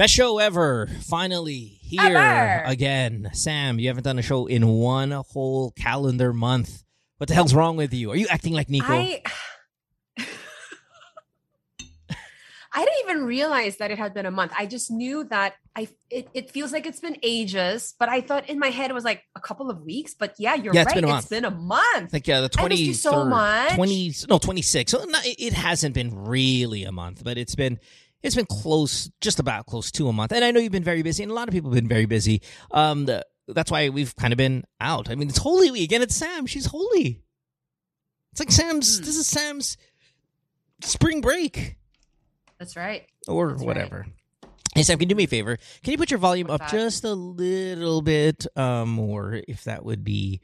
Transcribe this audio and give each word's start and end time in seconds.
Best 0.00 0.14
show 0.14 0.38
ever. 0.38 0.86
Finally 1.02 1.78
here 1.82 2.00
Ever. 2.00 2.62
again. 2.64 3.28
Sam, 3.34 3.78
you 3.78 3.88
haven't 3.88 4.04
done 4.04 4.18
a 4.18 4.22
show 4.22 4.46
in 4.46 4.66
one 4.66 5.10
whole 5.10 5.72
calendar 5.72 6.32
month. 6.32 6.84
What 7.18 7.28
the 7.28 7.34
hell's 7.34 7.52
wrong 7.52 7.76
with 7.76 7.92
you? 7.92 8.10
Are 8.10 8.16
you 8.16 8.26
acting 8.30 8.54
like 8.54 8.70
Nico? 8.70 8.86
I 8.90 9.22
I 12.72 12.84
didn't 12.86 13.10
even 13.10 13.24
realize 13.26 13.76
that 13.76 13.90
it 13.90 13.98
had 13.98 14.14
been 14.14 14.24
a 14.24 14.30
month. 14.30 14.52
I 14.56 14.64
just 14.64 14.90
knew 14.90 15.24
that 15.24 15.56
I 15.76 15.86
it, 16.08 16.30
it 16.32 16.50
feels 16.50 16.72
like 16.72 16.86
it's 16.86 17.00
been 17.00 17.18
ages, 17.22 17.94
but 17.98 18.08
I 18.08 18.22
thought 18.22 18.48
in 18.48 18.58
my 18.58 18.68
head 18.68 18.90
it 18.90 18.94
was 18.94 19.04
like 19.04 19.24
a 19.36 19.40
couple 19.40 19.68
of 19.68 19.82
weeks. 19.82 20.14
But 20.14 20.34
yeah, 20.38 20.54
you're 20.54 20.72
Yeah, 20.72 20.80
it's 20.80 20.86
right. 20.86 20.94
been 20.94 21.04
a 21.04 21.08
It's 21.08 21.12
month. 21.14 21.28
been 21.28 21.44
a 21.44 21.50
month. 21.50 22.14
Like 22.14 22.26
uh, 22.26 22.40
the 22.40 22.48
twenty 22.48 22.76
you 22.76 22.94
so 22.94 23.26
much. 23.26 23.74
twenty 23.74 24.14
no 24.30 24.38
twenty 24.38 24.62
six. 24.62 24.92
So 24.92 25.04
it 25.04 25.52
hasn't 25.52 25.94
been 25.94 26.24
really 26.24 26.84
a 26.84 26.92
month, 26.92 27.22
but 27.22 27.36
it's 27.36 27.54
been 27.54 27.78
it's 28.22 28.34
been 28.34 28.46
close, 28.46 29.10
just 29.20 29.38
about 29.38 29.66
close 29.66 29.90
to 29.92 30.08
a 30.08 30.12
month. 30.12 30.32
And 30.32 30.44
I 30.44 30.50
know 30.50 30.60
you've 30.60 30.72
been 30.72 30.84
very 30.84 31.02
busy, 31.02 31.22
and 31.22 31.32
a 31.32 31.34
lot 31.34 31.48
of 31.48 31.54
people 31.54 31.70
have 31.70 31.76
been 31.76 31.88
very 31.88 32.06
busy. 32.06 32.42
Um, 32.70 33.06
the, 33.06 33.24
that's 33.48 33.70
why 33.70 33.88
we've 33.88 34.14
kind 34.16 34.32
of 34.32 34.36
been 34.36 34.64
out. 34.80 35.10
I 35.10 35.14
mean, 35.14 35.28
it's 35.28 35.38
Holy 35.38 35.70
Week, 35.70 35.90
and 35.92 36.02
it's 36.02 36.14
Sam. 36.16 36.46
She's 36.46 36.66
holy. 36.66 37.22
It's 38.32 38.40
like 38.40 38.50
Sam's. 38.52 38.98
Hmm. 38.98 39.04
This 39.04 39.16
is 39.16 39.26
Sam's 39.26 39.76
spring 40.82 41.20
break 41.20 41.76
That's 42.58 42.76
right. 42.76 43.06
or 43.28 43.48
That's 43.48 43.60
right. 43.60 43.66
whatever. 43.66 44.06
Hey 44.74 44.82
Sam, 44.84 44.98
can 44.98 45.08
you 45.08 45.14
do 45.14 45.16
me 45.16 45.24
a 45.24 45.28
favor? 45.28 45.58
Can 45.82 45.90
you 45.92 45.98
put 45.98 46.12
your 46.12 46.18
volume 46.18 46.46
What's 46.46 46.62
up 46.62 46.70
that? 46.70 46.76
just 46.76 47.02
a 47.02 47.12
little 47.12 48.02
bit 48.02 48.46
um, 48.56 48.88
more, 48.90 49.40
if 49.48 49.64
that 49.64 49.84
would 49.84 50.04
be 50.04 50.40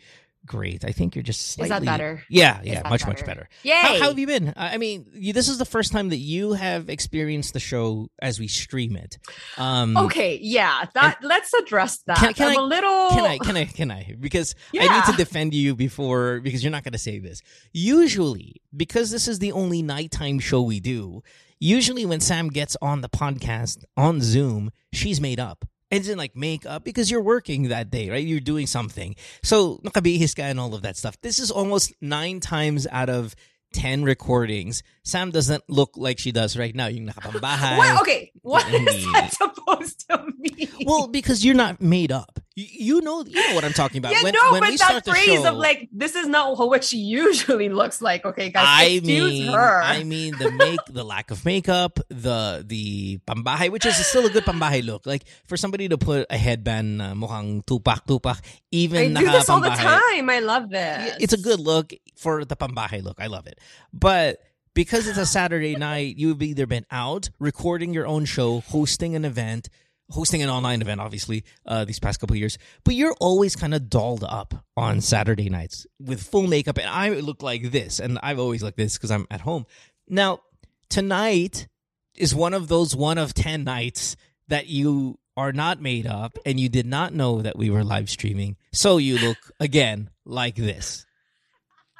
great? 0.47 0.85
I 0.85 0.93
think 0.93 1.15
you're 1.15 1.23
just 1.23 1.49
slightly 1.53 1.75
Is 1.75 1.81
that 1.81 1.85
better? 1.85 2.23
Yeah, 2.31 2.61
yeah, 2.63 2.83
much 2.89 3.07
much 3.07 3.17
better? 3.21 3.27
better. 3.27 3.49
Yay! 3.63 3.73
How, 3.75 3.99
how 3.99 4.09
have 4.09 4.19
you 4.19 4.27
been? 4.27 4.53
I 4.57 4.79
mean, 4.79 5.07
you, 5.13 5.33
this 5.33 5.49
is 5.49 5.59
the 5.59 5.65
first 5.65 5.93
time 5.93 6.09
that 6.11 6.19
you 6.19 6.53
have 6.55 6.89
experienced 6.89 7.53
the 7.53 7.61
show 7.61 8.09
as 8.23 8.39
we 8.39 8.49
stream 8.49 8.97
it. 8.97 9.19
Um, 9.59 9.97
okay, 9.97 10.39
yeah. 10.41 10.85
That 10.95 11.19
let's 11.23 11.53
address 11.55 11.99
that. 12.07 12.19
Can- 12.19 12.35
can 12.35 12.49
I'm 12.51 12.59
I- 12.59 12.61
a 12.61 12.65
little 12.65 13.09
Can 13.11 13.25
I? 13.25 13.39
Can 13.39 13.57
I? 13.57 13.65
Can 13.65 13.91
I? 13.91 14.15
Because 14.19 14.55
I 14.79 14.97
need 14.97 15.05
to 15.13 15.17
defend 15.17 15.53
you 15.55 15.75
before 15.75 16.41
because 16.41 16.63
you're 16.63 16.73
not 16.73 16.85
going 16.85 16.93
to 16.93 16.99
say 16.99 17.19
this. 17.19 17.43
Usually, 17.73 18.61
because 18.77 19.11
this 19.11 19.29
is 19.29 19.39
the 19.39 19.53
only 19.53 19.83
nighttime 19.83 20.39
show 20.39 20.63
we 20.63 20.81
do. 20.81 21.23
Usually, 21.59 22.05
when 22.05 22.21
Sam 22.21 22.49
gets 22.49 22.77
on 22.83 23.01
the 23.01 23.09
podcast 23.09 23.85
on 23.97 24.21
Zoom, 24.21 24.71
she's 24.93 25.21
made 25.21 25.41
up. 25.41 25.65
It's 25.91 26.09
in 26.09 26.19
like 26.19 26.35
makeup 26.35 26.83
because 26.85 27.11
you're 27.11 27.23
working 27.23 27.69
that 27.69 27.91
day, 27.91 28.11
right? 28.11 28.25
You're 28.25 28.41
doing 28.41 28.67
something. 28.67 29.15
So 29.43 29.79
nakabihis 29.85 30.35
ka 30.35 30.43
and 30.43 30.59
all 30.59 30.75
of 30.75 30.83
that 30.83 30.97
stuff. 30.97 31.21
This 31.21 31.39
is 31.39 31.51
almost 31.51 31.95
nine 32.01 32.41
times 32.41 32.87
out 32.91 33.09
of 33.09 33.37
ten 33.73 34.03
recordings. 34.03 34.83
Sam 35.05 35.31
doesn't 35.31 35.63
look 35.69 35.91
like 35.97 36.19
she 36.19 36.33
does 36.33 36.57
right 36.57 36.75
now. 36.75 36.87
Yung 36.89 37.07
nakapambahay. 37.07 37.77
What? 37.79 38.01
Okay, 38.03 38.33
what 38.43 38.67
is 38.73 39.05
that 39.13 39.33
supposed 39.33 40.09
to 40.09 40.27
mean? 40.39 40.69
Well, 40.85 41.07
because 41.09 41.45
you're 41.45 41.55
not 41.55 41.81
made 41.81 42.11
up. 42.11 42.41
You, 42.59 43.03
know, 43.03 43.23
you 43.23 43.35
know 43.35 43.55
what 43.55 43.65
I'm 43.65 43.75
talking 43.75 43.99
about. 43.99 44.13
yeah, 44.13 44.23
when, 44.23 44.33
no, 44.33 44.53
when 44.53 44.61
but 44.63 44.71
we 44.71 44.77
that 44.79 45.05
phrase 45.05 45.27
show, 45.27 45.49
of 45.49 45.57
like, 45.57 45.91
this 45.93 46.17
is 46.17 46.27
not 46.27 46.57
what 46.57 46.85
she 46.85 46.97
usually 46.97 47.69
looks 47.69 48.01
like. 48.01 48.25
Okay, 48.25 48.49
guys, 48.49 48.65
I 48.67 48.85
excuse 48.85 49.31
mean, 49.31 49.53
her. 49.53 49.83
I 49.83 50.05
mean 50.05 50.35
the 50.39 50.51
make, 50.51 50.81
the 50.89 51.05
lack 51.05 51.31
of 51.31 51.45
makeup, 51.45 52.01
the 52.09 52.65
the 52.67 53.19
pambahay, 53.27 53.69
which 53.71 53.85
is 53.85 53.95
still 54.07 54.25
a 54.25 54.31
good 54.31 54.45
pambahay 54.45 54.83
look. 54.83 55.05
Like 55.05 55.25
for 55.45 55.59
somebody 55.59 55.87
to 55.91 55.99
put 55.99 56.27
a 56.31 56.39
headband, 56.39 57.03
uh, 57.03 57.13
mukhang 57.13 57.65
Tupac 57.67 58.07
Tupac, 58.07 58.41
even 58.71 59.15
I 59.15 59.21
do 59.21 59.31
this 59.31 59.51
all 59.51 59.61
the 59.61 59.69
time. 59.69 60.31
I 60.31 60.39
love 60.39 60.71
this. 60.71 61.17
It's 61.21 61.35
a 61.35 61.39
good 61.39 61.61
look 61.61 61.93
for 62.17 62.47
the 62.47 62.57
pambahay 62.57 63.03
look. 63.05 63.21
I 63.21 63.27
love 63.27 63.47
it, 63.47 63.61
but. 63.93 64.41
Because 64.73 65.09
it's 65.09 65.17
a 65.17 65.25
Saturday 65.25 65.75
night, 65.75 66.19
you've 66.19 66.43
either 66.43 66.67
been 66.67 66.85
out 66.91 67.31
recording 67.39 67.95
your 67.95 68.07
own 68.07 68.27
show, 68.27 68.61
hosting 68.61 69.17
an 69.17 69.25
event, 69.25 69.71
hosting 70.11 70.43
an 70.43 70.49
online 70.49 70.81
event, 70.83 71.01
obviously, 71.01 71.45
uh, 71.67 71.85
these 71.85 71.99
past 71.99 72.21
couple 72.21 72.37
years. 72.37 72.59
But 72.85 72.95
you're 72.95 73.17
always 73.21 73.57
kind 73.57 73.75
of 73.75 73.89
dolled 73.89 74.25
up 74.25 74.55
on 74.77 75.01
Saturday 75.01 75.49
nights 75.49 75.87
with 76.01 76.23
full 76.23 76.47
makeup, 76.47 76.79
and 76.79 76.89
I 76.89 77.11
look 77.11 77.43
like 77.43 77.71
this, 77.71 77.99
and 78.01 78.19
I've 78.23 78.39
always 78.39 78.63
looked 78.63 78.77
this 78.77 78.97
because 78.97 79.11
I'm 79.11 79.27
at 79.31 79.41
home. 79.41 79.67
Now, 80.09 80.41
tonight 80.89 81.69
is 82.17 82.35
one 82.35 82.55
of 82.55 82.69
those 82.69 82.95
one 82.95 83.19
of 83.19 83.35
ten 83.35 83.65
nights 83.65 84.17
that 84.49 84.69
you 84.69 85.19
are 85.37 85.53
not 85.53 85.83
made 85.83 86.07
up, 86.07 86.39
and 86.47 86.59
you 86.59 86.69
did 86.69 86.87
not 86.87 87.13
know 87.13 87.43
that 87.43 87.59
we 87.59 87.71
were 87.71 87.85
live 87.85 88.09
streaming, 88.09 88.57
so 88.73 88.97
you 88.99 89.19
look 89.19 89.39
again 89.61 90.11
like 90.25 90.57
this. 90.57 91.05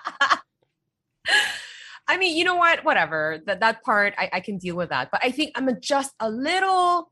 I 2.09 2.19
mean, 2.19 2.37
you 2.37 2.45
know 2.45 2.55
what? 2.55 2.85
Whatever. 2.85 3.43
That 3.47 3.61
that 3.61 3.83
part, 3.83 4.15
I, 4.17 4.31
I 4.35 4.41
can 4.41 4.59
deal 4.59 4.77
with 4.77 4.91
that. 4.91 5.11
But 5.11 5.25
I 5.25 5.31
think 5.31 5.53
I'm 5.57 5.69
just 5.81 6.15
a 6.21 6.31
little 6.31 7.11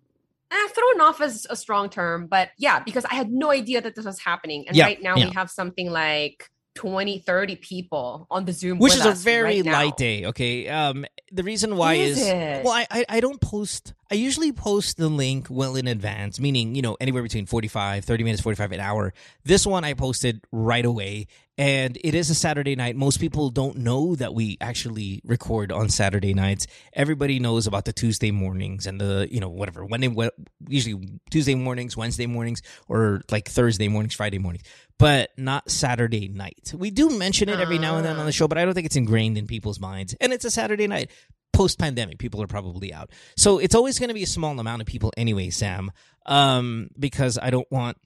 eh, 0.54 0.68
thrown 0.68 1.00
off 1.00 1.20
as 1.20 1.46
a 1.50 1.56
strong 1.56 1.88
term. 1.90 2.26
But 2.26 2.50
yeah, 2.58 2.80
because 2.80 3.04
I 3.04 3.14
had 3.14 3.30
no 3.30 3.50
idea 3.50 3.80
that 3.80 3.94
this 3.94 4.04
was 4.04 4.18
happening. 4.18 4.66
And 4.68 4.76
Yeah, 4.76 4.84
right 4.84 5.02
now 5.02 5.16
yeah. 5.16 5.26
we 5.26 5.32
have 5.32 5.50
something 5.50 5.90
like 5.90 6.48
20, 6.76 7.18
30 7.20 7.56
people 7.56 8.26
on 8.30 8.44
the 8.44 8.52
Zoom, 8.52 8.78
which 8.78 8.94
is 8.94 9.06
a 9.06 9.12
very 9.12 9.62
right 9.62 9.72
light 9.72 9.96
day. 9.96 10.26
Okay, 10.26 10.68
um, 10.68 11.04
the 11.32 11.42
reason 11.42 11.76
why 11.76 11.94
Is 11.94 12.18
is, 12.18 12.64
well, 12.64 12.72
I, 12.72 12.86
I 12.90 13.04
I 13.08 13.20
don't 13.20 13.40
post. 13.40 13.94
I 14.10 14.16
usually 14.16 14.52
post 14.52 14.96
the 14.96 15.08
link 15.08 15.46
well 15.50 15.76
in 15.76 15.86
advance, 15.86 16.38
meaning 16.38 16.74
you 16.74 16.82
know 16.82 16.96
anywhere 17.00 17.22
between 17.22 17.46
45, 17.46 18.04
30 18.04 18.24
minutes, 18.24 18.42
forty 18.42 18.56
five 18.56 18.72
an 18.72 18.80
hour. 18.80 19.12
This 19.44 19.66
one 19.66 19.84
I 19.84 19.94
posted 19.94 20.44
right 20.52 20.84
away, 20.84 21.26
and 21.56 21.98
it 22.02 22.14
is 22.14 22.30
a 22.30 22.34
Saturday 22.34 22.76
night. 22.76 22.96
Most 22.96 23.18
people 23.18 23.50
don't 23.50 23.78
know 23.78 24.14
that 24.16 24.34
we 24.34 24.58
actually 24.60 25.20
record 25.24 25.72
on 25.72 25.88
Saturday 25.88 26.34
nights. 26.34 26.66
Everybody 26.92 27.38
knows 27.38 27.66
about 27.66 27.84
the 27.86 27.92
Tuesday 27.92 28.30
mornings 28.30 28.86
and 28.86 29.00
the 29.00 29.26
you 29.30 29.40
know 29.40 29.48
whatever 29.48 29.84
when 29.84 30.00
they 30.00 30.30
usually 30.68 31.20
Tuesday 31.30 31.54
mornings, 31.54 31.96
Wednesday 31.96 32.26
mornings, 32.26 32.62
or 32.88 33.22
like 33.30 33.48
Thursday 33.48 33.88
mornings, 33.88 34.14
Friday 34.14 34.38
mornings 34.38 34.64
but 34.98 35.30
not 35.36 35.68
Saturday 35.70 36.28
night. 36.28 36.72
We 36.74 36.90
do 36.90 37.10
mention 37.10 37.48
it 37.48 37.58
every 37.58 37.78
now 37.78 37.96
and 37.96 38.06
then 38.06 38.16
on 38.16 38.26
the 38.26 38.28
ah. 38.28 38.30
show, 38.30 38.46
but 38.46 38.58
I 38.58 38.64
don't 38.64 38.74
think 38.74 38.86
it's 38.86 38.96
ingrained 38.96 39.36
in 39.36 39.46
people's 39.46 39.80
minds. 39.80 40.14
And 40.20 40.32
it's 40.32 40.44
a 40.44 40.50
Saturday 40.50 40.86
night. 40.86 41.10
Post 41.54 41.78
pandemic, 41.78 42.18
people 42.18 42.42
are 42.42 42.46
probably 42.46 42.92
out. 42.92 43.10
So 43.36 43.58
it's 43.58 43.74
always 43.74 43.98
going 43.98 44.08
to 44.08 44.14
be 44.14 44.24
a 44.24 44.26
small 44.26 44.58
amount 44.58 44.82
of 44.82 44.86
people 44.86 45.12
anyway, 45.16 45.50
Sam, 45.50 45.90
um, 46.26 46.90
because 46.98 47.38
I 47.38 47.50
don't 47.50 47.70
want 47.70 47.96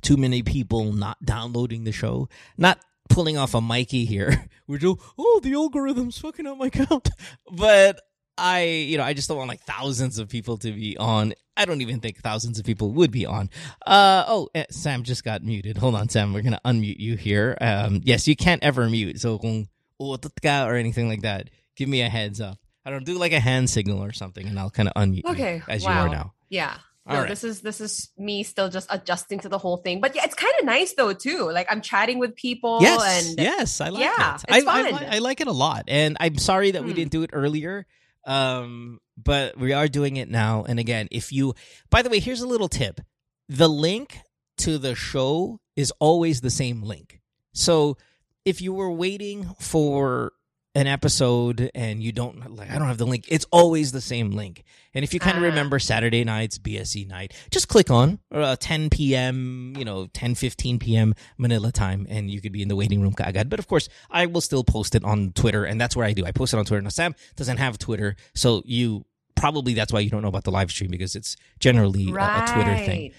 too 0.00 0.16
many 0.16 0.42
people 0.42 0.92
not 0.92 1.22
downloading 1.24 1.84
the 1.84 1.92
show, 1.92 2.28
not 2.56 2.78
pulling 3.08 3.36
off 3.36 3.54
a 3.54 3.60
Mikey 3.60 4.04
here. 4.04 4.46
We're 4.66 4.78
just, 4.78 4.98
oh, 5.18 5.40
the 5.42 5.54
algorithm's 5.54 6.18
fucking 6.18 6.46
up 6.46 6.56
my 6.56 6.70
count. 6.70 7.10
But 7.50 8.00
I, 8.38 8.62
you 8.62 8.96
know, 8.96 9.04
I 9.04 9.14
just 9.14 9.28
don't 9.28 9.38
want 9.38 9.48
like 9.48 9.62
thousands 9.62 10.18
of 10.18 10.28
people 10.28 10.56
to 10.58 10.70
be 10.70 10.96
on. 10.96 11.34
I 11.56 11.64
don't 11.64 11.80
even 11.80 11.98
think 11.98 12.18
thousands 12.18 12.60
of 12.60 12.64
people 12.64 12.92
would 12.92 13.10
be 13.10 13.26
on. 13.26 13.50
Uh 13.84 14.24
oh, 14.28 14.48
eh, 14.54 14.66
Sam 14.70 15.02
just 15.02 15.24
got 15.24 15.42
muted. 15.42 15.76
Hold 15.76 15.96
on, 15.96 16.08
Sam. 16.08 16.32
We're 16.32 16.42
gonna 16.42 16.60
unmute 16.64 17.00
you 17.00 17.16
here. 17.16 17.58
Um, 17.60 18.00
yes, 18.04 18.28
you 18.28 18.36
can't 18.36 18.62
ever 18.62 18.88
mute. 18.88 19.20
So 19.20 19.38
kung 19.38 19.68
or 20.00 20.74
anything 20.76 21.08
like 21.08 21.22
that, 21.22 21.50
give 21.74 21.88
me 21.88 22.02
a 22.02 22.08
heads 22.08 22.40
up. 22.40 22.58
I 22.88 22.90
don't 22.90 23.04
do 23.04 23.18
like 23.18 23.32
a 23.32 23.40
hand 23.40 23.68
signal 23.68 24.02
or 24.02 24.12
something, 24.12 24.46
and 24.46 24.58
I'll 24.58 24.70
kind 24.70 24.88
of 24.88 24.94
unmute 24.94 25.24
you 25.24 25.30
Okay. 25.32 25.62
as 25.68 25.84
wow. 25.84 25.92
you 25.92 25.98
are 26.06 26.08
now. 26.08 26.32
Yeah. 26.48 26.74
All 27.06 27.14
No, 27.14 27.20
right. 27.20 27.28
this 27.28 27.44
is 27.44 27.60
this 27.60 27.80
is 27.80 28.08
me 28.18 28.42
still 28.42 28.68
just 28.70 28.86
adjusting 28.90 29.40
to 29.40 29.48
the 29.48 29.58
whole 29.58 29.76
thing. 29.78 30.00
But 30.00 30.14
yeah, 30.14 30.24
it's 30.24 30.34
kind 30.34 30.52
of 30.58 30.64
nice 30.66 30.94
though 30.94 31.12
too. 31.12 31.50
Like 31.50 31.66
I'm 31.70 31.80
chatting 31.80 32.18
with 32.18 32.34
people 32.36 32.78
Yes, 32.82 33.28
and 33.28 33.38
yes, 33.38 33.80
I 33.80 33.88
like 33.90 34.02
Yeah, 34.02 34.34
it. 34.34 34.34
it's 34.34 34.44
I, 34.48 34.56
I, 34.58 34.60
fun. 34.62 34.84
li- 35.00 35.06
I 35.16 35.18
like 35.20 35.40
it 35.40 35.46
a 35.48 35.52
lot, 35.52 35.84
and 35.88 36.16
I'm 36.20 36.36
sorry 36.38 36.70
that 36.72 36.82
we 36.84 36.90
Hmm. 36.90 36.96
didn't 36.96 37.12
do 37.12 37.22
it 37.22 37.30
earlier. 37.32 37.86
Um, 38.26 39.00
but 39.16 39.56
we 39.58 39.72
are 39.72 39.88
doing 39.88 40.16
it 40.16 40.28
now. 40.28 40.64
And 40.68 40.78
again, 40.78 41.08
if 41.10 41.32
you, 41.32 41.54
by 41.90 42.02
the 42.02 42.10
way, 42.10 42.20
here's 42.20 42.40
a 42.42 42.46
little 42.48 42.68
tip: 42.68 43.00
the 43.48 43.68
link 43.68 44.18
to 44.58 44.76
the 44.78 44.94
show 44.94 45.60
is 45.76 45.92
always 46.00 46.40
the 46.40 46.50
same 46.50 46.82
link. 46.82 47.20
So 47.54 47.96
if 48.44 48.60
you 48.60 48.72
were 48.72 48.90
waiting 48.90 49.54
for 49.58 50.32
an 50.78 50.86
episode 50.86 51.70
and 51.74 52.02
you 52.02 52.12
don't 52.12 52.54
like 52.56 52.70
I 52.70 52.78
don't 52.78 52.86
have 52.88 52.98
the 52.98 53.06
link, 53.06 53.24
it's 53.28 53.46
always 53.50 53.90
the 53.92 54.00
same 54.00 54.30
link. 54.30 54.62
And 54.94 55.02
if 55.04 55.12
you 55.14 55.20
kind 55.20 55.36
of 55.36 55.42
Ah. 55.42 55.46
remember 55.46 55.78
Saturday 55.78 56.24
nights, 56.24 56.58
BSE 56.58 57.06
night, 57.08 57.32
just 57.50 57.66
click 57.68 57.90
on 57.90 58.18
uh, 58.32 58.56
10 58.58 58.90
p.m., 58.90 59.74
you 59.76 59.84
know, 59.84 60.06
10 60.12 60.34
15 60.34 60.78
p.m. 60.78 61.14
Manila 61.36 61.72
time 61.72 62.06
and 62.08 62.30
you 62.30 62.40
could 62.40 62.52
be 62.52 62.62
in 62.62 62.68
the 62.68 62.76
waiting 62.76 63.00
room 63.02 63.14
kaagad. 63.14 63.48
But 63.48 63.58
of 63.58 63.66
course, 63.66 63.88
I 64.10 64.26
will 64.26 64.40
still 64.40 64.64
post 64.64 64.94
it 64.94 65.04
on 65.04 65.32
Twitter 65.32 65.64
and 65.64 65.80
that's 65.80 65.96
where 65.96 66.06
I 66.06 66.12
do. 66.12 66.24
I 66.24 66.32
post 66.32 66.54
it 66.54 66.58
on 66.58 66.64
Twitter. 66.64 66.82
Now 66.82 66.90
Sam 66.90 67.14
doesn't 67.36 67.58
have 67.58 67.76
Twitter, 67.78 68.16
so 68.34 68.62
you 68.64 69.04
probably 69.34 69.74
that's 69.74 69.92
why 69.92 70.00
you 70.00 70.10
don't 70.10 70.22
know 70.22 70.28
about 70.28 70.44
the 70.44 70.50
live 70.52 70.70
stream 70.70 70.90
because 70.90 71.14
it's 71.16 71.36
generally 71.60 72.08
a, 72.10 72.14
a 72.14 72.44
Twitter 72.54 72.76
thing. 72.86 73.12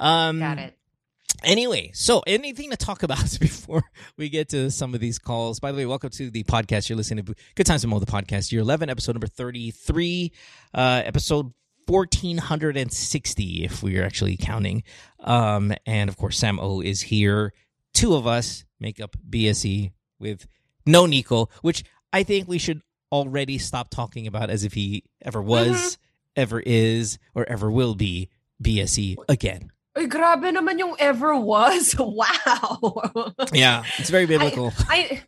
Um 0.00 0.38
Got 0.40 0.58
it. 0.58 0.78
Anyway, 1.42 1.90
so 1.92 2.22
anything 2.26 2.70
to 2.70 2.76
talk 2.76 3.02
about 3.02 3.36
before 3.40 3.82
we 4.16 4.28
get 4.28 4.48
to 4.50 4.70
some 4.70 4.94
of 4.94 5.00
these 5.00 5.18
calls? 5.18 5.58
By 5.58 5.72
the 5.72 5.78
way, 5.78 5.86
welcome 5.86 6.10
to 6.10 6.30
the 6.30 6.44
podcast. 6.44 6.88
You're 6.88 6.96
listening 6.96 7.24
to 7.24 7.34
Good 7.54 7.66
Times 7.66 7.82
and 7.82 7.90
Mo, 7.90 7.98
the 7.98 8.06
podcast, 8.06 8.52
year 8.52 8.60
11, 8.60 8.88
episode 8.88 9.14
number 9.14 9.26
33, 9.26 10.32
uh, 10.74 11.02
episode 11.04 11.52
1460, 11.86 13.64
if 13.64 13.82
we're 13.82 14.04
actually 14.04 14.36
counting. 14.36 14.84
Um, 15.20 15.72
and 15.84 16.08
of 16.08 16.16
course, 16.16 16.38
Sam 16.38 16.60
O 16.60 16.80
is 16.80 17.02
here. 17.02 17.52
Two 17.92 18.14
of 18.14 18.26
us 18.26 18.64
make 18.78 19.00
up 19.00 19.16
BSE 19.28 19.92
with 20.20 20.46
no 20.86 21.06
Nico, 21.06 21.48
which 21.62 21.82
I 22.12 22.22
think 22.22 22.46
we 22.46 22.58
should 22.58 22.82
already 23.10 23.58
stop 23.58 23.90
talking 23.90 24.26
about 24.26 24.48
as 24.48 24.64
if 24.64 24.74
he 24.74 25.04
ever 25.22 25.42
was. 25.42 25.98
ever 26.36 26.60
is 26.60 27.18
or 27.34 27.46
ever 27.48 27.70
will 27.70 27.94
be 27.94 28.30
BSE 28.62 29.16
again. 29.28 29.70
Ay, 29.96 30.06
grabe 30.06 30.48
naman 30.48 30.78
yung 30.78 30.96
ever 30.98 31.36
was. 31.36 31.94
Wow. 32.00 33.34
Yeah, 33.52 33.84
it's 33.98 34.10
very 34.10 34.26
biblical. 34.26 34.72
I 34.88 35.22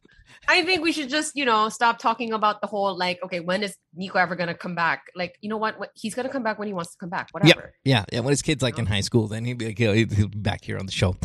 I 0.49 0.63
think 0.63 0.83
we 0.83 0.93
should 0.93 1.09
just, 1.09 1.33
you 1.35 1.45
know, 1.45 1.69
stop 1.69 1.99
talking 1.99 2.33
about 2.33 2.61
the 2.61 2.67
whole 2.67 2.97
like, 2.97 3.19
okay, 3.25 3.41
when 3.41 3.63
is 3.63 3.77
Nico 3.95 4.19
ever 4.19 4.37
gonna 4.37 4.55
come 4.55 4.75
back? 4.75 5.05
Like, 5.15 5.37
you 5.41 5.49
know 5.49 5.57
what? 5.57 5.79
what 5.79 5.91
he's 5.95 6.15
gonna 6.15 6.29
come 6.29 6.43
back 6.43 6.59
when 6.59 6.69
he 6.69 6.75
wants 6.75 6.93
to 6.93 6.99
come 6.99 7.09
back. 7.09 7.29
Whatever. 7.33 7.73
yeah, 7.85 8.05
yeah. 8.13 8.21
When 8.21 8.31
his 8.31 8.43
kid's 8.43 8.63
like 8.63 8.79
in 8.79 8.87
high 8.87 9.01
school, 9.01 9.29
then 9.29 9.45
he'll 9.45 9.57
be 9.57 9.67
like, 9.67 9.79
he'll, 9.79 9.93
he'll 9.93 10.29
be 10.29 10.39
back 10.39 10.65
here 10.65 10.79
on 10.79 10.87
the 10.87 10.93
show. 10.93 11.17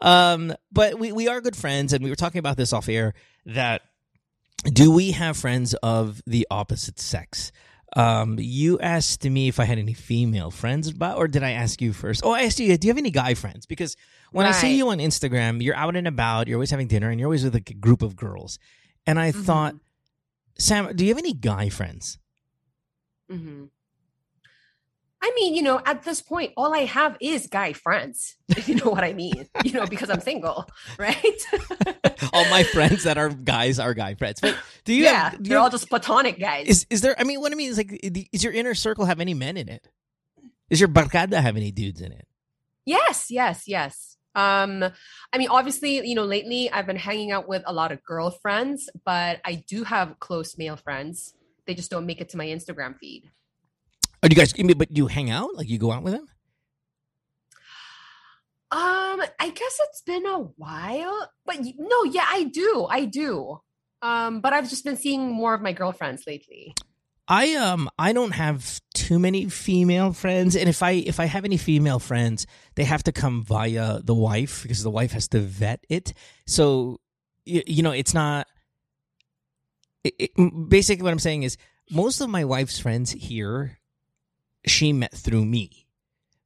Um, 0.00 0.54
but 0.72 0.98
we 0.98 1.12
we 1.12 1.28
are 1.28 1.40
good 1.40 1.56
friends, 1.56 1.92
and 1.92 2.02
we 2.04 2.10
were 2.10 2.16
talking 2.16 2.38
about 2.38 2.56
this 2.56 2.72
off 2.72 2.88
air. 2.88 3.14
That 3.46 3.82
do 4.64 4.90
we 4.90 5.12
have 5.12 5.36
friends 5.36 5.74
of 5.82 6.22
the 6.26 6.46
opposite 6.50 6.98
sex? 6.98 7.52
Um, 7.96 8.36
you 8.38 8.78
asked 8.78 9.24
me 9.24 9.48
if 9.48 9.58
I 9.58 9.64
had 9.64 9.78
any 9.78 9.94
female 9.94 10.50
friends, 10.50 10.88
about, 10.88 11.16
or 11.16 11.26
did 11.28 11.42
I 11.42 11.52
ask 11.52 11.80
you 11.80 11.92
first? 11.94 12.20
Oh, 12.24 12.32
I 12.32 12.42
asked 12.42 12.60
you. 12.60 12.76
Do 12.76 12.86
you 12.86 12.90
have 12.90 12.98
any 12.98 13.10
guy 13.10 13.32
friends? 13.34 13.64
Because 13.66 13.96
when 14.32 14.44
I 14.46 14.52
see 14.52 14.76
you 14.76 14.88
on 14.90 14.98
Instagram, 14.98 15.62
you're 15.62 15.74
out 15.74 15.96
and 15.96 16.06
about. 16.06 16.46
You're 16.46 16.58
always 16.58 16.70
having 16.70 16.88
dinner, 16.88 17.08
and 17.08 17.18
you're 17.18 17.26
always 17.26 17.42
with 17.44 17.54
a 17.56 17.60
group 17.60 18.02
of 18.02 18.14
girls. 18.14 18.58
And 19.06 19.18
I 19.18 19.32
Mhm. 19.32 19.44
thought, 19.44 19.74
Sam, 20.58 20.94
do 20.94 21.04
you 21.04 21.10
have 21.10 21.18
any 21.18 21.32
guy 21.32 21.68
friends? 21.70 22.18
hmm 23.30 23.64
I 23.64 23.68
mean, 25.36 25.54
you 25.54 25.62
know, 25.62 25.80
at 25.86 26.02
this 26.02 26.20
point, 26.20 26.52
all 26.56 26.74
I 26.74 26.80
have 26.86 27.16
is 27.20 27.46
guy 27.46 27.72
friends. 27.72 28.36
If 28.48 28.68
you 28.68 28.74
know 28.74 28.90
what 28.90 29.04
I 29.04 29.12
mean. 29.12 29.46
You 29.64 29.72
know, 29.72 29.86
because 29.86 30.10
I'm 30.10 30.20
single, 30.20 30.68
right? 30.98 31.40
All 32.32 32.44
my 32.50 32.62
friends 32.64 33.04
that 33.04 33.18
are 33.18 33.28
guys 33.28 33.78
are 33.78 33.94
guy 33.94 34.14
friends. 34.14 34.40
But 34.40 34.56
do 34.84 34.92
you 34.94 35.04
yeah, 35.04 35.30
have, 35.30 35.32
do 35.32 35.36
you 35.38 35.48
they're 35.50 35.58
have- 35.58 35.64
all 35.64 35.70
just 35.70 35.88
platonic 35.88 36.38
guys. 36.40 36.66
Is 36.66 36.86
is 36.90 37.00
there? 37.02 37.14
I 37.18 37.24
mean, 37.24 37.40
what 37.40 37.52
I 37.52 37.54
mean 37.54 37.70
is 37.70 37.76
like, 37.76 37.92
is 38.32 38.42
your 38.42 38.52
inner 38.52 38.74
circle 38.74 39.04
have 39.04 39.20
any 39.20 39.34
men 39.34 39.56
in 39.56 39.68
it? 39.68 39.86
Is 40.70 40.80
your 40.80 40.88
barcada 40.88 41.40
have 41.40 41.56
any 41.56 41.70
dudes 41.70 42.00
in 42.00 42.12
it? 42.12 42.26
Yes, 42.84 43.30
yes, 43.30 43.64
yes. 43.68 44.16
Um, 44.34 44.82
I 45.32 45.38
mean, 45.38 45.48
obviously, 45.48 46.06
you 46.06 46.14
know, 46.14 46.24
lately 46.24 46.70
I've 46.70 46.86
been 46.86 46.96
hanging 46.96 47.30
out 47.32 47.48
with 47.48 47.62
a 47.66 47.72
lot 47.72 47.92
of 47.92 48.02
girlfriends, 48.04 48.90
but 49.04 49.40
I 49.44 49.64
do 49.66 49.84
have 49.84 50.18
close 50.20 50.58
male 50.58 50.76
friends. 50.76 51.34
They 51.66 51.74
just 51.74 51.90
don't 51.90 52.06
make 52.06 52.20
it 52.20 52.28
to 52.30 52.36
my 52.36 52.46
Instagram 52.46 52.98
feed. 52.98 53.30
Or 54.26 54.28
do 54.28 54.34
you 54.34 54.44
guys? 54.44 54.52
But 54.74 54.96
you 54.96 55.06
hang 55.06 55.30
out? 55.30 55.54
Like 55.54 55.68
you 55.68 55.78
go 55.78 55.92
out 55.92 56.02
with 56.02 56.14
them? 56.14 56.26
Um, 58.72 59.22
I 59.38 59.50
guess 59.54 59.78
it's 59.82 60.02
been 60.02 60.26
a 60.26 60.38
while, 60.40 61.30
but 61.44 61.58
no, 61.78 62.02
yeah, 62.02 62.26
I 62.28 62.42
do, 62.42 62.88
I 62.90 63.04
do. 63.04 63.60
Um, 64.02 64.40
but 64.40 64.52
I've 64.52 64.68
just 64.68 64.84
been 64.84 64.96
seeing 64.96 65.30
more 65.30 65.54
of 65.54 65.62
my 65.62 65.70
girlfriends 65.70 66.24
lately. 66.26 66.74
I 67.28 67.54
um 67.54 67.88
I 68.00 68.12
don't 68.12 68.32
have 68.32 68.80
too 68.94 69.20
many 69.20 69.48
female 69.48 70.12
friends, 70.12 70.56
and 70.56 70.68
if 70.68 70.82
I 70.82 70.90
if 70.90 71.20
I 71.20 71.26
have 71.26 71.44
any 71.44 71.56
female 71.56 72.00
friends, 72.00 72.48
they 72.74 72.82
have 72.82 73.04
to 73.04 73.12
come 73.12 73.44
via 73.44 74.00
the 74.02 74.14
wife 74.14 74.62
because 74.62 74.82
the 74.82 74.90
wife 74.90 75.12
has 75.12 75.28
to 75.28 75.38
vet 75.38 75.86
it. 75.88 76.14
So 76.48 76.98
you, 77.44 77.62
you 77.64 77.82
know, 77.84 77.92
it's 77.92 78.12
not. 78.12 78.48
It, 80.02 80.14
it, 80.18 80.68
basically, 80.68 81.04
what 81.04 81.12
I'm 81.12 81.20
saying 81.20 81.44
is 81.44 81.56
most 81.92 82.20
of 82.20 82.28
my 82.28 82.44
wife's 82.44 82.80
friends 82.80 83.12
here, 83.12 83.78
she 84.66 84.92
met 84.92 85.12
through 85.12 85.44
me, 85.44 85.86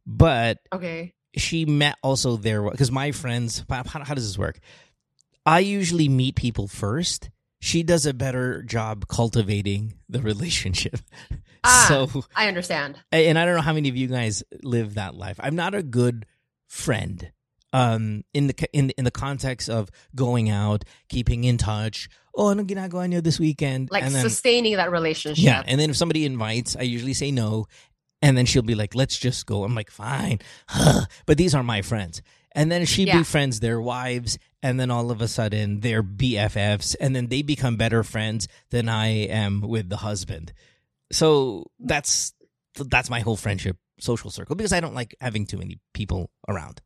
but 0.06 0.58
Okay. 0.72 1.14
she 1.36 1.64
met 1.64 1.96
also 2.02 2.36
there 2.36 2.62
because 2.62 2.90
my 2.90 3.12
friends 3.12 3.64
how, 3.68 3.82
how 3.86 4.14
does 4.14 4.26
this 4.26 4.38
work 4.38 4.58
i 5.46 5.60
usually 5.60 6.08
meet 6.08 6.34
people 6.34 6.66
first 6.66 7.30
she 7.60 7.82
does 7.82 8.04
a 8.06 8.12
better 8.12 8.62
job 8.62 9.06
cultivating 9.06 9.94
the 10.08 10.20
relationship 10.20 10.98
Ah. 11.64 11.84
so 11.88 12.24
I 12.34 12.48
understand. 12.48 12.98
and 13.12 13.38
i 13.38 13.44
don't 13.44 13.54
know 13.54 13.62
how 13.62 13.72
many 13.74 13.88
of 13.88 13.96
you 13.96 14.08
guys 14.08 14.42
live 14.62 14.94
that 14.94 15.14
life 15.14 15.36
i'm 15.40 15.54
not 15.54 15.74
a 15.74 15.82
good 15.82 16.26
friend 16.66 17.30
um 17.72 18.24
in 18.34 18.48
the 18.48 18.54
in 18.72 18.90
in 18.98 19.04
the 19.04 19.10
context 19.12 19.70
of 19.70 19.88
going 20.16 20.50
out 20.50 20.82
keeping 21.08 21.44
in 21.44 21.58
touch 21.58 22.08
oh 22.34 22.50
anong 22.50 22.66
ginagawa 22.66 23.06
niyo 23.06 23.22
this 23.22 23.38
weekend 23.38 23.90
Like 23.92 24.02
and 24.02 24.14
then 24.14 24.22
sustaining 24.26 24.74
that 24.76 24.90
relationship. 24.90 25.44
yeah, 25.44 25.62
and 25.66 25.78
then 25.80 25.90
if 25.90 25.96
somebody 25.96 26.24
invites, 26.26 26.74
I 26.78 26.82
usually 26.82 27.14
say 27.14 27.30
no, 27.30 27.66
and 28.22 28.36
then 28.36 28.46
she'll 28.46 28.62
be 28.62 28.74
like, 28.74 28.94
"Let's 28.94 29.18
just 29.18 29.46
go." 29.46 29.64
I'm 29.64 29.74
like, 29.74 29.90
"Fine," 29.90 30.40
but 31.26 31.36
these 31.38 31.54
are 31.54 31.62
my 31.62 31.82
friends. 31.82 32.22
And 32.52 32.70
then 32.70 32.84
she 32.84 33.04
Yeah. 33.04 33.18
befriends 33.18 33.60
their 33.60 33.80
wives, 33.80 34.36
and 34.62 34.78
then 34.80 34.90
all 34.90 35.10
of 35.12 35.20
a 35.20 35.28
sudden 35.28 35.80
they're 35.80 36.02
BFFs, 36.02 36.96
and 37.00 37.14
then 37.14 37.28
they 37.28 37.42
become 37.42 37.76
better 37.76 38.02
friends 38.02 38.48
than 38.70 38.88
I 38.88 39.06
am 39.08 39.60
with 39.60 39.88
the 39.88 39.98
husband. 39.98 40.52
So 41.12 41.70
that's 41.78 42.32
that's 42.74 43.10
my 43.10 43.20
whole 43.20 43.36
friendship 43.36 43.76
social 44.00 44.30
circle 44.30 44.56
because 44.56 44.72
I 44.72 44.80
don't 44.80 44.94
like 44.94 45.14
having 45.20 45.46
too 45.46 45.58
many 45.58 45.78
people 45.92 46.30
around. 46.48 46.80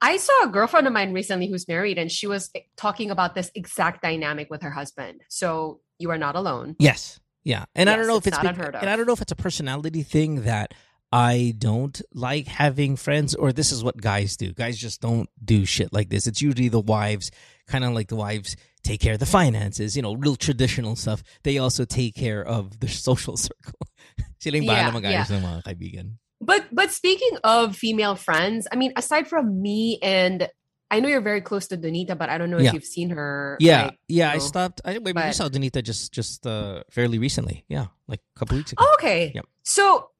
I 0.00 0.16
saw 0.16 0.44
a 0.44 0.48
girlfriend 0.48 0.86
of 0.88 0.92
mine 0.92 1.12
recently 1.12 1.46
who's 1.48 1.68
married, 1.68 1.96
and 1.98 2.10
she 2.10 2.26
was 2.26 2.50
eh, 2.56 2.60
talking 2.76 3.10
about 3.10 3.34
this 3.36 3.52
exact 3.54 4.02
dynamic 4.02 4.50
with 4.50 4.62
her 4.62 4.70
husband. 4.70 5.20
So 5.28 5.80
you 5.98 6.10
are 6.10 6.18
not 6.18 6.34
alone. 6.34 6.74
Yes. 6.80 7.20
Yeah. 7.44 7.64
And 7.74 7.90
I 7.90 7.96
don't 7.96 8.06
know 8.06 8.16
if 8.16 8.26
it's 8.26 8.36
it's 8.36 8.44
not 8.44 8.58
of. 8.58 8.74
and 8.74 8.88
I 8.90 8.96
don't 8.96 9.06
know 9.06 9.12
if 9.12 9.20
it's 9.20 9.32
a 9.32 9.36
personality 9.36 10.02
thing 10.02 10.42
that 10.42 10.74
I 11.12 11.54
don't 11.58 12.00
like 12.14 12.46
having 12.46 12.96
friends 12.96 13.34
or 13.34 13.52
this 13.52 13.70
is 13.70 13.84
what 13.84 14.00
guys 14.00 14.36
do. 14.36 14.52
Guys 14.52 14.78
just 14.78 15.00
don't 15.00 15.28
do 15.44 15.64
shit 15.66 15.92
like 15.92 16.08
this. 16.08 16.26
It's 16.26 16.40
usually 16.40 16.68
the 16.68 16.80
wives, 16.80 17.30
kind 17.66 17.84
of 17.84 17.92
like 17.92 18.08
the 18.08 18.16
wives 18.16 18.56
take 18.82 19.00
care 19.00 19.14
of 19.14 19.20
the 19.20 19.26
finances, 19.26 19.94
you 19.94 20.02
know, 20.02 20.14
real 20.14 20.36
traditional 20.36 20.96
stuff. 20.96 21.22
They 21.42 21.58
also 21.58 21.84
take 21.84 22.14
care 22.14 22.42
of 22.42 22.80
the 22.80 22.88
social 23.06 23.36
circle. 23.36 23.78
Yeah, 24.44 24.50
bahala 24.58 24.98
mag-ayos 24.98 25.30
ng 25.30 25.38
mga 25.38 25.62
kaibigan. 25.62 26.18
But 26.42 26.66
but 26.74 26.90
speaking 26.90 27.38
of 27.44 27.76
female 27.78 28.16
friends, 28.16 28.66
I 28.72 28.74
mean, 28.74 28.92
aside 28.98 29.30
from 29.30 29.62
me 29.62 30.02
and 30.02 30.50
I 30.92 31.00
know 31.00 31.08
you're 31.08 31.22
very 31.32 31.40
close 31.40 31.66
to 31.68 31.76
Donita, 31.76 32.14
but 32.16 32.28
I 32.28 32.36
don't 32.38 32.50
know 32.50 32.58
Yeah. 32.58 32.68
if 32.68 32.74
you've 32.74 32.84
seen 32.84 33.10
her. 33.10 33.56
Yeah, 33.60 33.84
like- 33.86 33.98
yeah. 34.08 34.30
I 34.30 34.34
know, 34.34 34.38
stopped. 34.40 34.80
I 34.84 34.92
wait, 34.98 35.04
we 35.06 35.12
but- 35.14 35.34
saw 35.34 35.48
Donita 35.48 35.82
just 35.82 36.12
just 36.12 36.46
uh, 36.46 36.84
fairly 36.90 37.18
recently. 37.18 37.64
Yeah, 37.68 37.86
like 38.06 38.20
a 38.20 38.38
couple 38.38 38.56
weeks 38.58 38.72
ago. 38.72 38.84
Oh, 38.86 38.94
okay. 39.00 39.32
Yep. 39.34 39.46
So 39.64 40.10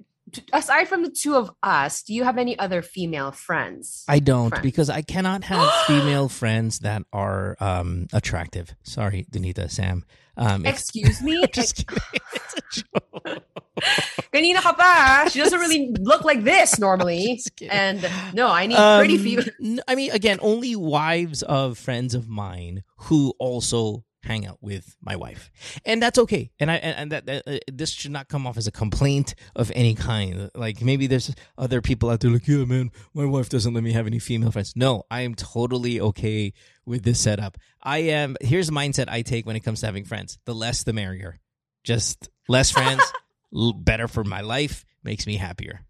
aside 0.52 0.88
from 0.88 1.02
the 1.02 1.10
two 1.10 1.34
of 1.36 1.50
us, 1.62 2.02
do 2.02 2.14
you 2.14 2.24
have 2.24 2.38
any 2.38 2.58
other 2.58 2.80
female 2.80 3.32
friends? 3.32 4.04
I 4.08 4.19
don't 4.19 4.48
friends. 4.48 4.62
because 4.62 4.88
I 4.88 5.02
cannot 5.02 5.44
have 5.44 5.69
female 5.86 6.28
friends 6.30 6.78
that 6.80 7.02
are 7.12 7.56
um, 7.60 8.06
attractive. 8.12 8.75
Sorry, 8.82 9.26
Donita, 9.30 9.70
Sam. 9.70 10.04
Um, 10.37 10.64
Excuse 10.67 11.23
me. 11.23 11.44
just 11.52 11.76
kidding. 11.76 12.02
It's 12.34 12.55
a 12.55 12.81
joke. 12.81 13.43
Kanina 14.32 14.61
ka 14.61 14.73
pa. 14.73 15.28
She 15.30 15.38
doesn't 15.40 15.59
really 15.59 15.90
look 16.00 16.25
like 16.25 16.45
this 16.45 16.78
normally. 16.78 17.40
And 17.71 18.09
no, 18.33 18.49
I 18.49 18.66
need 18.66 18.76
Um, 18.76 18.99
pretty 19.00 19.18
female. 19.18 19.83
I 19.88 19.95
mean, 19.95 20.11
again, 20.12 20.38
only 20.40 20.76
wives 20.76 21.42
of 21.42 21.78
friends 21.78 22.14
of 22.14 22.28
mine 22.28 22.83
who 23.09 23.35
also 23.38 24.04
hang 24.23 24.47
out 24.47 24.59
with 24.61 24.97
my 25.00 25.17
wife, 25.17 25.50
and 25.85 26.02
that's 26.02 26.19
okay. 26.19 26.50
And 26.61 26.71
I 26.71 26.76
and, 26.76 27.12
and 27.12 27.26
that, 27.29 27.43
uh, 27.47 27.59
this 27.73 27.91
should 27.91 28.11
not 28.12 28.29
come 28.29 28.47
off 28.47 28.57
as 28.57 28.67
a 28.67 28.73
complaint 28.73 29.35
of 29.57 29.71
any 29.75 29.95
kind. 29.95 30.50
Like 30.55 30.81
maybe 30.83 31.07
there's 31.07 31.35
other 31.59 31.81
people 31.81 32.11
out 32.11 32.21
there 32.21 32.31
like, 32.31 32.47
yeah, 32.47 32.64
man, 32.64 32.91
my 33.14 33.25
wife 33.25 33.49
doesn't 33.49 33.75
let 33.75 33.83
me 33.83 33.93
have 33.93 34.07
any 34.07 34.19
female 34.19 34.50
friends. 34.50 34.75
No, 34.76 35.05
I 35.11 35.23
am 35.23 35.35
totally 35.35 36.00
okay 36.00 36.52
with 36.87 37.02
this 37.02 37.21
setup. 37.21 37.59
I 37.83 37.99
am. 37.99 38.37
Here's 38.41 38.69
the 38.69 38.73
mindset 38.73 39.09
I 39.09 39.23
take 39.23 39.47
when 39.47 39.57
it 39.57 39.61
comes 39.61 39.81
to 39.81 39.87
having 39.87 40.05
friends: 40.05 40.38
the 40.45 40.55
less, 40.55 40.83
the 40.85 40.93
merrier. 40.93 41.38
Just 41.85 42.29
less 42.49 42.71
friends, 42.71 43.02
l- 43.55 43.73
better 43.73 44.07
for 44.09 44.23
my 44.25 44.41
life, 44.41 44.85
makes 45.02 45.26
me 45.26 45.37
happier. 45.37 45.81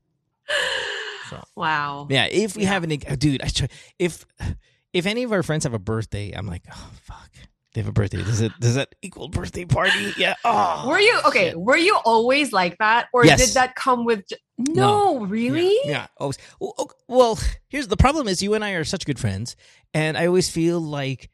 So. 1.31 1.43
Wow. 1.55 2.09
Yeah, 2.11 2.27
if 2.27 2.57
we 2.57 2.63
Yeah. 2.65 2.69
have 2.71 2.85
any, 2.85 2.97
dude, 2.99 3.43
I 3.43 3.49
try, 3.49 3.69
if 3.99 4.27
if 4.93 5.07
any 5.07 5.23
of 5.23 5.33
our 5.33 5.43
friends 5.43 5.65
have 5.65 5.73
a 5.75 5.79
birthday, 5.79 6.33
I'm 6.33 6.47
like, 6.47 6.63
oh 6.71 6.91
fuck, 7.03 7.31
they 7.75 7.81
have 7.81 7.89
a 7.89 7.93
birthday. 7.93 8.19
Does 8.23 8.41
it 8.41 8.53
does 8.61 8.75
that 8.75 8.95
equal 9.03 9.29
birthday 9.29 9.65
party? 9.65 10.13
Yeah. 10.17 10.35
Oh, 10.45 10.85
Were 10.89 10.99
you 11.01 11.19
okay? 11.27 11.49
shit. 11.51 11.61
Were 11.61 11.77
you 11.77 11.99
always 12.05 12.53
like 12.53 12.79
that, 12.79 13.09
or 13.13 13.25
Yes. 13.25 13.39
did 13.47 13.55
that 13.55 13.75
come 13.75 14.05
with? 14.05 14.29
j- 14.29 14.37
No, 14.59 15.21
really. 15.21 15.75
Yeah. 15.85 15.91
yeah, 15.91 16.07
always. 16.19 16.39
Well, 17.09 17.39
here's 17.69 17.89
the 17.89 17.97
problem: 17.97 18.29
is 18.29 18.43
you 18.43 18.55
and 18.55 18.65
I 18.65 18.73
are 18.73 18.85
such 18.85 19.05
good 19.07 19.19
friends, 19.19 19.57
and 19.95 20.17
I 20.19 20.27
always 20.27 20.51
feel 20.51 20.81
like 20.81 21.31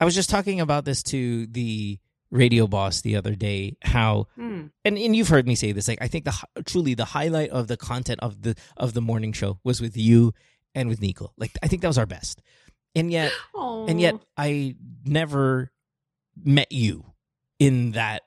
I 0.00 0.04
was 0.04 0.14
just 0.14 0.30
talking 0.30 0.60
about 0.60 0.84
this 0.84 1.02
to 1.04 1.46
the 1.46 1.98
radio 2.30 2.68
boss 2.68 3.00
the 3.00 3.16
other 3.16 3.34
day. 3.34 3.76
How 3.82 4.28
Hmm. 4.36 4.66
and, 4.84 4.96
and 4.96 5.16
you've 5.16 5.28
heard 5.28 5.48
me 5.48 5.56
say 5.56 5.72
this 5.72 5.88
like 5.88 5.98
i 6.00 6.06
think 6.06 6.24
the 6.24 6.32
truly 6.64 6.94
the 6.94 7.04
highlight 7.04 7.50
of 7.50 7.66
the 7.66 7.76
content 7.76 8.20
of 8.22 8.42
the 8.42 8.54
of 8.76 8.92
the 8.94 9.00
morning 9.00 9.32
show 9.32 9.58
was 9.64 9.80
with 9.80 9.96
you 9.96 10.32
and 10.76 10.88
with 10.88 11.00
nico 11.02 11.32
like 11.36 11.50
i 11.60 11.66
think 11.66 11.82
that 11.82 11.88
was 11.88 11.98
our 11.98 12.06
best 12.06 12.40
and 12.94 13.10
yet 13.10 13.32
and 13.54 14.00
yet 14.00 14.14
i 14.36 14.76
never 15.04 15.72
met 16.44 16.70
you 16.72 17.04
in 17.58 17.92
that 17.92 18.22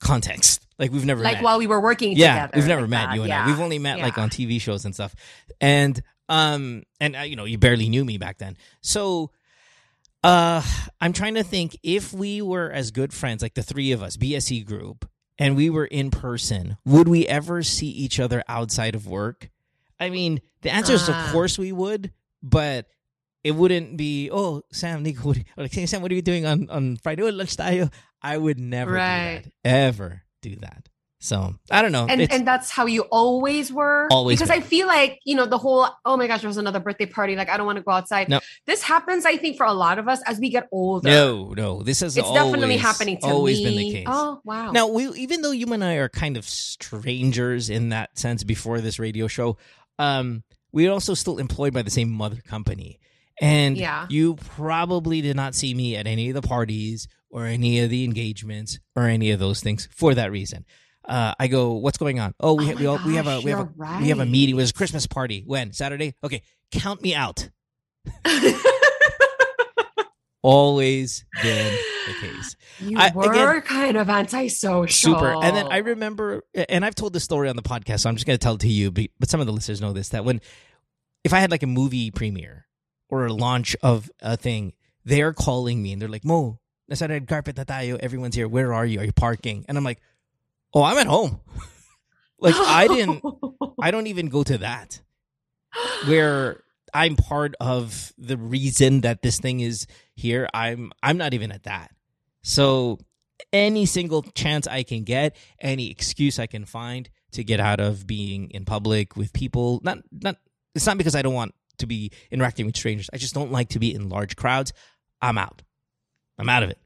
context 0.00 0.66
like 0.78 0.90
we've 0.92 1.04
never 1.04 1.22
like 1.22 1.36
met. 1.36 1.44
while 1.44 1.58
we 1.58 1.66
were 1.66 1.80
working 1.80 2.16
yeah 2.16 2.46
together. 2.46 2.52
we've 2.56 2.68
never 2.68 2.80
like 2.82 2.90
met 2.90 3.06
that, 3.06 3.14
you 3.16 3.20
and 3.22 3.28
yeah. 3.28 3.44
i 3.44 3.46
we've 3.46 3.60
only 3.60 3.78
met 3.78 3.98
like 3.98 4.16
on 4.16 4.30
tv 4.30 4.60
shows 4.60 4.84
and 4.84 4.94
stuff 4.94 5.14
and 5.60 6.02
um 6.28 6.82
and 7.00 7.16
uh, 7.16 7.20
you 7.20 7.36
know 7.36 7.44
you 7.44 7.58
barely 7.58 7.88
knew 7.88 8.04
me 8.04 8.16
back 8.16 8.38
then 8.38 8.56
so 8.80 9.30
uh 10.24 10.62
i'm 11.00 11.12
trying 11.12 11.34
to 11.34 11.42
think 11.42 11.76
if 11.82 12.12
we 12.14 12.40
were 12.40 12.70
as 12.70 12.90
good 12.92 13.12
friends 13.12 13.42
like 13.42 13.54
the 13.54 13.62
three 13.62 13.92
of 13.92 14.02
us 14.02 14.16
bse 14.16 14.64
group 14.64 15.08
and 15.40 15.56
we 15.56 15.70
were 15.70 15.86
in 15.86 16.10
person, 16.10 16.76
would 16.84 17.08
we 17.08 17.26
ever 17.26 17.62
see 17.62 17.88
each 17.88 18.20
other 18.20 18.44
outside 18.46 18.94
of 18.94 19.06
work? 19.06 19.48
I 19.98 20.10
mean, 20.10 20.42
the 20.60 20.70
answer 20.70 20.92
is 20.92 21.08
of 21.08 21.14
Ah. 21.14 21.30
course 21.32 21.58
we 21.58 21.72
would, 21.72 22.12
but 22.42 22.84
it 23.42 23.52
wouldn't 23.52 23.96
be, 23.96 24.28
oh, 24.32 24.62
Sam, 24.72 25.02
Nico, 25.02 25.22
what 25.28 25.36
are 25.36 25.40
you, 25.40 25.46
or 25.56 25.64
like, 25.64 25.72
Sam, 25.72 26.02
what 26.02 26.10
are 26.12 26.14
you 26.14 26.22
doing 26.22 26.44
on, 26.46 26.68
on 26.70 26.96
Friday? 26.98 27.22
Oh, 27.22 27.28
lunch 27.30 27.56
tayo. 27.56 27.92
I 28.22 28.36
would 28.36 28.58
never 28.58 28.92
Right. 28.92 29.40
do 29.44 29.50
that. 29.64 29.70
Ever 29.70 30.22
do 30.42 30.56
that. 30.56 30.88
So 31.22 31.54
I 31.70 31.82
don't 31.82 31.92
know. 31.92 32.06
and 32.08 32.22
It's- 32.22 32.34
and 32.38 32.48
that's 32.48 32.70
how 32.70 32.86
you 32.86 33.02
always 33.12 33.70
were 33.70 34.08
Always 34.10 34.38
because 34.38 34.48
i 34.48 34.60
feel 34.60 34.86
like 34.86 35.18
you 35.26 35.34
know 35.36 35.44
the 35.44 35.58
whole 35.58 35.86
oh 36.06 36.16
my 36.16 36.26
gosh 36.26 36.40
there 36.40 36.48
was 36.48 36.56
another 36.56 36.80
birthday 36.80 37.04
party 37.04 37.36
like 37.36 37.50
i 37.50 37.58
don't 37.58 37.66
want 37.66 37.76
to 37.76 37.82
go 37.82 37.90
outside 37.92 38.30
No. 38.30 38.40
this 38.64 38.80
happens 38.82 39.26
i 39.26 39.36
think 39.36 39.58
for 39.58 39.66
a 39.66 39.74
lot 39.74 39.98
of 39.98 40.08
us 40.08 40.22
as 40.24 40.40
we 40.40 40.48
get 40.48 40.66
older 40.72 41.10
no, 41.10 41.52
no. 41.54 41.82
This 41.82 42.00
has 42.00 42.16
it's 42.16 42.30
definitely 42.32 42.78
happening 42.78 43.18
to 43.18 43.26
always 43.26 43.58
me 43.58 43.64
been 43.66 43.76
the 43.76 43.92
case. 43.92 44.06
oh 44.08 44.40
wow 44.44 44.70
Now, 44.72 44.86
we 44.88 45.08
even 45.10 45.42
though 45.42 45.50
you 45.50 45.70
and 45.74 45.84
I 45.84 45.96
are 45.96 46.08
kind 46.08 46.38
of 46.38 46.48
strangers 46.48 47.68
in 47.70 47.90
that 47.90 48.18
sense 48.18 48.42
before 48.42 48.80
this 48.80 48.98
radio 48.98 49.26
show, 49.28 49.58
um, 49.98 50.42
we're 50.72 50.90
also 50.90 51.12
still 51.12 51.36
employed 51.38 51.74
by 51.74 51.82
the 51.82 51.90
same 51.90 52.10
mother 52.10 52.40
company. 52.48 52.98
And 53.40 53.76
Yeah. 53.76 54.06
you 54.10 54.34
probably 54.36 55.20
did 55.22 55.34
not 55.34 55.54
see 55.54 55.72
me 55.74 55.96
at 55.96 56.06
any 56.06 56.28
of 56.28 56.34
the 56.34 56.46
parties 56.46 57.08
or 57.30 57.46
any 57.46 57.80
of 57.80 57.88
the 57.90 58.04
engagements 58.04 58.78
or 58.94 59.04
any 59.06 59.30
of 59.30 59.40
those 59.40 59.60
things 59.62 59.88
for 59.90 60.14
that 60.14 60.30
reason. 60.30 60.64
Uh, 61.08 61.32
I 61.40 61.46
go, 61.48 61.72
what's 61.72 61.96
going 61.98 62.20
on? 62.20 62.34
Oh, 62.38 62.54
we, 62.54 62.64
Oh 62.64 62.66
ha- 62.68 62.74
we, 62.78 62.86
all, 62.86 63.00
we 63.06 63.14
have 63.16 63.26
a 63.26 63.40
we 63.40 63.50
have 63.50 63.60
a 63.60 63.70
you're 63.76 63.98
we 64.00 64.08
have 64.10 64.18
a 64.20 64.26
meeting. 64.26 64.54
It 64.54 64.58
was 64.58 64.70
a 64.70 64.74
Christmas 64.74 65.06
party. 65.06 65.42
When 65.46 65.72
Saturday? 65.72 66.14
Okay, 66.22 66.42
count 66.70 67.00
me 67.02 67.14
out. 67.14 67.48
Always 70.42 71.26
been 71.42 71.76
the 72.06 72.14
case. 72.26 72.56
you 72.80 72.98
I- 72.98 73.12
were 73.14 73.30
again- 73.30 73.60
kind 73.62 73.96
of 73.98 74.08
antisocial 74.08 74.88
Super. 75.14 75.34
And 75.34 75.54
then 75.54 75.66
I 75.70 75.78
remember, 75.78 76.42
and 76.68 76.82
I've 76.82 76.94
told 76.94 77.12
this 77.12 77.24
story 77.24 77.50
on 77.50 77.56
the 77.56 77.62
podcast, 77.62 78.00
so 78.00 78.08
I'm 78.08 78.16
just 78.16 78.26
going 78.26 78.38
to 78.38 78.42
tell 78.42 78.54
it 78.54 78.60
to 78.60 78.68
you, 78.68 78.90
but 78.90 79.06
but 79.18 79.28
some 79.28 79.40
of 79.40 79.46
the 79.46 79.52
listeners 79.52 79.82
know 79.82 79.92
this 79.92 80.08
that 80.10 80.24
when, 80.24 80.40
if 81.24 81.34
I 81.34 81.40
had 81.40 81.50
like 81.50 81.62
a 81.62 81.66
movie 81.66 82.10
premiere 82.10 82.66
or 83.10 83.26
a 83.26 83.32
launch 83.32 83.76
of 83.82 84.10
a 84.20 84.36
thing, 84.36 84.72
they're 85.04 85.32
calling 85.32 85.82
me 85.82 85.92
and 85.92 86.00
they're 86.00 86.08
like, 86.08 86.24
Mo, 86.24 86.58
nasa 86.90 87.08
red 87.08 87.28
carpet 87.28 87.56
na 87.56 87.64
tayo. 87.64 87.98
Everyone's 87.98 88.34
here. 88.34 88.48
Where 88.48 88.72
are 88.72 88.86
you? 88.86 89.00
Are 89.00 89.04
you 89.04 89.12
parking? 89.12 89.64
And 89.68 89.76
I'm 89.76 89.84
like, 89.84 90.00
oh, 90.74 90.82
I'm 90.82 90.98
at 90.98 91.06
home. 91.06 91.40
like, 92.38 92.54
I 92.56 92.86
didn't, 92.88 93.24
I 93.80 93.90
don't 93.90 94.06
even 94.06 94.28
go 94.28 94.42
to 94.42 94.58
that 94.58 95.00
where 96.06 96.62
I'm 96.92 97.16
part 97.16 97.54
of 97.60 98.12
the 98.18 98.36
reason 98.36 99.02
that 99.02 99.22
this 99.22 99.38
thing 99.38 99.60
is 99.60 99.86
here. 100.14 100.48
I'm 100.52 100.92
I'm 101.02 101.16
not 101.16 101.34
even 101.34 101.52
at 101.52 101.64
that. 101.64 101.92
So 102.42 102.98
any 103.52 103.86
single 103.86 104.22
chance 104.22 104.66
I 104.66 104.82
can 104.82 105.04
get, 105.04 105.36
any 105.60 105.90
excuse 105.90 106.38
I 106.38 106.46
can 106.46 106.64
find 106.64 107.08
to 107.32 107.44
get 107.44 107.60
out 107.60 107.80
of 107.80 108.06
being 108.06 108.50
in 108.50 108.64
public 108.64 109.16
with 109.16 109.32
people, 109.32 109.80
not 109.82 109.98
not 110.10 110.36
it's 110.74 110.86
not 110.86 110.98
because 110.98 111.14
I 111.14 111.22
don't 111.22 111.34
want 111.34 111.54
to 111.80 111.86
be 111.86 112.10
interacting 112.30 112.66
with 112.66 112.76
strangers. 112.76 113.10
I 113.12 113.16
just 113.18 113.34
don't 113.34 113.52
like 113.52 113.70
to 113.70 113.78
be 113.78 113.94
in 113.94 114.08
large 114.08 114.36
crowds. 114.36 114.72
I'm 115.20 115.36
out. 115.36 115.62
I'm 116.38 116.48
out 116.48 116.62
of 116.62 116.70
it. 116.70 116.78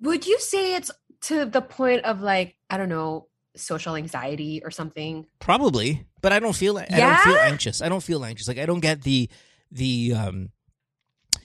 would 0.00 0.26
you 0.26 0.38
say 0.40 0.74
it's 0.74 0.90
to 1.22 1.44
the 1.44 1.60
point 1.62 2.04
of 2.04 2.20
like 2.20 2.56
i 2.70 2.76
don't 2.76 2.88
know 2.88 3.28
social 3.54 3.94
anxiety 3.96 4.62
or 4.64 4.70
something 4.70 5.26
Probably, 5.38 6.06
but 6.22 6.32
I 6.32 6.38
don't 6.38 6.56
feel 6.56 6.78
I 6.78 6.86
don't 6.86 7.20
feel 7.20 7.36
anxious. 7.36 7.82
I 7.82 7.88
don't 7.90 8.02
feel 8.02 8.24
anxious. 8.24 8.48
Like 8.48 8.56
I 8.58 8.64
don't 8.64 8.80
get 8.80 9.02
the 9.02 9.28
the 9.70 10.14
um 10.16 10.48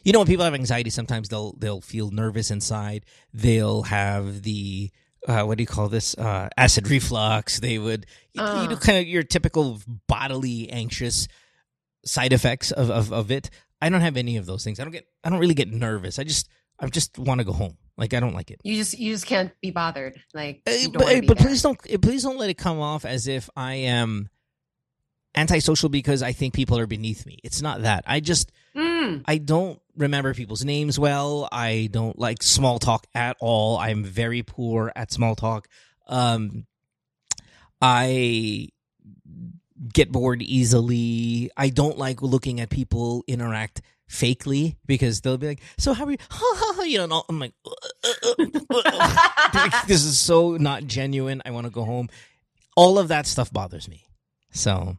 you 0.03 0.13
know 0.13 0.20
when 0.20 0.27
people 0.27 0.46
have 0.46 0.53
anxiety 0.53 0.89
sometimes 0.89 1.27
they'll 1.27 1.53
they'll 1.60 1.82
feel 1.82 2.10
nervous 2.12 2.50
inside. 2.50 3.03
They'll 3.34 3.84
have 3.84 4.44
the 4.44 4.89
uh, 5.27 5.44
what 5.44 5.58
do 5.58 5.63
you 5.63 5.67
call 5.67 5.89
this? 5.89 6.15
Uh, 6.17 6.48
acid 6.56 6.89
reflux. 6.89 7.60
They 7.60 7.77
would 7.77 8.06
you, 8.34 8.41
you 8.41 8.67
know 8.70 8.75
Uh. 8.75 8.79
kind 8.79 9.00
of 9.00 9.06
your 9.08 9.24
typical 9.24 9.82
bodily 10.08 10.70
anxious 10.70 11.27
side 12.08 12.34
effects 12.34 12.72
of, 12.72 12.90
of 12.90 13.12
of 13.14 13.30
it. 13.32 13.50
I 13.82 13.90
don't 13.90 14.02
have 14.02 14.18
any 14.18 14.38
of 14.38 14.46
those 14.48 14.64
things. 14.64 14.80
I 14.80 14.84
don't 14.84 14.92
get 14.94 15.06
I 15.24 15.30
don't 15.30 15.40
really 15.40 15.54
get 15.54 15.70
nervous. 15.72 16.18
I 16.18 16.24
just 16.24 16.50
I 16.80 16.88
just 16.88 17.18
want 17.20 17.40
to 17.40 17.46
go 17.46 17.54
home. 17.54 17.78
Like 17.98 18.14
I 18.14 18.20
don't 18.20 18.34
like 18.34 18.50
it. 18.52 18.60
you 18.64 18.76
just 18.76 18.98
you 18.98 19.14
just 19.14 19.26
can't 19.26 19.52
be 19.62 19.72
bothered 19.72 20.20
like 20.34 20.62
Uh, 20.68 20.90
but 20.94 21.02
uh, 21.16 21.22
but 21.28 21.38
please 21.38 21.62
don't 21.62 21.80
uh, 21.94 21.98
please 22.00 22.24
don't 22.24 22.38
let 22.38 22.50
it 22.50 22.58
come 22.58 22.80
off 22.80 23.06
as 23.06 23.28
if 23.28 23.50
I 23.56 23.74
am 23.76 24.30
antisocial 25.36 25.90
because 25.90 26.24
I 26.24 26.32
think 26.32 26.54
people 26.54 26.80
are 26.80 26.88
beneath 26.88 27.26
me. 27.26 27.38
It's 27.44 27.62
not 27.62 27.82
that. 27.84 28.04
I 28.08 28.20
just 28.20 28.52
Mm. 28.76 29.24
I 29.26 29.38
don't 29.40 29.80
remember 29.96 30.34
people's 30.36 30.64
names 30.66 31.00
well. 31.00 31.48
I 31.52 31.90
don't 31.92 32.18
like 32.20 32.44
small 32.44 32.78
talk 32.78 33.08
at 33.16 33.38
all. 33.40 33.78
I'm 33.78 34.04
very 34.04 34.44
poor 34.44 34.92
at 34.96 35.12
small 35.12 35.36
talk. 35.36 35.68
Um 36.08 36.66
I 37.82 38.70
get 39.93 40.12
bored 40.12 40.41
easily. 40.41 41.50
I 41.57 41.69
don't 41.69 41.98
like 41.98 42.22
looking 42.22 42.60
at 42.60 42.69
people 42.69 43.24
interact 43.27 43.81
fakely 44.10 44.75
because 44.86 45.22
they'll 45.22 45.38
be 45.38 45.48
like, 45.48 45.62
"So 45.77 45.93
how 45.93 46.05
are 46.05 46.12
you?" 46.12 46.17
you 46.86 47.07
know, 47.07 47.24
I'm 47.29 47.39
like, 47.39 47.53
this 49.88 50.03
is 50.03 50.19
so 50.19 50.57
not 50.57 50.86
genuine. 50.86 51.41
I 51.46 51.51
want 51.51 51.65
to 51.65 51.72
go 51.72 51.84
home. 51.84 52.10
All 52.75 53.00
of 53.00 53.07
that 53.10 53.25
stuff 53.27 53.51
bothers 53.51 53.88
me. 53.88 54.05
So, 54.51 54.98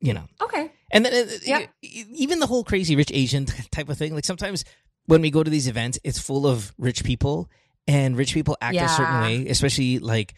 you 0.00 0.12
know, 0.14 0.24
okay 0.40 0.70
and 0.90 1.04
then 1.04 1.28
uh, 1.28 1.30
Yeah. 1.44 1.66
e- 1.82 2.04
even 2.14 2.38
the 2.38 2.46
whole 2.46 2.64
crazy 2.64 2.96
rich 2.96 3.10
Asian 3.12 3.46
type 3.70 3.88
of 3.88 3.98
thing. 3.98 4.14
Like 4.14 4.24
sometimes 4.24 4.64
when 5.06 5.20
we 5.20 5.30
go 5.30 5.42
to 5.42 5.50
these 5.50 5.66
events, 5.66 5.98
it's 6.04 6.18
full 6.18 6.46
of 6.46 6.72
rich 6.78 7.02
people, 7.04 7.50
and 7.86 8.16
rich 8.16 8.32
people 8.32 8.56
act 8.62 8.76
a 8.76 8.88
certain 8.88 9.20
way, 9.20 9.46
especially 9.48 9.98
like 9.98 10.34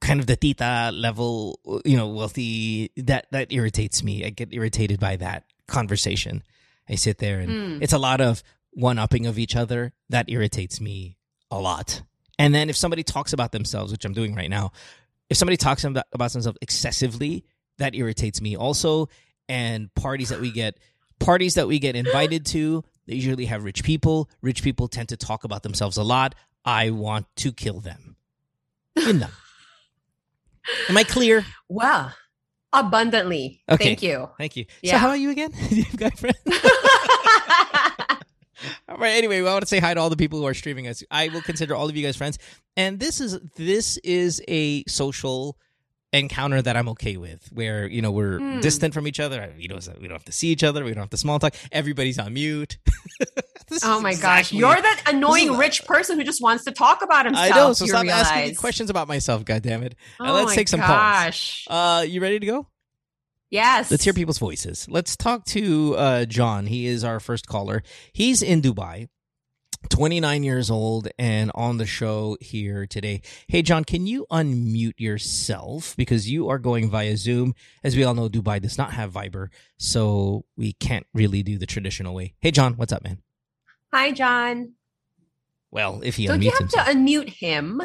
kind 0.00 0.20
of 0.20 0.26
the 0.26 0.36
tita 0.36 0.90
level, 0.94 1.58
you 1.84 1.96
know, 1.96 2.08
wealthy. 2.08 2.90
That 2.96 3.26
that 3.32 3.52
irritates 3.52 4.02
me. 4.02 4.24
I 4.24 4.30
get 4.30 4.52
irritated 4.52 5.00
by 5.00 5.16
that 5.16 5.44
conversation. 5.66 6.42
I 6.88 6.94
sit 6.94 7.18
there 7.18 7.40
and 7.40 7.50
Mm. 7.50 7.82
it's 7.82 7.92
a 7.92 7.98
lot 7.98 8.20
of 8.20 8.42
one 8.72 8.98
upping 8.98 9.26
of 9.26 9.38
each 9.38 9.56
other. 9.56 9.92
That 10.08 10.30
irritates 10.30 10.80
me 10.80 11.16
a 11.50 11.58
lot. 11.58 12.02
And 12.38 12.54
then 12.54 12.70
if 12.70 12.76
somebody 12.76 13.02
talks 13.02 13.32
about 13.32 13.52
themselves, 13.52 13.90
which 13.92 14.04
I'm 14.04 14.12
doing 14.14 14.34
right 14.34 14.48
now, 14.50 14.70
if 15.28 15.36
somebody 15.36 15.56
talks 15.56 15.84
about, 15.84 16.06
about 16.12 16.32
themselves 16.32 16.58
excessively, 16.62 17.44
that 17.78 17.94
irritates 17.94 18.40
me 18.40 18.56
also. 18.56 19.08
And 19.48 19.92
parties 19.94 20.28
that 20.28 20.40
we 20.40 20.50
get, 20.52 20.78
parties 21.18 21.54
that 21.54 21.66
we 21.66 21.78
get 21.78 21.96
invited 21.96 22.46
to, 22.46 22.84
they 23.06 23.14
usually 23.16 23.46
have 23.46 23.64
rich 23.64 23.82
people. 23.82 24.30
Rich 24.42 24.62
people 24.62 24.88
tend 24.88 25.08
to 25.08 25.16
talk 25.16 25.44
about 25.44 25.62
themselves 25.62 25.96
a 25.96 26.04
lot. 26.04 26.34
I 26.64 26.90
want 26.90 27.26
to 27.36 27.52
kill 27.52 27.80
them. 27.80 28.16
Lang. 28.96 29.24
Am 30.88 30.96
I 30.96 31.04
clear? 31.04 31.44
well 31.68 32.14
abundantly 32.72 33.62
Okay. 33.68 33.84
thank 33.84 34.02
you 34.02 34.28
Thank 34.36 34.56
you. 34.56 34.66
So 34.84 34.96
how 34.98 35.08
are 35.08 35.16
you 35.16 35.30
again? 35.30 35.52
You 35.70 35.84
have 35.84 35.96
guy 35.96 36.10
friend? 36.10 36.36
all 38.88 38.96
right. 38.98 39.16
Anyway, 39.16 39.40
well, 39.40 39.50
I 39.50 39.54
want 39.54 39.62
to 39.62 39.68
say 39.68 39.78
hi 39.78 39.94
to 39.94 40.00
all 40.00 40.10
the 40.10 40.16
people 40.16 40.38
who 40.38 40.46
are 40.46 40.54
streaming 40.54 40.86
us. 40.88 41.02
I 41.10 41.28
will 41.28 41.42
consider 41.42 41.74
all 41.74 41.88
of 41.88 41.96
you 41.96 42.04
guys 42.04 42.16
friends, 42.16 42.38
and 42.76 42.98
this 43.00 43.20
is 43.20 43.38
this 43.56 43.96
is 43.98 44.42
a 44.48 44.84
social 44.86 45.56
encounter 46.12 46.62
that 46.62 46.76
I'm 46.76 46.88
okay 46.90 47.16
with, 47.16 47.48
where 47.52 47.86
you 47.86 48.00
know 48.02 48.10
we're 48.10 48.38
Hmm. 48.38 48.60
distant 48.60 48.94
from 48.94 49.06
each 49.06 49.20
other. 49.20 49.52
We 49.58 49.68
don't 49.68 49.86
we 50.00 50.08
don't 50.08 50.14
have 50.16 50.24
to 50.24 50.32
see 50.32 50.48
each 50.48 50.64
other. 50.64 50.84
We 50.84 50.92
don't 50.92 51.02
have 51.02 51.10
to 51.10 51.16
small 51.16 51.38
talk. 51.38 51.54
Everybody's 51.72 52.18
on 52.18 52.32
mute. 52.34 52.78
Oh 53.82 54.00
my 54.00 54.14
gosh 54.14 54.50
you're 54.50 54.80
that 54.80 55.02
annoying 55.08 55.58
rich 55.58 55.84
person 55.84 56.16
who 56.18 56.24
just 56.24 56.40
wants 56.40 56.64
to 56.64 56.70
talk 56.72 57.02
about 57.02 57.26
himself 57.26 57.52
I 57.52 57.54
know. 57.54 57.72
So 57.74 57.84
you 57.84 57.90
stop 57.90 58.06
asking 58.06 58.48
me 58.48 58.54
questions 58.54 58.88
about 58.88 59.08
myself. 59.08 59.44
God 59.44 59.60
damn 59.62 59.82
it. 59.82 59.94
oh 60.18 60.24
Now 60.24 60.32
let's 60.32 60.54
take 60.54 60.68
some 60.68 60.80
calls. 60.80 61.64
Uh, 61.68 62.02
you 62.08 62.22
ready 62.22 62.38
to 62.38 62.46
go? 62.46 62.66
yes 63.50 63.90
Let's 63.90 64.04
hear 64.04 64.14
people's 64.14 64.38
voices. 64.38 64.86
Let's 64.88 65.16
talk 65.16 65.44
to 65.46 65.94
uh, 65.96 66.24
John. 66.24 66.64
He 66.64 66.86
is 66.86 67.04
our 67.04 67.20
first 67.20 67.46
caller. 67.46 67.82
He's 68.14 68.40
in 68.42 68.62
Dubai, 68.62 69.08
29 69.90 70.42
years 70.42 70.70
old, 70.70 71.08
and 71.18 71.50
on 71.54 71.78
the 71.78 71.86
show 71.86 72.36
here 72.40 72.86
today. 72.86 73.22
Hey, 73.46 73.62
John, 73.62 73.84
can 73.84 74.06
you 74.06 74.26
unmute 74.30 74.98
yourself? 74.98 75.96
Because 75.96 76.30
you 76.30 76.48
are 76.48 76.58
going 76.58 76.90
via 76.90 77.16
Zoom. 77.16 77.54
As 77.82 77.96
we 77.96 78.04
all 78.04 78.14
know, 78.14 78.28
Dubai 78.28 78.60
does 78.60 78.76
not 78.78 78.92
have 78.92 79.12
Viber, 79.12 79.48
so 79.76 80.44
we 80.56 80.72
can't 80.74 81.06
really 81.14 81.42
do 81.42 81.58
the 81.58 81.66
traditional 81.66 82.14
way. 82.14 82.34
Hey, 82.40 82.50
John, 82.50 82.74
what's 82.74 82.92
up, 82.92 83.02
man? 83.04 83.18
hi 83.92 84.12
john 84.12 84.74
Well, 85.70 86.02
if 86.04 86.16
he 86.16 86.26
don't 86.26 86.42
you 86.42 86.50
unmutes 86.50 86.58
have 86.58 86.68
to 86.86 86.92
unmute 86.92 87.28
him 87.30 87.80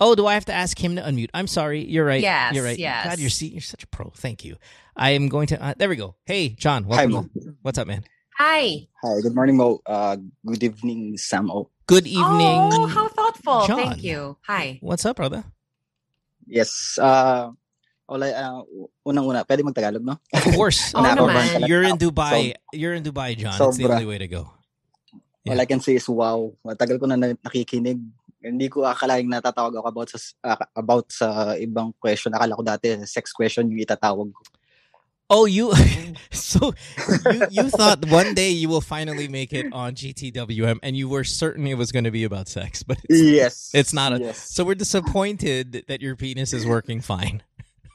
Oh, 0.00 0.16
do 0.16 0.26
I 0.26 0.34
have 0.34 0.46
to 0.46 0.52
ask 0.52 0.76
him 0.82 0.96
to 0.96 1.02
unmute? 1.02 1.28
I'm 1.32 1.46
sorry. 1.46 1.84
You're 1.84 2.04
right. 2.04 2.20
Yes, 2.20 2.56
You're 2.56 2.64
right. 2.64 2.76
yes. 2.76 3.06
God, 3.06 3.18
you're, 3.20 3.30
see, 3.30 3.46
you're 3.46 3.60
such 3.60 3.84
a 3.84 3.86
pro. 3.86 4.10
Thank 4.16 4.44
you. 4.44 4.56
I 4.96 5.10
am 5.10 5.28
going 5.28 5.46
to. 5.46 5.62
Uh, 5.64 5.74
there 5.78 5.88
we 5.88 5.94
go. 5.94 6.16
Hey, 6.26 6.48
John. 6.48 6.82
Hi, 6.84 7.06
Welcome. 7.06 7.30
Mo. 7.36 7.52
What's 7.62 7.78
up, 7.78 7.86
man? 7.86 8.02
Hi 8.42 8.90
Hi, 9.02 9.18
good 9.22 9.34
morning, 9.34 9.54
Mo. 9.58 9.78
Uh, 9.86 10.14
good 10.46 10.62
evening, 10.62 11.14
Sam. 11.18 11.46
Oh, 11.50 11.70
Good 11.86 12.06
evening. 12.06 12.58
oh 12.74 12.86
how 12.90 13.06
thoughtful 13.10 13.66
John. 13.70 13.78
thank 13.78 14.02
you 14.02 14.34
hi 14.46 14.78
What's 14.82 15.06
up, 15.06 15.14
brother? 15.18 15.46
yes. 16.46 16.98
Uh, 16.98 17.54
wala, 18.10 18.26
uh, 18.34 18.60
unang-una, 19.06 19.46
pwede 19.46 19.62
mag-Tagalog, 19.62 20.02
no? 20.04 20.18
Of 20.34 20.44
course. 20.58 20.90
Oo 20.94 21.00
Of 21.06 21.14
naman. 21.16 21.64
You're 21.70 21.86
in 21.86 21.96
So- 21.96 22.10
Dubai. 22.10 22.52
You're 22.74 22.92
in 22.98 23.06
Dubai, 23.06 23.38
John. 23.38 23.54
it's 23.54 23.78
the 23.78 23.86
Sobra. 23.86 23.96
only 24.02 24.04
way 24.10 24.18
to 24.18 24.28
go. 24.28 24.50
Yeah. 25.46 25.54
All 25.54 25.62
I 25.62 25.66
can 25.66 25.80
say 25.80 25.96
is, 25.96 26.04
wow. 26.10 26.50
Matagal 26.66 26.98
ko 26.98 27.06
na 27.06 27.14
na- 27.16 27.38
nakikinig 27.38 28.02
Hindi 28.42 28.66
ko 28.68 28.82
akalaing 28.82 29.30
natatawag 29.30 29.70
ako 29.78 29.86
about 29.86 30.08
sa 30.10 30.18
uh, 30.42 30.58
about 30.74 31.06
sa 31.14 31.28
ibang 31.62 31.94
question. 32.02 32.34
Akala 32.34 32.58
ko 32.58 32.62
dati 32.66 32.90
sex 33.06 33.30
question 33.30 33.70
yung 33.70 33.78
itatawag 33.78 34.34
ko. 34.34 34.42
Oh, 35.32 35.46
you 35.46 35.72
so 36.30 36.74
you 37.32 37.46
you 37.50 37.70
thought 37.70 38.04
one 38.12 38.34
day 38.34 38.50
you 38.50 38.68
will 38.68 38.84
finally 38.84 39.28
make 39.28 39.52
it 39.52 39.72
on 39.72 39.94
GTWM, 39.94 40.78
and 40.82 40.96
you 40.96 41.08
were 41.08 41.24
certain 41.24 41.66
it 41.66 41.80
was 41.80 41.90
going 41.90 42.04
to 42.04 42.10
be 42.10 42.24
about 42.24 42.48
sex, 42.48 42.82
but 42.82 42.98
it's, 43.08 43.20
yes, 43.20 43.70
it's 43.72 43.92
not. 43.92 44.12
A, 44.12 44.20
yes. 44.20 44.52
So 44.52 44.64
we're 44.64 44.76
disappointed 44.76 45.84
that 45.88 46.02
your 46.02 46.16
penis 46.16 46.52
is 46.52 46.66
working 46.66 47.00
fine. 47.00 47.42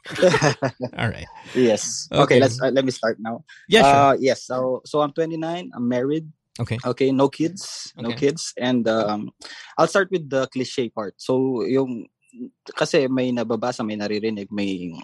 All 0.98 1.10
right. 1.10 1.28
yes. 1.54 2.10
Okay. 2.12 2.22
Okay, 2.24 2.40
let's 2.40 2.62
uh, 2.62 2.74
let 2.74 2.86
me 2.86 2.92
start 2.92 3.18
now. 3.20 3.46
Yeah, 3.70 3.84
sure. 3.84 3.94
Uh, 3.94 4.14
yes. 4.18 4.44
So 4.44 4.82
so 4.86 5.02
I'm 5.02 5.14
29. 5.14 5.72
I'm 5.76 5.88
married. 5.88 6.26
Okay. 6.60 6.80
Okay. 6.84 7.12
No 7.12 7.30
kids. 7.30 7.94
No 7.98 8.10
kids. 8.18 8.54
And 8.58 8.88
um, 8.88 9.30
I'll 9.78 9.88
start 9.88 10.10
with 10.10 10.30
the 10.30 10.48
cliche 10.48 10.90
part. 10.90 11.14
So 11.22 11.62
yung 11.62 12.10
kasi 12.74 13.06
may 13.08 13.30
nababasa, 13.32 13.86
may 13.86 13.96
naririnig, 13.96 14.50
may 14.50 14.96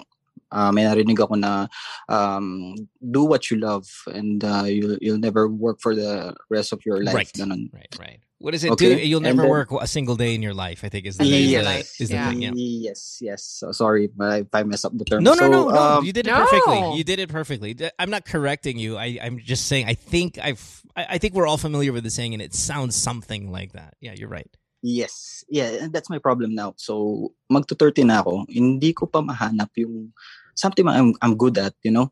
uh, 0.54 0.70
may 0.72 0.86
narinig 0.86 1.18
ako 1.18 1.36
na 1.36 1.66
um, 2.08 2.78
do 3.02 3.26
what 3.26 3.50
you 3.50 3.58
love 3.58 3.90
and 4.14 4.46
uh, 4.46 4.64
you'll 4.70 4.98
you'll 5.02 5.18
never 5.22 5.50
work 5.50 5.82
for 5.82 5.98
the 5.98 6.38
rest 6.54 6.72
of 6.72 6.86
your 6.86 7.02
life. 7.04 7.18
Right. 7.18 7.34
Ganun. 7.34 7.74
Right, 7.74 7.90
right. 8.00 8.20
What 8.44 8.52
is 8.54 8.68
it? 8.68 8.76
Okay, 8.76 9.00
Do 9.00 9.08
you'll 9.08 9.24
never 9.24 9.48
then- 9.48 9.56
work 9.56 9.72
a 9.72 9.88
single 9.88 10.20
day 10.20 10.36
in 10.36 10.44
your 10.44 10.54
life? 10.54 10.84
I 10.84 10.90
think 10.92 11.08
is 11.08 11.16
the, 11.16 11.24
A 11.24 11.32
day 11.32 11.44
in 11.44 11.48
is 11.48 11.56
the- 11.56 11.64
life, 11.64 11.90
is 12.04 12.10
the 12.12 12.16
yeah. 12.20 12.28
thing. 12.30 12.42
Yeah. 12.44 12.52
Yes, 12.54 13.18
yes. 13.24 13.40
So 13.42 13.72
sorry 13.72 14.12
if 14.12 14.52
I 14.52 14.64
mess 14.68 14.84
up 14.84 14.92
the 14.98 15.08
term. 15.08 15.24
No, 15.24 15.32
no, 15.32 15.48
so, 15.48 15.48
no, 15.48 15.60
no. 15.72 15.80
um, 15.80 16.04
you 16.04 16.12
did 16.12 16.28
it 16.28 16.32
No. 16.36 16.44
perfectly. 16.44 16.98
You 17.00 17.04
did 17.08 17.20
it 17.24 17.30
perfectly. 17.32 17.72
D- 17.74 17.96
I'm 17.98 18.12
not 18.12 18.28
correcting 18.28 18.76
you. 18.78 19.00
I, 19.00 19.16
I'm 19.24 19.40
just 19.40 19.72
saying. 19.72 19.88
I 19.88 19.96
think 19.96 20.38
I've. 20.44 20.60
I, 20.92 21.16
I 21.16 21.18
think 21.24 21.34
we're 21.40 21.48
all 21.48 21.58
familiar 21.58 21.96
with 21.96 22.04
the 22.04 22.12
saying, 22.12 22.36
and 22.36 22.44
it 22.44 22.52
sounds 22.54 23.00
something 23.00 23.48
like 23.48 23.80
that. 23.80 23.96
Yeah, 24.04 24.12
you're 24.12 24.28
right. 24.28 24.52
Yes. 24.84 25.46
Yeah, 25.48 25.88
and 25.88 25.94
that's 25.96 26.12
my 26.12 26.20
problem 26.20 26.52
now. 26.54 26.76
So, 26.76 27.32
magto 27.48 27.80
30 27.80 28.04
na 28.04 28.20
ako. 28.20 28.44
Hindi 28.52 28.92
ko 28.92 29.08
pa 29.08 29.24
mahanap 29.24 29.72
yung 29.80 30.12
something 30.56 30.88
I'm 30.88 31.14
I'm 31.22 31.36
good 31.38 31.58
at, 31.58 31.74
you 31.84 31.92
know. 31.92 32.12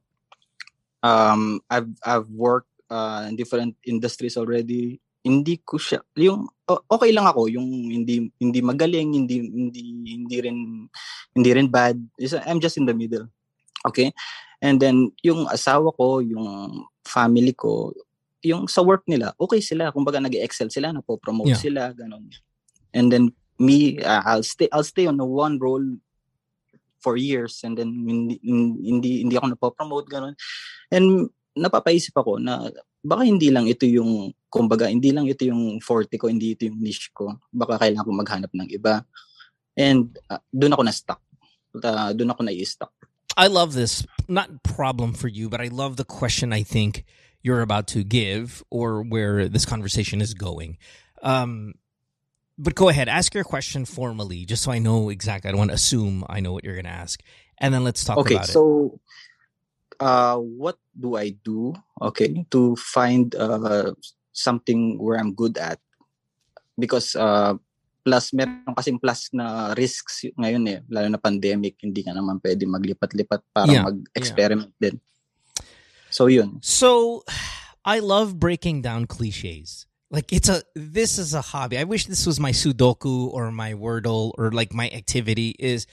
Um 1.02 1.62
I've 1.70 1.90
I've 2.06 2.30
worked 2.30 2.70
uh, 2.92 3.26
in 3.30 3.36
different 3.36 3.76
industries 3.88 4.38
already. 4.38 5.00
Hindi 5.22 5.62
ko 5.62 5.78
siya 5.78 6.02
yung 6.18 6.50
okay 6.66 7.14
lang 7.14 7.30
ako 7.30 7.46
yung 7.50 7.68
hindi 7.90 8.30
hindi 8.42 8.60
magaling, 8.62 9.14
hindi 9.14 9.38
hindi 9.46 9.82
hindi 10.18 10.38
rin 10.42 10.58
hindi 11.38 11.50
rin 11.54 11.68
bad. 11.70 11.98
I'm 12.46 12.60
just 12.60 12.78
in 12.78 12.86
the 12.86 12.94
middle. 12.94 13.30
Okay? 13.86 14.14
And 14.62 14.78
then 14.78 15.10
yung 15.26 15.50
asawa 15.50 15.90
ko, 15.98 16.22
yung 16.22 16.46
family 17.02 17.54
ko, 17.58 17.94
yung 18.46 18.70
sa 18.70 18.86
work 18.86 19.06
nila, 19.10 19.34
okay 19.42 19.62
sila. 19.62 19.90
Kumbaga 19.90 20.22
nag-excel 20.22 20.70
sila, 20.70 20.94
napo-promote 20.94 21.54
Yeah. 21.54 21.62
sila, 21.62 21.82
ganun. 21.94 22.30
And 22.94 23.10
then 23.10 23.34
me, 23.58 24.02
uh, 24.02 24.22
I'll 24.26 24.46
stay 24.46 24.70
I'll 24.70 24.86
stay 24.86 25.06
on 25.06 25.18
the 25.18 25.26
one 25.26 25.58
role 25.58 25.86
for 27.02 27.18
years 27.18 27.66
and 27.66 27.78
then 27.78 27.90
hindi 27.92 28.38
hindi, 28.82 29.26
hindi 29.26 29.36
ako 29.36 29.58
napo-promote 29.58 30.08
ganun. 30.08 30.38
And 30.94 31.30
napapaisip 31.58 32.16
ako 32.16 32.40
na 32.40 32.72
baka 33.04 33.26
hindi 33.26 33.50
lang 33.52 33.68
ito 33.68 33.84
yung 33.84 34.32
kumbaga 34.48 34.88
hindi 34.88 35.12
lang 35.12 35.26
ito 35.28 35.44
yung 35.44 35.82
forte 35.82 36.16
ko, 36.16 36.30
hindi 36.30 36.54
ito 36.54 36.70
yung 36.70 36.80
niche 36.80 37.12
ko. 37.12 37.42
Baka 37.52 37.82
kailangan 37.82 38.06
ko 38.06 38.12
maghanap 38.14 38.52
ng 38.54 38.70
iba. 38.72 39.04
And 39.76 40.16
uh, 40.30 40.44
doon 40.54 40.76
ako 40.78 40.84
na-stuck. 40.86 41.22
Uh, 41.76 42.12
doon 42.14 42.32
ako 42.32 42.42
na-stuck. 42.44 42.94
I 43.40 43.48
love 43.48 43.74
this. 43.74 44.06
Not 44.28 44.64
problem 44.64 45.14
for 45.14 45.28
you, 45.28 45.48
but 45.48 45.64
I 45.64 45.72
love 45.72 45.96
the 45.96 46.04
question. 46.04 46.52
I 46.52 46.64
think 46.64 47.08
you're 47.42 47.64
about 47.64 47.88
to 47.96 48.04
give, 48.04 48.62
or 48.70 49.02
where 49.02 49.48
this 49.48 49.66
conversation 49.66 50.22
is 50.22 50.36
going. 50.36 50.78
Um, 51.24 51.74
but 52.62 52.78
go 52.78 52.90
ahead, 52.90 53.10
ask 53.10 53.34
your 53.34 53.44
question 53.44 53.86
formally, 53.86 54.46
just 54.46 54.62
so 54.62 54.72
I 54.72 54.78
know 54.78 55.10
exactly. 55.10 55.50
I 55.50 55.52
don't 55.52 55.66
want 55.66 55.74
to 55.74 55.80
assume 55.82 56.24
I 56.30 56.40
know 56.40 56.54
what 56.54 56.64
you're 56.64 56.78
going 56.78 56.86
to 56.86 56.94
ask, 56.94 57.20
and 57.58 57.74
then 57.74 57.84
let's 57.84 58.06
talk 58.06 58.22
okay, 58.22 58.38
about 58.38 58.50
it. 58.50 58.54
Okay, 58.54 58.54
so 58.54 59.00
uh, 60.00 60.38
what 60.38 60.78
do 60.94 61.18
I 61.18 61.34
do? 61.42 61.74
Okay, 62.02 62.46
to 62.54 62.76
find 62.78 63.34
uh, 63.34 63.98
something 64.32 65.02
where 65.02 65.18
I'm 65.18 65.34
good 65.34 65.58
at 65.58 65.82
because 66.78 67.18
uh, 67.18 67.58
plus 68.06 68.34
meron 68.34 68.74
kasing 68.78 69.02
plus 69.02 69.30
na 69.34 69.74
risks 69.78 70.26
ngayon 70.34 70.66
eh 70.70 70.80
lalo 70.90 71.08
na 71.14 71.22
pandemic 71.22 71.78
hindi 71.86 72.02
ka 72.02 72.14
naman 72.18 72.42
pwede 72.42 72.66
maglipat-lipat 72.66 73.42
para 73.54 73.70
Yeah, 73.70 73.86
mag-experiment 73.86 74.74
din. 74.82 74.98
So 76.10 76.26
yun. 76.26 76.62
So 76.62 77.22
I 77.86 77.98
love 78.02 78.38
breaking 78.38 78.82
down 78.86 79.10
cliches. 79.10 79.90
Like 80.12 80.34
it's 80.34 80.50
a 80.50 80.62
this 80.76 81.18
is 81.18 81.34
a 81.34 81.42
hobby. 81.42 81.78
I 81.78 81.86
wish 81.86 82.06
this 82.06 82.26
was 82.26 82.40
my 82.40 82.52
Sudoku 82.52 83.32
or 83.32 83.52
my 83.52 83.74
Wordle 83.74 84.34
or 84.38 84.52
like 84.52 84.74
my 84.74 84.90
activity 84.90 85.56
is 85.58 85.88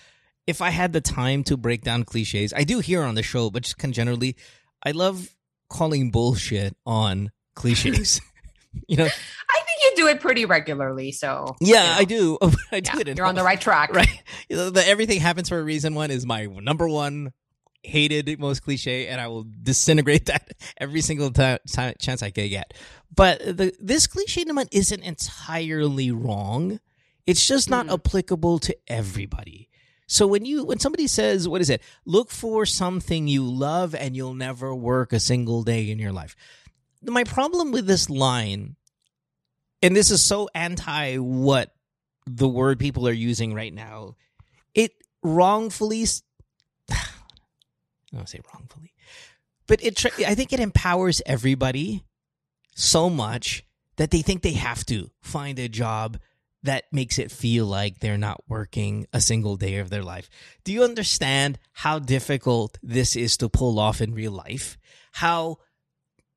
if 0.47 0.61
I 0.61 0.71
had 0.71 0.93
the 0.93 1.01
time 1.01 1.45
to 1.45 1.57
break 1.57 1.83
down 1.83 2.03
cliches. 2.03 2.53
I 2.53 2.65
do 2.65 2.81
here 2.81 3.03
on 3.03 3.15
the 3.15 3.23
show, 3.23 3.49
but 3.51 3.63
just 3.63 3.79
kind 3.79 3.93
of 3.93 3.97
generally 3.97 4.37
I 4.83 4.91
love 4.91 5.37
calling 5.71 6.11
bullshit 6.11 6.77
on 6.85 7.31
cliches. 7.55 8.21
you 8.89 8.97
know, 8.97 9.05
I 9.05 9.09
think 9.09 9.81
you 9.85 9.93
do 9.97 10.09
it 10.09 10.21
pretty 10.21 10.45
regularly. 10.45 11.13
So 11.13 11.57
yeah, 11.61 11.97
I 11.97 12.01
you 12.01 12.07
know, 12.07 12.39
do. 12.41 12.57
I 12.73 12.81
do 12.81 12.91
yeah, 12.95 13.01
it. 13.07 13.17
you're 13.17 13.27
on 13.27 13.35
the 13.35 13.43
right 13.43 13.61
track. 13.61 13.95
right. 13.95 14.23
You 14.49 14.57
know, 14.57 14.71
the 14.71 14.87
everything 14.87 15.21
happens 15.21 15.49
for 15.49 15.59
a 15.59 15.63
reason 15.63 15.95
one 15.95 16.11
is 16.11 16.27
my 16.27 16.47
number 16.47 16.89
one 16.89 17.33
hated 17.89 18.39
most 18.39 18.63
cliche 18.63 19.09
and 19.09 19.21
I 19.21 19.27
will 19.29 19.47
disintegrate 19.63 20.27
that 20.33 20.53
every 20.77 21.01
single 21.01 21.31
time, 21.31 21.59
ti- 21.67 21.95
chance 21.99 22.23
I 22.23 22.31
can 22.31 22.49
get. 22.49 22.75
But 23.15 23.41
the 23.41 23.73
this 23.81 24.07
cliche 24.07 24.45
naman 24.45 24.69
isn't 24.71 25.03
entirely 25.03 26.11
wrong. 26.11 26.81
It's 27.27 27.47
just 27.47 27.69
not 27.69 27.87
Mhm. 27.87 27.95
applicable 27.95 28.59
to 28.61 28.77
everybody. 28.87 29.69
So 30.07 30.27
when 30.27 30.45
you 30.45 30.65
when 30.65 30.79
somebody 30.79 31.07
says 31.07 31.49
what 31.49 31.61
is 31.61 31.69
it? 31.71 31.83
Look 32.07 32.31
for 32.31 32.65
something 32.65 33.29
you 33.29 33.45
love 33.45 33.95
and 33.95 34.17
you'll 34.17 34.35
never 34.35 34.75
work 34.75 35.13
a 35.13 35.21
single 35.21 35.63
day 35.65 35.91
in 35.91 35.99
your 35.99 36.13
life. 36.13 36.37
My 37.03 37.25
problem 37.25 37.73
with 37.73 37.87
this 37.87 38.09
line 38.09 38.77
and 39.83 39.95
this 39.95 40.11
is 40.11 40.25
so 40.25 40.49
anti 40.55 41.17
what 41.19 41.75
the 42.27 42.49
word 42.49 42.79
people 42.79 43.07
are 43.09 43.13
using 43.13 43.55
right 43.55 43.73
now. 43.73 44.17
It 44.75 44.93
wrongfully, 45.23 46.07
I 48.13 48.17
don't 48.17 48.29
say 48.29 48.41
wrongfully, 48.53 48.95
but 49.67 49.83
it. 49.83 50.05
I 50.27 50.35
think 50.35 50.53
it 50.53 50.61
empowers 50.61 51.23
everybody 51.27 52.05
so 52.75 53.11
much 53.11 53.65
that 53.97 54.11
they 54.11 54.23
think 54.23 54.43
they 54.43 54.53
have 54.53 54.87
to 54.87 55.11
find 55.21 55.59
a 55.59 55.69
job 55.69 56.19
that 56.63 56.85
makes 56.93 57.19
it 57.19 57.31
feel 57.31 57.67
like 57.67 57.99
they're 57.99 58.19
not 58.19 58.43
working 58.49 59.07
a 59.13 59.21
single 59.21 59.57
day 59.57 59.77
of 59.77 59.91
their 59.91 60.03
life. 60.03 60.29
Do 60.65 60.73
you 60.73 60.83
understand 60.83 61.59
how 61.73 61.99
difficult 61.99 62.79
this 62.83 63.15
is 63.15 63.37
to 63.39 63.49
pull 63.49 63.79
off 63.79 64.01
in 64.01 64.15
real 64.15 64.33
life? 64.33 64.77
How 65.13 65.59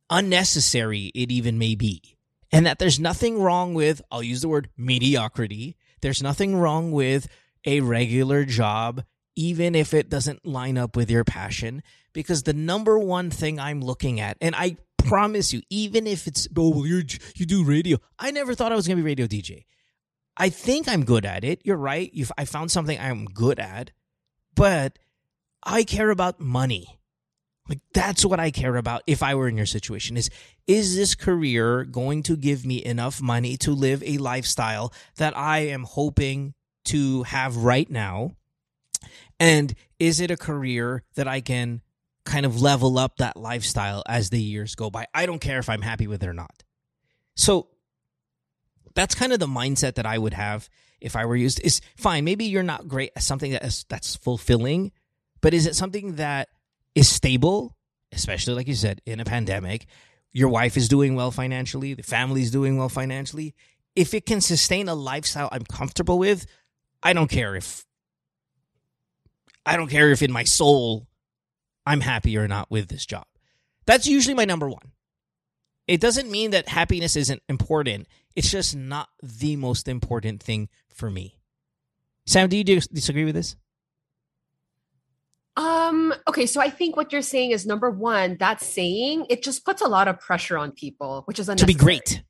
unnecessary 0.09 1.11
it 1.15 1.31
even 1.31 1.57
may 1.57 1.73
be 1.75 2.17
and 2.51 2.65
that 2.65 2.79
there's 2.79 2.99
nothing 2.99 3.41
wrong 3.41 3.73
with 3.73 4.01
I'll 4.11 4.21
use 4.21 4.41
the 4.41 4.49
word 4.49 4.69
mediocrity. 4.77 5.77
There's 6.01 6.21
nothing 6.21 6.55
wrong 6.55 6.91
with 6.91 7.27
a 7.65 7.79
regular 7.79 8.43
job 8.43 9.03
even 9.35 9.75
if 9.75 9.93
it 9.93 10.09
doesn't 10.09 10.45
line 10.45 10.77
up 10.77 10.95
with 10.95 11.09
your 11.09 11.23
passion 11.23 11.83
because 12.13 12.43
the 12.43 12.53
number 12.53 12.99
one 12.99 13.29
thing 13.29 13.59
I'm 13.59 13.81
looking 13.81 14.19
at 14.19 14.37
and 14.41 14.55
I 14.55 14.77
promise 14.97 15.53
you 15.53 15.61
even 15.69 16.07
if 16.07 16.27
it's 16.27 16.47
oh 16.57 16.69
well 16.69 16.85
you 16.85 17.03
you 17.35 17.45
do 17.45 17.63
radio. 17.63 17.97
I 18.19 18.31
never 18.31 18.55
thought 18.55 18.71
I 18.71 18.75
was 18.75 18.87
going 18.87 18.97
to 18.97 19.03
be 19.03 19.09
radio 19.09 19.27
DJ. 19.27 19.65
I 20.37 20.49
think 20.49 20.87
I'm 20.87 21.03
good 21.03 21.25
at 21.25 21.43
it. 21.43 21.61
You're 21.63 21.77
right. 21.77 22.11
You 22.13 22.25
I 22.37 22.45
found 22.45 22.71
something 22.71 22.99
I'm 22.99 23.25
good 23.25 23.59
at. 23.59 23.91
But 24.55 24.99
I 25.63 25.83
care 25.83 26.09
about 26.09 26.39
money. 26.39 26.99
Like 27.69 27.79
that's 27.93 28.25
what 28.25 28.39
I 28.39 28.51
care 28.51 28.75
about 28.75 29.03
if 29.07 29.23
I 29.23 29.35
were 29.35 29.47
in 29.47 29.55
your 29.55 29.65
situation 29.65 30.17
is 30.17 30.29
is 30.67 30.95
this 30.95 31.15
career 31.15 31.83
going 31.85 32.23
to 32.23 32.35
give 32.35 32.65
me 32.65 32.83
enough 32.83 33.21
money 33.21 33.55
to 33.57 33.71
live 33.71 34.03
a 34.03 34.17
lifestyle 34.17 34.93
that 35.17 35.37
I 35.37 35.59
am 35.59 35.83
hoping 35.83 36.53
to 36.85 37.23
have 37.23 37.57
right 37.57 37.89
now? 37.89 38.35
And 39.41 39.73
is 39.97 40.19
it 40.19 40.29
a 40.29 40.37
career 40.37 41.01
that 41.15 41.27
I 41.27 41.41
can 41.41 41.81
kind 42.25 42.45
of 42.45 42.61
level 42.61 42.99
up 42.99 43.17
that 43.17 43.35
lifestyle 43.35 44.03
as 44.07 44.29
the 44.29 44.39
years 44.39 44.75
go 44.75 44.91
by? 44.91 45.07
I 45.15 45.25
don't 45.25 45.41
care 45.41 45.57
if 45.57 45.67
I'm 45.67 45.81
happy 45.81 46.05
with 46.05 46.21
it 46.21 46.29
or 46.29 46.33
not. 46.33 46.61
So 47.35 47.67
that's 48.93 49.15
kind 49.15 49.33
of 49.33 49.39
the 49.39 49.47
mindset 49.47 49.95
that 49.95 50.05
I 50.05 50.19
would 50.19 50.35
have 50.35 50.69
if 50.99 51.15
I 51.15 51.25
were 51.25 51.35
used 51.35 51.59
is 51.61 51.81
fine. 51.97 52.23
Maybe 52.23 52.45
you're 52.45 52.61
not 52.61 52.87
great 52.87 53.13
at 53.15 53.23
something 53.23 53.51
that 53.53 53.65
is, 53.65 53.83
that's 53.89 54.15
fulfilling, 54.15 54.91
but 55.41 55.55
is 55.55 55.65
it 55.65 55.75
something 55.75 56.17
that 56.17 56.49
is 56.93 57.09
stable, 57.09 57.75
especially 58.11 58.53
like 58.53 58.67
you 58.67 58.75
said, 58.75 59.01
in 59.07 59.19
a 59.19 59.25
pandemic? 59.25 59.87
Your 60.31 60.49
wife 60.49 60.77
is 60.77 60.87
doing 60.87 61.15
well 61.15 61.31
financially, 61.31 61.95
the 61.95 62.03
family's 62.03 62.51
doing 62.51 62.77
well 62.77 62.89
financially. 62.89 63.55
If 63.95 64.13
it 64.13 64.27
can 64.27 64.39
sustain 64.39 64.87
a 64.87 64.93
lifestyle 64.93 65.49
I'm 65.51 65.65
comfortable 65.65 66.19
with, 66.19 66.45
I 67.01 67.13
don't 67.13 67.29
care 67.29 67.55
if 67.55 67.85
I 69.65 69.77
don't 69.77 69.89
care 69.89 70.11
if 70.11 70.21
in 70.21 70.31
my 70.31 70.43
soul 70.43 71.07
I'm 71.85 72.01
happy 72.01 72.37
or 72.37 72.47
not 72.47 72.71
with 72.71 72.87
this 72.87 73.05
job. 73.05 73.25
That's 73.85 74.07
usually 74.07 74.35
my 74.35 74.45
number 74.45 74.69
one. 74.69 74.91
It 75.87 75.99
doesn't 75.99 76.29
mean 76.29 76.51
that 76.51 76.69
happiness 76.69 77.15
isn't 77.15 77.41
important 77.49 78.07
It's 78.35 78.49
just 78.49 78.75
not 78.75 79.09
the 79.21 79.55
most 79.55 79.87
important 79.87 80.41
thing 80.41 80.69
for 80.93 81.09
me. 81.09 81.37
Sam, 82.25 82.47
do 82.49 82.57
you 82.57 82.63
disagree 82.63 83.25
with 83.25 83.35
this? 83.35 83.55
Um, 85.57 86.13
okay, 86.29 86.45
so 86.45 86.61
I 86.61 86.69
think 86.69 86.95
what 86.95 87.11
you're 87.11 87.21
saying 87.21 87.51
is 87.51 87.65
number 87.65 87.89
one, 87.89 88.37
that 88.39 88.61
saying 88.61 89.25
it 89.29 89.43
just 89.43 89.65
puts 89.65 89.81
a 89.81 89.87
lot 89.87 90.07
of 90.07 90.19
pressure 90.19 90.57
on 90.57 90.71
people, 90.71 91.23
which 91.25 91.39
is 91.39 91.47
To 91.47 91.65
be 91.65 91.73
great. 91.73 92.23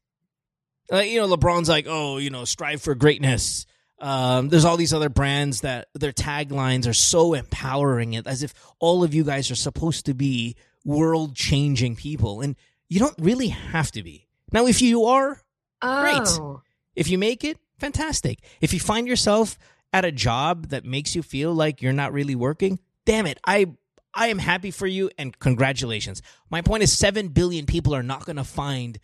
Uh, 0.92 1.00
you 1.00 1.22
know, 1.22 1.28
LeBron's 1.28 1.70
like, 1.70 1.86
oh, 1.88 2.18
you 2.18 2.30
know, 2.30 2.46
strive 2.46 2.82
for 2.82 2.96
greatness. 2.96 3.66
Um, 4.02 4.50
there's 4.50 4.66
all 4.66 4.78
these 4.78 4.94
other 4.94 5.10
brands 5.10 5.62
that 5.62 5.88
their 5.94 6.12
taglines 6.12 6.88
are 6.88 6.94
so 6.94 7.34
empowering, 7.34 8.14
it 8.14 8.28
as 8.28 8.44
if 8.44 8.54
all 8.80 9.04
of 9.04 9.14
you 9.14 9.24
guys 9.24 9.52
are 9.52 9.56
supposed 9.56 10.08
to 10.08 10.14
be 10.14 10.56
world 10.84 11.36
changing 11.36 11.96
people, 11.96 12.42
and 12.42 12.56
you 12.90 13.00
don't 13.00 13.16
really 13.20 13.50
have 13.50 13.92
to 13.92 14.04
be. 14.04 14.28
Now, 14.52 14.66
if 14.66 14.82
you 14.82 15.06
are, 15.06 15.42
Great. 15.82 16.22
Oh. 16.28 16.62
If 16.96 17.10
you 17.10 17.18
make 17.18 17.44
it, 17.44 17.58
fantastic. 17.80 18.40
If 18.62 18.74
you 18.74 18.80
find 18.80 19.08
yourself 19.08 19.58
at 19.94 20.06
a 20.06 20.12
job 20.12 20.68
that 20.68 20.86
makes 20.86 21.16
you 21.16 21.24
feel 21.24 21.54
like 21.54 21.82
you're 21.82 21.94
not 21.94 22.14
really 22.14 22.36
working, 22.36 22.80
damn 23.06 23.26
it. 23.26 23.40
I 23.46 23.68
I 24.14 24.28
am 24.28 24.40
happy 24.40 24.72
for 24.72 24.88
you 24.88 25.10
and 25.18 25.38
congratulations. 25.40 26.22
My 26.50 26.62
point 26.62 26.84
is 26.84 26.92
7 26.92 27.30
billion 27.30 27.66
people 27.66 27.96
are 27.96 28.04
not 28.04 28.26
going 28.26 28.36
to 28.36 28.44
find 28.44 29.00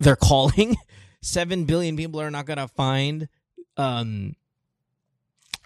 their 0.00 0.16
calling. 0.16 0.76
7 1.22 1.64
billion 1.64 1.96
people 1.96 2.20
are 2.20 2.30
not 2.30 2.46
going 2.46 2.58
to 2.58 2.68
find 2.68 3.28
um 3.78 4.34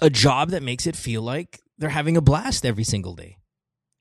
a 0.01 0.11
job 0.11 0.51
that 0.51 0.63
makes 0.63 0.87
it 0.87 0.95
feel 0.97 1.23
like 1.23 1.61
they're 1.79 1.89
having 1.91 2.17
a 2.17 2.21
blast 2.21 2.65
every 2.67 2.85
single 2.85 3.15
day. 3.15 3.39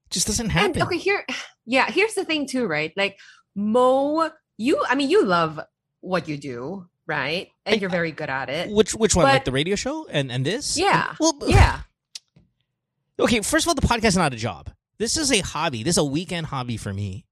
It 0.07 0.11
just 0.11 0.27
doesn't 0.27 0.49
happen. 0.49 0.73
And 0.73 0.83
okay, 0.83 0.97
here, 0.97 1.25
yeah, 1.65 1.89
here's 1.89 2.13
the 2.15 2.25
thing 2.25 2.47
too, 2.47 2.65
right? 2.67 2.91
Like 2.97 3.17
Mo, 3.55 4.29
you, 4.57 4.83
I 4.89 4.95
mean, 4.95 5.09
you 5.09 5.25
love 5.25 5.59
what 6.01 6.27
you 6.27 6.37
do, 6.37 6.87
right? 7.07 7.47
And 7.65 7.75
I- 7.75 7.79
you're 7.79 7.89
very 7.89 8.11
good 8.11 8.29
at 8.29 8.49
it. 8.49 8.69
which 8.71 8.93
which 8.93 9.15
one 9.15 9.25
like 9.25 9.45
the 9.45 9.51
radio 9.51 9.75
show 9.75 10.05
and 10.09 10.31
and 10.31 10.45
this? 10.45 10.77
Yeah. 10.77 11.15
Well, 11.19 11.37
Yeah. 11.47 11.81
Okay, 13.19 13.41
first 13.41 13.65
of 13.65 13.69
all, 13.69 13.75
the 13.75 13.81
podcast 13.85 14.05
is 14.09 14.17
not 14.17 14.33
a 14.33 14.37
job. 14.37 14.71
This 14.97 15.15
is 15.17 15.31
a 15.31 15.39
hobby. 15.41 15.83
This 15.83 15.93
is 15.93 15.97
a 15.99 16.03
weekend 16.03 16.47
hobby 16.47 16.77
for 16.77 16.93
me. 16.93 17.25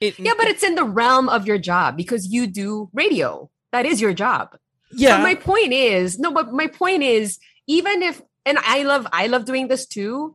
It, 0.00 0.18
Yeah, 0.18 0.32
but 0.36 0.46
it's 0.48 0.62
in 0.62 0.74
the 0.74 0.84
realm 0.84 1.28
of 1.28 1.46
your 1.46 1.58
job 1.58 1.96
because 1.96 2.26
you 2.28 2.46
do 2.46 2.90
radio. 2.92 3.50
That 3.72 3.86
is 3.86 4.00
your 4.00 4.12
job. 4.12 4.56
Yeah, 4.92 5.16
But 5.16 5.22
my 5.22 5.34
point 5.34 5.72
is, 5.72 6.18
no, 6.18 6.32
but 6.32 6.52
my 6.52 6.66
point 6.66 7.02
is, 7.02 7.38
even 7.66 8.02
if 8.02 8.20
and 8.44 8.58
I 8.58 8.82
love 8.82 9.06
I 9.12 9.26
love 9.28 9.44
doing 9.44 9.68
this 9.68 9.86
too, 9.86 10.34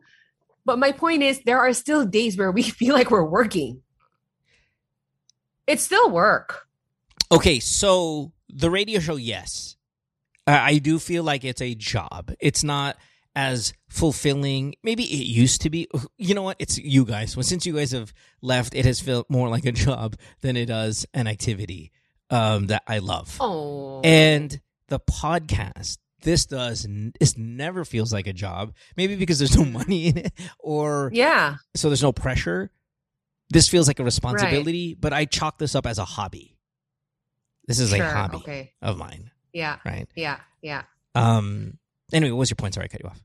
but 0.65 0.80
my 0.80 0.91
point 0.91 1.24
is 1.24 1.41
there 1.41 1.60
are 1.60 1.74
still 1.74 2.06
days 2.06 2.38
where 2.38 2.52
we 2.52 2.63
feel 2.80 2.94
like 2.94 3.12
we're 3.12 3.24
working. 3.26 3.82
It's 5.68 5.84
still 5.84 6.10
work. 6.12 6.68
okay. 7.32 7.60
So 7.60 8.32
the 8.50 8.70
radio 8.70 9.00
show, 9.00 9.15
yes, 9.15 9.76
I, 10.46 10.72
I 10.74 10.78
do 10.78 11.00
feel 11.00 11.24
like 11.24 11.44
it's 11.44 11.62
a 11.62 11.74
job. 11.76 12.32
It's 12.39 12.63
not 12.63 12.98
as 13.36 13.74
fulfilling. 13.89 14.76
Maybe 14.84 15.04
it 15.04 15.26
used 15.26 15.62
to 15.63 15.70
be. 15.70 15.88
You 16.18 16.36
know 16.36 16.44
what? 16.44 16.58
It's 16.60 16.78
you 16.78 17.04
guys. 17.04 17.36
Well, 17.36 17.44
since 17.44 17.65
you 17.65 17.74
guys 17.74 17.91
have 17.91 18.13
left, 18.41 18.76
it 18.76 18.86
has 18.86 19.02
felt 19.02 19.30
more 19.30 19.50
like 19.50 19.65
a 19.65 19.72
job 19.72 20.15
than 20.41 20.56
it 20.56 20.68
does 20.68 21.06
an 21.13 21.28
activity 21.28 21.91
um, 22.30 22.68
that 22.68 22.84
I 22.88 23.00
love. 23.00 23.38
Oh. 23.40 24.02
And 24.04 24.60
the 24.88 25.00
podcast, 25.00 25.98
this 26.22 26.46
does 26.46 26.88
this 27.20 27.38
never 27.38 27.86
feels 27.86 28.12
like 28.14 28.28
a 28.28 28.34
job. 28.34 28.74
Maybe 28.98 29.16
because 29.16 29.40
there's 29.40 29.56
no 29.58 29.66
money 29.80 30.08
in 30.08 30.18
it, 30.18 30.34
or 30.60 31.10
yeah. 31.14 31.56
so 31.76 31.90
there's 31.90 32.04
no 32.04 32.12
pressure. 32.12 32.72
This 33.50 33.70
feels 33.70 33.88
like 33.88 34.00
a 34.00 34.04
responsibility, 34.04 34.96
but 35.00 35.14
I 35.14 35.26
chalk 35.26 35.60
this 35.60 35.76
up 35.76 35.86
as 35.86 36.00
a 36.00 36.06
hobby. 36.06 36.58
This 37.68 37.80
is 37.80 37.90
Sure. 37.92 38.04
a 38.04 38.10
hobby 38.12 38.38
Okay. 38.38 38.74
of 38.82 38.98
mine, 38.98 39.32
Yeah. 39.54 39.78
right? 39.86 40.08
Yeah. 40.16 40.40
Yeah. 40.62 40.84
Um. 41.14 41.78
Anyway, 42.14 42.32
what 42.32 42.40
was 42.40 42.50
your 42.50 42.56
point? 42.56 42.74
Sorry, 42.74 42.86
I 42.86 42.88
cut 42.88 43.02
you 43.04 43.10
off. 43.10 43.22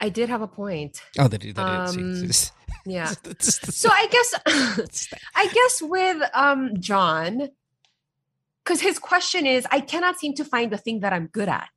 I 0.00 0.08
did 0.08 0.28
have 0.28 0.42
a 0.42 0.48
point. 0.48 1.00
Oh, 1.18 1.28
that 1.28 1.38
did. 1.38 1.54
That 1.56 1.66
did. 1.66 2.00
Um, 2.02 2.14
See, 2.16 2.32
see, 2.32 2.50
Yeah. 2.86 3.12
So 3.40 3.88
I 3.90 4.06
guess 4.10 4.34
I 5.34 5.46
guess 5.48 5.82
with 5.82 6.22
um 6.34 6.72
John, 6.80 7.48
because 8.64 8.80
his 8.80 8.98
question 8.98 9.46
is, 9.46 9.66
I 9.70 9.80
cannot 9.80 10.18
seem 10.18 10.34
to 10.34 10.44
find 10.44 10.70
the 10.70 10.76
thing 10.76 11.00
that 11.00 11.12
I'm 11.12 11.26
good 11.28 11.48
at, 11.48 11.70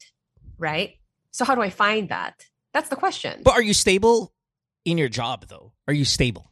right? 0.58 0.96
So 1.32 1.46
how 1.46 1.56
do 1.56 1.62
I 1.62 1.70
find 1.70 2.10
that? 2.10 2.46
That's 2.74 2.90
the 2.90 2.96
question. 2.96 3.42
but 3.44 3.54
are 3.54 3.62
you 3.62 3.74
stable 3.74 4.34
in 4.86 4.98
your 4.98 5.10
job 5.10 5.46
though? 5.48 5.72
Are 5.88 5.94
you 5.94 6.06
stable? 6.06 6.52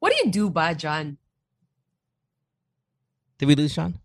what 0.00 0.12
do 0.12 0.18
you 0.26 0.30
do, 0.30 0.50
by 0.50 0.74
John? 0.74 1.16
Did 3.38 3.46
we 3.46 3.54
lose 3.54 3.74
John? 3.74 4.00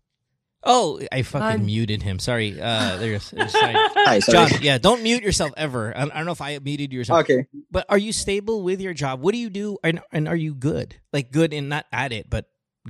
Oh, 0.62 1.00
I 1.10 1.22
fucking 1.22 1.64
John. 1.64 1.66
muted 1.66 2.02
him. 2.02 2.18
Sorry. 2.18 2.60
Uh, 2.60 2.96
there's, 2.98 3.30
there's. 3.36 3.52
Hi, 3.54 4.20
sorry. 4.20 4.50
John. 4.50 4.60
Yeah, 4.62 4.76
don't 4.78 5.02
mute 5.02 5.22
yourself 5.22 5.52
ever. 5.56 5.96
I, 5.96 6.02
I 6.02 6.06
don't 6.20 6.26
know 6.26 6.36
if 6.36 6.42
I 6.42 6.58
muted 6.60 6.92
yourself. 6.92 7.20
Okay. 7.24 7.46
But 7.70 7.86
are 7.88 7.96
you 7.98 8.12
stable 8.12 8.62
with 8.62 8.80
your 8.80 8.92
job? 8.92 9.20
What 9.22 9.32
do 9.32 9.38
you 9.40 9.48
do? 9.48 9.78
And, 9.82 10.00
and 10.12 10.28
are 10.28 10.36
you 10.36 10.54
good? 10.54 10.96
Like 11.12 11.32
good 11.32 11.54
in 11.54 11.68
not 11.68 11.86
at 11.92 12.12
it, 12.12 12.28
but 12.28 12.46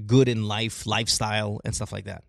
good 0.06 0.28
in 0.28 0.48
life, 0.48 0.87
lifestyle, 0.87 1.61
and 1.64 1.74
stuff 1.74 1.92
like 1.92 2.06
that. 2.06 2.24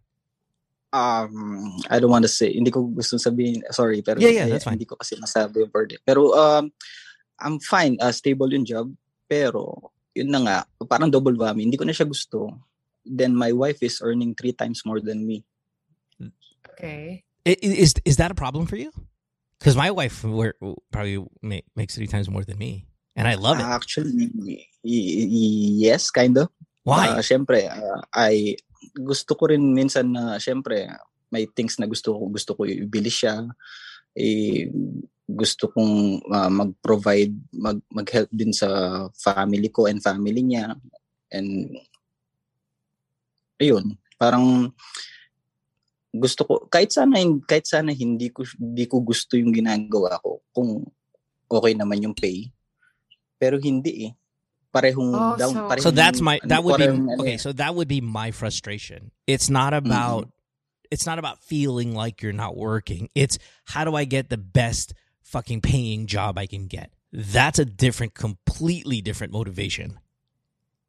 Um, 0.94 1.80
I 1.90 2.00
don't 2.00 2.12
want 2.12 2.24
to 2.24 2.30
say, 2.30 2.52
hindi 2.52 2.70
ko 2.70 2.84
gusto 2.92 3.16
sabihin, 3.16 3.64
sorry, 3.72 4.02
pero 4.04 4.20
Yeah, 4.20 4.44
yeah, 4.44 4.48
that's 4.52 4.66
fine. 4.68 4.76
hindi 4.76 4.86
ko 4.86 5.00
kasi 5.00 5.16
masabi 5.16 5.64
yung 5.64 5.72
word. 5.74 5.96
eh. 5.96 6.02
Pero 6.06 6.36
um, 6.36 6.68
I'm 7.40 7.60
fine, 7.64 7.96
uh, 8.04 8.12
stable 8.12 8.52
yung 8.52 8.66
job, 8.68 8.92
pero 9.32 9.92
yun 10.14 10.28
na 10.36 10.40
nga, 10.44 10.58
parang 10.84 11.08
double 11.10 11.40
whammy, 11.40 11.64
hindi 11.64 11.80
ko 11.80 11.88
na 11.88 11.96
siya 11.96 12.04
gusto. 12.04 12.52
Then 13.06 13.36
my 13.36 13.52
wife 13.52 13.82
is 13.82 14.00
earning 14.02 14.36
three 14.36 14.54
times 14.54 14.86
more 14.86 15.02
than 15.02 15.26
me. 15.26 15.44
Okay. 16.74 17.24
I- 17.46 17.58
i- 17.58 17.80
Is 17.82 17.94
is 18.06 18.18
that 18.22 18.30
a 18.32 18.38
problem 18.38 18.66
for 18.70 18.78
you? 18.78 18.94
Because 19.58 19.78
my 19.78 19.90
wife 19.90 20.22
probably 20.90 21.22
ma- 21.42 21.66
makes 21.76 21.94
three 21.94 22.10
times 22.10 22.30
more 22.30 22.42
than 22.46 22.58
me, 22.58 22.86
and 23.14 23.28
I 23.30 23.36
love 23.38 23.62
it. 23.62 23.66
Actually, 23.66 24.30
y- 24.34 24.66
y- 24.82 25.30
yes, 25.86 26.10
kind 26.10 26.38
of. 26.38 26.50
Why? 26.82 27.14
Uh, 27.14 27.22
syempre, 27.22 27.70
uh, 27.70 28.02
I 28.14 28.58
gusto 28.98 29.38
ko 29.38 29.54
rin 29.54 29.62
minsan 29.74 30.18
na 30.18 30.42
syempre 30.42 30.90
may 31.30 31.46
things 31.46 31.78
na 31.78 31.86
gusto 31.86 32.14
ko 32.18 32.26
gusto 32.34 32.58
ko 32.58 32.66
ibili 32.66 33.14
siya. 33.14 33.46
Eh, 34.18 34.66
gusto 35.30 35.70
kong 35.72 36.26
uh, 36.26 36.50
mag-provide 36.50 37.32
mag 37.54 37.80
mag-help 37.94 38.28
din 38.34 38.52
sa 38.52 38.68
family 39.14 39.70
ko 39.70 39.86
and 39.86 40.02
family 40.02 40.42
niya 40.44 40.74
and 41.32 41.70
ayun 43.62 43.94
parang 44.18 44.74
gusto 46.12 46.44
ko 46.44 46.54
kahit 46.68 46.92
sana 46.92 47.22
kahit 47.48 47.64
sana 47.64 47.96
hindi 47.96 48.28
ko 48.34 48.44
hindi 48.60 48.84
ko 48.84 49.00
gusto 49.00 49.40
yung 49.40 49.56
ginagawa 49.56 50.20
ko 50.20 50.44
kung 50.52 50.84
okay 51.48 51.72
naman 51.72 52.04
yung 52.04 52.16
pay 52.18 52.52
pero 53.40 53.56
hindi 53.62 54.12
eh 54.12 54.14
parehong 54.72 55.12
Oh, 55.16 55.36
down 55.40 55.54
so- 55.56 55.68
parehong, 55.68 55.86
so 55.88 55.92
that's 55.92 56.20
my 56.20 56.40
that 56.44 56.64
would 56.64 56.76
be 56.80 56.84
parehong 56.88 57.08
ano 57.16 57.22
okay. 57.24 57.36
So 57.40 57.52
that 57.56 57.76
would 57.76 57.88
be 57.88 58.00
my 58.00 58.32
frustration. 58.32 59.12
It's 59.28 59.48
not 59.52 59.72
about 59.74 60.32
it's 60.92 61.04
not 61.08 61.20
about 61.20 61.40
feeling 61.44 61.96
like 61.96 62.20
you're 62.24 62.36
not 62.36 62.56
working. 62.60 63.08
It's 63.16 63.40
how 63.72 63.84
do 63.88 63.96
I 63.96 64.04
get 64.04 64.28
the 64.32 64.40
best 64.40 64.92
fucking 65.24 65.60
paying 65.64 66.08
job 66.08 66.36
I 66.40 66.48
can 66.48 66.68
get. 66.68 66.92
That's 67.12 67.60
a 67.60 67.68
different, 67.68 68.16
completely 68.16 69.00
different 69.04 69.32
motivation. 69.32 70.00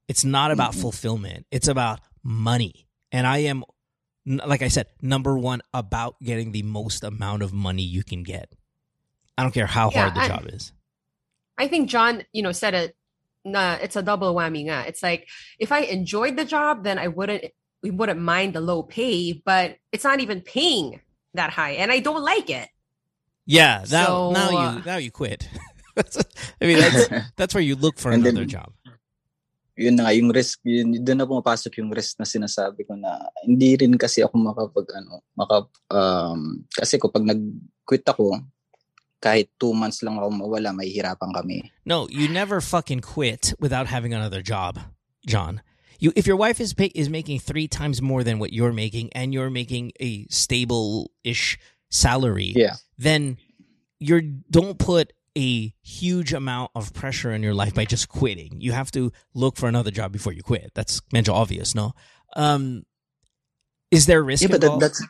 It's 0.06 0.22
not 0.26 0.50
about 0.50 0.74
Mhm. 0.74 0.82
fulfillment. 0.82 1.46
It's 1.50 1.66
about 1.66 1.98
money. 2.22 2.86
And 3.10 3.26
I 3.26 3.38
am, 3.38 3.64
like 4.26 4.62
I 4.62 4.68
said, 4.68 4.86
number 5.00 5.36
one 5.36 5.60
about 5.74 6.16
getting 6.22 6.52
the 6.52 6.62
most 6.62 7.04
amount 7.04 7.42
of 7.42 7.52
money 7.52 7.82
you 7.82 8.02
can 8.02 8.22
get. 8.22 8.52
I 9.36 9.42
don't 9.42 9.52
care 9.52 9.66
how 9.66 9.90
Yeah, 9.90 10.02
hard 10.10 10.14
the 10.14 10.20
I- 10.20 10.28
job 10.28 10.46
is. 10.46 10.72
I 11.58 11.68
think 11.68 11.88
John, 11.88 12.22
you 12.32 12.42
know, 12.42 12.52
said 12.52 12.74
it. 12.74 12.96
Nah, 13.44 13.74
it's 13.74 13.96
a 13.96 14.02
double 14.02 14.34
whammy. 14.34 14.62
Nga. 14.64 14.84
It's 14.88 15.02
like 15.02 15.28
if 15.58 15.70
I 15.72 15.80
enjoyed 15.80 16.36
the 16.36 16.44
job, 16.44 16.84
then 16.84 16.98
I 16.98 17.08
wouldn't 17.08 17.44
we 17.82 17.90
wouldn't 17.90 18.20
mind 18.20 18.54
the 18.54 18.60
low 18.60 18.82
pay, 18.84 19.32
but 19.44 19.76
it's 19.90 20.04
not 20.04 20.20
even 20.20 20.40
paying 20.40 21.00
that 21.34 21.50
high, 21.50 21.72
and 21.72 21.90
I 21.90 21.98
don't 21.98 22.22
like 22.22 22.48
it. 22.48 22.68
Yeah. 23.44 23.84
Now, 23.90 24.06
So, 24.06 24.30
now 24.32 24.48
uh, 24.56 24.72
you 24.76 24.82
now 24.86 24.96
you 24.96 25.10
quit. 25.10 25.48
I 25.96 26.64
mean, 26.64 26.78
that's 26.78 27.08
that's 27.36 27.54
where 27.54 27.62
you 27.62 27.74
look 27.76 27.98
for 27.98 28.10
another 28.12 28.32
then- 28.32 28.48
job. 28.48 28.72
Yun 29.82 29.98
na 29.98 30.06
nga, 30.06 30.14
yung 30.14 30.30
risk, 30.30 30.62
yun, 30.62 31.02
doon 31.02 31.18
na 31.18 31.26
pumapasok 31.26 31.82
yung 31.82 31.90
risk 31.90 32.16
na 32.22 32.26
sinasabi 32.26 32.86
ko 32.86 32.94
na 32.94 33.18
hindi 33.42 33.74
rin 33.74 33.98
kasi 33.98 34.22
ako 34.22 34.38
makapag, 34.38 34.86
ano, 34.94 35.26
makap, 35.34 35.66
um, 35.90 36.62
kasi 36.70 36.96
ko 37.02 37.10
pag 37.10 37.26
nag-quit 37.26 38.06
ako, 38.06 38.38
kahit 39.22 39.50
two 39.58 39.74
months 39.74 40.02
lang 40.02 40.18
ako 40.18 40.30
mawala, 40.30 40.74
mahihirapan 40.74 41.30
kami. 41.30 41.70
No, 41.86 42.06
you 42.10 42.26
never 42.26 42.60
fucking 42.60 43.02
quit 43.02 43.54
without 43.58 43.86
having 43.86 44.14
another 44.14 44.42
job, 44.42 44.78
John. 45.26 45.62
You, 46.02 46.10
if 46.16 46.26
your 46.26 46.34
wife 46.34 46.58
is 46.58 46.74
pay, 46.74 46.90
is 46.98 47.06
making 47.08 47.38
three 47.38 47.68
times 47.70 48.02
more 48.02 48.24
than 48.24 48.38
what 48.42 48.52
you're 48.52 48.74
making, 48.74 49.10
and 49.14 49.30
you're 49.30 49.50
making 49.50 49.92
a 50.02 50.26
stable-ish 50.30 51.58
salary, 51.90 52.52
Yeah. 52.56 52.74
then 52.98 53.38
you 54.02 54.42
don't 54.50 54.78
put 54.78 55.12
a 55.36 55.72
huge 55.82 56.32
amount 56.32 56.70
of 56.74 56.92
pressure 56.92 57.32
in 57.32 57.42
your 57.42 57.54
life 57.54 57.74
by 57.74 57.84
just 57.84 58.08
quitting. 58.08 58.60
You 58.60 58.72
have 58.72 58.90
to 58.92 59.12
look 59.34 59.56
for 59.56 59.68
another 59.68 59.90
job 59.90 60.12
before 60.12 60.32
you 60.32 60.42
quit. 60.42 60.72
That's 60.74 61.00
mental 61.12 61.34
obvious, 61.34 61.74
no? 61.74 61.92
Um, 62.36 62.84
Is 63.92 64.06
there 64.08 64.24
risk 64.24 64.40
Yeah, 64.40 64.48
but 64.56 64.64
that, 64.64 64.80
that's 64.80 65.00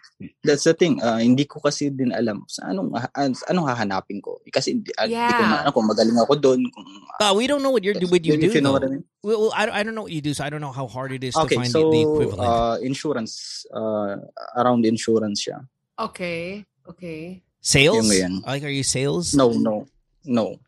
that's 0.43 0.65
the 0.67 0.75
thing. 0.75 0.99
Uh, 0.99 1.23
hindi 1.23 1.47
ko 1.47 1.63
kasi 1.63 1.87
din 1.95 2.11
alam 2.11 2.43
sa 2.51 2.67
anong 2.67 2.91
ah, 2.99 3.07
anong 3.47 3.71
hahanapin 3.71 4.19
ko. 4.19 4.43
Kasi 4.51 4.75
hindi, 4.75 4.91
ah, 4.99 5.07
hindi 5.07 5.35
ko 5.39 5.43
na 5.47 5.71
kung 5.71 5.87
magaling 5.87 6.19
ako 6.19 6.35
doon. 6.35 6.67
Kung, 6.67 6.83
Uh, 7.23 7.31
we 7.31 7.47
don't 7.47 7.63
know 7.63 7.71
what 7.71 7.87
you're 7.87 7.95
do 7.95 8.11
what 8.11 8.27
you 8.27 8.35
if 8.35 8.43
do. 8.43 8.59
you 8.59 8.59
know 8.59 8.75
though. 8.75 8.83
what 8.83 8.91
I 8.91 8.91
mean. 8.99 9.05
Well, 9.23 9.39
well, 9.47 9.53
I, 9.55 9.67
don't- 9.71 9.75
I 9.79 9.83
don't 9.87 9.95
know 9.95 10.03
what 10.03 10.11
you 10.11 10.19
do, 10.19 10.35
so 10.35 10.43
I 10.43 10.51
don't 10.51 10.59
know 10.59 10.75
how 10.75 10.91
hard 10.91 11.15
it 11.15 11.23
is 11.23 11.39
Okay, 11.39 11.55
to 11.55 11.63
find 11.63 11.71
so 11.71 11.87
the, 11.87 11.95
the 11.95 12.03
equivalent. 12.03 12.43
uh, 12.43 12.77
insurance, 12.83 13.63
uh, 13.71 14.19
around 14.59 14.83
insurance 14.83 15.47
siya. 15.47 15.63
Okay. 15.95 16.67
Okay. 16.91 17.47
sales? 17.63 17.95
yung 18.03 18.11
ngayon. 18.11 18.33
Like, 18.43 18.67
are 18.67 18.75
you 18.75 18.83
sales? 18.83 19.31
No, 19.39 19.55
no, 19.55 19.87
no. 20.25 20.61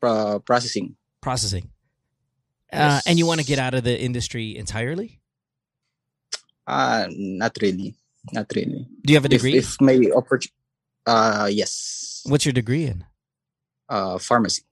Pro- 0.00 0.40
processing. 0.40 0.96
Processing. 1.20 1.68
Uh, 2.72 3.00
and 3.06 3.18
you 3.18 3.26
want 3.26 3.40
to 3.40 3.46
get 3.46 3.58
out 3.58 3.74
of 3.74 3.84
the 3.84 4.00
industry 4.00 4.56
entirely? 4.56 5.20
Ah, 6.66 7.06
not 7.10 7.56
really. 7.60 7.94
Not 8.32 8.46
really. 8.54 8.86
Do 9.02 9.12
you 9.12 9.16
have 9.16 9.24
a 9.24 9.28
degree? 9.28 9.56
if 9.56 9.80
may 9.80 10.10
opportunity, 10.12 10.54
uh, 11.06 11.48
yes. 11.50 12.22
What's 12.26 12.44
your 12.44 12.52
degree 12.52 12.86
in? 12.86 13.04
Uh, 13.88 14.18
pharmacy. 14.18 14.62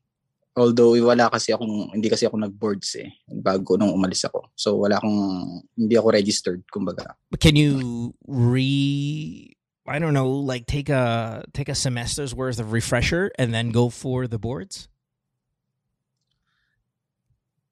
Although 0.58 0.98
wala 1.06 1.30
kasi 1.30 1.54
akong 1.54 1.94
hindi 1.94 2.10
kasi 2.10 2.26
ako 2.26 2.42
nag-boards 2.42 2.98
eh 2.98 3.14
bago 3.30 3.78
nung 3.78 3.94
umalis 3.94 4.26
ako. 4.26 4.50
So 4.58 4.74
wala 4.74 4.98
akong 4.98 5.62
hindi 5.78 5.94
ako 5.94 6.08
registered 6.10 6.62
kumbaga. 6.66 7.14
Can 7.38 7.54
you 7.54 8.10
re? 8.26 9.54
I 9.88 9.98
don't 9.98 10.14
know, 10.14 10.30
like 10.30 10.66
take 10.66 10.88
a 10.88 11.44
take 11.52 11.68
a 11.68 11.74
semester's 11.74 12.34
worth 12.34 12.58
of 12.60 12.72
refresher 12.72 13.30
and 13.38 13.52
then 13.52 13.70
go 13.70 13.88
for 13.88 14.26
the 14.26 14.38
boards. 14.38 14.88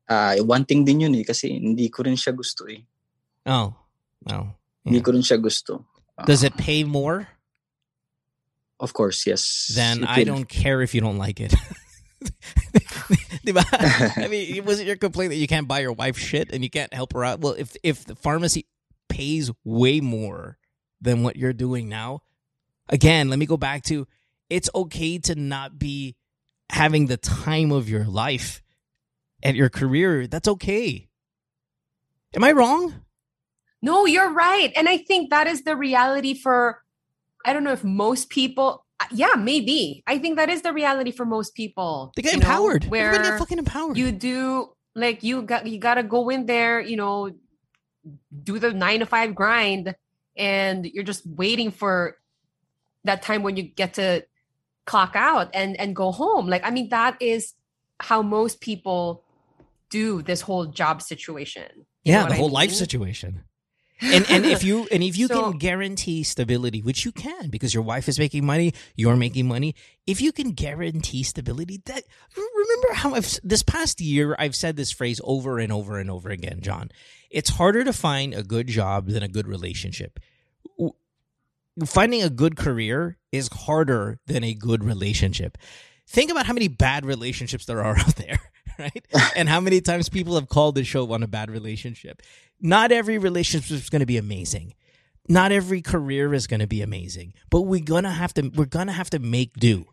Ah, 0.09 0.37
one 0.39 0.65
thing 0.65 0.85
din 0.85 1.01
yun 1.01 1.15
eh 1.15 1.25
kasi 1.27 1.51
hindi 1.59 1.89
ko 1.91 2.03
rin 2.03 2.15
siya 2.15 2.35
gusto 2.35 2.65
eh. 2.71 2.83
Oh, 3.45 3.75
oh. 4.31 4.55
Hindi 4.87 4.99
Yeah. 4.99 5.03
ko 5.03 5.11
rin 5.13 5.23
siya 5.23 5.43
gusto. 5.43 5.85
Ah, 6.17 6.25
Does 6.25 6.43
it 6.43 6.57
pay 6.57 6.85
more? 6.85 7.29
Of 8.79 8.93
course, 8.93 9.27
yes. 9.27 9.73
Then 9.75 10.05
I 10.05 10.23
don't 10.25 10.49
care 10.49 10.81
if 10.83 10.95
you 10.95 11.01
don't 11.01 11.19
like 11.19 11.41
it. 11.41 11.55
I 13.47 14.29
mean, 14.29 14.65
was 14.65 14.81
it 14.81 14.87
your 14.87 14.97
complaint 14.97 15.31
that 15.31 15.37
you 15.37 15.47
can't 15.47 15.69
buy 15.69 15.81
your 15.81 15.93
wife 15.93 16.19
shit 16.19 16.51
and 16.53 16.63
you 16.63 16.71
can't 16.71 16.93
help 16.93 17.13
her 17.15 17.25
out? 17.25 17.41
Well, 17.41 17.55
if 17.55 17.77
if 17.83 18.05
the 18.05 18.17
pharmacy 18.17 18.67
pays 19.09 19.51
way 19.65 20.01
more 20.01 20.59
than 21.01 21.23
what 21.23 21.37
you're 21.37 21.53
doing 21.53 21.89
now, 21.89 22.23
again, 22.89 23.29
let 23.29 23.39
me 23.39 23.47
go 23.47 23.57
back 23.57 23.83
to 23.85 24.07
it's 24.49 24.71
okay 24.75 25.19
to 25.19 25.35
not 25.35 25.79
be 25.79 26.17
having 26.71 27.07
the 27.07 27.17
time 27.17 27.73
of 27.73 27.89
your 27.89 28.05
life 28.05 28.63
at 29.43 29.55
your 29.55 29.69
career. 29.69 30.27
That's 30.27 30.49
okay. 30.49 31.09
Am 32.35 32.45
I 32.45 32.53
wrong? 32.53 33.03
No, 33.83 34.07
you're 34.07 34.33
right. 34.33 34.73
And 34.77 34.89
I 34.89 34.99
think 34.99 35.31
that 35.31 35.47
is 35.47 35.63
the 35.63 35.77
reality 35.77 36.35
for, 36.35 36.83
I 37.45 37.53
don't 37.53 37.65
know 37.65 37.73
if 37.73 37.85
most 37.85 38.31
people, 38.31 38.85
yeah, 39.13 39.35
maybe. 39.39 40.03
I 40.07 40.19
think 40.19 40.37
that 40.37 40.49
is 40.49 40.63
the 40.63 40.73
reality 40.73 41.13
for 41.13 41.25
most 41.25 41.55
people. 41.55 42.13
They 42.17 42.23
get 42.23 42.33
you 42.33 42.41
know, 42.41 42.47
empowered. 42.47 42.85
Everybody 42.85 43.19
get 43.19 43.31
where 43.31 43.39
fucking 43.39 43.59
empowered. 43.59 43.97
you 43.97 44.13
do, 44.13 44.73
like, 44.95 45.23
you 45.23 45.43
got, 45.43 45.67
you 45.67 45.79
got 45.79 45.95
to 45.95 46.03
go 46.03 46.31
in 46.31 46.47
there, 46.47 46.81
you 46.81 46.97
know, 46.97 47.31
do 48.43 48.59
the 48.59 48.73
nine 48.73 49.01
to 49.01 49.07
five 49.07 49.35
grind, 49.35 49.95
and 50.37 50.87
you're 50.87 51.05
just 51.05 51.27
waiting 51.27 51.71
for 51.71 52.17
that 53.05 53.23
time 53.23 53.43
when 53.43 53.57
you 53.57 53.63
get 53.63 53.95
to 53.95 54.25
clock 54.85 55.13
out 55.15 55.51
and 55.55 55.79
and 55.79 55.95
go 55.95 56.13
home. 56.13 56.47
Like, 56.47 56.65
I 56.65 56.71
mean, 56.71 56.89
that 56.91 57.17
is 57.21 57.55
how 58.01 58.23
most 58.23 58.61
people 58.61 59.23
do 59.91 60.23
this 60.23 60.41
whole 60.41 60.67
job 60.67 61.03
situation. 61.03 61.87
You 62.05 62.13
yeah, 62.13 62.27
the 62.27 62.35
I 62.35 62.37
whole 62.37 62.51
life 62.51 62.73
situation. 62.73 63.43
And 64.01 64.27
and 64.31 64.45
if 64.45 64.63
you 64.63 64.87
and 64.93 65.03
if 65.03 65.17
you 65.17 65.27
So- 65.29 65.51
can 65.51 65.59
guarantee 65.59 66.23
stability, 66.23 66.83
which 66.83 67.05
you 67.05 67.13
can 67.13 67.49
because 67.49 67.73
your 67.75 67.83
wife 67.83 68.09
is 68.09 68.19
making 68.19 68.45
money, 68.45 68.75
you're 68.95 69.17
making 69.17 69.47
money. 69.49 69.75
If 70.07 70.21
you 70.21 70.33
can 70.33 70.53
guarantee 70.53 71.23
stability, 71.23 71.81
that 71.87 72.05
remember 72.37 72.95
how 72.95 73.15
I've 73.15 73.39
this 73.43 73.63
past 73.63 74.01
year 74.01 74.37
I've 74.39 74.55
said 74.55 74.77
this 74.77 74.93
phrase 74.93 75.21
over 75.25 75.59
and 75.59 75.73
over 75.73 75.99
and 75.99 76.11
over 76.11 76.31
again, 76.31 76.61
John. 76.61 76.91
It's 77.31 77.51
harder 77.51 77.85
to 77.85 77.93
find 77.93 78.33
a 78.35 78.43
good 78.43 78.67
job 78.69 79.09
than 79.09 79.23
a 79.23 79.29
good 79.29 79.49
relationship. 79.49 80.21
Finding 81.85 82.23
a 82.23 82.31
good 82.31 82.57
career 82.57 83.19
is 83.33 83.49
harder 83.53 84.19
than 84.27 84.43
a 84.43 84.55
good 84.55 84.83
relationship. 84.83 85.59
Think 86.09 86.31
about 86.31 86.47
how 86.47 86.55
many 86.55 86.69
bad 86.69 87.05
relationships 87.05 87.67
there 87.67 87.85
are 87.85 87.99
out 87.99 88.17
there, 88.17 88.39
right? 88.79 89.07
and 89.35 89.49
how 89.49 89.61
many 89.61 89.81
times 89.81 90.09
people 90.09 90.35
have 90.35 90.49
called 90.49 90.75
the 90.75 90.85
show 90.85 91.11
on 91.13 91.23
a 91.23 91.27
bad 91.27 91.51
relationship 91.51 92.23
not 92.61 92.93
every 92.93 93.19
relationship 93.19 93.71
is 93.71 93.91
going 93.91 94.01
to 94.01 94.07
be 94.07 94.17
amazing. 94.17 94.75
Not 95.29 95.53
every 95.53 95.83
career 95.83 96.33
is 96.35 96.47
going 96.47 96.61
to 96.61 96.67
be 96.67 96.83
amazing, 96.83 97.35
but 97.51 97.63
we're 97.63 97.83
gonna 97.83 98.13
have 98.13 98.33
to. 98.35 98.49
We're 98.55 98.67
gonna 98.67 98.93
have 98.93 99.11
to 99.11 99.19
make 99.19 99.55
do. 99.55 99.87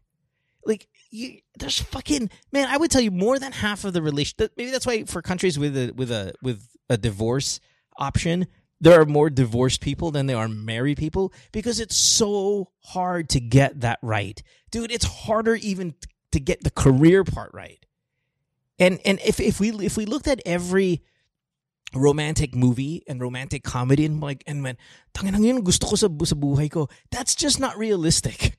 Like 0.63 0.87
you, 1.09 1.39
there's 1.57 1.81
fucking 1.81 2.29
man. 2.51 2.67
I 2.69 2.77
would 2.77 2.91
tell 2.91 3.01
you 3.01 3.09
more 3.09 3.39
than 3.39 3.51
half 3.51 3.83
of 3.83 3.93
the 3.93 4.01
relation. 4.03 4.35
Maybe 4.55 4.69
that's 4.69 4.85
why 4.85 5.05
for 5.05 5.23
countries 5.23 5.57
with 5.57 5.75
a 5.75 5.91
with 5.95 6.11
a 6.11 6.33
with 6.43 6.67
a 6.87 6.97
divorce 6.97 7.59
option, 7.97 8.45
there 8.79 9.01
are 9.01 9.05
more 9.05 9.31
divorced 9.31 9.81
people 9.81 10.11
than 10.11 10.27
there 10.27 10.37
are 10.37 10.47
married 10.47 10.99
people 10.99 11.33
because 11.51 11.79
it's 11.79 11.95
so 11.95 12.69
hard 12.83 13.27
to 13.29 13.39
get 13.39 13.81
that 13.81 13.97
right, 14.03 14.41
dude. 14.69 14.91
It's 14.91 15.05
harder 15.05 15.55
even 15.55 15.95
to 16.31 16.39
get 16.39 16.63
the 16.63 16.71
career 16.71 17.23
part 17.23 17.49
right. 17.55 17.83
And 18.79 18.99
and 19.05 19.19
if 19.25 19.39
if 19.39 19.59
we 19.59 19.69
if 19.85 19.97
we 19.97 20.05
looked 20.05 20.27
at 20.27 20.41
every 20.45 21.01
romantic 21.93 22.55
movie 22.55 23.03
and 23.07 23.21
romantic 23.21 23.63
comedy 23.63 24.05
and 24.05 24.19
like 24.19 24.43
and 24.47 24.63
man 24.63 24.77
tanginang 25.13 25.45
yun 25.45 25.61
gusto 25.61 25.87
ko 25.87 25.95
sa, 25.95 26.07
sa 26.07 26.35
buhay 26.35 26.69
ko 26.71 26.89
that's 27.11 27.35
just 27.35 27.59
not 27.59 27.77
realistic. 27.77 28.57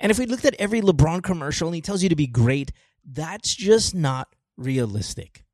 And 0.00 0.10
if 0.10 0.18
we 0.18 0.26
looked 0.26 0.44
at 0.44 0.54
every 0.58 0.80
lebron 0.80 1.22
commercial 1.22 1.68
and 1.68 1.74
he 1.74 1.80
tells 1.80 2.02
you 2.02 2.08
to 2.08 2.16
be 2.16 2.26
great 2.26 2.72
that's 3.04 3.54
just 3.54 3.94
not 3.94 4.28
realistic. 4.56 5.44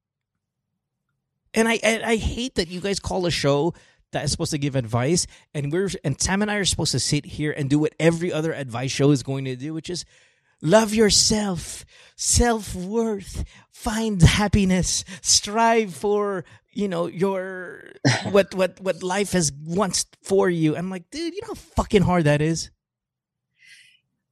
And 1.55 1.69
i 1.69 1.81
i 1.83 2.17
hate 2.17 2.55
that 2.57 2.69
you 2.69 2.81
guys 2.81 3.01
call 3.01 3.27
a 3.27 3.31
show 3.31 3.75
that 4.13 4.25
is 4.25 4.33
supposed 4.33 4.51
to 4.51 4.59
give 4.59 4.77
advice 4.77 5.27
and 5.55 5.73
we're 5.73 5.89
and 6.05 6.21
sam 6.21 6.43
and 6.43 6.51
i 6.51 6.57
are 6.57 6.65
supposed 6.65 6.93
to 6.93 7.01
sit 7.01 7.25
here 7.25 7.53
and 7.53 7.71
do 7.71 7.79
what 7.79 7.95
every 7.99 8.33
other 8.33 8.53
advice 8.53 8.91
show 8.91 9.11
is 9.11 9.23
going 9.23 9.45
to 9.45 9.57
do 9.57 9.73
which 9.73 9.91
is 9.91 10.05
love 10.63 10.95
yourself. 10.95 11.85
Self-worth. 12.17 13.45
Find 13.71 14.21
happiness. 14.21 15.05
Strive 15.23 15.95
for 15.95 16.45
you 16.73 16.87
know 16.87 17.07
your 17.07 17.83
what 18.31 18.55
what 18.55 18.79
what 18.81 19.03
life 19.03 19.33
has 19.33 19.53
wants 19.65 20.07
for 20.23 20.51
you. 20.51 20.77
I'm 20.77 20.91
like 20.91 21.11
dude 21.11 21.35
you 21.35 21.41
know 21.43 21.49
how 21.49 21.55
fucking 21.55 22.03
hard 22.03 22.25
that 22.25 22.43
is? 22.43 22.71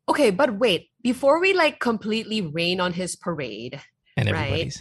Okay, 0.08 0.30
but 0.30 0.54
wait, 0.58 0.88
before 1.02 1.38
we 1.40 1.52
like 1.52 1.80
completely 1.80 2.40
rain 2.40 2.80
on 2.80 2.92
his 2.94 3.14
parade, 3.14 3.80
and 4.16 4.30
Right. 4.30 4.74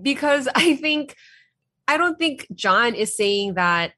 because 0.00 0.48
I 0.54 0.76
think 0.76 1.14
I 1.86 1.96
don't 1.98 2.18
think 2.18 2.46
John 2.54 2.94
is 2.94 3.16
saying 3.16 3.54
that 3.54 3.92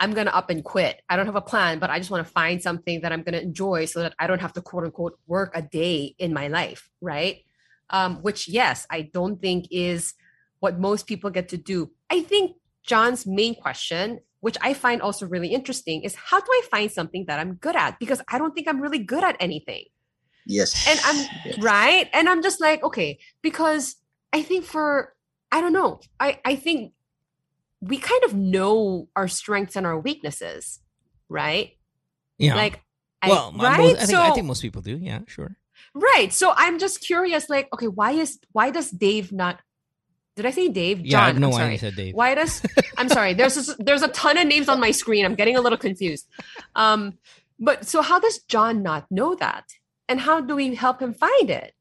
I'm 0.00 0.12
gonna 0.12 0.30
up 0.30 0.50
and 0.50 0.62
quit. 0.64 1.02
I 1.08 1.16
don't 1.16 1.26
have 1.26 1.36
a 1.36 1.40
plan, 1.40 1.78
but 1.78 1.90
I 1.90 1.98
just 1.98 2.10
want 2.10 2.26
to 2.26 2.32
find 2.32 2.62
something 2.62 3.00
that 3.00 3.12
I'm 3.12 3.22
gonna 3.22 3.38
enjoy 3.38 3.86
so 3.86 4.00
that 4.00 4.14
I 4.18 4.26
don't 4.26 4.40
have 4.40 4.52
to 4.54 4.62
quote 4.62 4.84
unquote 4.84 5.18
work 5.26 5.50
a 5.54 5.62
day 5.62 6.14
in 6.18 6.32
my 6.32 6.48
life, 6.48 6.88
right? 7.00 7.44
Um, 7.90 8.22
which 8.22 8.48
yes, 8.48 8.86
I 8.90 9.02
don't 9.12 9.40
think 9.40 9.66
is 9.70 10.14
what 10.60 10.78
most 10.78 11.06
people 11.06 11.30
get 11.30 11.48
to 11.50 11.56
do. 11.56 11.90
I 12.10 12.22
think 12.22 12.56
John's 12.84 13.26
main 13.26 13.54
question, 13.54 14.20
which 14.40 14.56
I 14.60 14.74
find 14.74 15.02
also 15.02 15.26
really 15.26 15.48
interesting, 15.48 16.02
is 16.02 16.14
how 16.14 16.38
do 16.38 16.46
I 16.50 16.62
find 16.70 16.90
something 16.90 17.24
that 17.26 17.38
I'm 17.40 17.54
good 17.54 17.76
at? 17.76 17.98
Because 17.98 18.20
I 18.28 18.38
don't 18.38 18.54
think 18.54 18.68
I'm 18.68 18.80
really 18.80 18.98
good 18.98 19.24
at 19.24 19.36
anything 19.40 19.84
Yes. 20.46 20.86
and 20.88 21.00
I'm 21.04 21.28
Yes. 21.44 21.58
right 21.58 22.08
and 22.12 22.28
i'm 22.28 22.42
just 22.42 22.60
like 22.60 22.82
okay 22.82 23.18
because 23.42 23.96
i 24.32 24.40
think 24.42 24.64
for 24.64 25.14
i 25.52 25.60
don't 25.60 25.74
know 25.74 26.00
i 26.20 26.40
i 26.44 26.56
think 26.56 26.92
we 27.80 27.98
kind 27.98 28.24
of 28.24 28.34
know 28.34 29.08
our 29.14 29.28
strengths 29.28 29.76
and 29.76 29.86
our 29.86 29.98
weaknesses 29.98 30.80
right? 31.28 31.72
Yeah. 32.38 32.54
Like 32.54 32.80
well 33.26 33.52
I, 33.58 33.62
right? 33.62 33.78
most, 33.78 33.94
I 33.94 33.98
think 33.98 34.10
so 34.10 34.22
i 34.22 34.30
think 34.30 34.46
most 34.46 34.62
people 34.62 34.82
do. 34.82 34.96
Yeah 34.96 35.20
sure. 35.26 35.56
Right. 35.94 36.32
So 36.32 36.52
i'm 36.56 36.78
just 36.78 37.00
curious 37.00 37.48
like 37.48 37.68
okay 37.72 37.88
why 37.88 38.12
is 38.12 38.38
why 38.52 38.70
does 38.70 38.90
dave 38.90 39.32
not 39.32 39.60
did 40.36 40.46
i 40.46 40.50
say 40.50 40.68
dave? 40.68 41.00
Yeah 41.00 41.24
i 41.24 41.32
John, 41.32 41.40
no 41.40 41.48
I'm 41.48 41.54
idea 41.54 41.58
sorry. 41.58 41.72
you 41.72 41.78
said 41.78 41.96
dave. 41.96 42.14
Why 42.14 42.34
does 42.34 42.62
i'm 42.96 43.08
sorry. 43.08 43.34
There's 43.34 43.54
this, 43.56 43.74
there's 43.78 44.02
a 44.02 44.08
ton 44.08 44.38
of 44.38 44.46
names 44.46 44.68
on 44.68 44.80
my 44.80 44.90
screen. 44.92 45.24
I'm 45.24 45.34
getting 45.34 45.56
a 45.56 45.60
little 45.60 45.78
confused. 45.78 46.26
Um 46.74 47.18
but 47.58 47.86
so 47.86 48.02
how 48.02 48.20
does 48.20 48.38
john 48.44 48.82
not 48.82 49.10
know 49.10 49.34
that? 49.34 49.64
And 50.08 50.20
how 50.20 50.40
do 50.40 50.54
we 50.54 50.74
help 50.74 51.02
him 51.02 51.12
find 51.12 51.50
it? 51.50 51.74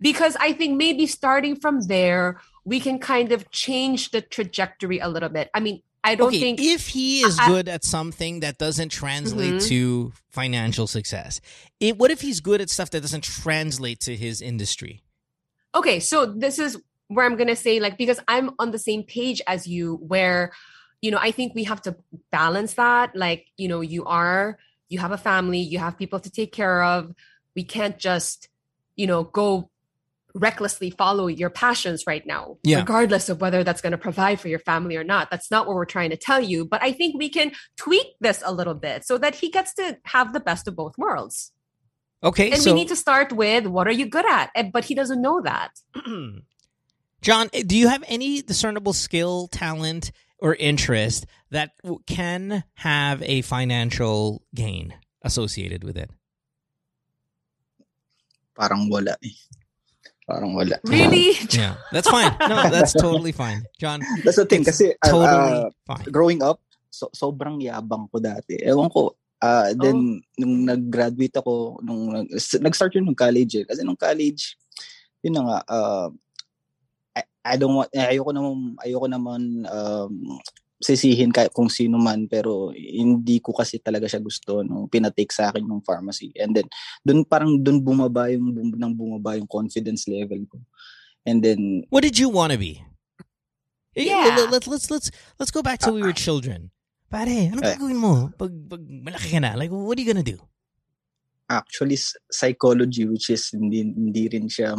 Because 0.00 0.36
i 0.40 0.52
think 0.52 0.76
maybe 0.78 1.06
starting 1.06 1.56
from 1.56 1.82
there 1.82 2.40
we 2.66 2.80
can 2.80 2.98
kind 2.98 3.30
of 3.32 3.48
change 3.50 4.10
the 4.10 4.20
trajectory 4.20 4.98
a 4.98 5.08
little 5.08 5.28
bit 5.30 5.48
i 5.54 5.60
mean 5.60 5.80
i 6.04 6.14
don't 6.14 6.28
okay, 6.28 6.40
think 6.40 6.60
if 6.60 6.88
he 6.88 7.20
is 7.22 7.38
I- 7.38 7.46
good 7.48 7.68
at 7.68 7.84
something 7.84 8.40
that 8.40 8.58
doesn't 8.58 8.90
translate 8.90 9.54
Mhm. 9.54 9.68
to 9.68 10.12
financial 10.28 10.86
success, 10.86 11.40
it, 11.80 11.96
what 11.96 12.10
if 12.10 12.20
he's 12.20 12.40
good 12.40 12.60
at 12.60 12.68
stuff 12.68 12.90
that 12.90 13.00
doesn't 13.00 13.24
translate 13.24 14.00
to 14.00 14.14
his 14.16 14.42
industry? 14.42 15.02
okay 15.74 16.00
so 16.00 16.26
this 16.26 16.58
is 16.58 16.76
where 17.08 17.24
i'm 17.26 17.36
going 17.36 17.48
to 17.48 17.56
say 17.56 17.80
like 17.80 17.96
because 17.96 18.20
i'm 18.28 18.50
on 18.58 18.70
the 18.72 18.78
same 18.78 19.02
page 19.04 19.40
as 19.46 19.66
you 19.66 19.96
where 19.96 20.52
you 21.02 21.10
know, 21.10 21.18
I 21.20 21.30
think 21.30 21.54
we 21.54 21.64
have 21.64 21.82
to 21.82 21.94
balance 22.32 22.72
that. 22.74 23.14
Like, 23.14 23.46
you 23.58 23.68
know, 23.68 23.82
you 23.82 24.06
are, 24.06 24.58
you 24.88 24.98
have 24.98 25.12
a 25.12 25.18
family, 25.18 25.60
you 25.60 25.78
have 25.78 25.98
people 25.98 26.18
to 26.18 26.30
take 26.30 26.52
care 26.52 26.82
of. 26.82 27.14
We 27.54 27.64
can't 27.64 27.98
just, 27.98 28.48
you 28.96 29.06
know, 29.06 29.22
go 29.22 29.68
recklessly 30.36 30.90
follow 30.90 31.26
your 31.26 31.48
passions 31.50 32.04
right 32.06 32.24
now, 32.26 32.58
Yeah. 32.62 32.78
regardless 32.78 33.28
of 33.28 33.40
whether 33.40 33.64
that's 33.64 33.80
going 33.80 33.92
to 33.96 33.98
provide 33.98 34.38
for 34.38 34.48
your 34.48 34.58
family 34.60 34.96
or 34.96 35.04
not. 35.04 35.30
That's 35.30 35.50
not 35.50 35.66
what 35.66 35.74
we're 35.74 35.84
trying 35.88 36.10
to 36.10 36.16
tell 36.16 36.40
you. 36.40 36.64
But 36.64 36.82
I 36.82 36.92
think 36.92 37.16
we 37.16 37.28
can 37.28 37.52
tweak 37.76 38.06
this 38.20 38.42
a 38.44 38.52
little 38.52 38.74
bit 38.74 39.04
so 39.04 39.18
that 39.18 39.34
he 39.34 39.50
gets 39.50 39.72
to 39.74 39.96
have 40.04 40.32
the 40.32 40.40
best 40.40 40.68
of 40.68 40.76
both 40.76 40.96
worlds. 40.98 41.52
Okay, 42.22 42.50
And 42.50 42.60
so 42.60 42.72
we 42.72 42.80
need 42.80 42.88
to 42.88 42.96
start 42.96 43.32
with 43.32 43.66
what 43.66 43.86
are 43.88 43.92
you 43.92 44.06
good 44.06 44.26
at? 44.26 44.50
But 44.72 44.84
he 44.84 44.94
doesn't 44.94 45.20
know 45.20 45.40
that. 45.42 45.72
John, 47.22 47.48
eh, 47.52 47.62
do 47.66 47.76
you 47.76 47.88
have 47.88 48.04
any 48.08 48.42
discernible 48.42 48.92
skill, 48.92 49.48
talent, 49.48 50.12
or 50.38 50.54
interest 50.54 51.26
that 51.50 51.72
can 52.06 52.64
have 52.74 53.22
a 53.22 53.40
financial 53.42 54.42
gain 54.54 54.94
associated 55.22 55.82
with 55.84 55.96
it? 55.96 56.10
Parang 58.56 58.88
wala 58.88 59.16
eh. 59.22 59.36
Parang 60.26 60.58
wala. 60.58 60.76
Really? 60.82 61.38
Yeah, 61.54 61.78
that's 61.94 62.10
fine. 62.10 62.34
No, 62.50 62.66
that's 62.74 62.92
totally 62.92 63.30
fine, 63.30 63.62
John. 63.78 64.02
That's 64.26 64.42
the 64.42 64.44
thing 64.44 64.66
kasi 64.66 64.98
uh, 64.98 65.08
Totally 65.08 65.54
uh, 65.62 65.70
fine. 65.86 66.06
growing 66.10 66.42
up, 66.42 66.58
so, 66.90 67.06
sobrang 67.14 67.62
yabang 67.62 68.10
ko 68.10 68.18
dati. 68.18 68.58
Ewan 68.58 68.90
ko, 68.90 69.14
ah, 69.38 69.70
then 69.70 70.18
nung 70.34 70.66
nag-graduate 70.66 71.38
ako, 71.38 71.78
nung 71.86 72.26
nag-start 72.34 72.98
yun 72.98 73.06
nung 73.06 73.18
college 73.18 73.62
eh. 73.62 73.64
Kasi 73.64 73.86
nung 73.86 73.96
college, 73.96 74.58
yun 75.22 75.38
na 75.38 75.42
nga, 75.46 75.58
uh, 75.70 76.08
I, 77.14 77.22
I 77.46 77.54
don't 77.54 77.78
want, 77.78 77.90
eh, 77.94 78.18
ayoko 78.18 78.34
naman, 78.34 78.74
ayoko 78.82 79.06
naman 79.06 79.42
um, 79.70 80.42
sisihin 80.76 81.32
kahit 81.32 81.52
kung 81.56 81.72
sino 81.72 81.96
man, 81.96 82.28
pero 82.28 82.68
hindi 82.76 83.40
ko 83.40 83.52
kasi 83.56 83.80
talaga 83.80 84.04
siya 84.04 84.20
gusto 84.20 84.60
nung 84.60 84.88
pinatake 84.92 85.32
sa 85.32 85.48
akin 85.48 85.64
yung 85.64 85.80
pharmacy. 85.80 86.32
And 86.36 86.52
then, 86.52 86.68
dun 87.00 87.24
parang 87.24 87.64
dun 87.64 87.80
bumaba 87.80 88.28
yung, 88.28 88.52
bum, 88.52 88.68
nang 88.76 88.92
bumaba 88.92 89.40
yung 89.40 89.48
confidence 89.48 90.04
level 90.06 90.44
ko. 90.46 90.60
And 91.24 91.40
then, 91.42 91.84
What 91.88 92.04
did 92.04 92.20
you 92.20 92.28
want 92.28 92.52
to 92.52 92.58
be? 92.60 92.84
Eh, 93.96 94.12
Yeah. 94.12 94.36
let- 94.36 94.52
Let's 94.52 94.68
let's 94.68 94.86
let's 94.92 95.08
let's 95.40 95.50
go 95.50 95.64
back 95.64 95.80
to 95.82 95.92
we 95.96 96.04
were 96.04 96.12
children. 96.12 96.68
Pare, 97.08 97.48
ano 97.48 97.64
Eh. 97.64 97.72
gagawin 97.72 97.96
mo 97.96 98.28
pag, 98.36 98.52
pag 98.68 98.82
malaki 98.84 99.32
ka 99.32 99.40
na? 99.40 99.56
Like, 99.56 99.72
what 99.72 99.96
are 99.96 100.02
you 100.02 100.08
gonna 100.12 100.26
do? 100.26 100.36
actually 101.46 101.94
psychology 102.26 103.06
which 103.06 103.30
is 103.30 103.54
hindi 103.54 103.86
hindi 103.86 104.26
rin 104.26 104.50
siya 104.50 104.74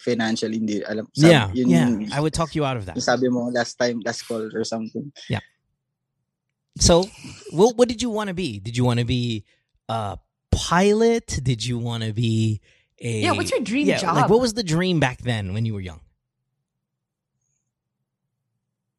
financial 0.00 0.48
hindi 0.50 0.80
alam 0.88 1.04
sabi, 1.12 1.28
yeah, 1.30 1.46
yun 1.52 1.68
yeah. 1.68 1.88
yung- 1.88 2.12
I 2.12 2.18
would 2.24 2.32
talk 2.32 2.56
you 2.56 2.64
out 2.64 2.76
of 2.80 2.88
that. 2.88 2.96
yung 2.96 3.04
sabi 3.04 3.28
mo 3.28 3.52
last 3.52 3.76
time 3.76 4.00
last 4.04 4.24
call 4.24 4.48
or 4.56 4.64
something 4.64 5.12
yeah 5.28 5.44
So, 6.78 7.04
what 7.50 7.76
what 7.76 7.90
did 7.90 8.00
you 8.00 8.08
want 8.14 8.30
to 8.30 8.34
be? 8.34 8.62
Did 8.62 8.78
you 8.78 8.86
want 8.86 9.02
to 9.02 9.04
be 9.04 9.44
a 9.90 10.16
pilot? 10.54 11.26
Did 11.42 11.66
you 11.66 11.76
want 11.82 12.06
to 12.06 12.14
be 12.14 12.62
a 13.02 13.26
Yeah, 13.26 13.34
what's 13.34 13.50
your 13.50 13.60
dream 13.60 13.90
yeah, 13.90 13.98
job? 13.98 14.16
Like, 14.16 14.30
what 14.30 14.40
was 14.40 14.54
the 14.54 14.62
dream 14.62 14.96
back 15.02 15.18
then 15.20 15.52
when 15.52 15.66
you 15.66 15.74
were 15.74 15.82
young? 15.82 16.00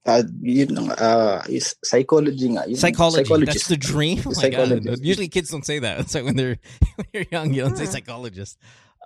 uh, 0.06 0.24
yun 0.42 0.70
lang 0.74 0.92
uh, 0.92 1.42
psychology 1.86 2.50
nga 2.50 2.66
yun, 2.68 2.76
Psychology. 2.76 3.24
psychologist. 3.24 3.54
That's 3.56 3.68
the 3.70 3.78
dream. 3.78 4.20
Oh 4.26 4.34
my 4.36 4.50
God. 4.50 5.00
Usually, 5.02 5.30
kids 5.30 5.50
don't 5.50 5.66
say 5.66 5.80
that. 5.80 6.00
It's 6.04 6.14
like 6.14 6.26
when 6.26 6.36
they're 6.36 6.58
when 6.98 7.08
you're 7.14 7.30
young, 7.32 7.54
you 7.54 7.62
don't 7.62 7.78
say 7.78 7.86
psychologist. 7.86 8.58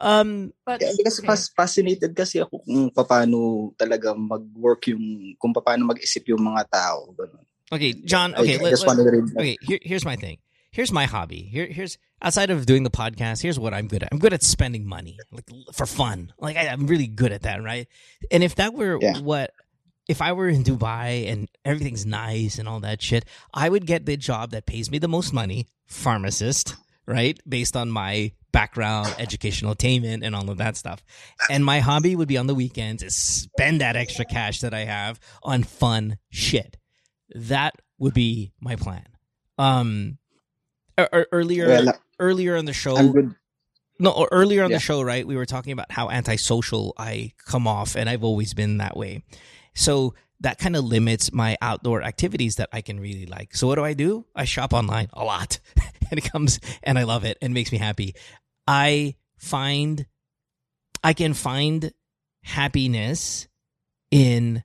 Um, 0.01 0.51
But 0.65 0.79
Kaya 0.83 0.91
kasi 1.07 1.19
okay. 1.23 1.27
fas- 1.27 1.51
fascinated 1.55 2.11
kasi 2.15 2.43
ako 2.43 2.59
kung 2.67 2.91
paano 2.91 3.71
talaga 3.79 4.11
mag-work 4.11 4.91
yung 4.91 5.35
kung 5.39 5.55
paano 5.55 5.87
mag-isip 5.87 6.27
yung 6.27 6.43
mga 6.43 6.67
tao 6.67 7.15
ganun. 7.15 7.43
okay, 7.71 7.93
John. 8.03 8.35
Okay, 8.35 8.59
I, 8.59 8.63
let- 8.63 8.71
just 8.75 8.83
let- 8.83 8.97
wanted 8.99 9.07
read 9.07 9.25
that. 9.31 9.39
okay. 9.39 9.55
Here, 9.63 9.79
here's 9.81 10.03
my 10.03 10.15
thing. 10.19 10.37
Here's 10.75 10.91
my 10.91 11.05
hobby. 11.07 11.47
Here, 11.47 11.71
here's 11.71 11.95
outside 12.21 12.51
of 12.51 12.65
doing 12.67 12.83
the 12.83 12.91
podcast. 12.91 13.39
Here's 13.41 13.55
what 13.57 13.71
I'm 13.73 13.87
good 13.87 14.03
at. 14.03 14.09
I'm 14.11 14.19
good 14.19 14.35
at 14.35 14.43
spending 14.43 14.83
money, 14.83 15.15
like 15.31 15.47
for 15.71 15.87
fun. 15.87 16.33
Like 16.37 16.57
I, 16.59 16.67
I'm 16.67 16.85
really 16.91 17.07
good 17.07 17.31
at 17.31 17.43
that, 17.47 17.63
right? 17.63 17.87
And 18.29 18.43
if 18.43 18.55
that 18.59 18.73
were 18.75 18.99
Yeah. 18.99 19.23
what, 19.23 19.55
if 20.11 20.19
I 20.21 20.35
were 20.35 20.51
in 20.51 20.67
Dubai 20.67 21.31
and 21.31 21.47
everything's 21.63 22.03
nice 22.05 22.59
and 22.59 22.67
all 22.67 22.83
that 22.83 22.99
shit, 23.01 23.23
I 23.55 23.71
would 23.71 23.87
get 23.87 24.03
the 24.05 24.17
job 24.19 24.51
that 24.51 24.67
pays 24.67 24.91
me 24.91 24.99
the 24.99 25.07
most 25.07 25.31
money, 25.31 25.71
pharmacist, 25.87 26.75
right? 27.07 27.39
Based 27.47 27.77
on 27.79 27.89
my 27.89 28.33
background, 28.55 29.13
educational 29.19 29.71
attainment, 29.73 30.23
and 30.23 30.33
all 30.33 30.49
of 30.49 30.57
that 30.59 30.77
stuff. 30.77 31.03
And 31.49 31.63
my 31.65 31.79
hobby 31.81 32.15
would 32.15 32.29
be 32.29 32.37
on 32.37 32.47
the 32.47 32.55
weekends 32.55 33.03
is 33.03 33.13
spend 33.15 33.81
that 33.81 33.95
extra 33.97 34.23
cash 34.23 34.61
that 34.61 34.73
I 34.73 34.85
have 34.85 35.19
on 35.43 35.63
fun 35.63 36.17
shit. 36.29 36.77
That 37.35 37.75
would 37.99 38.13
be 38.13 38.53
my 38.61 38.77
plan. 38.77 39.05
Um, 39.57 40.17
er- 40.97 41.09
er- 41.13 41.27
earlier, 41.33 41.67
Well, 41.67 41.93
earlier 42.17 42.55
on 42.55 42.63
the 42.65 42.73
show, 42.73 42.95
no, 43.99 44.27
earlier 44.31 44.63
on 44.63 44.71
Yeah. 44.71 44.77
the 44.77 44.81
show, 44.81 45.01
right? 45.01 45.27
We 45.27 45.35
were 45.35 45.45
talking 45.45 45.73
about 45.73 45.91
how 45.91 46.09
antisocial 46.09 46.93
I 46.97 47.33
come 47.45 47.67
off, 47.67 47.95
and 47.95 48.09
I've 48.09 48.23
always 48.23 48.53
been 48.53 48.77
that 48.77 48.95
way. 48.95 49.23
So 49.73 50.13
that 50.41 50.59
kind 50.59 50.75
of 50.75 50.83
limits 50.85 51.31
my 51.33 51.57
outdoor 51.61 52.03
activities 52.03 52.55
that 52.55 52.69
I 52.71 52.81
can 52.81 52.99
really 52.99 53.25
like. 53.25 53.55
So 53.55 53.67
what 53.67 53.75
do 53.75 53.83
I 53.85 53.93
do? 53.93 54.25
I 54.35 54.45
shop 54.45 54.73
online 54.73 55.09
a 55.13 55.23
lot, 55.25 55.59
and 56.11 56.17
it 56.19 56.29
comes, 56.31 56.59
and 56.83 56.97
I 56.99 57.03
love 57.03 57.23
it, 57.25 57.37
and 57.41 57.53
makes 57.53 57.71
me 57.71 57.77
happy. 57.77 58.15
I 58.67 59.15
find, 59.37 60.05
I 61.03 61.13
can 61.13 61.33
find 61.33 61.91
happiness 62.43 63.47
in 64.11 64.63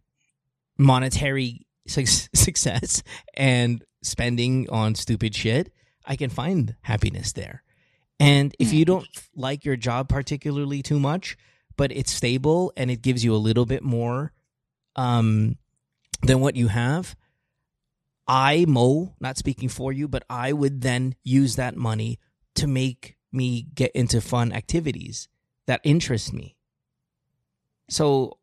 monetary 0.79 1.67
suc- 1.87 2.31
success 2.35 3.03
and 3.35 3.85
spending 4.03 4.69
on 4.71 4.95
stupid 4.95 5.35
shit. 5.35 5.73
I 6.05 6.17
can 6.17 6.31
find 6.31 6.77
happiness 6.83 7.33
there. 7.33 7.63
And 8.19 8.55
if 8.59 8.73
you 8.73 8.85
don't 8.85 9.07
like 9.35 9.65
your 9.65 9.77
job 9.77 10.09
particularly 10.09 10.83
too 10.83 11.01
much, 11.01 11.37
but 11.77 11.91
it's 11.93 12.13
stable 12.13 12.73
and 12.77 12.91
it 12.91 13.01
gives 13.01 13.25
you 13.25 13.35
a 13.35 13.37
little 13.37 13.65
bit 13.65 13.83
more 13.83 14.33
um, 14.97 15.57
than 16.23 16.41
what 16.41 16.57
you 16.57 16.69
have, 16.69 17.17
I, 18.27 18.67
Mo, 18.69 19.15
not 19.21 19.39
speaking 19.39 19.69
for 19.69 19.93
you, 19.93 20.07
but 20.07 20.25
I 20.29 20.53
would 20.53 20.83
then 20.83 21.17
use 21.25 21.57
that 21.57 21.77
money 21.77 22.19
to 22.57 22.67
make 22.67 23.17
me 23.33 23.67
get 23.75 23.93
into 23.93 24.21
fun 24.21 24.53
activities 24.53 25.29
that 25.67 25.81
interest 25.85 26.33
me. 26.33 26.57
So 27.89 28.39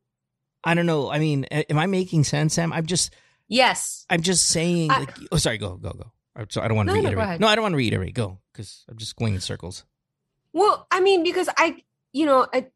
I 0.64 0.74
don't 0.74 0.86
know. 0.86 1.10
I 1.12 1.20
mean, 1.20 1.46
am 1.46 1.78
I 1.78 1.86
making 1.86 2.24
sense, 2.24 2.54
Sam? 2.56 2.74
I'm 2.74 2.86
just, 2.86 3.14
yes. 3.48 4.06
I'm 4.10 4.22
just 4.22 4.48
saying. 4.48 4.92
I- 4.92 5.00
like, 5.00 5.18
oh, 5.32 5.38
sorry. 5.38 5.58
Go, 5.58 5.78
go, 5.78 5.92
go. 5.92 6.12
I'm 6.36 6.48
I 6.62 6.68
don't 6.68 6.78
want 6.78 6.90
to 6.90 6.96
No, 6.96 7.02
no, 7.02 7.08
reiterate. 7.08 7.26
ahead. 7.26 7.40
No, 7.40 7.48
I 7.48 7.56
don't 7.56 7.64
want 7.64 7.74
to 7.74 7.78
reiterate. 7.78 8.14
Go, 8.14 8.40
because 8.54 8.86
I'm 8.90 8.98
just 8.98 9.16
going 9.16 9.34
in 9.34 9.42
circles. 9.42 9.86
Well, 10.54 10.88
I 10.92 11.00
mean, 11.00 11.24
because 11.24 11.50
I, 11.58 11.84
you 12.14 12.26
know, 12.26 12.48
I, 12.54 12.68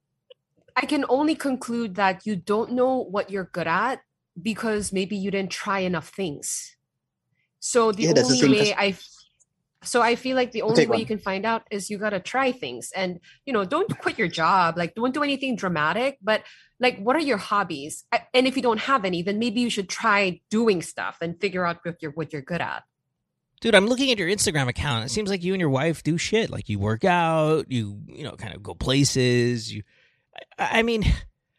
I 0.75 0.85
can 0.85 1.05
only 1.09 1.35
conclude 1.35 1.95
that 1.95 2.25
you 2.25 2.35
don't 2.35 2.71
know 2.73 2.97
what 2.97 3.29
you're 3.29 3.49
good 3.51 3.67
at 3.67 4.01
because 4.41 4.91
maybe 4.93 5.15
you 5.15 5.31
didn't 5.31 5.51
try 5.51 5.79
enough 5.79 6.09
things. 6.09 6.75
So 7.59 7.91
the 7.91 8.03
Yeah, 8.03 8.13
that's 8.13 8.39
the 8.39 8.45
only 8.45 8.59
way 8.59 8.73
I, 8.73 8.97
so 9.83 10.01
I 10.01 10.15
feel 10.15 10.35
like 10.35 10.51
the 10.51 10.61
only 10.61 10.75
take 10.75 10.89
way 10.89 10.95
one. 10.95 10.99
you 10.99 11.05
can 11.05 11.17
find 11.17 11.45
out 11.45 11.63
is 11.71 11.89
you 11.89 11.97
gotta 11.97 12.19
try 12.19 12.51
things, 12.51 12.91
and 12.95 13.19
you 13.45 13.53
know, 13.53 13.65
don't 13.65 13.89
quit 13.99 14.17
your 14.19 14.27
job. 14.27 14.77
Like, 14.77 14.95
don't 14.95 15.13
do 15.13 15.23
anything 15.23 15.55
dramatic, 15.55 16.17
but 16.21 16.43
like, 16.79 16.99
what 16.99 17.15
are 17.15 17.19
your 17.19 17.37
hobbies? 17.37 18.03
And 18.33 18.47
if 18.47 18.55
you 18.55 18.61
don't 18.61 18.79
have 18.79 19.05
any, 19.05 19.21
then 19.21 19.39
maybe 19.39 19.61
you 19.61 19.69
should 19.69 19.89
try 19.89 20.41
doing 20.49 20.81
stuff 20.81 21.17
and 21.21 21.39
figure 21.39 21.65
out 21.65 21.79
what 21.83 22.01
you're 22.01 22.11
what 22.11 22.33
you're 22.33 22.41
good 22.41 22.61
at. 22.61 22.83
Dude, 23.61 23.75
I'm 23.75 23.87
looking 23.87 24.11
at 24.11 24.17
your 24.17 24.27
Instagram 24.27 24.67
account. 24.67 25.05
It 25.05 25.09
seems 25.09 25.29
like 25.29 25.43
you 25.43 25.53
and 25.53 25.59
your 25.59 25.69
wife 25.69 26.01
do 26.01 26.17
shit. 26.17 26.49
Like 26.49 26.67
you 26.67 26.79
work 26.79 27.05
out, 27.05 27.71
you 27.71 28.01
you 28.07 28.23
know, 28.23 28.35
kind 28.35 28.55
of 28.55 28.63
go 28.63 28.73
places. 28.73 29.71
You, 29.71 29.83
I, 30.57 30.79
I 30.79 30.83
mean, 30.83 31.05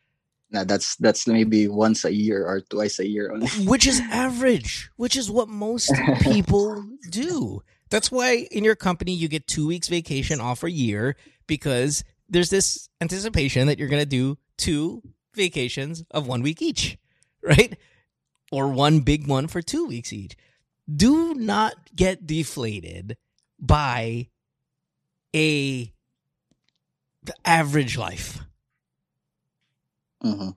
na 0.53 0.65
that's 0.65 0.97
that's 0.97 1.27
maybe 1.27 1.67
once 1.67 2.05
a 2.05 2.13
year 2.13 2.47
or 2.47 2.61
twice 2.61 2.99
a 2.99 3.09
year 3.09 3.33
only 3.33 3.47
which 3.65 3.87
is 3.87 4.01
average, 4.11 4.91
which 4.97 5.17
is 5.17 5.31
what 5.31 5.49
most 5.49 5.93
people 6.21 6.85
do. 7.11 7.63
That's 7.93 8.11
why 8.11 8.49
in 8.51 8.65
your 8.65 8.75
company 8.75 9.13
you 9.13 9.29
get 9.29 9.47
two 9.47 9.67
weeks 9.67 9.87
vacation 9.89 10.41
off 10.41 10.63
a 10.63 10.71
year 10.71 11.15
because 11.47 12.03
there's 12.27 12.49
this 12.49 12.89
anticipation 13.03 13.67
that 13.67 13.79
you're 13.79 13.91
going 13.91 14.01
to 14.01 14.07
do 14.07 14.39
two 14.57 15.03
vacations 15.35 16.03
of 16.11 16.27
one 16.27 16.41
week 16.41 16.63
each, 16.63 16.97
right? 17.43 17.79
Or 18.51 18.69
one 18.69 19.01
big 19.01 19.29
one 19.29 19.47
for 19.47 19.61
two 19.61 19.87
weeks 19.87 20.11
each. 20.11 20.37
Do 20.91 21.35
not 21.35 21.75
get 21.95 22.27
deflated 22.27 23.19
by 23.61 24.29
a 25.37 25.93
the 27.23 27.35
average 27.45 27.99
life. 27.99 28.39
Mhm. 30.25 30.57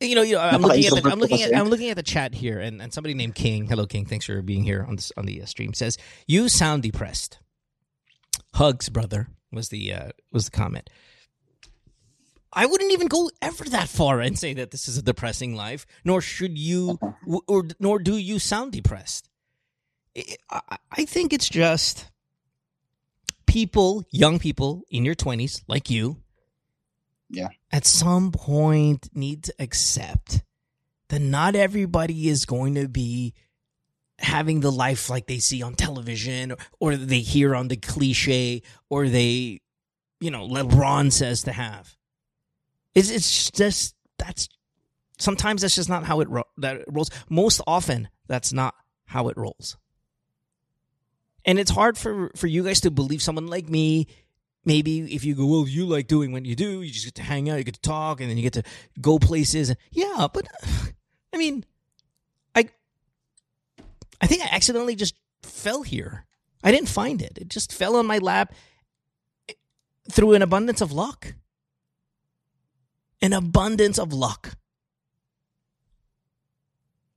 You 0.00 0.14
know, 0.14 0.22
you 0.22 0.34
know, 0.36 0.40
I'm 0.40 0.62
looking 0.62 0.84
at 0.86 1.02
the, 1.02 1.10
I'm 1.10 1.18
looking 1.18 1.42
at. 1.42 1.54
I'm 1.56 1.68
looking 1.68 1.90
at 1.90 1.96
the 1.96 2.04
chat 2.04 2.32
here, 2.34 2.60
and, 2.60 2.80
and 2.80 2.92
somebody 2.92 3.14
named 3.14 3.34
King. 3.34 3.66
Hello, 3.66 3.84
King. 3.84 4.06
Thanks 4.06 4.26
for 4.26 4.40
being 4.42 4.62
here 4.62 4.84
on 4.88 4.94
this 4.96 5.10
on 5.16 5.26
the 5.26 5.42
uh, 5.42 5.46
stream. 5.46 5.74
Says 5.74 5.98
you 6.26 6.48
sound 6.48 6.84
depressed. 6.84 7.38
Hugs, 8.54 8.88
brother. 8.88 9.28
Was 9.50 9.70
the 9.70 9.92
uh, 9.92 10.08
was 10.32 10.44
the 10.44 10.50
comment. 10.52 10.88
I 12.52 12.66
wouldn't 12.66 12.92
even 12.92 13.08
go 13.08 13.30
ever 13.42 13.64
that 13.64 13.88
far 13.88 14.20
and 14.20 14.38
say 14.38 14.54
that 14.54 14.70
this 14.70 14.88
is 14.88 14.96
a 14.96 15.02
depressing 15.02 15.54
life, 15.54 15.84
nor 16.04 16.20
should 16.20 16.56
you, 16.58 16.98
w- 17.24 17.42
or 17.46 17.64
nor 17.78 17.98
do 17.98 18.16
you 18.16 18.38
sound 18.38 18.72
depressed. 18.72 19.28
I- 20.16 20.36
I, 20.50 20.78
I 20.92 21.04
think 21.04 21.32
it's 21.32 21.48
just 21.48 22.06
people, 23.46 24.04
young 24.10 24.38
people 24.38 24.82
in 24.90 25.04
your 25.04 25.14
20s, 25.14 25.62
like 25.68 25.90
you, 25.90 26.22
Yeah. 27.30 27.48
at 27.70 27.84
some 27.84 28.32
point 28.32 29.10
need 29.14 29.44
to 29.44 29.54
accept 29.58 30.42
that 31.08 31.20
not 31.20 31.54
everybody 31.54 32.28
is 32.28 32.46
going 32.46 32.74
to 32.76 32.88
be 32.88 33.34
having 34.18 34.60
the 34.60 34.72
life 34.72 35.08
like 35.08 35.26
they 35.26 35.38
see 35.38 35.62
on 35.62 35.74
television 35.74 36.52
or, 36.52 36.56
or 36.80 36.96
they 36.96 37.20
hear 37.20 37.54
on 37.54 37.68
the 37.68 37.76
cliche 37.76 38.62
or 38.90 39.08
they, 39.08 39.60
you 40.20 40.30
know, 40.30 40.48
LeBron 40.48 41.12
says 41.12 41.44
to 41.44 41.52
have. 41.52 41.96
It's, 42.94 43.10
it's 43.10 43.50
just, 43.50 43.94
that's, 44.18 44.48
sometimes 45.18 45.62
that's 45.62 45.76
just 45.76 45.88
not 45.88 46.04
how 46.04 46.20
it, 46.20 46.28
ro- 46.28 46.48
that 46.56 46.76
it 46.76 46.84
rolls. 46.88 47.10
Most 47.28 47.60
often, 47.66 48.08
that's 48.26 48.52
not 48.52 48.74
how 49.06 49.28
it 49.28 49.36
rolls. 49.36 49.76
And 51.44 51.58
it's 51.58 51.70
hard 51.70 51.96
for, 51.96 52.30
for 52.36 52.46
you 52.46 52.64
guys 52.64 52.80
to 52.80 52.90
believe 52.90 53.22
someone 53.22 53.46
like 53.46 53.68
me 53.68 54.08
maybe 54.68 55.14
if 55.14 55.24
you 55.24 55.34
go, 55.34 55.46
well, 55.46 55.66
you 55.66 55.86
like 55.86 56.06
doing 56.06 56.30
what 56.30 56.44
you 56.44 56.54
do, 56.54 56.82
you 56.82 56.92
just 56.92 57.06
get 57.06 57.14
to 57.14 57.22
hang 57.22 57.48
out, 57.48 57.56
you 57.56 57.64
get 57.64 57.74
to 57.74 57.80
talk, 57.80 58.20
and 58.20 58.28
then 58.28 58.36
you 58.36 58.42
get 58.42 58.52
to 58.52 58.62
go 59.00 59.18
places. 59.18 59.74
Yeah, 59.90 60.28
but 60.32 60.46
I 61.32 61.38
mean, 61.38 61.64
I 62.54 62.68
I 64.20 64.26
think 64.26 64.42
I 64.42 64.48
accidentally 64.52 64.94
just 64.94 65.14
fell 65.42 65.82
here. 65.82 66.26
I 66.62 66.70
didn't 66.70 66.90
find 66.90 67.22
it. 67.22 67.38
It 67.38 67.48
just 67.48 67.72
fell 67.72 67.96
on 67.96 68.06
my 68.06 68.18
lap 68.18 68.52
through 70.10 70.34
an 70.34 70.42
abundance 70.42 70.80
of 70.82 70.92
luck. 70.92 71.34
An 73.22 73.32
abundance 73.32 73.98
of 73.98 74.12
luck. 74.12 74.56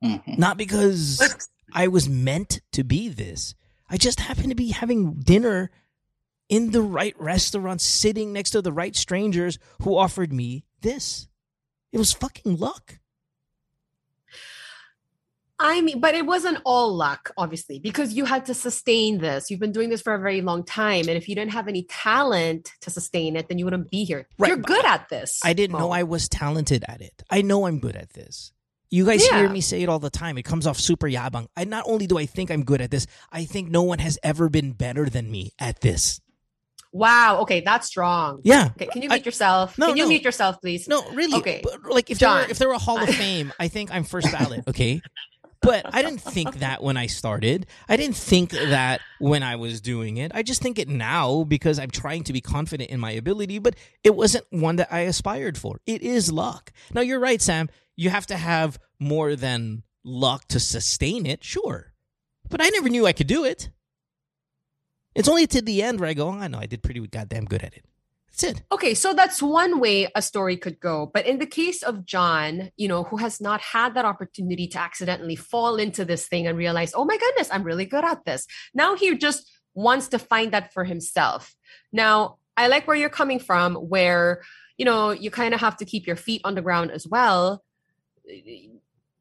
Mhm. 0.03 0.37
Not 0.37 0.57
because 0.57 1.21
I 1.73 1.87
was 1.87 2.07
meant 2.07 2.61
to 2.71 2.83
be 2.83 3.09
this. 3.09 3.55
I 3.89 3.97
just 3.97 4.21
happened 4.21 4.49
to 4.49 4.55
be 4.55 4.69
having 4.69 5.19
dinner 5.19 5.69
in 6.51 6.71
the 6.71 6.81
right 6.81 7.15
restaurant, 7.17 7.79
sitting 7.81 8.33
next 8.33 8.51
to 8.51 8.61
the 8.61 8.73
right 8.73 8.95
strangers 8.95 9.57
who 9.81 9.97
offered 9.97 10.33
me 10.33 10.65
this. 10.81 11.29
It 11.93 11.97
was 11.97 12.11
fucking 12.11 12.57
luck. 12.57 12.99
I 15.63 15.79
mean, 15.81 15.99
but 15.99 16.15
it 16.15 16.25
wasn't 16.25 16.57
all 16.65 16.93
luck, 16.93 17.31
obviously, 17.37 17.79
because 17.79 18.13
you 18.13 18.25
had 18.25 18.47
to 18.47 18.53
sustain 18.53 19.19
this. 19.19 19.49
You've 19.49 19.59
been 19.59 19.71
doing 19.71 19.89
this 19.89 20.01
for 20.01 20.13
a 20.13 20.19
very 20.19 20.41
long 20.41 20.63
time. 20.65 21.01
And 21.07 21.11
if 21.11 21.29
you 21.29 21.35
didn't 21.35 21.51
have 21.51 21.67
any 21.67 21.83
talent 21.83 22.71
to 22.81 22.89
sustain 22.89 23.35
it, 23.35 23.47
then 23.47 23.57
you 23.59 23.65
wouldn't 23.65 23.89
be 23.91 24.03
here. 24.03 24.27
Right, 24.39 24.49
You're 24.49 24.57
good 24.57 24.83
at 24.85 25.07
this. 25.09 25.39
I 25.45 25.53
didn't 25.53 25.77
know 25.77 25.91
I 25.91 26.03
was 26.03 26.27
talented 26.27 26.83
at 26.87 26.99
it. 27.01 27.23
I 27.29 27.43
know 27.43 27.67
I'm 27.67 27.79
good 27.79 27.95
at 27.95 28.09
this. 28.13 28.51
You 28.89 29.05
guys 29.05 29.23
Yeah. 29.25 29.37
hear 29.37 29.49
me 29.49 29.61
say 29.61 29.83
it 29.83 29.87
all 29.87 29.99
the 29.99 30.09
time. 30.09 30.37
It 30.37 30.43
comes 30.43 30.65
off 30.67 30.79
super 30.79 31.07
yabang. 31.07 31.47
I 31.55 31.63
not 31.63 31.83
only 31.87 32.07
do 32.07 32.17
I 32.17 32.25
think 32.25 32.49
I'm 32.49 32.63
good 32.63 32.81
at 32.81 32.89
this, 32.91 33.05
I 33.31 33.45
think 33.45 33.69
no 33.69 33.83
one 33.83 33.99
has 33.99 34.17
ever 34.23 34.49
been 34.49 34.73
better 34.73 35.09
than 35.09 35.31
me 35.31 35.51
at 35.59 35.81
this. 35.81 36.19
Wow. 36.91 37.41
Okay, 37.41 37.61
that's 37.61 37.87
strong. 37.87 38.41
Yeah. 38.43 38.69
Okay, 38.75 38.87
can 38.87 39.01
you 39.01 39.09
I- 39.09 39.15
mute 39.15 39.25
yourself? 39.25 39.77
No, 39.77 39.87
can 39.87 39.97
you 39.97 40.03
no. 40.03 40.09
mute 40.09 40.23
yourself, 40.23 40.59
please? 40.61 40.87
No, 40.87 41.09
really. 41.11 41.37
Okay. 41.39 41.61
But, 41.63 41.85
like 41.85 42.09
if 42.09 42.19
there 42.19 42.29
were, 42.29 42.41
if 42.49 42.57
there 42.57 42.67
were 42.67 42.73
a 42.73 42.79
Hall 42.79 43.01
of 43.01 43.09
Fame, 43.15 43.53
I 43.59 43.67
think 43.67 43.93
I'm 43.93 44.03
first 44.03 44.31
ballot. 44.31 44.63
Okay. 44.67 45.01
But 45.61 45.85
I 45.93 46.01
didn't 46.01 46.21
think 46.21 46.55
that 46.59 46.81
when 46.81 46.97
I 46.97 47.05
started. 47.05 47.67
I 47.87 47.95
didn't 47.95 48.15
think 48.15 48.49
that 48.49 48.99
when 49.19 49.43
I 49.43 49.57
was 49.57 49.79
doing 49.79 50.17
it. 50.17 50.31
I 50.33 50.41
just 50.41 50.59
think 50.59 50.79
it 50.79 50.89
now 50.89 51.43
because 51.43 51.77
I'm 51.77 51.91
trying 51.91 52.23
to 52.25 52.33
be 52.33 52.41
confident 52.41 52.89
in 52.89 52.99
my 52.99 53.11
ability, 53.11 53.59
but 53.59 53.75
it 54.03 54.15
wasn't 54.15 54.45
one 54.49 54.77
that 54.77 54.91
I 54.91 55.01
aspired 55.01 55.59
for. 55.59 55.79
It 55.85 56.01
is 56.01 56.31
luck. 56.31 56.71
Now 56.95 57.01
you're 57.01 57.19
right, 57.19 57.39
Sam. 57.39 57.69
You 57.95 58.09
have 58.09 58.25
to 58.27 58.37
have 58.37 58.79
more 58.99 59.35
than 59.35 59.83
luck 60.03 60.47
to 60.47 60.59
sustain 60.59 61.27
it, 61.27 61.43
sure. 61.43 61.93
But 62.49 62.59
I 62.59 62.69
never 62.69 62.89
knew 62.89 63.05
I 63.05 63.13
could 63.13 63.27
do 63.27 63.45
it. 63.45 63.69
It's 65.15 65.27
only 65.27 65.47
to 65.47 65.61
the 65.61 65.83
end 65.83 65.99
where 65.99 66.09
I 66.09 66.13
go, 66.13 66.29
ah, 66.29 66.37
oh, 66.37 66.41
I 66.41 66.47
know 66.47 66.59
I 66.59 66.65
did 66.65 66.83
pretty 66.83 67.05
goddamn 67.05 67.45
good 67.45 67.63
at 67.63 67.73
it. 67.73 67.85
That's 68.31 68.43
it. 68.43 68.63
Okay, 68.71 68.93
so 68.93 69.13
that's 69.13 69.41
one 69.41 69.81
way 69.81 70.07
a 70.15 70.21
story 70.21 70.55
could 70.55 70.79
go. 70.79 71.11
But 71.13 71.25
in 71.25 71.39
the 71.39 71.45
case 71.45 71.83
of 71.83 72.05
John, 72.05 72.71
you 72.77 72.87
know, 72.87 73.03
who 73.03 73.17
has 73.17 73.41
not 73.41 73.59
had 73.59 73.93
that 73.95 74.05
opportunity 74.05 74.67
to 74.69 74.79
accidentally 74.79 75.35
fall 75.35 75.75
into 75.75 76.05
this 76.05 76.27
thing 76.27 76.47
and 76.47 76.57
realize, 76.57 76.93
oh 76.95 77.03
my 77.03 77.17
goodness, 77.17 77.49
I'm 77.51 77.63
really 77.63 77.85
good 77.85 78.05
at 78.05 78.23
this. 78.23 78.47
Now 78.73 78.95
he 78.95 79.17
just 79.17 79.51
wants 79.73 80.07
to 80.09 80.19
find 80.19 80.53
that 80.53 80.73
for 80.73 80.85
himself. 80.85 81.53
Now, 81.91 82.37
I 82.55 82.67
like 82.67 82.87
where 82.87 82.97
you're 82.97 83.09
coming 83.09 83.39
from, 83.39 83.75
where, 83.75 84.43
you 84.77 84.85
know, 84.85 85.11
you 85.11 85.31
kind 85.31 85.53
of 85.53 85.59
have 85.59 85.77
to 85.77 85.85
keep 85.85 86.07
your 86.07 86.15
feet 86.15 86.41
on 86.43 86.55
the 86.55 86.61
ground 86.61 86.91
as 86.91 87.05
well. 87.07 87.63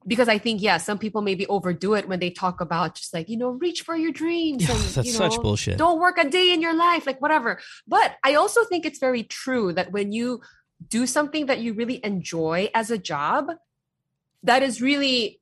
Because 0.06 0.28
I 0.28 0.38
think, 0.38 0.62
yeah, 0.62 0.78
some 0.78 0.98
people 0.98 1.20
maybe 1.20 1.46
overdo 1.46 1.92
it 1.94 2.08
when 2.08 2.20
they 2.20 2.30
talk 2.30 2.62
about 2.62 2.94
just 2.94 3.12
like, 3.12 3.28
you 3.28 3.36
know, 3.36 3.50
reach 3.50 3.82
for 3.82 3.94
your 3.94 4.12
dreams. 4.12 4.66
Yeah, 4.66 4.74
and, 4.74 4.80
that's 4.80 5.06
you 5.06 5.12
such 5.12 5.40
bullshit. 5.40 5.76
don't 5.78 6.00
work 6.00 6.18
a 6.18 6.28
day 6.28 6.52
in 6.52 6.60
your 6.60 6.74
life 6.74 7.06
like 7.06 7.20
whatever 7.20 7.60
but 7.86 8.16
i 8.24 8.34
also 8.34 8.64
think 8.64 8.84
it's 8.84 8.98
very 8.98 9.22
true 9.22 9.72
that 9.72 9.92
when 9.92 10.12
you 10.12 10.40
do 10.88 11.06
something 11.06 11.46
that 11.46 11.60
you 11.60 11.72
really 11.74 12.00
enjoy 12.04 12.70
as 12.74 12.90
a 12.90 12.98
job 12.98 13.50
that 14.42 14.62
is 14.62 14.80
really 14.80 15.40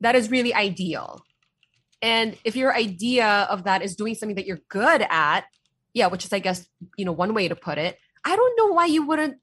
that 0.00 0.14
is 0.14 0.30
really 0.30 0.54
ideal 0.54 1.22
and 2.00 2.36
if 2.44 2.56
your 2.56 2.74
idea 2.74 3.46
of 3.50 3.64
that 3.64 3.82
is 3.82 3.94
doing 3.94 4.14
something 4.14 4.36
that 4.36 4.46
you're 4.46 4.62
good 4.68 5.04
at 5.10 5.44
yeah 5.94 6.06
which 6.06 6.24
is 6.24 6.32
i 6.32 6.38
guess 6.38 6.66
you 6.96 7.04
know 7.04 7.12
one 7.12 7.34
way 7.34 7.48
to 7.48 7.56
put 7.56 7.78
it 7.78 7.98
i 8.24 8.34
don't 8.34 8.56
know 8.56 8.72
why 8.72 8.86
you 8.86 9.06
wouldn't 9.06 9.36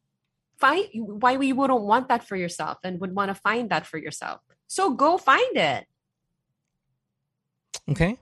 find 0.60 0.88
why 0.94 1.38
we 1.38 1.54
wouldn't 1.54 1.82
want 1.82 2.08
that 2.10 2.24
for 2.24 2.36
yourself 2.36 2.78
and 2.84 3.00
would 3.02 3.16
want 3.16 3.30
to 3.30 3.36
find 3.36 3.70
that 3.70 3.86
for 3.86 3.98
yourself 3.98 4.40
so 4.68 4.92
go 4.94 5.18
find 5.18 5.58
it 5.58 5.86
Okay. 7.90 8.18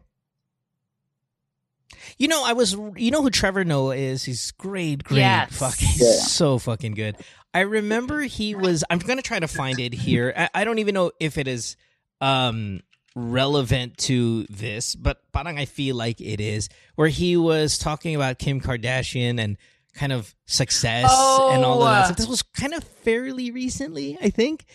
You 2.17 2.27
know, 2.27 2.43
I 2.45 2.53
was. 2.53 2.73
You 2.95 3.11
know 3.11 3.21
who 3.21 3.29
Trevor 3.29 3.63
Noah 3.65 3.95
is? 3.95 4.23
He's 4.23 4.51
great, 4.51 5.03
great, 5.03 5.19
Yes. 5.19 5.57
fucking, 5.57 5.89
Yeah. 5.95 6.11
so 6.11 6.57
fucking 6.57 6.93
good. 6.93 7.17
I 7.53 7.61
remember 7.61 8.21
he 8.21 8.55
was. 8.55 8.83
I'm 8.89 8.99
gonna 8.99 9.21
try 9.21 9.39
to 9.39 9.47
find 9.47 9.79
it 9.79 9.93
here. 9.93 10.33
I, 10.35 10.49
I 10.53 10.63
don't 10.63 10.79
even 10.79 10.93
know 10.93 11.11
if 11.19 11.38
it 11.38 11.47
is 11.47 11.75
um 12.21 12.81
relevant 13.15 13.97
to 13.97 14.43
this, 14.49 14.95
but 14.95 15.21
parang 15.31 15.57
I 15.57 15.65
feel 15.65 15.95
like 15.95 16.21
it 16.21 16.39
is. 16.39 16.69
Where 16.95 17.07
he 17.09 17.35
was 17.38 17.77
talking 17.77 18.15
about 18.15 18.39
Kim 18.39 18.61
Kardashian 18.61 19.39
and 19.39 19.57
kind 19.93 20.11
of 20.13 20.33
success 20.45 21.03
and 21.11 21.63
all 21.65 21.81
of 21.83 21.89
that 21.89 22.01
Oh. 22.01 22.05
stuff. 22.05 22.17
This 22.17 22.27
was 22.27 22.41
kind 22.43 22.73
of 22.73 22.83
fairly 22.83 23.51
recently, 23.51 24.17
I 24.21 24.29
think. 24.29 24.65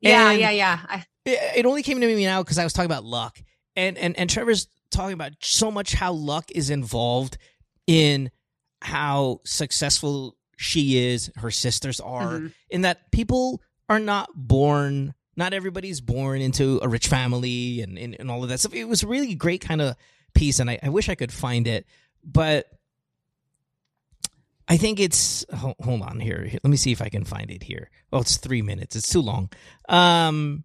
yeah 0.00 0.30
And- 0.30 0.40
yeah 0.40 0.50
yeah 0.50 0.78
I, 0.88 1.04
it 1.24 1.66
only 1.66 1.82
came 1.84 2.00
to 2.00 2.06
me 2.06 2.24
now 2.24 2.42
because 2.42 2.58
I 2.58 2.64
was 2.64 2.72
talking 2.72 2.90
about 2.90 3.04
luck, 3.04 3.40
and 3.76 3.96
and 3.96 4.18
and 4.18 4.28
Trevor's 4.28 4.66
talking 4.90 5.14
about 5.14 5.32
so 5.40 5.70
much 5.70 5.92
how 5.94 6.12
luck 6.12 6.50
is 6.52 6.68
involved 6.68 7.38
in 7.86 8.30
how 8.82 9.40
successful 9.44 10.36
she 10.56 10.98
is, 10.98 11.30
her 11.36 11.50
sisters 11.50 12.00
are, 12.00 12.38
Mhm. 12.40 12.52
in 12.70 12.80
that 12.82 13.10
people 13.12 13.62
are 13.88 13.98
not 14.00 14.30
born. 14.34 15.14
Not 15.36 15.54
everybody's 15.54 16.00
born 16.00 16.40
into 16.42 16.78
a 16.82 16.88
rich 16.88 17.06
family 17.08 17.80
and, 17.80 17.96
and, 17.98 18.14
and 18.20 18.30
all 18.30 18.42
of 18.42 18.48
that 18.50 18.60
stuff. 18.60 18.74
It 18.74 18.84
was 18.84 19.02
a 19.02 19.06
really 19.06 19.34
great 19.34 19.60
kind 19.62 19.80
of 19.80 19.96
piece, 20.34 20.58
and 20.60 20.68
I, 20.68 20.78
I 20.82 20.88
wish 20.90 21.08
I 21.08 21.14
could 21.14 21.32
find 21.32 21.66
it, 21.66 21.86
but 22.24 22.66
I 24.72 24.76
think 24.78 24.98
it's 25.00 25.44
hold, 25.54 25.76
on 26.02 26.18
here. 26.20 26.48
Let 26.50 26.64
me 26.70 26.76
see 26.76 26.92
if 26.92 27.02
I 27.02 27.08
can 27.08 27.24
find 27.24 27.50
it 27.50 27.62
here. 27.62 27.90
Oh, 28.12 28.20
it's 28.20 28.36
three 28.38 28.62
minutes. 28.62 28.96
It's 28.96 29.10
too 29.10 29.20
long. 29.20 29.50
Um, 29.88 30.64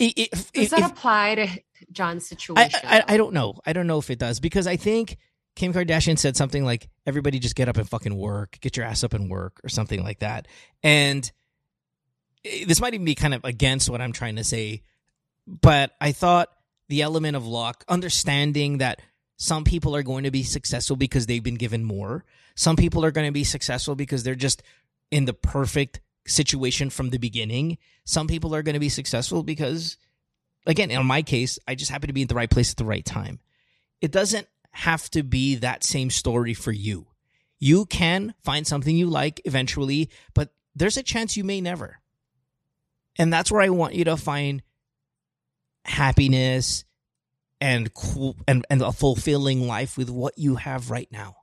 i- 0.00 0.12
i- 0.16 0.28
if, 0.32 0.52
Does 0.52 0.64
if- 0.64 0.70
that 0.70 0.80
if- 0.80 0.90
apply 0.90 1.34
to 1.36 1.48
John's 1.92 2.26
situation? 2.26 2.80
I 2.84 3.02
I 3.08 3.16
don't 3.16 3.32
know. 3.32 3.60
I 3.64 3.72
don't 3.72 3.86
know 3.86 3.98
if 3.98 4.10
it 4.10 4.18
does 4.18 4.40
because 4.40 4.66
I 4.66 4.76
think 4.76 5.16
Kim 5.56 5.72
Kardashian 5.72 6.18
said 6.18 6.36
something 6.36 6.64
like, 6.64 6.88
"Everybody 7.06 7.38
just 7.38 7.56
get 7.56 7.68
up 7.68 7.76
and 7.78 7.88
fucking 7.88 8.14
work. 8.14 8.58
Get 8.60 8.76
your 8.76 8.86
ass 8.86 9.02
up 9.04 9.14
and 9.14 9.30
work," 9.30 9.60
or 9.64 9.68
something 9.68 10.02
like 10.04 10.18
that. 10.20 10.46
And 10.82 11.30
eh, 12.44 12.64
this 12.66 12.80
might 12.80 12.94
even 12.94 13.04
be 13.06 13.14
kind 13.14 13.34
of 13.34 13.44
against 13.44 13.88
what 13.90 14.00
I'm 14.00 14.12
trying 14.12 14.36
to 14.36 14.44
say, 14.44 14.82
but 15.46 15.92
I 16.00 16.12
thought 16.12 16.48
the 16.88 17.02
element 17.02 17.36
of 17.36 17.46
luck, 17.46 17.84
understanding 17.88 18.78
that 18.78 19.00
some 19.38 19.62
people 19.62 19.94
are 19.94 20.02
going 20.02 20.24
to 20.24 20.32
be 20.32 20.42
successful 20.42 20.96
because 20.96 21.26
they've 21.26 21.42
been 21.42 21.54
given 21.54 21.84
more. 21.84 22.24
Some 22.56 22.74
people 22.74 23.04
are 23.04 23.12
going 23.12 23.26
to 23.26 23.32
be 23.32 23.44
successful 23.44 23.94
because 23.94 24.24
they're 24.24 24.34
just 24.34 24.64
in 25.12 25.26
the 25.26 25.32
perfect 25.32 26.00
situation 26.26 26.90
from 26.90 27.10
the 27.10 27.18
beginning. 27.18 27.78
Some 28.04 28.26
people 28.26 28.52
are 28.52 28.62
going 28.62 28.74
to 28.74 28.80
be 28.80 28.88
successful 28.88 29.44
because, 29.44 29.96
again, 30.66 30.90
in 30.90 31.06
my 31.06 31.22
case, 31.22 31.56
I 31.68 31.76
just 31.76 31.90
happen 31.90 32.08
to 32.08 32.12
be 32.12 32.22
in 32.22 32.28
the 32.28 32.34
right 32.34 32.50
place 32.50 32.72
at 32.72 32.78
the 32.78 32.84
right 32.84 33.04
time. 33.04 33.38
It 34.00 34.10
doesn't 34.10 34.48
have 34.72 35.08
to 35.10 35.22
be 35.22 35.54
that 35.56 35.84
same 35.84 36.10
story 36.10 36.52
for 36.52 36.72
you. 36.72 37.06
You 37.60 37.86
can 37.86 38.34
find 38.42 38.66
something 38.66 38.96
you 38.96 39.06
like 39.06 39.40
eventually, 39.44 40.10
but 40.34 40.52
there's 40.74 40.96
a 40.96 41.02
chance 41.02 41.36
you 41.36 41.44
may 41.44 41.60
never. 41.60 42.00
And 43.16 43.32
that's 43.32 43.52
where 43.52 43.62
I 43.62 43.68
want 43.68 43.94
you 43.94 44.04
to 44.04 44.16
find 44.16 44.62
happiness 45.84 46.84
and 47.60 47.92
cool 47.94 48.36
and, 48.46 48.64
and 48.70 48.82
a 48.82 48.92
fulfilling 48.92 49.66
life 49.66 49.96
with 49.96 50.10
what 50.10 50.38
you 50.38 50.56
have 50.56 50.90
right 50.90 51.08
now. 51.10 51.36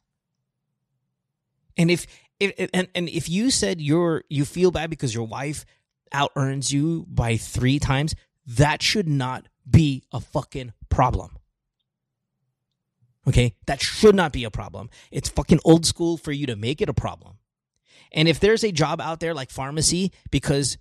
And 1.77 1.91
if 1.91 2.07
if, 2.39 2.69
and 2.73 2.87
and 2.95 3.09
if 3.09 3.29
you 3.29 3.51
said 3.51 3.81
you're 3.81 4.23
you 4.29 4.45
feel 4.45 4.71
bad 4.71 4.89
because 4.89 5.13
your 5.13 5.27
wife 5.27 5.65
out 6.11 6.31
earns 6.35 6.71
you 6.71 7.05
by 7.09 7.37
three 7.37 7.79
times, 7.79 8.15
that 8.47 8.81
should 8.81 9.07
not 9.07 9.47
be 9.69 10.03
a 10.11 10.19
fucking 10.19 10.73
problem. 10.89 11.37
Okay, 13.27 13.55
that 13.65 13.81
should 13.81 14.15
not 14.15 14.31
be 14.31 14.43
a 14.43 14.51
problem. 14.51 14.89
It's 15.11 15.29
fucking 15.29 15.59
old 15.65 15.85
school 15.85 16.17
for 16.17 16.31
you 16.31 16.45
to 16.47 16.55
make 16.55 16.81
it 16.81 16.89
a 16.89 16.93
problem. 16.93 17.37
And 18.11 18.27
if 18.27 18.39
there's 18.39 18.63
a 18.63 18.71
job 18.71 19.01
out 19.01 19.19
there 19.19 19.33
like 19.33 19.49
pharmacy, 19.49 20.11
because 20.29 20.77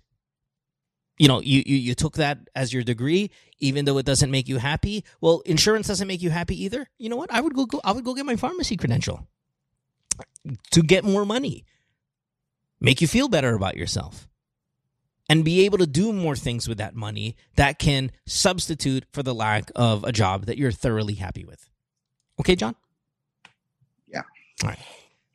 you 1.17 1.27
know 1.27 1.41
you, 1.41 1.63
you 1.65 1.77
you 1.77 1.95
took 1.95 2.15
that 2.15 2.49
as 2.55 2.73
your 2.73 2.83
degree, 2.83 3.31
even 3.59 3.85
though 3.85 3.97
it 3.97 4.05
doesn't 4.05 4.31
make 4.31 4.47
you 4.47 4.57
happy, 4.57 5.03
well, 5.21 5.41
insurance 5.45 5.87
doesn't 5.87 6.07
make 6.07 6.21
you 6.21 6.29
happy 6.29 6.61
either. 6.63 6.87
You 6.97 7.09
know 7.09 7.15
what? 7.15 7.31
I 7.31 7.41
would 7.41 7.53
go, 7.53 7.65
go 7.65 7.81
I 7.83 7.91
would 7.91 8.03
go 8.03 8.13
get 8.13 8.25
my 8.25 8.35
pharmacy 8.35 8.77
credential 8.77 9.27
to 10.71 10.81
get 10.81 11.03
more 11.03 11.25
money, 11.25 11.65
make 12.79 13.01
you 13.01 13.07
feel 13.07 13.27
better 13.27 13.55
about 13.55 13.77
yourself, 13.77 14.27
and 15.29 15.43
be 15.43 15.65
able 15.65 15.77
to 15.77 15.87
do 15.87 16.13
more 16.13 16.35
things 16.35 16.67
with 16.67 16.77
that 16.77 16.95
money 16.95 17.35
that 17.55 17.79
can 17.79 18.11
substitute 18.25 19.05
for 19.11 19.23
the 19.23 19.33
lack 19.33 19.71
of 19.75 20.03
a 20.03 20.11
job 20.11 20.45
that 20.45 20.57
you're 20.57 20.71
thoroughly 20.71 21.15
happy 21.15 21.45
with. 21.45 21.69
Okay, 22.39 22.55
John? 22.55 22.75
Yeah. 24.07 24.23
All 24.63 24.69
right. 24.69 24.79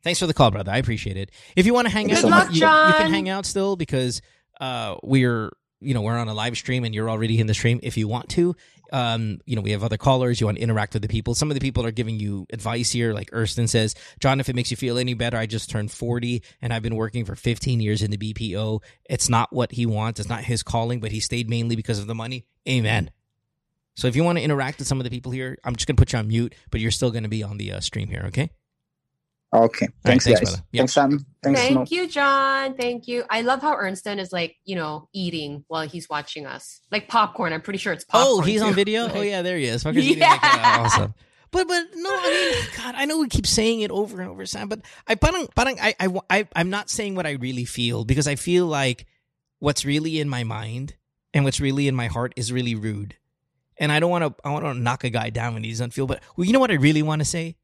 Thanks 0.03 0.19
for 0.19 0.27
the 0.27 0.33
call, 0.33 0.51
brother. 0.51 0.71
I 0.71 0.77
appreciate 0.77 1.17
it. 1.17 1.31
If 1.55 1.65
you 1.65 1.73
want 1.73 1.87
to 1.87 1.93
hang 1.93 2.07
Good 2.07 2.17
out, 2.17 2.23
luck, 2.23 2.47
you, 2.49 2.55
you 2.55 2.61
can 2.61 3.11
hang 3.11 3.29
out 3.29 3.45
still 3.45 3.75
because 3.75 4.21
uh, 4.59 4.95
we're 5.03 5.51
you 5.81 5.93
know 5.93 6.01
we're 6.01 6.17
on 6.17 6.27
a 6.27 6.33
live 6.33 6.55
stream 6.55 6.83
and 6.83 6.93
you're 6.93 7.09
already 7.09 7.39
in 7.39 7.47
the 7.47 7.53
stream. 7.53 7.79
If 7.83 7.97
you 7.97 8.07
want 8.07 8.29
to, 8.29 8.55
um, 8.91 9.39
you 9.45 9.55
know 9.55 9.61
we 9.61 9.71
have 9.71 9.83
other 9.83 9.97
callers. 9.97 10.39
You 10.39 10.47
want 10.47 10.57
to 10.57 10.63
interact 10.63 10.93
with 10.93 11.01
the 11.01 11.07
people. 11.07 11.35
Some 11.35 11.49
of 11.49 11.55
the 11.55 11.61
people 11.61 11.85
are 11.85 11.91
giving 11.91 12.19
you 12.19 12.45
advice 12.51 12.91
here. 12.91 13.13
Like 13.13 13.29
Erston 13.33 13.67
says, 13.67 13.95
John, 14.19 14.39
if 14.39 14.49
it 14.49 14.55
makes 14.55 14.71
you 14.71 14.77
feel 14.77 14.97
any 14.97 15.13
better, 15.13 15.37
I 15.37 15.45
just 15.45 15.69
turned 15.69 15.91
40 15.91 16.43
and 16.61 16.73
I've 16.73 16.83
been 16.83 16.95
working 16.95 17.25
for 17.25 17.35
15 17.35 17.81
years 17.81 18.01
in 18.01 18.11
the 18.11 18.17
BPO. 18.17 18.81
It's 19.09 19.29
not 19.29 19.51
what 19.51 19.71
he 19.71 19.85
wants. 19.85 20.19
It's 20.19 20.29
not 20.29 20.43
his 20.43 20.63
calling, 20.63 20.99
but 20.99 21.11
he 21.11 21.19
stayed 21.19 21.49
mainly 21.49 21.75
because 21.75 21.99
of 21.99 22.07
the 22.07 22.15
money. 22.15 22.45
Amen. 22.67 23.11
So 23.95 24.07
if 24.07 24.15
you 24.15 24.23
want 24.23 24.37
to 24.37 24.43
interact 24.43 24.79
with 24.79 24.87
some 24.87 24.99
of 24.99 25.03
the 25.03 25.09
people 25.09 25.31
here, 25.31 25.57
I'm 25.63 25.75
just 25.75 25.87
gonna 25.87 25.97
put 25.97 26.13
you 26.13 26.19
on 26.19 26.27
mute, 26.27 26.55
but 26.69 26.79
you're 26.79 26.91
still 26.91 27.11
gonna 27.11 27.29
be 27.29 27.43
on 27.43 27.57
the 27.57 27.73
uh, 27.73 27.79
stream 27.79 28.07
here. 28.07 28.23
Okay. 28.27 28.51
Okay. 29.53 29.87
Thanks, 30.03 30.23
thanks, 30.25 30.39
guys. 30.39 30.49
brother. 30.49 30.63
Yeah. 30.71 30.79
Thanks, 30.81 30.93
Sam. 30.93 31.25
Thanks, 31.43 31.59
Mo. 31.59 31.75
Thank 31.75 31.91
you, 31.91 32.07
John. 32.07 32.75
Thank 32.75 33.07
you. 33.07 33.23
I 33.29 33.41
love 33.41 33.61
how 33.61 33.75
Ernston 33.75 34.17
is 34.19 34.31
like, 34.31 34.55
you 34.63 34.75
know, 34.75 35.09
eating 35.13 35.65
while 35.67 35.87
he's 35.87 36.09
watching 36.09 36.45
us. 36.45 36.79
Like 36.89 37.09
popcorn. 37.09 37.51
I'm 37.51 37.61
pretty 37.61 37.79
sure 37.79 37.91
it's 37.91 38.05
popcorn. 38.05 38.39
Oh, 38.39 38.41
he's 38.41 38.61
on 38.61 38.69
too. 38.69 38.75
video. 38.75 39.09
Oh 39.11 39.21
yeah, 39.21 39.41
there 39.41 39.57
he 39.57 39.65
is. 39.65 39.83
Fuckers 39.83 39.97
eating 39.97 40.19
like, 40.19 40.41
Yeah. 40.41 40.49
uh, 40.79 40.83
awesome. 40.83 41.13
But 41.51 41.67
but 41.67 41.83
no, 41.95 42.09
I 42.09 42.53
mean, 42.55 42.65
God, 42.77 42.95
I 42.95 43.03
know 43.03 43.19
we 43.19 43.27
keep 43.27 43.45
saying 43.45 43.81
it 43.81 43.91
over 43.91 44.21
and 44.21 44.29
over, 44.29 44.45
Sam. 44.45 44.69
But 44.69 44.81
I 45.05 45.15
parang, 45.15 45.47
parang 45.53 45.77
I, 45.81 45.95
I 45.99 46.19
I 46.29 46.47
I'm 46.55 46.69
not 46.69 46.89
saying 46.89 47.15
what 47.15 47.27
I 47.27 47.31
really 47.31 47.65
feel 47.65 48.05
because 48.05 48.25
I 48.25 48.35
feel 48.35 48.67
like 48.67 49.05
what's 49.59 49.83
really 49.83 50.21
in 50.21 50.29
my 50.29 50.45
mind 50.45 50.95
and 51.33 51.43
what's 51.43 51.59
really 51.59 51.89
in 51.89 51.95
my 51.95 52.07
heart 52.07 52.33
is 52.37 52.53
really 52.53 52.73
rude, 52.75 53.17
and 53.77 53.91
I 53.91 53.99
don't 53.99 54.09
want 54.09 54.23
to 54.23 54.47
I 54.47 54.51
want 54.51 54.63
to 54.63 54.73
knock 54.73 55.03
a 55.03 55.09
guy 55.09 55.29
down 55.29 55.53
when 55.53 55.65
he 55.65 55.71
doesn't 55.71 55.91
feel. 55.91 56.07
But 56.07 56.23
well, 56.37 56.45
you 56.47 56.53
know 56.53 56.59
what 56.61 56.71
I 56.71 56.75
really 56.75 57.01
want 57.01 57.19
to 57.19 57.25
say? 57.25 57.57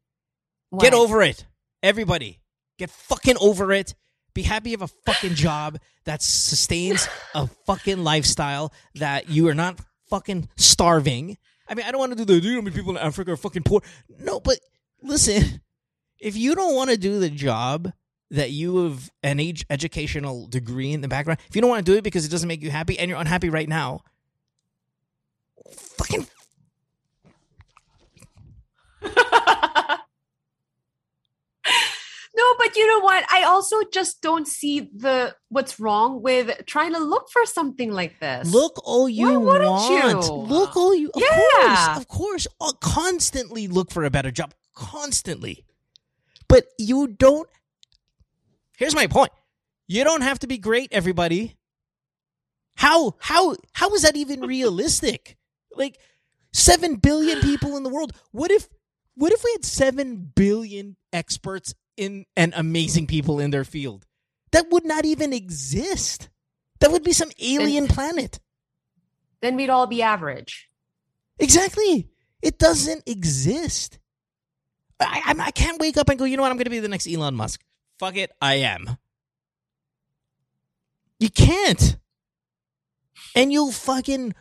Get 0.78 0.94
over 0.94 1.22
it, 1.22 1.46
everybody. 1.84 2.40
Get 2.78 2.90
fucking 2.90 3.38
over 3.40 3.72
it. 3.72 3.96
Be 4.34 4.44
happy 4.44 4.70
you 4.70 4.78
have 4.78 4.90
a 4.90 5.12
fucking 5.12 5.34
job 5.34 5.80
that 6.06 6.22
sustains 6.22 7.08
a 7.34 7.48
fucking 7.66 8.04
lifestyle 8.04 8.72
that 8.96 9.30
you 9.30 9.48
are 9.48 9.56
not 9.56 9.80
fucking 10.10 10.48
starving. 10.56 11.38
I 11.68 11.74
mean, 11.74 11.86
I 11.86 11.92
don't 11.92 12.00
want 12.00 12.12
to 12.12 12.18
do 12.18 12.26
the. 12.26 12.40
Do 12.40 12.48
you 12.48 12.56
know 12.56 12.62
how 12.62 12.66
many 12.66 12.76
people 12.76 12.92
in 12.92 12.98
Africa 12.98 13.32
are 13.32 13.38
fucking 13.38 13.64
poor? 13.64 13.82
No, 14.20 14.40
but 14.40 14.60
listen, 15.02 15.62
if 16.20 16.38
you 16.38 16.56
don't 16.56 16.76
want 16.76 16.90
to 16.92 16.98
do 16.98 17.20
the 17.20 17.30
job 17.30 17.92
that 18.30 18.52
you 18.52 18.84
have 18.84 19.10
an 19.24 19.40
educational 19.70 20.48
degree 20.48 20.94
in 20.94 21.02
the 21.02 21.08
background, 21.08 21.40
if 21.50 21.56
you 21.56 21.62
don't 21.62 21.70
want 21.70 21.86
to 21.86 21.92
do 21.92 21.98
it 21.98 22.04
because 22.04 22.26
it 22.26 22.30
doesn't 22.30 22.48
make 22.48 22.62
you 22.62 22.70
happy 22.70 22.98
and 23.00 23.10
you're 23.10 23.20
unhappy 23.20 23.50
right 23.50 23.68
now, 23.68 24.02
fucking 25.98 26.28
no, 32.48 32.56
but 32.66 32.76
you 32.76 32.88
know 32.88 33.00
what? 33.00 33.26
I 33.32 33.44
also 33.44 33.78
just 33.92 34.22
don't 34.22 34.48
see 34.48 34.90
the 34.96 35.36
what's 35.50 35.80
wrong 35.80 36.22
with 36.22 36.66
trying 36.66 36.94
to 36.94 37.00
look 37.00 37.30
for 37.30 37.46
something 37.46 37.92
like 37.92 38.20
this. 38.20 38.52
Look 38.52 38.80
all 38.84 39.10
you 39.10 39.26
Why 39.28 39.38
wouldn't 39.38 39.72
want. 39.72 40.26
you? 40.26 40.32
Look 40.32 40.76
all 40.78 40.96
you. 40.96 41.10
Of 41.14 41.22
Yeah. 41.22 41.36
course, 41.36 41.98
of 41.98 42.08
course. 42.08 42.48
Uh, 42.62 42.72
constantly 42.82 43.68
look 43.68 43.92
for 43.92 44.04
a 44.04 44.10
better 44.10 44.32
job. 44.32 44.54
Constantly, 44.76 45.66
but 46.48 46.66
you 46.78 47.08
don't. 47.08 47.50
Here's 48.78 48.96
my 48.96 49.08
point. 49.08 49.32
You 49.88 50.04
don't 50.04 50.22
have 50.22 50.40
to 50.40 50.48
be 50.48 50.58
great, 50.58 50.90
everybody. 50.92 51.58
How 52.76 53.16
how 53.20 53.56
how 53.74 53.94
is 53.96 54.04
that 54.04 54.16
even 54.16 54.42
realistic? 54.42 55.38
Like 55.74 55.98
seven 56.54 56.96
billion 56.96 57.42
people 57.42 57.76
in 57.76 57.84
the 57.84 57.90
world. 57.90 58.14
What 58.32 58.52
if 58.52 58.68
what 59.16 59.32
if 59.32 59.44
we 59.44 59.52
had 59.54 59.66
seven 59.66 60.32
billion 60.36 60.96
experts 61.12 61.74
in 61.98 62.26
and 62.36 62.54
amazing 62.56 63.08
people 63.08 63.40
in 63.40 63.52
their 63.52 63.66
field? 63.66 64.06
That 64.52 64.70
would 64.72 64.86
not 64.86 65.06
even 65.06 65.34
exist. 65.34 66.30
That 66.80 66.92
would 66.92 67.04
be 67.04 67.14
some 67.14 67.32
alien 67.42 67.88
planet. 67.88 68.40
then 69.42 69.56
we'd 69.56 69.70
all 69.70 69.88
be 69.88 70.02
average. 70.02 70.70
Exactly. 71.40 72.10
It 72.42 72.58
doesn't 72.58 73.04
exist. 73.08 74.00
I, 75.00 75.22
I, 75.26 75.46
I 75.48 75.52
can't 75.52 75.80
wake 75.80 75.98
up 75.98 76.10
and 76.10 76.18
go, 76.18 76.26
you 76.26 76.38
know 76.38 76.44
what? 76.44 76.52
I'm 76.52 76.58
going 76.58 76.66
to 76.66 76.72
be 76.72 76.80
the 76.80 76.88
next 76.88 77.08
Elon 77.08 77.36
Musk. 77.36 77.62
Fuck 78.00 78.16
it. 78.16 78.32
I 78.42 78.56
am. 78.56 78.98
You 81.20 81.30
can't. 81.30 81.98
And 83.36 83.52
you'll 83.52 83.72
fucking, 83.72 84.34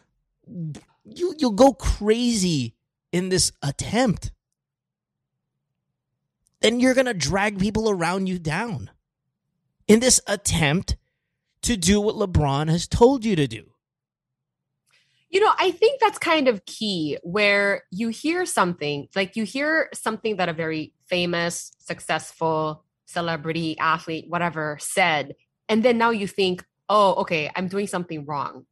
you, 1.05 1.35
you'll 1.39 1.51
go 1.53 1.73
crazy 1.73 2.75
in 3.13 3.29
this 3.29 3.53
attempt. 3.63 4.33
And 6.63 6.81
you're 6.81 6.95
going 6.95 7.07
to 7.07 7.15
drag 7.15 7.59
people 7.59 7.91
around 7.91 8.27
you 8.27 8.39
down 8.39 8.91
in 9.87 10.01
this 10.01 10.21
attempt 10.27 10.97
to 11.63 11.77
do 11.77 12.01
what 12.01 12.17
LeBron 12.17 12.69
has 12.69 12.87
told 12.87 13.25
you 13.25 13.37
to 13.37 13.47
do. 13.47 13.73
You 15.29 15.41
know, 15.41 15.53
I 15.59 15.71
think 15.73 16.01
that's 16.01 16.19
kind 16.19 16.49
of 16.49 16.65
key 16.65 17.19
where 17.23 17.83
you 17.91 18.09
hear 18.09 18.47
something, 18.47 19.09
like 19.15 19.37
you 19.37 19.45
hear 19.45 19.89
something 19.93 20.37
that 20.37 20.49
a 20.49 20.53
very 20.53 20.95
famous, 21.07 21.73
successful 21.79 22.85
celebrity, 23.07 23.77
athlete, 23.79 24.27
whatever 24.29 24.79
said. 24.81 25.35
And 25.69 25.83
then 25.83 25.99
now 25.99 26.11
you 26.11 26.27
think, 26.27 26.65
oh, 26.89 27.15
okay, 27.15 27.51
I'm 27.55 27.69
doing 27.69 27.87
something 27.87 28.25
wrong. 28.25 28.67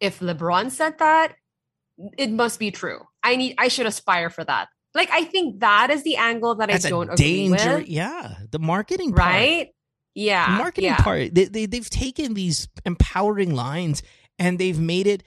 If 0.00 0.20
LeBron 0.20 0.70
said 0.70 0.98
that, 0.98 1.34
it 2.16 2.30
must 2.30 2.58
be 2.58 2.70
true. 2.70 3.00
I 3.22 3.36
need, 3.36 3.54
I 3.58 3.68
should 3.68 3.86
aspire 3.86 4.30
for 4.30 4.44
that. 4.44 4.68
Like, 4.96 5.10
I 5.12 5.24
think 5.24 5.60
that 5.60 5.90
is 5.90 6.02
the 6.02 6.16
angle 6.16 6.54
that 6.56 6.70
That's 6.70 6.86
I 6.86 6.90
don't 6.90 7.14
danger. 7.16 7.76
with. 7.76 7.88
Yeah, 7.88 8.34
the 8.50 8.58
marketing 8.58 9.12
part. 9.12 9.28
Right? 9.28 9.68
Yeah. 10.14 10.46
The 10.52 10.58
marketing 10.58 10.90
yeah. 10.90 10.96
part. 10.96 11.34
They, 11.34 11.44
they 11.44 11.66
they've 11.66 11.88
taken 11.88 12.32
these 12.32 12.68
empowering 12.86 13.54
lines 13.54 14.02
and 14.38 14.58
they've 14.58 14.78
made 14.78 15.06
it 15.06 15.22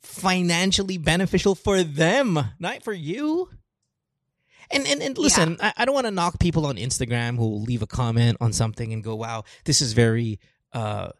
financially 0.00 0.98
beneficial 0.98 1.56
for 1.56 1.82
them, 1.82 2.38
not 2.60 2.84
for 2.84 2.92
you. 2.92 3.50
And 4.70 4.86
and, 4.86 5.02
and 5.02 5.18
listen, 5.18 5.56
I, 5.60 5.72
I 5.78 5.84
don't 5.84 5.94
want 5.94 6.06
to 6.06 6.12
knock 6.12 6.38
people 6.38 6.66
on 6.66 6.76
Instagram 6.76 7.36
who 7.36 7.48
will 7.48 7.62
leave 7.62 7.82
a 7.82 7.86
comment 7.86 8.38
on 8.40 8.52
something 8.52 8.92
and 8.92 9.02
go, 9.02 9.16
"Wow, 9.16 9.44
this 9.64 9.82
is 9.82 9.92
very." 9.92 10.38
uh 10.72 11.10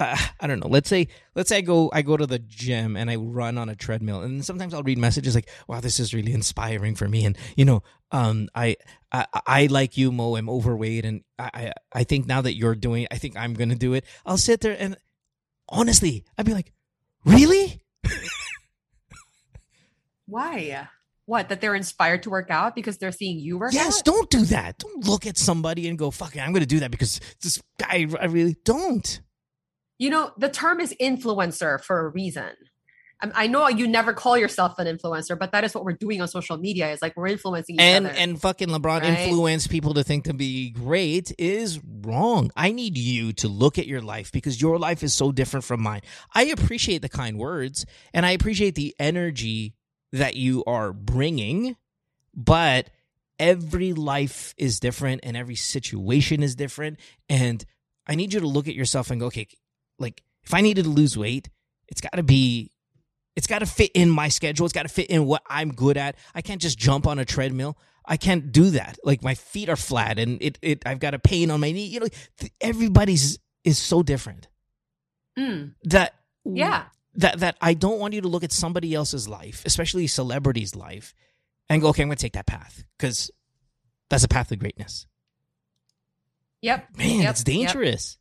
uh, 0.00 0.16
I 0.40 0.46
don't 0.46 0.58
know. 0.60 0.66
Let's 0.68 0.88
say 0.88 1.08
let's 1.34 1.48
say 1.50 1.58
I 1.58 1.60
go 1.60 1.90
I 1.92 2.02
go 2.02 2.16
to 2.16 2.26
the 2.26 2.38
gym 2.40 2.96
and 2.96 3.10
I 3.10 3.16
run 3.16 3.58
on 3.58 3.68
a 3.68 3.76
treadmill 3.76 4.22
and 4.22 4.44
sometimes 4.44 4.74
I'll 4.74 4.82
read 4.82 4.98
messages 4.98 5.34
like, 5.34 5.48
"Wow, 5.68 5.80
this 5.80 6.00
is 6.00 6.12
really 6.14 6.32
inspiring 6.32 6.94
for 6.96 7.06
me." 7.06 7.24
And 7.24 7.36
you 7.56 7.64
know, 7.64 7.82
um, 8.10 8.48
I 8.54 8.76
I, 9.12 9.26
I 9.46 9.66
like 9.66 9.96
you, 9.96 10.10
Mo. 10.10 10.36
I'm 10.36 10.48
overweight, 10.50 11.04
and 11.04 11.22
I, 11.38 11.50
I 11.54 11.72
I 12.00 12.04
think 12.04 12.26
now 12.26 12.40
that 12.40 12.56
you're 12.56 12.74
doing, 12.74 13.02
it, 13.04 13.08
I 13.12 13.18
think 13.18 13.36
I'm 13.36 13.54
gonna 13.54 13.76
do 13.76 13.94
it. 13.94 14.04
I'll 14.26 14.38
sit 14.38 14.60
there 14.62 14.76
and 14.78 14.96
honestly, 15.68 16.24
I'd 16.38 16.46
be 16.46 16.54
like, 16.54 16.72
"Really? 17.24 17.82
Why? 20.26 20.88
What? 21.26 21.48
That 21.48 21.60
they're 21.60 21.74
inspired 21.74 22.22
to 22.24 22.30
work 22.30 22.50
out 22.50 22.74
because 22.74 22.98
they're 22.98 23.12
seeing 23.12 23.38
you 23.38 23.58
work 23.58 23.70
out 23.70 23.74
Yes, 23.74 23.98
out? 23.98 24.04
don't 24.04 24.30
do 24.30 24.44
that. 24.46 24.78
Don't 24.78 25.06
look 25.06 25.26
at 25.26 25.36
somebody 25.38 25.88
and 25.88 25.98
go, 25.98 26.10
"Fuck 26.10 26.36
it, 26.36 26.40
I'm 26.40 26.52
gonna 26.52 26.66
do 26.66 26.80
that 26.80 26.90
because 26.90 27.20
this 27.42 27.60
guy." 27.78 28.06
I 28.20 28.26
really 28.26 28.56
don't. 28.64 29.20
You 30.00 30.08
know, 30.08 30.30
the 30.38 30.48
term 30.48 30.80
is 30.80 30.94
influencer 30.98 31.78
for 31.78 32.06
a 32.06 32.08
reason. 32.08 32.52
Um, 33.22 33.32
I 33.34 33.48
know 33.48 33.68
you 33.68 33.86
never 33.86 34.14
call 34.14 34.38
yourself 34.38 34.78
an 34.78 34.86
influencer, 34.86 35.38
but 35.38 35.52
that 35.52 35.62
is 35.62 35.74
what 35.74 35.84
we're 35.84 35.92
doing 35.92 36.22
on 36.22 36.28
social 36.28 36.56
media. 36.56 36.90
Is 36.90 37.02
like 37.02 37.14
we're 37.18 37.26
influencing 37.26 37.74
each 37.74 37.82
and 37.82 38.06
other. 38.06 38.14
and 38.16 38.40
fucking 38.40 38.68
LeBron 38.68 39.02
Right? 39.02 39.18
influence 39.18 39.66
people 39.66 39.92
to 39.92 40.02
think 40.02 40.24
to 40.24 40.32
be 40.32 40.70
great 40.70 41.34
is 41.38 41.80
wrong. 42.00 42.50
I 42.56 42.72
need 42.72 42.96
you 42.96 43.34
to 43.34 43.48
look 43.48 43.78
at 43.78 43.86
your 43.86 44.00
life 44.00 44.32
because 44.32 44.58
your 44.58 44.78
life 44.78 45.02
is 45.02 45.12
so 45.12 45.32
different 45.32 45.64
from 45.64 45.82
mine. 45.82 46.00
I 46.34 46.44
appreciate 46.44 47.02
the 47.02 47.10
kind 47.10 47.38
words 47.38 47.84
and 48.14 48.24
I 48.24 48.30
appreciate 48.30 48.76
the 48.76 48.96
energy 48.98 49.74
that 50.12 50.34
you 50.34 50.64
are 50.64 50.94
bringing, 50.94 51.76
but 52.34 52.88
every 53.38 53.92
life 53.92 54.54
is 54.56 54.80
different 54.80 55.20
and 55.24 55.36
every 55.36 55.56
situation 55.56 56.42
is 56.42 56.56
different. 56.56 56.98
And 57.28 57.62
I 58.06 58.14
need 58.14 58.32
you 58.32 58.40
to 58.40 58.48
look 58.48 58.66
at 58.66 58.74
yourself 58.74 59.10
and 59.10 59.20
go, 59.20 59.26
okay, 59.26 59.46
like 60.00 60.22
if 60.42 60.52
I 60.54 60.60
needed 60.62 60.84
to 60.84 60.90
lose 60.90 61.16
weight, 61.16 61.48
it's 61.86 62.00
got 62.00 62.14
to 62.14 62.22
be, 62.24 62.72
it's 63.36 63.46
got 63.46 63.60
to 63.60 63.66
fit 63.66 63.92
in 63.94 64.10
my 64.10 64.28
schedule. 64.28 64.66
It's 64.66 64.72
got 64.72 64.82
to 64.82 64.88
fit 64.88 65.08
in 65.10 65.26
what 65.26 65.42
I'm 65.48 65.70
good 65.72 65.96
at. 65.96 66.16
I 66.34 66.42
can't 66.42 66.60
just 66.60 66.78
jump 66.78 67.06
on 67.06 67.18
a 67.20 67.24
treadmill. 67.24 67.78
I 68.04 68.16
can't 68.16 68.50
do 68.50 68.70
that. 68.70 68.98
Like 69.04 69.22
my 69.22 69.34
feet 69.34 69.68
are 69.68 69.76
flat 69.76 70.18
and 70.18 70.42
it, 70.42 70.58
it 70.62 70.82
I've 70.84 70.98
got 70.98 71.14
a 71.14 71.18
pain 71.20 71.50
on 71.52 71.60
my 71.60 71.70
knee. 71.70 71.86
You 71.86 72.00
know, 72.00 72.08
everybody's 72.60 73.38
is 73.62 73.78
so 73.78 74.02
different. 74.02 74.48
Mm. 75.38 75.74
That 75.84 76.14
Yeah. 76.44 76.86
that 77.14 77.38
that 77.40 77.56
I 77.60 77.74
don't 77.74 78.00
want 78.00 78.14
you 78.14 78.22
to 78.22 78.28
look 78.28 78.42
at 78.42 78.52
somebody 78.52 78.94
else's 78.94 79.28
life, 79.28 79.62
especially 79.66 80.06
celebrities' 80.08 80.74
life, 80.74 81.14
and 81.68 81.80
go, 81.82 81.88
okay, 81.88 82.02
I'm 82.02 82.08
going 82.08 82.16
to 82.16 82.22
take 82.22 82.32
that 82.32 82.46
path 82.46 82.82
because 82.98 83.30
that's 84.08 84.24
a 84.24 84.28
path 84.28 84.50
of 84.50 84.58
greatness. 84.58 85.06
Yep. 86.62 86.96
Man, 86.96 87.20
Yep. 87.20 87.30
it's 87.30 87.44
dangerous. 87.44 88.18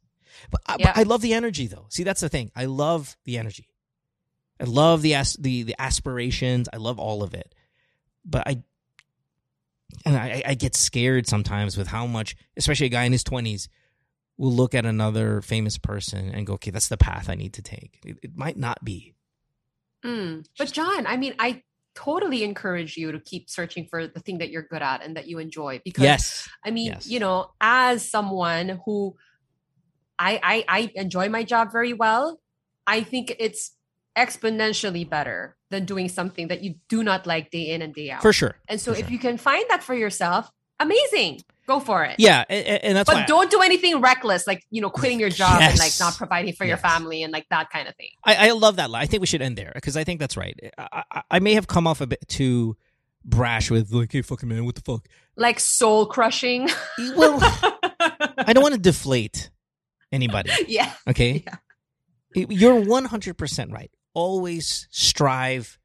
But, 0.52 0.62
I, 0.66 0.78
but 0.78 0.98
I 0.98 1.04
love 1.04 1.22
the 1.22 1.34
energy, 1.34 1.68
though. 1.68 1.86
See, 1.90 2.04
that's 2.04 2.22
the 2.22 2.30
thing. 2.30 2.52
I 2.56 2.66
love 2.66 3.16
the 3.26 3.38
energy. 3.38 3.68
I 4.60 4.66
love 4.66 5.02
the 5.02 5.16
as- 5.16 5.38
the 5.40 5.64
the 5.64 5.76
aspirations. 5.80 6.68
I 6.74 6.78
love 6.78 7.00
all 7.00 7.24
of 7.24 7.34
it. 7.34 7.56
But 8.26 8.48
I 8.48 8.64
and 10.06 10.16
I, 10.18 10.44
I 10.46 10.54
get 10.56 10.76
scared 10.76 11.28
sometimes 11.28 11.78
with 11.78 11.88
how 11.88 12.06
much, 12.06 12.36
especially 12.58 12.88
a 12.88 12.90
guy 12.90 13.04
in 13.06 13.12
his 13.12 13.24
twenties, 13.24 13.70
will 14.38 14.52
look 14.52 14.76
at 14.76 14.86
another 14.86 15.42
famous 15.42 15.78
person 15.78 16.30
and 16.30 16.46
go, 16.46 16.54
"Okay, 16.54 16.72
that's 16.72 16.90
the 16.90 16.98
path 16.98 17.30
I 17.30 17.36
need 17.36 17.54
to 17.54 17.62
take." 17.62 18.00
It, 18.06 18.18
it 18.22 18.38
might 18.38 18.58
not 18.58 18.84
be. 18.84 19.16
Mm. 20.06 20.46
But 20.58 20.72
John, 20.72 21.08
I 21.08 21.18
mean, 21.18 21.36
I 21.40 21.64
totally 21.96 22.44
encourage 22.44 22.96
you 22.98 23.12
to 23.12 23.20
keep 23.20 23.50
searching 23.50 23.88
for 23.90 24.08
the 24.08 24.20
thing 24.20 24.38
that 24.38 24.50
you're 24.50 24.64
good 24.64 24.82
at 24.82 25.04
and 25.04 25.18
that 25.18 25.28
you 25.28 25.40
enjoy 25.40 25.82
because 25.84 26.04
Yes. 26.04 26.50
I 26.64 26.72
mean, 26.72 26.88
Yes. 26.88 27.08
you 27.08 27.20
know, 27.20 27.52
as 27.60 28.08
someone 28.10 28.80
who 28.86 29.16
I, 30.20 30.39
I 30.43 30.65
I 30.67 30.91
enjoy 30.95 31.30
my 31.30 31.43
job 31.43 31.72
very 31.72 31.93
well, 31.93 32.39
I 32.86 33.01
think 33.01 33.36
it's 33.39 33.72
exponentially 34.17 35.09
better 35.09 35.55
than 35.72 35.86
doing 35.86 36.09
something 36.09 36.49
that 36.49 36.61
you 36.61 36.76
do 36.89 37.03
not 37.03 37.26
like 37.26 37.51
day 37.51 37.70
in 37.70 37.82
and 37.82 37.93
day 37.93 38.11
out. 38.11 38.22
For 38.22 38.34
sure. 38.34 38.55
and 38.67 38.82
so 38.82 38.91
for 38.93 38.99
if 38.99 39.05
sure. 39.05 39.13
you 39.13 39.20
can 39.20 39.38
find 39.38 39.65
that 39.70 39.82
for 39.82 39.95
yourself, 39.95 40.51
amazing. 40.80 41.41
Go 41.67 41.80
for 41.80 42.03
it. 42.03 42.15
Yeah, 42.17 42.45
and, 42.49 42.84
and 42.84 42.97
that's 42.97 43.07
But 43.07 43.28
don't 43.28 43.51
do 43.51 43.61
anything 43.61 44.01
reckless, 44.01 44.47
like 44.47 44.63
you 44.72 44.82
know, 44.82 44.89
quitting 44.89 45.20
your 45.20 45.30
job 45.30 45.61
and 45.61 45.78
like 45.78 45.91
not 45.99 46.17
providing 46.17 46.53
for 46.53 46.65
your 46.65 46.78
family 46.78 47.22
and 47.22 47.32
like 47.32 47.45
that 47.51 47.70
kind 47.70 47.88
of 47.88 47.95
thing. 47.95 48.09
I, 48.24 48.47
I 48.47 48.51
love 48.51 48.78
that. 48.78 48.89
I 48.91 49.05
think 49.05 49.22
we 49.22 49.28
should 49.28 49.43
end 49.43 49.55
there 49.55 49.72
because 49.76 49.95
I 49.95 50.03
think 50.03 50.20
that's 50.20 50.36
right. 50.36 50.59
I, 50.78 51.03
I, 51.11 51.22
I 51.30 51.39
may 51.39 51.53
have 51.53 51.67
come 51.67 51.86
off 51.86 52.01
a 52.01 52.07
bit 52.07 52.28
too 52.28 52.76
brash 53.24 53.70
with 53.70 53.91
like, 53.91 54.11
"Hey, 54.11 54.24
fucking 54.24 54.49
man, 54.49 54.65
what 54.65 54.76
the 54.76 54.82
fuck?" 54.82 55.07
Like 55.36 55.59
soul 55.59 56.07
crushing. 56.07 56.70
Well, 57.15 57.38
I 58.39 58.51
don't 58.53 58.63
want 58.63 58.74
to 58.74 58.82
deflate 58.82 59.51
anybody. 60.12 60.51
yeah. 60.68 60.93
Okay, 61.07 61.43
Yeah. 61.45 62.45
you're 62.49 62.80
one 62.82 63.05
hundred 63.05 63.38
percent 63.38 63.72
right. 63.72 63.91
Always 64.14 64.88
strive 64.91 65.78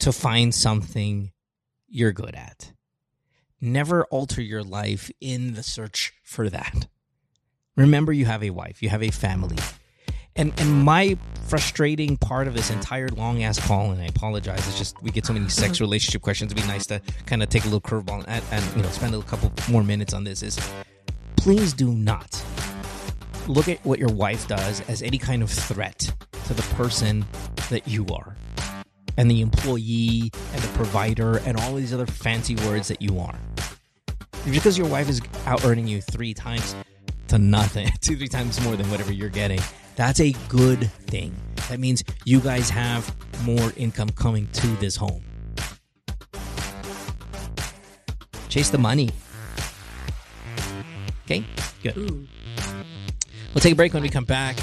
to 0.00 0.12
find 0.12 0.54
something 0.54 1.32
you're 1.88 2.12
good 2.12 2.34
at. 2.34 2.72
Never 3.60 4.04
alter 4.06 4.40
your 4.40 4.62
life 4.62 5.10
in 5.20 5.54
the 5.54 5.62
search 5.62 6.12
for 6.22 6.48
that. 6.48 6.86
Remember, 7.76 8.12
you 8.12 8.24
have 8.24 8.42
a 8.42 8.50
wife, 8.50 8.82
you 8.82 8.88
have 8.88 9.02
a 9.02 9.10
family. 9.10 9.56
And 10.36 10.52
and 10.58 10.84
my 10.84 11.18
frustrating 11.48 12.16
part 12.16 12.46
of 12.46 12.54
this 12.54 12.70
entire 12.70 13.08
long 13.08 13.42
ass 13.42 13.58
call, 13.58 13.90
and 13.90 14.00
I 14.00 14.06
apologize, 14.06 14.66
it's 14.68 14.78
just 14.78 15.02
we 15.02 15.10
get 15.10 15.26
so 15.26 15.32
many 15.32 15.44
mm-hmm. 15.44 15.50
sex 15.50 15.80
relationship 15.80 16.22
questions. 16.22 16.52
It'd 16.52 16.62
be 16.62 16.68
nice 16.68 16.86
to 16.86 17.00
kind 17.26 17.42
of 17.42 17.48
take 17.48 17.64
a 17.64 17.66
little 17.66 17.80
curveball 17.80 18.24
and, 18.28 18.44
and 18.50 18.76
you 18.76 18.82
know 18.82 18.88
spend 18.90 19.14
a 19.14 19.22
couple 19.22 19.52
more 19.68 19.82
minutes 19.82 20.14
on 20.14 20.24
this. 20.24 20.42
Is 20.42 20.58
please 21.36 21.72
do 21.72 21.92
not 21.92 22.42
look 23.50 23.68
at 23.68 23.84
what 23.84 23.98
your 23.98 24.08
wife 24.08 24.46
does 24.46 24.80
as 24.88 25.02
any 25.02 25.18
kind 25.18 25.42
of 25.42 25.50
threat 25.50 26.12
to 26.46 26.54
the 26.54 26.62
person 26.74 27.24
that 27.68 27.86
you 27.86 28.06
are 28.06 28.36
and 29.16 29.30
the 29.30 29.40
employee 29.40 30.30
and 30.52 30.62
the 30.62 30.68
provider 30.74 31.38
and 31.38 31.58
all 31.58 31.74
these 31.74 31.92
other 31.92 32.06
fancy 32.06 32.54
words 32.66 32.88
that 32.88 33.02
you 33.02 33.18
are. 33.18 33.38
Just 34.44 34.52
because 34.52 34.78
your 34.78 34.86
wife 34.86 35.08
is 35.08 35.20
out 35.46 35.64
earning 35.64 35.86
you 35.86 36.00
three 36.00 36.32
times 36.32 36.74
to 37.28 37.38
nothing, 37.38 37.88
two, 38.00 38.16
three 38.16 38.28
times 38.28 38.60
more 38.62 38.76
than 38.76 38.88
whatever 38.90 39.12
you're 39.12 39.28
getting, 39.28 39.60
that's 39.96 40.20
a 40.20 40.32
good 40.48 40.90
thing. 41.08 41.34
That 41.68 41.80
means 41.80 42.02
you 42.24 42.40
guys 42.40 42.70
have 42.70 43.14
more 43.44 43.72
income 43.76 44.08
coming 44.10 44.46
to 44.52 44.66
this 44.76 44.96
home. 44.96 45.22
Chase 48.48 48.70
the 48.70 48.78
money. 48.78 49.10
Okay, 51.24 51.44
good. 51.82 51.96
Ooh. 51.96 52.26
We'll 53.54 53.60
take 53.60 53.72
a 53.72 53.76
break 53.76 53.94
when 53.94 54.02
we 54.02 54.08
come 54.08 54.24
back. 54.24 54.56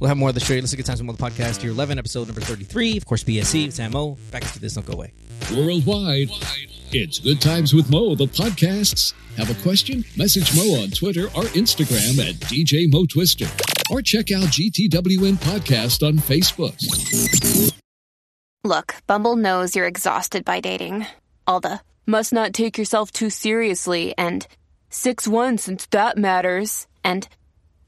We'll 0.00 0.08
have 0.08 0.16
more 0.16 0.30
of 0.30 0.34
the 0.34 0.40
show. 0.40 0.54
Let's 0.54 0.74
get 0.74 0.84
times 0.84 1.00
with 1.00 1.06
more 1.06 1.16
the 1.16 1.22
podcast. 1.22 1.62
Year 1.62 1.72
11, 1.72 1.98
episode 1.98 2.26
number 2.26 2.40
33. 2.40 2.96
Of 2.96 3.06
course, 3.06 3.22
BSC, 3.22 3.72
Sam 3.72 3.92
Mo. 3.92 4.18
Back 4.30 4.42
to 4.42 4.58
this, 4.58 4.74
don't 4.74 4.86
go 4.86 4.94
away. 4.94 5.12
Worldwide, 5.54 6.30
it's 6.92 7.18
Good 7.20 7.40
Times 7.40 7.72
with 7.72 7.90
Mo, 7.90 8.14
the 8.14 8.26
podcasts. 8.26 9.14
Have 9.36 9.50
a 9.50 9.62
question? 9.62 10.04
Message 10.16 10.54
Mo 10.56 10.82
on 10.82 10.90
Twitter 10.90 11.26
or 11.26 11.44
Instagram 11.54 12.18
at 12.28 12.34
DJ 12.36 12.90
Mo 12.90 13.06
Twister. 13.06 13.46
Or 13.90 14.00
check 14.02 14.32
out 14.32 14.44
GTWM 14.44 15.36
Podcast 15.36 16.06
on 16.06 16.14
Facebook. 16.14 16.74
Look, 18.64 18.94
Bumble 19.06 19.36
knows 19.36 19.76
you're 19.76 19.86
exhausted 19.86 20.44
by 20.44 20.60
dating. 20.60 21.06
All 21.46 21.60
the 21.60 21.80
must 22.06 22.32
not 22.32 22.52
take 22.52 22.78
yourself 22.78 23.10
too 23.10 23.30
seriously 23.30 24.14
and 24.16 24.46
6 24.90 25.28
1 25.28 25.58
since 25.58 25.86
that 25.86 26.16
matters. 26.16 26.86
And 27.02 27.28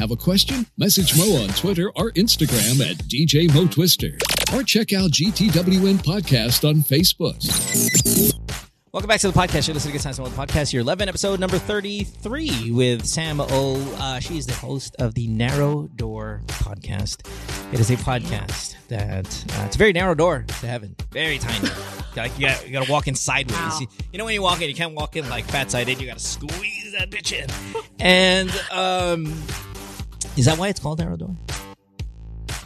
Have 0.00 0.12
a 0.12 0.16
question? 0.16 0.64
Message 0.78 1.14
Mo 1.14 1.42
on 1.42 1.50
Twitter 1.50 1.92
or 1.94 2.10
Instagram 2.12 2.80
at 2.80 2.96
DJ 3.06 3.52
Mo 3.52 3.66
Twister. 3.66 4.16
Or 4.54 4.62
check 4.62 4.94
out 4.94 5.10
GTWM 5.10 5.98
Podcast 5.98 6.66
on 6.66 6.76
Facebook. 6.76 7.36
Welcome 8.92 9.08
back 9.08 9.20
to 9.20 9.30
the 9.30 9.38
podcast. 9.38 9.68
You're 9.68 9.74
listening 9.74 9.92
to 9.92 9.98
Good 9.98 10.02
Times 10.02 10.18
on 10.18 10.24
the 10.24 10.30
Podcast, 10.30 10.72
year 10.72 10.80
11, 10.80 11.10
episode 11.10 11.38
number 11.38 11.58
33 11.58 12.70
with 12.70 13.04
Sam 13.04 13.42
O. 13.42 13.96
Uh, 13.98 14.20
she 14.20 14.38
is 14.38 14.46
the 14.46 14.54
host 14.54 14.96
of 14.98 15.12
the 15.12 15.26
Narrow 15.26 15.90
Door 15.96 16.44
podcast. 16.46 17.28
It 17.74 17.78
is 17.78 17.90
a 17.90 17.96
podcast 17.96 18.76
that 18.88 19.26
uh, 19.26 19.64
it's 19.66 19.76
a 19.76 19.78
very 19.78 19.92
narrow 19.92 20.14
door 20.14 20.46
to 20.48 20.66
heaven, 20.66 20.96
very 21.12 21.38
tiny. 21.38 21.68
like 22.16 22.36
you 22.38 22.46
got, 22.46 22.66
you 22.66 22.72
got 22.72 22.86
to 22.86 22.90
walk 22.90 23.06
in 23.06 23.14
sideways. 23.14 23.58
Wow. 23.58 23.78
You, 23.82 23.86
you 24.14 24.18
know 24.18 24.24
when 24.24 24.32
you 24.32 24.40
walk 24.40 24.62
in, 24.62 24.68
you 24.70 24.74
can't 24.74 24.94
walk 24.94 25.16
in 25.16 25.28
like 25.28 25.44
fat 25.44 25.70
side 25.70 25.90
in. 25.90 26.00
You 26.00 26.06
got 26.06 26.16
to 26.16 26.24
squeeze 26.24 26.94
that 26.98 27.10
bitch 27.10 27.32
in. 27.32 27.50
and 28.00 28.50
um, 28.72 29.26
is 30.40 30.46
that 30.46 30.58
why 30.58 30.68
it's 30.68 30.80
called 30.80 30.98
Narrow 30.98 31.16
Door? 31.16 31.36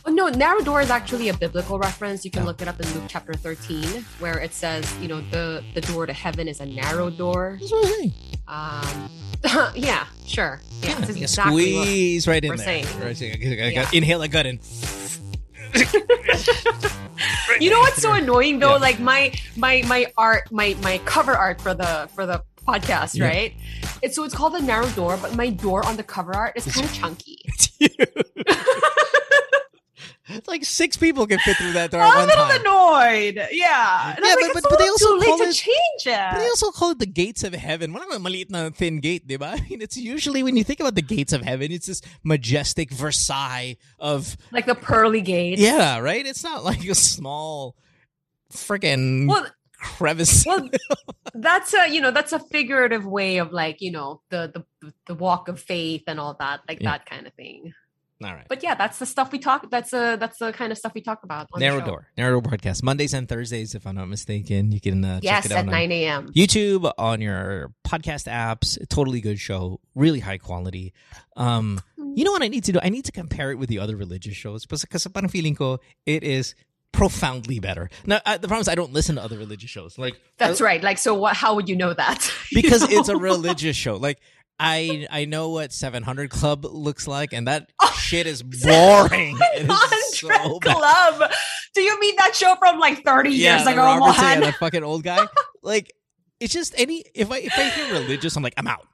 Oh, 0.07 0.11
no, 0.13 0.29
narrow 0.29 0.61
door 0.61 0.81
is 0.83 0.91
actually 0.91 1.29
a 1.31 1.35
biblical 1.35 1.79
reference. 1.79 2.25
You 2.25 2.31
can 2.31 2.43
Oh. 2.43 2.47
look 2.47 2.61
it 2.63 2.69
up 2.69 2.79
in 2.79 2.87
Luke 2.95 3.05
chapter 3.09 3.33
13, 3.35 4.05
where 4.19 4.39
it 4.39 4.53
says, 4.53 4.85
you 5.01 5.09
know, 5.09 5.21
the, 5.31 5.65
the 5.75 5.81
door 5.81 6.05
to 6.07 6.13
heaven 6.13 6.47
is 6.47 6.61
a 6.61 6.67
narrow 6.67 7.09
door. 7.11 7.57
That's 7.59 7.73
what 7.73 7.87
I'm 7.87 7.93
saying. 7.95 8.13
Um, 8.47 9.73
yeah, 9.75 10.07
sure. 10.27 10.61
Yeah, 10.83 10.91
Yeah, 10.91 11.09
exactly 11.23 11.73
squeeze 11.73 12.29
right 12.29 12.45
in 12.45 12.49
there. 12.57 12.59
saying. 12.59 12.87
Right, 13.03 13.17
so 13.17 13.25
I 13.25 13.31
got- 13.31 13.49
I 13.53 13.57
got- 13.73 13.93
Yeah. 13.93 13.99
Inhale 13.99 14.23
a 14.23 14.29
gut 14.29 14.47
in. 14.47 14.61
You 17.61 17.71
know 17.71 17.79
what's 17.79 18.03
so 18.03 18.13
annoying 18.21 18.59
though? 18.59 18.73
Yeah. 18.73 18.79
Like 18.89 18.99
my 19.01 19.33
my 19.57 19.83
my 19.87 20.13
art, 20.19 20.51
my 20.51 20.77
my 20.83 20.99
cover 21.05 21.33
art 21.33 21.61
for 21.61 21.73
the 21.73 22.09
for 22.15 22.27
the 22.27 22.43
podcast, 22.67 23.15
Yeah. 23.17 23.27
right? 23.29 23.53
It's 24.03 24.17
so 24.17 24.25
it's 24.25 24.35
called 24.35 24.55
the 24.55 24.61
narrow 24.63 24.89
door, 24.91 25.17
but 25.21 25.35
my 25.37 25.51
door 25.51 25.85
on 25.87 25.97
the 25.97 26.03
cover 26.03 26.35
art 26.35 26.57
is 26.57 26.67
kind 26.67 26.87
of 26.87 26.93
chunky. 26.93 27.39
it's 30.27 30.49
like 30.49 30.65
six 30.65 30.97
people 30.97 31.27
can 31.27 31.39
fit 31.41 31.57
through 31.59 31.73
that 31.73 31.91
door 31.91 32.01
I'm 32.03 32.25
a 32.25 32.27
little 32.27 32.47
time. 32.47 32.61
annoyed. 32.61 33.49
Yeah. 33.53 34.15
And 34.17 34.25
Yeah, 34.25 34.35
but- 34.35 34.43
like, 34.43 34.53
but- 34.55 34.63
but 34.71 34.79
they 34.79 34.89
also 34.89 35.09
too 35.15 35.19
late 35.21 35.27
call 35.29 35.41
it- 35.43 35.55
change 35.55 36.05
But 36.07 36.39
they 36.39 36.49
also 36.49 36.71
call 36.71 36.91
it 36.93 36.99
the 36.99 37.07
gates 37.07 37.45
of 37.45 37.53
heaven. 37.53 37.93
Wala 37.93 38.07
naman 38.07 38.23
maliit 38.25 38.51
na 38.51 38.71
thin 38.71 39.01
gate, 39.01 39.27
di 39.29 39.37
ba? 39.37 39.55
I 39.59 39.61
mean, 39.69 39.83
it's 39.83 39.97
usually 39.97 40.43
when 40.43 40.57
you 40.57 40.65
think 40.65 40.81
about 40.81 40.95
the 40.95 41.03
gates 41.03 41.33
of 41.33 41.43
heaven, 41.43 41.71
it's 41.73 41.87
this 41.87 42.01
majestic 42.25 42.91
Versailles 42.91 43.77
of 43.99 44.37
Like 44.51 44.67
the 44.67 44.75
pearly 44.75 45.21
gate. 45.21 45.59
yeah, 45.59 45.99
right? 45.99 46.25
It's 46.27 46.43
not 46.43 46.65
like 46.65 46.85
a 46.89 46.95
small 46.95 47.77
freaking 48.53 49.29
Well, 49.29 49.47
crevice. 49.85 50.45
well 50.47 50.69
that's 51.35 51.75
a 51.75 51.89
you 51.95 52.01
know 52.01 52.11
that's 52.11 52.33
a 52.33 52.41
figurative 52.41 53.05
way 53.07 53.39
of 53.39 53.53
like 53.53 53.77
you 53.81 53.93
know 53.93 54.21
the 54.31 54.41
the 54.55 54.93
the 55.07 55.15
walk 55.15 55.49
of 55.53 55.61
faith 55.61 56.05
and 56.07 56.19
all 56.19 56.35
that 56.41 56.61
like 56.69 56.81
Yeah. 56.81 56.93
that 56.93 57.07
kind 57.07 57.27
of 57.27 57.35
thing 57.35 57.73
All 58.25 58.33
right. 58.33 58.47
But 58.49 58.63
yeah, 58.63 58.75
that's 58.79 58.99
the 59.03 59.09
stuff 59.11 59.33
we 59.35 59.39
talk. 59.43 59.69
That's 59.75 59.93
a 59.93 60.17
that's 60.17 60.39
the 60.39 60.53
kind 60.55 60.71
of 60.73 60.79
stuff 60.79 60.95
we 60.95 61.03
talk 61.03 61.21
about. 61.29 61.51
Narrow. 61.59 61.83
Door. 61.85 62.01
Narrow 62.17 62.41
Door 62.41 62.45
podcast. 62.53 62.81
Mondays 62.89 63.13
and 63.13 63.29
Thursdays, 63.29 63.75
if 63.75 63.85
I'm 63.89 63.97
not 64.01 64.09
mistaken. 64.09 64.71
You 64.73 64.81
can 64.81 65.05
uh, 65.05 65.19
Yes, 65.21 65.43
check 65.43 65.51
it 65.51 65.53
out 65.59 65.67
at 65.67 65.75
nine 65.77 65.91
a.m. 65.93 66.31
YouTube, 66.33 66.87
on 66.97 67.21
your 67.21 67.75
podcast 67.85 68.31
apps. 68.31 68.79
Totally 68.89 69.21
good 69.21 69.37
show. 69.43 69.81
Really 69.99 70.23
high 70.23 70.39
quality. 70.39 70.95
Um, 71.37 71.83
you 72.17 72.23
know 72.25 72.33
what 72.33 72.41
I 72.47 72.49
need 72.49 72.65
to 72.71 72.73
do? 72.73 72.79
I 72.81 72.89
need 72.89 73.05
to 73.11 73.13
compare 73.13 73.51
it 73.51 73.59
with 73.59 73.69
the 73.69 73.81
other 73.83 73.97
religious 73.99 74.39
shows 74.39 74.63
because 74.65 74.87
because 74.87 75.05
parang 75.11 75.29
feeling 75.29 75.59
ko 75.59 75.83
it 76.07 76.23
is 76.23 76.55
profoundly 76.95 77.59
better. 77.59 77.91
Now, 78.07 78.21
I, 78.25 78.37
the 78.39 78.49
problem 78.49 78.63
is 78.63 78.69
I 78.69 78.75
don't 78.75 78.93
listen 78.93 79.17
to 79.17 79.23
other 79.23 79.37
religious 79.37 79.69
shows. 79.71 79.99
Like 79.99 80.15
That's 80.39 80.61
right. 80.61 80.83
Like, 80.83 80.99
so 80.99 81.15
what? 81.15 81.37
How 81.37 81.55
would 81.57 81.69
you 81.69 81.77
know 81.77 81.93
that? 81.93 82.33
You 82.51 82.63
because 82.63 82.83
know? 82.83 82.99
it's 82.99 83.09
a 83.09 83.17
religious 83.17 83.77
show. 83.77 83.97
Like 83.97 84.21
I 84.61 85.07
I 85.11 85.25
know 85.25 85.51
what 85.51 85.73
700 85.73 86.31
Club 86.31 86.65
looks 86.65 87.09
like, 87.09 87.33
and 87.33 87.49
that 87.49 87.73
oh, 87.83 87.93
shit 87.99 88.27
is 88.27 88.43
boring. 88.63 89.37
It 89.55 89.69
is 89.69 90.19
so 90.19 90.29
100 90.29 90.61
bad. 90.61 90.77
Club. 91.19 91.31
Do 91.75 91.83
you 91.83 91.99
mean 91.99 92.15
that 92.17 92.37
show 92.37 92.55
from 92.57 92.79
like 92.79 93.03
thirty 93.05 93.31
Yeah, 93.31 93.57
years 93.57 93.67
ago? 93.67 93.83
Robertson, 93.83 94.25
yeah, 94.25 94.41
the 94.41 94.53
fucking 94.53 94.85
old 94.85 95.03
guy. 95.03 95.27
like 95.63 95.93
it's 96.39 96.53
just 96.53 96.75
any 96.79 97.05
if 97.15 97.31
I 97.33 97.39
if 97.39 97.53
I 97.59 97.69
hear 97.71 97.93
religious, 97.95 98.37
I'm 98.37 98.43
like 98.45 98.55
I'm 98.57 98.69
out. 98.69 98.87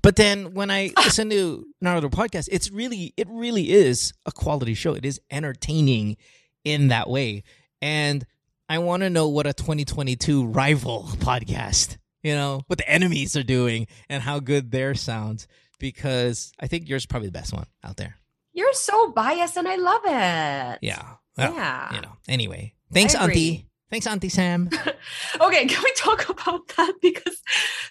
But 0.00 0.14
then 0.14 0.54
when 0.54 0.70
I 0.70 0.92
listen 0.96 1.28
to 1.30 1.66
another 1.80 2.08
podcast, 2.08 2.48
it's 2.52 2.70
really 2.70 3.12
it 3.16 3.26
really 3.28 3.70
is 3.70 4.12
a 4.26 4.30
quality 4.32 4.74
show. 4.74 4.94
It 4.94 5.04
is 5.04 5.20
entertaining 5.30 6.16
in 6.64 6.88
that 6.88 7.08
way, 7.08 7.44
and 7.80 8.26
I 8.68 8.78
want 8.78 9.02
to 9.02 9.10
know 9.10 9.28
what 9.28 9.46
a 9.46 9.52
2022 9.52 10.46
rival 10.46 11.04
podcast, 11.16 11.96
you 12.22 12.34
know, 12.34 12.62
what 12.66 12.78
the 12.78 12.88
enemies 12.88 13.36
are 13.36 13.42
doing 13.42 13.86
and 14.08 14.22
how 14.22 14.40
good 14.40 14.70
their 14.70 14.94
sounds. 14.94 15.46
Because 15.78 16.52
I 16.58 16.66
think 16.66 16.88
yours 16.88 17.02
is 17.02 17.06
probably 17.06 17.28
the 17.28 17.32
best 17.32 17.52
one 17.52 17.66
out 17.84 17.96
there. 17.96 18.16
You're 18.52 18.72
so 18.72 19.12
biased, 19.12 19.56
and 19.56 19.68
I 19.68 19.76
love 19.76 20.02
it. 20.04 20.78
Yeah. 20.82 21.02
Well, 21.36 21.54
Yeah. 21.54 21.94
You 21.94 22.00
know. 22.00 22.16
Anyway, 22.26 22.74
thanks. 22.92 23.14
Auntie. 23.14 23.66
Thanks, 23.90 24.06
Auntie 24.06 24.28
Sam. 24.28 24.68
Okay, 25.40 25.66
can 25.66 25.82
we 25.82 25.92
talk 25.96 26.28
about 26.28 26.66
that? 26.76 26.94
Because 27.00 27.40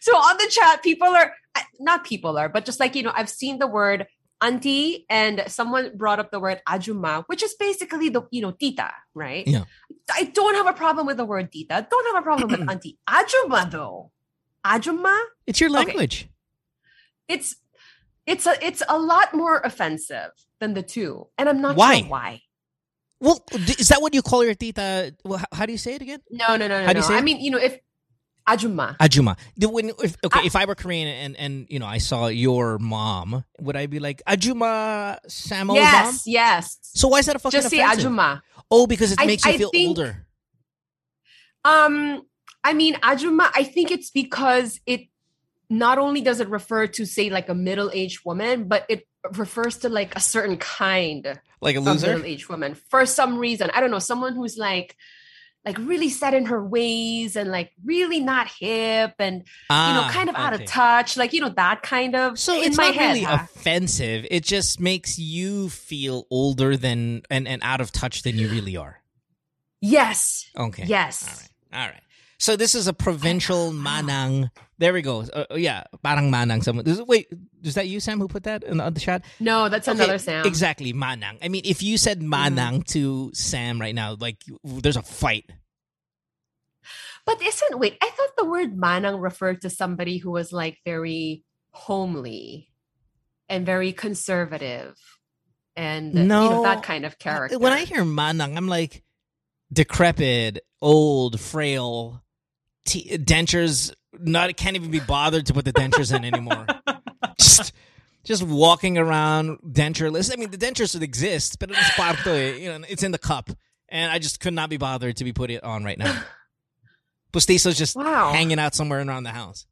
so 0.01 0.15
on 0.15 0.37
the 0.37 0.47
chat, 0.49 0.83
people 0.83 1.07
are 1.07 1.33
not 1.79 2.03
people 2.03 2.37
are, 2.37 2.49
but 2.49 2.65
just 2.65 2.79
like 2.79 2.93
you 2.95 3.03
know, 3.03 3.13
I've 3.15 3.29
seen 3.29 3.57
the 3.57 3.67
word 3.67 4.05
auntie, 4.41 5.05
and 5.09 5.43
someone 5.47 5.95
brought 5.97 6.19
up 6.19 6.31
the 6.31 6.39
word 6.39 6.61
ajuma, 6.67 7.23
which 7.27 7.41
is 7.43 7.53
basically 7.55 8.09
the 8.09 8.23
you 8.31 8.41
know 8.41 8.51
tita, 8.51 8.91
right? 9.13 9.47
Yeah. 9.47 9.63
I 10.13 10.23
don't 10.25 10.55
have 10.55 10.67
a 10.67 10.73
problem 10.73 11.05
with 11.07 11.17
the 11.17 11.25
word 11.25 11.51
tita. 11.51 11.87
Don't 11.89 12.05
have 12.13 12.21
a 12.21 12.23
problem 12.23 12.51
with 12.51 12.61
auntie. 12.69 12.97
Ajuma 13.09 13.69
though, 13.71 14.11
ajuma, 14.65 15.17
It's 15.45 15.59
your 15.59 15.69
Okay. 15.69 15.77
language. 15.85 16.29
it's 17.27 17.55
it's 18.25 18.45
a 18.45 18.53
it's 18.65 18.83
a 18.87 18.97
lot 18.99 19.33
more 19.33 19.59
offensive 19.63 20.31
than 20.59 20.73
the 20.73 20.83
two, 20.83 21.27
and 21.37 21.47
I'm 21.49 21.61
not 21.61 21.75
Why? 21.75 21.99
sure 21.99 22.07
why. 22.09 22.41
Well, 23.19 23.43
is 23.53 23.87
that 23.89 23.99
what 24.01 24.13
you 24.13 24.21
call 24.21 24.43
your 24.45 24.53
tita? 24.53 25.15
Well, 25.25 25.41
how, 25.51 25.65
do 25.65 25.71
you 25.71 25.79
say 25.79 25.95
it 25.95 26.03
again? 26.03 26.19
No, 26.29 26.55
no, 26.55 26.67
no, 26.67 26.79
no. 26.81 26.85
How 26.85 26.93
do 26.93 26.99
you 26.99 27.01
no. 27.01 27.07
say 27.07 27.15
I 27.15 27.17
it? 27.17 27.23
mean, 27.23 27.39
you 27.41 27.49
know, 27.49 27.57
if 27.57 27.79
ajuma, 28.47 28.95
Ajuma. 28.97 29.37
The- 29.57 29.69
When, 29.69 29.89
if, 29.89 30.15
okay, 30.25 30.39
Ah. 30.41 30.45
if 30.45 30.55
I 30.55 30.65
were 30.65 30.75
Korean 30.75 31.07
and, 31.07 31.35
and 31.37 31.67
you 31.69 31.79
know 31.79 31.85
I 31.85 31.97
saw 31.99 32.27
your 32.27 32.77
mom, 32.79 33.43
would 33.59 33.75
I 33.75 33.87
be 33.87 33.99
like 33.99 34.21
Ajuma 34.27 35.19
Sam 35.27 35.69
Oh's 35.69 35.75
mom? 35.75 35.75
yes, 35.75 36.23
yes. 36.25 36.77
So 36.81 37.07
why 37.09 37.19
is 37.19 37.25
that 37.27 37.35
a 37.35 37.39
fucking 37.39 37.57
Just 37.59 37.69
say 37.69 37.79
offensive? 37.81 38.11
ajuma. 38.11 38.41
Oh, 38.71 38.87
because 38.87 39.11
it 39.11 39.19
I- 39.21 39.25
makes 39.25 39.45
you 39.45 39.51
I 39.51 39.57
feel 39.57 39.69
think- 39.71 39.87
older. 39.89 40.25
Um, 41.65 42.23
I 42.63 42.73
mean, 42.73 42.95
ajuma. 42.95 43.49
I 43.55 43.63
think 43.63 43.91
it's 43.91 44.09
because 44.09 44.79
it 44.85 45.01
not 45.69 45.97
only 45.97 46.21
does 46.21 46.39
it 46.39 46.49
refer 46.49 46.87
to 46.87 47.05
say 47.05 47.29
like 47.29 47.49
a 47.49 47.53
middle-aged 47.55 48.21
woman, 48.25 48.67
but 48.67 48.85
it 48.89 49.05
refers 49.35 49.77
to 49.79 49.89
like 49.89 50.15
a 50.15 50.19
certain 50.21 50.57
kind 50.57 51.39
Like 51.61 51.75
a 51.75 51.79
loser. 51.81 52.07
middle-aged 52.07 52.47
woman 52.47 52.75
for 52.89 53.05
some 53.05 53.37
reason. 53.37 53.69
I 53.73 53.81
don't 53.81 53.91
know, 53.91 53.99
someone 53.99 54.33
who's 54.35 54.57
like 54.57 54.95
like 55.67 55.77
really 55.79 56.07
set 56.07 56.33
in 56.33 56.45
her 56.45 56.63
ways 56.63 57.35
and 57.35 57.51
like 57.51 57.73
really 57.83 58.21
not 58.21 58.47
hip 58.47 59.15
and 59.19 59.35
you 59.39 59.43
know 59.43 60.07
Ah, 60.07 60.09
kind 60.13 60.29
of 60.29 60.35
out 60.35 60.53
of 60.53 60.63
touch, 60.65 61.17
like 61.17 61.33
you 61.33 61.41
know 61.41 61.49
that 61.49 61.83
kind 61.83 62.15
of. 62.15 62.39
So 62.39 62.55
it's 62.55 62.77
not 62.77 62.95
head, 62.95 63.09
really 63.09 63.23
huh? 63.23 63.39
offensive. 63.43 64.25
It 64.31 64.45
just 64.45 64.79
makes 64.79 65.19
you 65.19 65.67
feel 65.67 66.25
older 66.31 66.77
than 66.77 67.23
and, 67.29 67.49
and 67.49 67.61
out 67.65 67.81
of 67.81 67.91
touch 67.91 68.23
than 68.23 68.37
you 68.37 68.47
really 68.47 68.77
are. 68.77 69.01
yes, 69.81 70.49
Okay. 70.57 70.85
yes. 70.85 71.27
All 71.27 71.35
right. 71.81 71.83
All 71.83 71.91
right. 71.93 72.01
So 72.39 72.55
this 72.55 72.73
is 72.73 72.87
a 72.87 72.93
provincial 72.93 73.71
manang. 73.87 74.49
There 74.79 74.93
we 74.93 75.01
go. 75.01 75.21
Uh, 75.21 75.45
yeah, 75.55 75.85
parang 76.03 76.29
manang. 76.31 76.63
Someone. 76.63 76.85
Wait, 77.07 77.27
is 77.63 77.73
that 77.75 77.87
you, 77.87 77.99
Sam, 77.99 78.19
who 78.19 78.27
put 78.27 78.43
that 78.43 78.63
in 78.63 78.77
the, 78.77 78.83
on 78.83 78.93
the 78.93 78.99
chat? 78.99 79.25
No, 79.39 79.69
that's 79.69 79.87
Okay, 79.87 79.97
another 79.97 80.19
sound. 80.19 80.45
Exactly, 80.45 80.93
manang. 80.93 81.39
I 81.41 81.47
mean, 81.47 81.63
if 81.65 81.81
you 81.81 81.97
said 81.97 82.21
manang 82.21 82.85
to 82.93 83.31
Sam 83.33 83.81
right 83.81 83.95
now, 83.95 84.15
like 84.19 84.43
there's 84.63 84.97
a 84.97 85.01
fight. 85.01 85.49
But 87.25 87.41
isn't 87.41 87.79
wait? 87.79 87.97
I 88.01 88.09
thought 88.09 88.29
the 88.37 88.45
word 88.45 88.77
manang 88.77 89.21
referred 89.21 89.61
to 89.61 89.69
somebody 89.69 90.17
who 90.17 90.31
was 90.31 90.53
like 90.53 90.77
very 90.85 91.43
homely 91.71 92.69
and 93.49 93.65
very 93.65 93.93
conservative, 93.93 94.95
and 95.75 96.13
you 96.13 96.23
know 96.23 96.63
that 96.63 96.83
kind 96.83 97.03
of 97.03 97.17
character. 97.17 97.57
When 97.57 97.73
I 97.73 97.83
hear 97.83 98.03
manang, 98.03 98.55
I'm 98.55 98.67
like 98.67 99.03
decrepit, 99.73 100.59
old, 100.81 101.39
frail, 101.39 102.23
t- 102.85 103.17
dentures. 103.17 103.91
Not 104.21 104.55
can't 104.57 104.75
even 104.75 104.91
be 104.91 104.99
bothered 104.99 105.45
to 105.47 105.53
put 105.53 105.65
the 105.65 105.73
dentures 105.73 106.15
in 106.15 106.25
anymore. 106.25 106.65
just, 107.39 107.73
just 108.23 108.43
walking 108.43 108.97
around 108.97 109.59
dentureless. 109.67 110.31
I 110.31 110.35
mean, 110.37 110.51
the 110.51 110.57
dentures 110.57 110.93
would 110.93 111.03
exist, 111.03 111.59
but 111.59 111.71
it's. 111.71 111.97
You 112.61 112.69
know, 112.69 112.85
it's 112.87 113.03
in 113.03 113.11
the 113.11 113.17
cup, 113.17 113.49
and 113.89 114.11
I 114.11 114.19
just 114.19 114.39
could 114.39 114.53
not 114.53 114.69
be 114.69 114.77
bothered 114.77 115.17
to 115.17 115.23
be 115.23 115.33
put 115.33 115.51
it 115.51 115.63
on 115.63 115.83
right 115.83 115.97
now. 115.97 116.23
Pustizo's 117.33 117.77
just 117.77 117.95
Wow. 117.95 118.31
hanging 118.33 118.59
out 118.59 118.73
somewhere 118.73 119.01
around 119.01 119.23
the 119.23 119.31
house. 119.31 119.65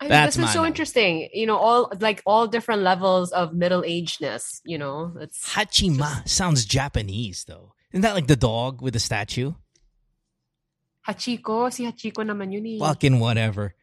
I 0.00 0.04
mean, 0.04 0.10
That's 0.10 0.36
this 0.36 0.46
is 0.46 0.52
so 0.52 0.64
interesting. 0.64 1.28
You 1.34 1.46
know, 1.46 1.58
all 1.58 1.92
like 2.00 2.22
all 2.24 2.46
different 2.46 2.82
levels 2.82 3.32
of 3.32 3.52
middle 3.52 3.82
agedness. 3.82 4.60
You 4.64 4.78
know, 4.78 5.12
it's 5.20 5.52
Hachima 5.52 6.26
sounds 6.26 6.64
Japanese 6.64 7.44
though. 7.44 7.74
Isn't 7.92 8.02
that 8.02 8.14
like 8.14 8.26
the 8.26 8.36
dog 8.36 8.80
with 8.80 8.94
the 8.94 9.00
statue? 9.00 9.52
Hachiko. 11.08 11.72
Si 11.72 11.84
Hachiko 11.84 12.24
naman 12.24 12.52
yun 12.52 12.66
eh. 12.66 12.78
Fucking 12.78 13.20
whatever. 13.20 13.74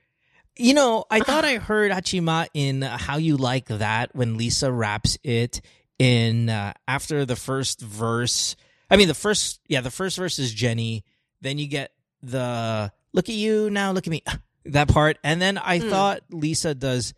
You 0.58 0.74
know, 0.74 1.06
I 1.12 1.20
thought 1.20 1.46
I 1.46 1.58
heard 1.58 1.92
Hachima 1.92 2.48
in 2.54 2.82
uh, 2.84 2.98
How 2.98 3.18
You 3.18 3.38
Like 3.38 3.68
That 3.68 4.16
when 4.16 4.38
Lisa 4.38 4.72
raps 4.72 5.18
it 5.24 5.62
in 6.00 6.50
uh, 6.50 6.74
after 6.88 7.26
the 7.26 7.36
first 7.36 7.80
verse. 7.82 8.56
I 8.90 8.96
mean, 8.98 9.08
the 9.08 9.14
first, 9.14 9.60
yeah, 9.68 9.82
the 9.82 9.92
first 9.92 10.18
verse 10.18 10.40
is 10.40 10.52
Jennie. 10.54 11.04
Then 11.42 11.60
you 11.60 11.68
get 11.68 11.92
the 12.24 12.92
look 13.14 13.30
at 13.30 13.36
you 13.36 13.70
now, 13.70 13.92
look 13.92 14.08
at 14.08 14.12
me, 14.12 14.24
that 14.66 14.88
part. 14.88 15.18
And 15.24 15.40
then 15.42 15.58
I 15.60 15.80
Mm. 15.80 15.90
thought 15.92 16.22
Lisa 16.32 16.74
does, 16.74 17.14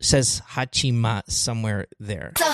says 0.00 0.40
Hachima 0.50 1.22
somewhere 1.28 1.86
there. 1.98 2.32
더 2.36 2.44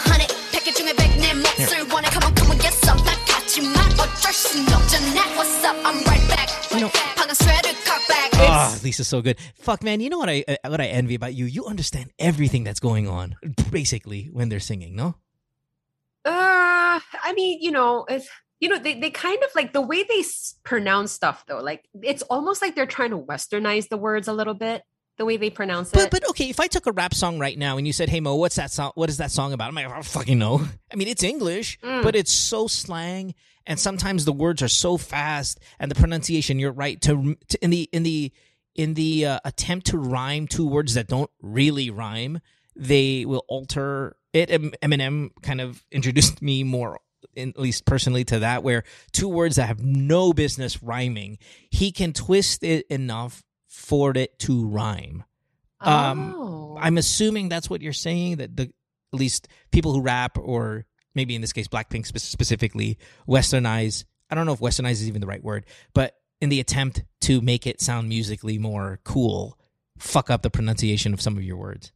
back 8.09 8.31
Oh, 8.37 8.79
Lisa's 8.83 9.09
so 9.09 9.23
good. 9.23 9.39
Fuck, 9.55 9.83
man. 9.83 10.01
You 10.01 10.11
know 10.11 10.19
what 10.19 10.29
I 10.29 10.45
uh, 10.47 10.57
what 10.69 10.81
I 10.81 10.87
envy 10.87 11.15
about 11.15 11.35
you? 11.35 11.45
You 11.45 11.67
understand 11.67 12.11
everything 12.19 12.65
that's 12.65 12.81
going 12.81 13.09
on, 13.09 13.37
basically, 13.71 14.29
when 14.33 14.49
they're 14.49 14.61
singing. 14.61 14.97
No, 14.97 15.15
Uh, 16.25 17.01
I 17.01 17.33
mean, 17.35 17.61
you 17.63 17.71
know, 17.71 18.05
it's 18.09 18.29
you 18.61 18.69
know, 18.69 18.79
they, 18.79 18.99
they 18.99 19.11
kind 19.11 19.43
of 19.43 19.51
like 19.55 19.73
the 19.73 19.81
way 19.81 20.05
they 20.05 20.25
pronounce 20.65 21.13
stuff 21.13 21.45
though. 21.47 21.59
Like 21.59 21.85
it's 22.03 22.23
almost 22.23 22.63
like 22.63 22.75
they're 22.75 22.87
trying 22.87 23.11
to 23.11 23.19
westernize 23.19 23.89
the 23.89 23.97
words 23.97 24.29
a 24.29 24.33
little 24.33 24.55
bit. 24.55 24.83
The 25.17 25.25
way 25.25 25.37
they 25.37 25.51
pronounce 25.51 25.91
it. 25.91 25.95
but 25.95 26.11
but 26.11 26.29
okay. 26.31 26.51
If 26.51 26.59
I 26.59 26.67
took 26.67 26.87
a 26.87 26.93
rap 26.93 27.15
song 27.15 27.39
right 27.39 27.57
now 27.57 27.77
and 27.79 27.87
you 27.87 27.93
said, 27.93 28.09
"Hey 28.09 28.19
Mo, 28.21 28.35
what's 28.35 28.57
that 28.57 28.73
song? 28.73 28.91
What 28.97 29.09
is 29.09 29.19
that 29.19 29.31
song 29.31 29.53
about?" 29.53 29.69
I'm 29.69 29.75
like, 29.75 29.87
I 29.87 29.93
don't 29.93 30.05
fucking 30.05 30.39
know. 30.39 30.67
I 30.93 30.97
mean, 30.97 31.07
it's 31.09 31.23
English, 31.23 31.79
Mm. 31.83 32.03
but 32.03 32.17
it's 32.17 32.33
so 32.33 32.67
slang, 32.67 33.35
and 33.65 33.79
sometimes 33.79 34.25
the 34.25 34.33
words 34.33 34.61
are 34.63 34.69
so 34.69 34.97
fast, 34.97 35.61
and 35.79 35.89
the 35.91 35.95
pronunciation. 35.95 36.59
You're 36.59 36.73
right. 36.73 37.01
To, 37.03 37.37
to 37.49 37.65
in 37.65 37.71
the 37.71 37.89
in 37.93 38.03
the 38.03 38.33
in 38.75 38.95
the 38.95 39.27
uh, 39.27 39.39
attempt 39.45 39.87
to 39.87 39.99
rhyme 39.99 40.49
two 40.49 40.67
words 40.67 40.95
that 40.95 41.07
don't 41.07 41.31
really 41.41 41.91
rhyme, 41.91 42.41
they 42.75 43.25
will 43.25 43.45
alter 43.47 44.17
it. 44.33 44.51
Eminem 44.51 45.31
kind 45.43 45.61
of 45.61 45.85
introduced 45.93 46.43
me 46.43 46.65
more, 46.65 46.99
in, 47.37 47.51
at 47.51 47.61
least 47.61 47.85
personally, 47.87 48.25
to 48.25 48.41
that, 48.41 48.65
where 48.65 48.83
two 49.13 49.29
words 49.29 49.55
that 49.57 49.69
have 49.69 49.81
no 49.85 50.33
business 50.33 50.83
rhyming, 50.83 51.39
he 51.71 51.93
can 51.93 52.13
twist 52.13 52.65
it 52.65 52.85
enough 52.91 53.44
for 53.75 54.17
it 54.17 54.39
to 54.41 54.67
rhyme. 54.67 55.25
um, 55.81 56.35
oh. 56.37 56.79
I'm 56.81 56.97
assuming 56.97 57.49
that's 57.49 57.69
what 57.69 57.83
you're 57.83 57.93
saying 57.93 58.37
that 58.37 58.57
the 58.57 58.63
at 59.13 59.21
least 59.21 59.49
people 59.71 59.93
who 59.93 60.01
rap 60.01 60.39
or 60.39 60.87
maybe 61.15 61.35
in 61.35 61.41
this 61.41 61.53
case 61.53 61.69
Blackpink 61.69 62.07
spe- 62.07 62.19
specifically 62.19 62.99
westernize. 63.29 64.05
I 64.31 64.35
don't 64.35 64.47
know 64.47 64.53
if 64.53 64.61
westernize 64.61 64.93
is 64.93 65.09
even 65.09 65.21
the 65.21 65.27
right 65.27 65.43
word, 65.43 65.67
but 65.93 66.17
in 66.41 66.49
the 66.49 66.61
attempt 66.61 67.05
to 67.23 67.41
make 67.41 67.67
it 67.67 67.81
sound 67.81 68.09
musically 68.09 68.59
more 68.59 69.01
cool, 69.05 69.59
fuck 69.99 70.31
up 70.31 70.43
the 70.43 70.51
pronunciation 70.51 71.15
of 71.15 71.21
some 71.21 71.37
of 71.37 71.43
your 71.45 71.57
words. 71.57 71.93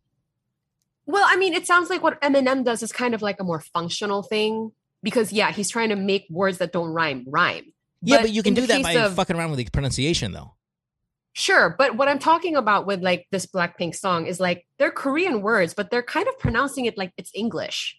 Well, 1.07 1.25
I 1.27 1.37
mean, 1.37 1.55
it 1.55 1.67
sounds 1.67 1.91
like 1.91 2.03
what 2.03 2.21
Eminem 2.21 2.65
does 2.65 2.83
is 2.83 2.93
kind 2.93 3.15
of 3.15 3.23
like 3.23 3.41
a 3.41 3.45
more 3.45 3.61
functional 3.61 4.23
thing 4.23 4.73
because 5.03 5.33
yeah, 5.33 5.51
he's 5.51 5.71
trying 5.71 5.89
to 5.89 5.97
make 5.97 6.27
words 6.31 6.59
that 6.59 6.73
don't 6.73 6.91
rhyme 6.91 7.25
rhyme. 7.27 7.73
Yeah, 8.03 8.23
but, 8.23 8.31
you 8.31 8.43
can 8.43 8.55
do 8.55 8.67
that 8.67 8.83
by 8.83 8.93
of- 8.93 9.15
fucking 9.15 9.35
around 9.37 9.51
with 9.51 9.59
the 9.59 9.65
pronunciation, 9.71 10.33
though. 10.33 10.55
Sure, 11.39 11.77
but 11.79 11.95
what 11.95 12.09
I'm 12.09 12.19
talking 12.19 12.57
about 12.57 12.85
with 12.85 13.01
like 13.01 13.29
this 13.31 13.47
Blackpink 13.47 13.95
song 13.95 14.27
is 14.27 14.41
like 14.41 14.67
they're 14.77 14.91
Korean 14.91 15.41
words, 15.41 15.73
but 15.73 15.89
they're 15.89 16.03
kind 16.03 16.27
of 16.27 16.37
pronouncing 16.41 16.87
it 16.87 16.99
like 16.99 17.13
it's 17.17 17.31
English. 17.33 17.97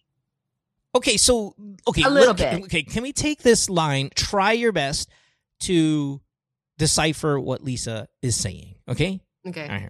Okay, 0.94 1.16
so 1.16 1.56
okay, 1.88 2.04
a 2.04 2.10
little 2.10 2.34
bit. 2.34 2.64
Okay, 2.64 2.84
can 2.84 3.02
we 3.02 3.14
take 3.14 3.42
this 3.42 3.70
line? 3.70 4.10
Try 4.14 4.52
your 4.52 4.74
best 4.74 5.10
to 5.62 6.20
decipher 6.78 7.40
what 7.40 7.64
Lisa 7.64 8.10
is 8.22 8.36
saying. 8.36 8.76
Okay. 8.90 9.22
Okay. 9.48 9.70
Right 9.70 9.90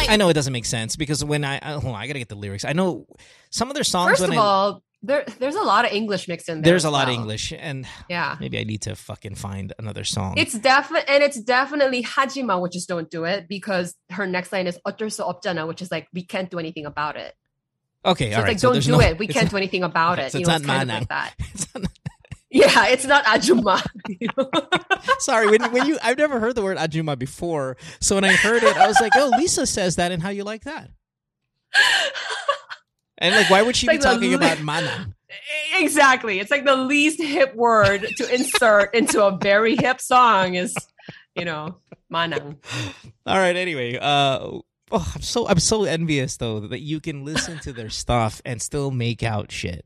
let 0.00 0.10
I 0.10 0.16
know 0.16 0.28
it 0.28 0.34
doesn't 0.34 0.52
make 0.52 0.64
sense 0.66 0.96
because 0.96 1.24
when 1.24 1.44
I, 1.44 1.58
I 1.62 1.72
hold 1.72 1.94
on, 1.94 2.00
I 2.00 2.06
gotta 2.06 2.18
get 2.18 2.28
the 2.28 2.34
lyrics. 2.36 2.64
I 2.64 2.72
know 2.72 3.06
some 3.50 3.68
of 3.70 3.74
their 3.74 3.84
songs. 3.84 4.10
First 4.18 4.20
when 4.22 4.30
of 4.32 4.38
I, 4.38 4.40
all, 4.40 4.82
there 5.02 5.24
there's 5.38 5.54
a 5.54 5.62
lot 5.62 5.84
of 5.84 5.92
English 5.92 6.26
mixed 6.28 6.48
in 6.48 6.62
there. 6.62 6.72
there's 6.72 6.84
as 6.84 6.88
a 6.88 6.90
lot 6.90 7.08
of 7.08 7.14
well. 7.14 7.20
English, 7.20 7.52
and 7.56 7.86
Yeah. 8.08 8.36
maybe 8.40 8.58
I 8.58 8.64
need 8.64 8.82
to 8.82 8.96
fucking 8.96 9.34
find 9.36 9.72
another 9.78 10.04
song. 10.04 10.34
It's 10.36 10.54
definitely 10.58 11.08
and 11.12 11.22
it's 11.22 11.38
definitely 11.40 12.02
Hajima, 12.02 12.60
which 12.60 12.74
is 12.76 12.86
don't 12.86 13.10
do 13.10 13.24
it 13.24 13.46
because 13.48 13.94
her 14.10 14.26
next 14.26 14.52
line 14.52 14.66
is 14.66 14.78
어쩔 14.86 15.10
수 15.12 15.22
없잖아, 15.22 15.66
which 15.66 15.82
is 15.82 15.90
like 15.90 16.08
we 16.12 16.24
can't 16.24 16.50
do 16.50 16.58
anything 16.58 16.86
about 16.86 17.16
it. 17.16 17.34
okay, 18.04 18.30
So 18.32 18.36
all 18.36 18.42
it's 18.42 18.44
right. 18.44 18.48
like 18.48 18.58
so 18.58 18.66
don't 18.68 18.72
there's 18.74 18.86
do 18.86 18.92
no- 18.92 19.00
it. 19.00 19.18
We 19.18 19.26
it's 19.26 19.34
can't 19.34 19.46
not- 19.46 19.50
do 19.50 19.56
anything 19.58 19.82
about 19.84 20.18
okay, 20.18 20.26
it. 20.28 20.32
so 20.32 20.38
you 20.38 20.42
it's 20.42 20.48
know, 20.48 20.54
not 20.54 20.60
it's 20.62 20.66
kind 20.70 20.82
of 20.82 20.88
manang. 20.88 21.00
like 21.00 21.08
that. 21.08 21.34
it's 21.54 21.66
not- 21.74 21.90
yeah, 22.51 22.87
it's 22.87 23.05
not 23.05 23.23
Ajuma. 23.23 23.81
Sorry, 25.19 25.49
when 25.49 25.71
when 25.71 25.85
you 25.87 25.97
I've 26.03 26.17
never 26.17 26.39
heard 26.39 26.55
the 26.55 26.61
word 26.61 26.77
Ajuma 26.77 27.17
before, 27.17 27.77
so 28.01 28.15
when 28.15 28.25
I 28.25 28.33
heard 28.33 28.61
it, 28.63 28.75
I 28.75 28.87
was 28.87 28.99
like, 28.99 29.13
oh, 29.15 29.31
Lisa 29.37 29.65
says 29.65 29.95
that, 29.95 30.11
and 30.11 30.21
how 30.21 30.29
you 30.29 30.43
like 30.43 30.65
that? 30.65 30.91
And 33.17 33.35
like, 33.35 33.49
why 33.49 33.61
would 33.61 33.75
she 33.75 33.87
It's 33.87 34.03
be 34.03 34.03
like 34.03 34.15
talking 34.15 34.29
li- 34.31 34.35
about 34.35 34.57
manang? 34.57 35.13
exactly. 35.79 36.39
It's 36.39 36.51
like 36.51 36.65
the 36.65 36.75
least 36.75 37.21
hip 37.21 37.55
word 37.55 38.05
to 38.17 38.33
insert 38.33 38.93
into 38.95 39.23
a 39.23 39.37
very 39.37 39.75
hip 39.75 40.01
song 40.01 40.55
is, 40.55 40.75
you 41.35 41.45
know, 41.45 41.77
manang. 42.11 42.57
All 43.25 43.37
right. 43.37 43.55
Anyway, 43.55 43.97
uh, 43.97 44.39
oh, 44.91 45.11
I'm 45.15 45.21
so 45.21 45.47
I'm 45.47 45.59
so 45.59 45.83
envious 45.83 46.37
though 46.37 46.61
that 46.61 46.81
you 46.81 46.99
can 46.99 47.23
listen 47.23 47.59
to 47.59 47.71
their 47.71 47.89
stuff 47.89 48.41
and 48.43 48.61
still 48.61 48.89
make 48.91 49.23
out 49.23 49.51
shit. 49.51 49.85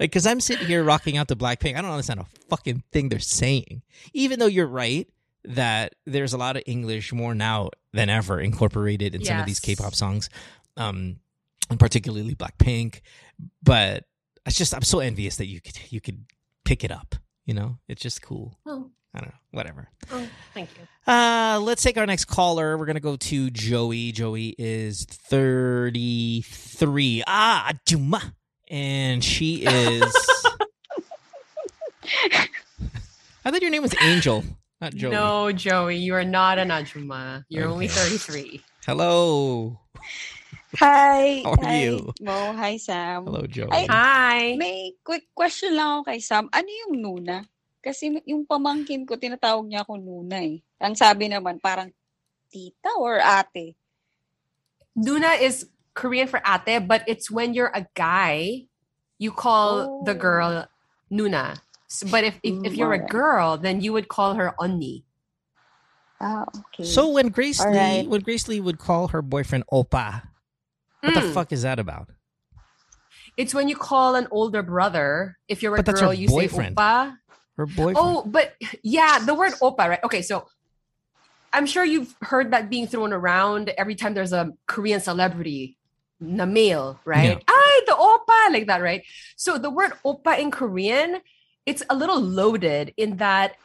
Like, 0.00 0.10
cause 0.12 0.26
I'm 0.26 0.40
sitting 0.40 0.66
here 0.66 0.82
rocking 0.82 1.16
out 1.16 1.28
to 1.28 1.36
Blackpink. 1.36 1.76
I 1.76 1.82
don't 1.82 1.90
understand 1.90 2.20
a 2.20 2.26
fucking 2.48 2.82
thing 2.92 3.08
they're 3.08 3.18
saying. 3.20 3.82
Even 4.12 4.38
though 4.38 4.46
you're 4.46 4.66
right 4.66 5.08
that 5.44 5.94
there's 6.06 6.32
a 6.32 6.38
lot 6.38 6.56
of 6.56 6.62
English 6.66 7.12
more 7.12 7.34
now 7.34 7.70
than 7.92 8.08
ever 8.08 8.40
incorporated 8.40 9.14
in 9.14 9.24
some 9.24 9.40
of 9.40 9.46
these 9.46 9.60
K-pop 9.60 9.94
songs, 9.94 10.30
um, 10.76 11.16
and 11.70 11.78
particularly 11.78 12.34
Blackpink. 12.34 13.00
But 13.62 14.04
it's 14.46 14.56
just 14.56 14.74
I'm 14.74 14.82
so 14.82 15.00
envious 15.00 15.36
that 15.36 15.46
you 15.46 15.60
could 15.60 15.78
you 15.90 16.00
could 16.00 16.24
pick 16.64 16.84
it 16.84 16.90
up. 16.92 17.14
You 17.44 17.54
know, 17.54 17.78
it's 17.88 18.00
just 18.00 18.22
cool. 18.22 18.56
Oh, 18.66 18.90
I 19.14 19.18
don't 19.18 19.28
know. 19.28 19.34
Whatever. 19.50 19.88
oh, 20.12 20.26
thank 20.54 20.70
you. 20.78 21.12
Uh, 21.12 21.58
let's 21.60 21.82
take 21.82 21.98
our 21.98 22.06
next 22.06 22.26
caller. 22.26 22.78
We're 22.78 22.86
gonna 22.86 23.00
go 23.00 23.16
to 23.16 23.50
Joey. 23.50 24.12
Joey 24.12 24.54
is 24.58 25.04
thirty-three. 26.12 27.24
Ah, 27.26 27.72
Juma, 27.84 28.34
and 28.72 29.22
she 29.22 29.62
is. 29.68 30.10
I 33.44 33.50
thought 33.50 33.60
your 33.60 33.70
name 33.70 33.82
was 33.82 33.94
Angel, 34.00 34.42
not 34.80 34.96
Joey. 34.96 35.12
No, 35.12 35.52
Joey, 35.52 36.00
you 36.00 36.14
are 36.14 36.24
not 36.24 36.58
an 36.58 36.72
Ajuma. 36.72 37.44
You're 37.52 37.68
only 37.68 37.86
33. 37.86 38.64
Hello. 38.86 39.78
Hi. 40.80 41.42
How 41.44 41.52
are 41.52 41.60
hi, 41.60 41.82
you? 41.84 42.12
Mo. 42.24 42.56
Hi, 42.56 42.80
Sam. 42.80 43.28
Hello, 43.28 43.44
Joey. 43.44 43.68
Ay, 43.70 43.86
Hi. 43.90 44.56
May 44.56 44.96
quick 45.04 45.28
question 45.36 45.76
lang 45.76 46.00
ako 46.00 46.08
kay 46.08 46.18
Sam. 46.24 46.48
Ano 46.48 46.70
yung 46.88 46.96
Nuna? 47.02 47.44
Kasi 47.82 48.24
yung 48.24 48.48
pamangkin 48.48 49.04
ko, 49.04 49.20
tinatawag 49.20 49.68
niya 49.68 49.84
ako 49.84 50.00
Nuna 50.00 50.40
eh. 50.40 50.64
Ang 50.80 50.96
sabi 50.96 51.28
naman, 51.28 51.60
parang 51.60 51.92
tita 52.48 52.94
or 52.96 53.20
ate. 53.20 53.76
Nuna 54.96 55.36
is 55.42 55.68
Korean 55.94 56.26
for 56.28 56.40
ate, 56.46 56.86
but 56.88 57.04
it's 57.06 57.30
when 57.30 57.54
you're 57.54 57.70
a 57.74 57.86
guy, 57.94 58.66
you 59.18 59.30
call 59.32 60.02
the 60.04 60.12
Oh. 60.12 60.18
girl 60.18 60.66
Nuna. 61.10 61.60
S- 61.90 62.04
But 62.10 62.24
if 62.24 62.40
if, 62.42 62.64
if 62.64 62.74
you're 62.74 62.92
a 62.94 62.98
girl, 63.06 63.58
then 63.58 63.80
you 63.80 63.92
would 63.92 64.08
call 64.08 64.34
her 64.34 64.54
Onni. 64.58 65.04
Ah, 66.20 66.46
okay. 66.72 66.84
So 66.84 67.08
when 67.10 67.28
Grace 67.28 67.58
Lee, 67.60 67.66
Alright. 67.66 68.08
when 68.08 68.20
Grace 68.22 68.48
Lee 68.48 68.60
would 68.60 68.78
call 68.78 69.08
her 69.08 69.20
boyfriend 69.22 69.64
Oppa, 69.72 70.22
what 71.02 71.14
the 71.14 71.20
Mm. 71.20 71.34
fuck 71.34 71.52
is 71.52 71.62
that 71.62 71.78
about? 71.78 72.08
It's 73.36 73.52
when 73.54 73.68
you 73.68 73.76
call 73.76 74.14
an 74.14 74.28
older 74.30 74.62
brother. 74.62 75.36
If 75.48 75.62
you're 75.62 75.74
a 75.76 75.82
But 75.82 75.96
girl, 75.96 76.14
you 76.14 76.28
boyfriend. 76.28 76.76
say 76.78 76.82
Oppa. 76.82 77.16
Her 77.56 77.66
boyfriend. 77.66 77.96
Oh, 78.00 78.22
but 78.24 78.54
yeah, 78.82 79.18
the 79.18 79.34
word 79.34 79.52
Oppa, 79.60 79.88
right? 79.88 80.04
Okay, 80.04 80.22
so 80.22 80.46
I'm 81.52 81.66
sure 81.66 81.84
you've 81.84 82.14
heard 82.22 82.52
that 82.52 82.70
being 82.70 82.86
thrown 82.86 83.12
around 83.12 83.68
every 83.76 83.94
time 83.94 84.14
there's 84.14 84.32
a 84.32 84.52
Korean 84.66 85.00
celebrity, 85.00 85.76
na 86.22 86.46
male, 86.46 87.00
right? 87.04 87.42
Ay, 87.48 87.80
the 87.86 87.92
oppa, 87.92 88.52
like 88.52 88.66
that, 88.68 88.80
right? 88.80 89.02
So 89.36 89.58
the 89.58 89.70
word 89.70 89.92
oppa 90.04 90.38
in 90.38 90.50
Korean, 90.50 91.20
it's 91.66 91.82
a 91.90 91.96
little 91.96 92.20
loaded 92.20 92.94
in 92.96 93.16
that, 93.18 93.56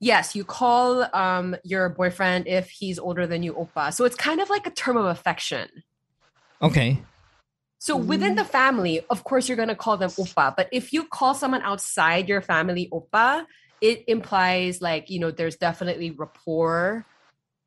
yes, 0.00 0.34
you 0.34 0.44
call 0.44 1.06
um, 1.14 1.56
your 1.62 1.90
boyfriend 1.90 2.48
if 2.48 2.70
he's 2.70 2.98
older 2.98 3.26
than 3.26 3.42
you 3.42 3.54
Oppa. 3.54 3.92
So 3.92 4.04
it's 4.04 4.16
kind 4.16 4.40
of 4.40 4.50
like 4.50 4.66
a 4.66 4.70
term 4.70 4.96
of 4.96 5.06
affection. 5.06 5.68
Okay. 6.62 7.02
So 7.78 7.96
within 7.96 8.34
the 8.34 8.44
family, 8.44 9.00
of 9.08 9.24
course, 9.24 9.48
you're 9.48 9.56
gonna 9.56 9.74
call 9.74 9.96
them 9.96 10.10
oppa. 10.10 10.54
But 10.54 10.68
if 10.70 10.92
you 10.92 11.04
call 11.04 11.32
someone 11.32 11.62
outside 11.62 12.28
your 12.28 12.42
family 12.42 12.90
oppa, 12.92 13.46
it 13.80 14.04
implies 14.06 14.82
like 14.82 15.08
you 15.08 15.18
know 15.18 15.30
there's 15.30 15.56
definitely 15.56 16.10
rapport. 16.10 17.06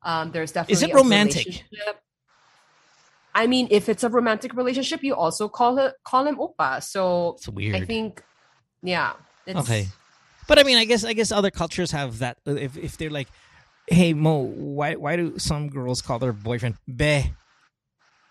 Um, 0.02 0.30
there's 0.30 0.52
definitely 0.52 0.74
Is 0.74 0.82
it 0.84 0.92
a 0.92 0.94
romantic? 0.94 1.64
I 3.34 3.46
mean, 3.46 3.66
if 3.70 3.88
it's 3.88 4.04
a 4.04 4.08
romantic 4.08 4.54
relationship, 4.54 5.02
you 5.02 5.14
also 5.14 5.48
call 5.48 5.78
it 5.78 5.94
call 6.04 6.26
him 6.26 6.36
oppa. 6.36 6.82
So 6.82 7.34
It's 7.36 7.48
weird. 7.48 7.74
I 7.76 7.84
think, 7.84 8.22
yeah, 8.82 9.14
it's, 9.46 9.58
Okay. 9.58 9.86
But 10.46 10.58
I 10.58 10.62
mean, 10.62 10.76
I 10.76 10.84
guess 10.84 11.04
I 11.04 11.14
guess 11.14 11.32
other 11.32 11.50
cultures 11.50 11.90
have 11.92 12.18
that. 12.18 12.36
uh, 12.46 12.52
If 12.52 12.76
if 12.76 12.96
they're 12.98 13.10
like, 13.10 13.28
"Hey 13.88 14.12
Mo, 14.12 14.40
why 14.44 14.94
why 14.94 15.16
do 15.16 15.38
some 15.38 15.68
girls 15.70 16.02
call 16.02 16.18
their 16.18 16.32
boyfriend 16.34 16.76
be?" 16.84 17.32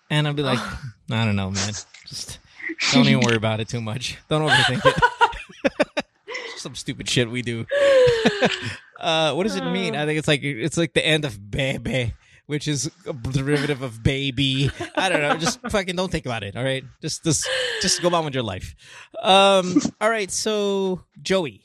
And 0.10 0.28
I'll 0.28 0.34
be 0.38 0.44
like, 0.44 0.60
"I 1.12 1.26
don't 1.26 1.36
know, 1.36 1.50
man. 1.50 1.74
Just 2.08 2.38
don't 2.94 3.08
even 3.08 3.22
worry 3.26 3.36
about 3.36 3.60
it 3.62 3.68
too 3.68 3.82
much. 3.82 4.18
Don't 4.30 4.48
overthink 4.48 4.86
it. 4.86 6.06
some 6.58 6.76
stupid 6.76 7.10
shit 7.10 7.30
we 7.32 7.42
do." 7.42 7.66
uh, 9.00 9.34
what 9.34 9.44
does 9.44 9.56
it 9.56 9.66
mean? 9.66 9.96
I 9.96 10.06
think 10.06 10.20
it's 10.20 10.28
like 10.28 10.44
it's 10.44 10.78
like 10.78 10.94
the 10.94 11.06
end 11.06 11.26
of 11.26 11.34
bebe, 11.50 12.14
which 12.46 12.68
is 12.68 12.92
a 13.08 13.14
derivative 13.14 13.82
of 13.82 14.04
baby. 14.04 14.70
I 14.96 15.10
don't 15.10 15.22
know. 15.22 15.38
Just 15.38 15.60
fucking 15.70 15.96
don't 15.96 16.12
think 16.12 16.26
about 16.26 16.44
it. 16.44 16.56
All 16.56 16.64
right. 16.64 16.84
Just 17.02 17.24
just 17.24 17.48
just 17.82 18.02
go 18.02 18.14
on 18.14 18.26
with 18.26 18.34
your 18.34 18.44
life. 18.44 18.76
Um. 19.22 19.80
All 20.02 20.10
right. 20.10 20.32
So 20.32 21.04
Joey, 21.22 21.62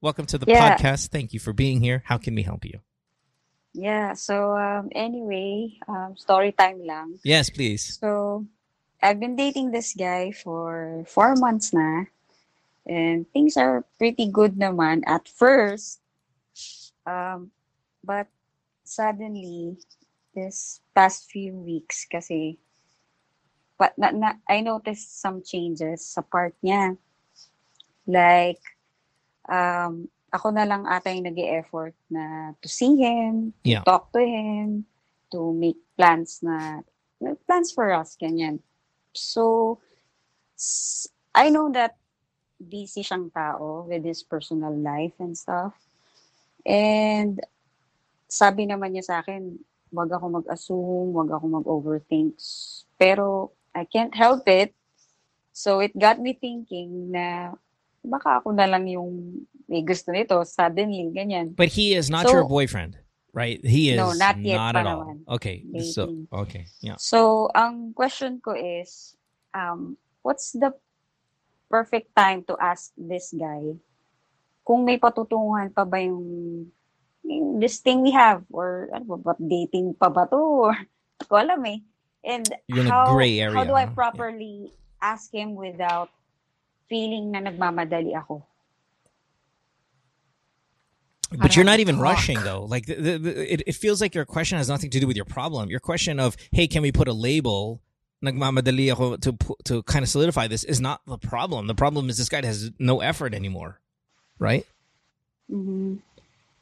welcome 0.00 0.26
to 0.26 0.38
the 0.38 0.46
Yeah. 0.48 0.76
podcast. 0.76 1.08
Thank 1.08 1.32
you 1.32 1.40
for 1.40 1.52
being 1.52 1.80
here. 1.80 2.02
How 2.06 2.18
can 2.18 2.34
we 2.34 2.42
help 2.42 2.64
you? 2.64 2.80
Yeah, 3.72 4.14
so 4.14 4.58
um, 4.58 4.90
anyway, 4.98 5.78
um, 5.86 6.16
story 6.16 6.50
time 6.50 6.82
lang. 6.84 7.20
Yes, 7.22 7.50
please. 7.50 7.98
So, 8.02 8.44
I've 9.00 9.20
been 9.20 9.36
dating 9.36 9.70
this 9.70 9.94
guy 9.94 10.32
for 10.32 11.04
four 11.06 11.36
months 11.36 11.72
na. 11.72 12.10
And 12.84 13.30
things 13.30 13.56
are 13.56 13.84
pretty 13.96 14.26
good 14.26 14.56
naman 14.58 15.06
at 15.06 15.28
first. 15.28 16.00
Um, 17.06 17.52
but 18.02 18.26
suddenly, 18.82 19.78
this 20.34 20.80
past 20.94 21.30
few 21.30 21.54
weeks 21.54 22.06
kasi, 22.06 22.58
but 23.78 23.96
na, 23.98 24.10
na, 24.10 24.30
I 24.48 24.60
noticed 24.60 25.20
some 25.20 25.42
changes 25.42 26.06
sa 26.06 26.22
part 26.22 26.54
niya. 26.62 26.96
Like, 28.06 28.62
um, 29.48 30.08
ako 30.30 30.50
na 30.54 30.64
lang 30.64 30.86
ata 30.86 31.10
yung 31.10 31.26
nag 31.26 31.38
effort 31.38 31.94
na 32.10 32.54
to 32.62 32.68
see 32.68 32.96
him, 32.96 33.52
to 33.64 33.80
Yeah. 33.80 33.82
talk 33.82 34.12
to 34.14 34.22
him, 34.22 34.86
to 35.32 35.52
make 35.54 35.78
plans 35.96 36.42
na, 36.42 36.82
plans 37.46 37.72
for 37.74 37.90
us, 37.90 38.14
ganyan. 38.20 38.60
So, 39.14 39.78
I 41.34 41.50
know 41.50 41.70
that 41.72 41.96
busy 42.60 43.00
siyang 43.00 43.32
tao 43.32 43.88
with 43.88 44.04
his 44.04 44.22
personal 44.22 44.74
life 44.76 45.16
and 45.18 45.32
stuff. 45.32 45.72
And 46.66 47.40
sabi 48.28 48.68
naman 48.68 48.92
niya 48.92 49.04
sa 49.08 49.16
akin, 49.24 49.56
wag 49.90 50.10
ako 50.10 50.42
mag-assume, 50.42 51.10
wag 51.12 51.30
ako 51.30 51.44
mag-overthink. 51.62 52.38
Pero 52.96 53.52
I 53.74 53.84
can't 53.84 54.14
help 54.14 54.46
it. 54.46 54.74
So 55.52 55.78
it 55.78 55.92
got 55.94 56.18
me 56.18 56.34
thinking 56.34 57.10
na 57.10 57.54
baka 58.00 58.40
ako 58.40 58.54
na 58.54 58.64
lang 58.64 58.88
yung 58.88 59.44
may 59.68 59.82
gusto 59.82 60.10
nito, 60.10 60.42
suddenly, 60.42 61.10
ganyan. 61.14 61.54
But 61.54 61.70
he 61.70 61.94
is 61.94 62.10
not 62.10 62.26
So- 62.26 62.32
your 62.32 62.46
boyfriend, 62.48 62.98
right? 63.30 63.60
He 63.62 63.94
is 63.94 64.00
No, 64.00 64.10
not 64.14 64.40
yet 64.40 64.56
not 64.58 64.74
at 64.74 64.86
all. 64.86 65.04
naman. 65.06 65.16
Okay. 65.28 65.62
So 65.84 66.06
Dating. 66.06 66.26
okay. 66.32 66.64
Yeah. 66.82 66.98
So, 66.98 67.50
ang 67.54 67.94
question 67.94 68.42
ko 68.42 68.56
is, 68.56 69.14
um, 69.54 69.94
what's 70.22 70.50
the 70.50 70.74
perfect 71.70 72.10
time 72.18 72.42
to 72.50 72.58
ask 72.58 72.90
this 72.98 73.30
guy 73.30 73.78
kung 74.66 74.82
may 74.82 74.98
patutunguhan 74.98 75.70
pa 75.70 75.86
ba 75.86 76.02
yung 76.02 76.66
this 77.60 77.78
thing 77.80 78.02
we 78.02 78.10
have 78.12 78.42
or 78.50 78.90
ano 78.94 79.04
ba, 79.04 79.16
ba, 79.16 79.32
dating 79.38 79.94
pa 79.94 80.08
ba 80.10 80.26
to 80.30 80.36
or 80.70 80.76
ko 81.28 81.36
alam 81.38 81.64
eh. 81.66 81.78
And 82.24 82.52
You're 82.68 82.84
in 82.84 82.90
a 82.90 82.90
how, 82.90 83.06
gray 83.14 83.40
area, 83.40 83.54
how 83.56 83.64
do 83.64 83.74
I 83.74 83.86
huh? 83.86 83.94
properly 83.96 84.72
ask 85.00 85.32
him 85.32 85.54
without 85.56 86.10
feeling 86.88 87.32
na 87.32 87.40
nagmamadali 87.40 88.12
ako? 88.16 88.44
But 91.38 91.54
you're 91.54 91.64
not 91.64 91.78
even 91.80 91.94
talk. 91.96 92.04
rushing 92.04 92.42
though. 92.42 92.64
Like 92.64 92.86
the, 92.86 92.94
the, 92.94 93.18
the, 93.18 93.52
it, 93.54 93.62
it 93.66 93.74
feels 93.74 94.00
like 94.00 94.14
your 94.14 94.24
question 94.24 94.58
has 94.58 94.68
nothing 94.68 94.90
to 94.90 95.00
do 95.00 95.06
with 95.06 95.16
your 95.16 95.24
problem. 95.24 95.70
Your 95.70 95.78
question 95.80 96.18
of, 96.18 96.36
"Hey, 96.50 96.66
can 96.66 96.82
we 96.82 96.90
put 96.92 97.06
a 97.08 97.12
label?" 97.12 97.80
Nagmamadali 98.24 98.92
ako 98.92 99.16
to 99.16 99.32
to 99.64 99.82
kind 99.84 100.02
of 100.02 100.08
solidify 100.08 100.48
this 100.48 100.64
is 100.64 100.80
not 100.80 101.00
the 101.06 101.16
problem. 101.16 101.68
The 101.68 101.74
problem 101.74 102.10
is 102.10 102.18
this 102.18 102.28
guy 102.28 102.44
has 102.44 102.70
no 102.78 103.00
effort 103.00 103.32
anymore, 103.32 103.80
right? 104.38 104.66
Mhm. 105.50 106.00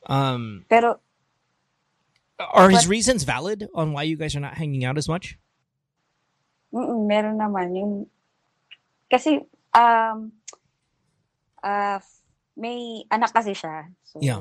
Um, 0.08 0.64
Pero, 0.68 1.00
are 2.40 2.70
his 2.70 2.84
But- 2.84 2.90
reasons 2.90 3.22
valid 3.24 3.68
on 3.74 3.92
why 3.92 4.02
you 4.04 4.16
guys 4.16 4.34
are 4.36 4.40
not 4.40 4.54
hanging 4.56 4.84
out 4.84 4.96
as 4.96 5.08
much? 5.08 5.36
Meron 6.72 7.40
naman 7.40 7.72
yung 7.76 7.92
kasi 9.08 9.40
um 9.72 10.32
uh, 11.64 11.98
may 12.56 13.04
anak 13.10 13.32
kasi 13.32 13.52
siya. 13.56 13.88
So 14.04 14.20
Yeah. 14.20 14.40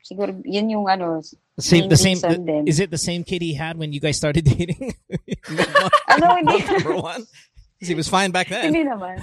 siguro 0.00 0.32
yun 0.44 0.70
yung 0.72 0.88
ano 0.88 1.20
The 1.56 1.62
same, 1.62 1.88
the 1.92 1.96
same. 2.00 2.16
din. 2.44 2.64
Is 2.66 2.80
it 2.80 2.88
the 2.90 2.96
same 2.96 3.20
kid 3.22 3.42
he 3.44 3.52
had 3.52 3.76
when 3.76 3.92
you 3.92 4.00
guys 4.00 4.16
started 4.16 4.44
dating? 4.56 4.96
Ano, 6.10 6.34
hindi. 6.40 6.56
Number 6.66 6.96
one. 6.96 7.22
He 7.80 7.94
was 7.94 8.08
fine 8.08 8.32
back 8.32 8.48
then. 8.48 8.72
hindi 8.74 8.82
naman. 8.88 9.20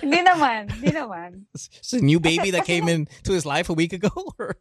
Hindi 0.00 0.20
naman. 0.22 0.70
Hindi 0.70 0.90
naman. 0.92 1.44
It's 1.54 1.92
a 1.92 2.00
new 2.00 2.20
baby 2.20 2.50
that 2.52 2.64
came 2.70 2.88
into 2.88 3.32
his 3.32 3.46
life 3.46 3.68
a 3.68 3.74
week 3.74 3.92
ago. 3.92 4.10
Or, 4.38 4.56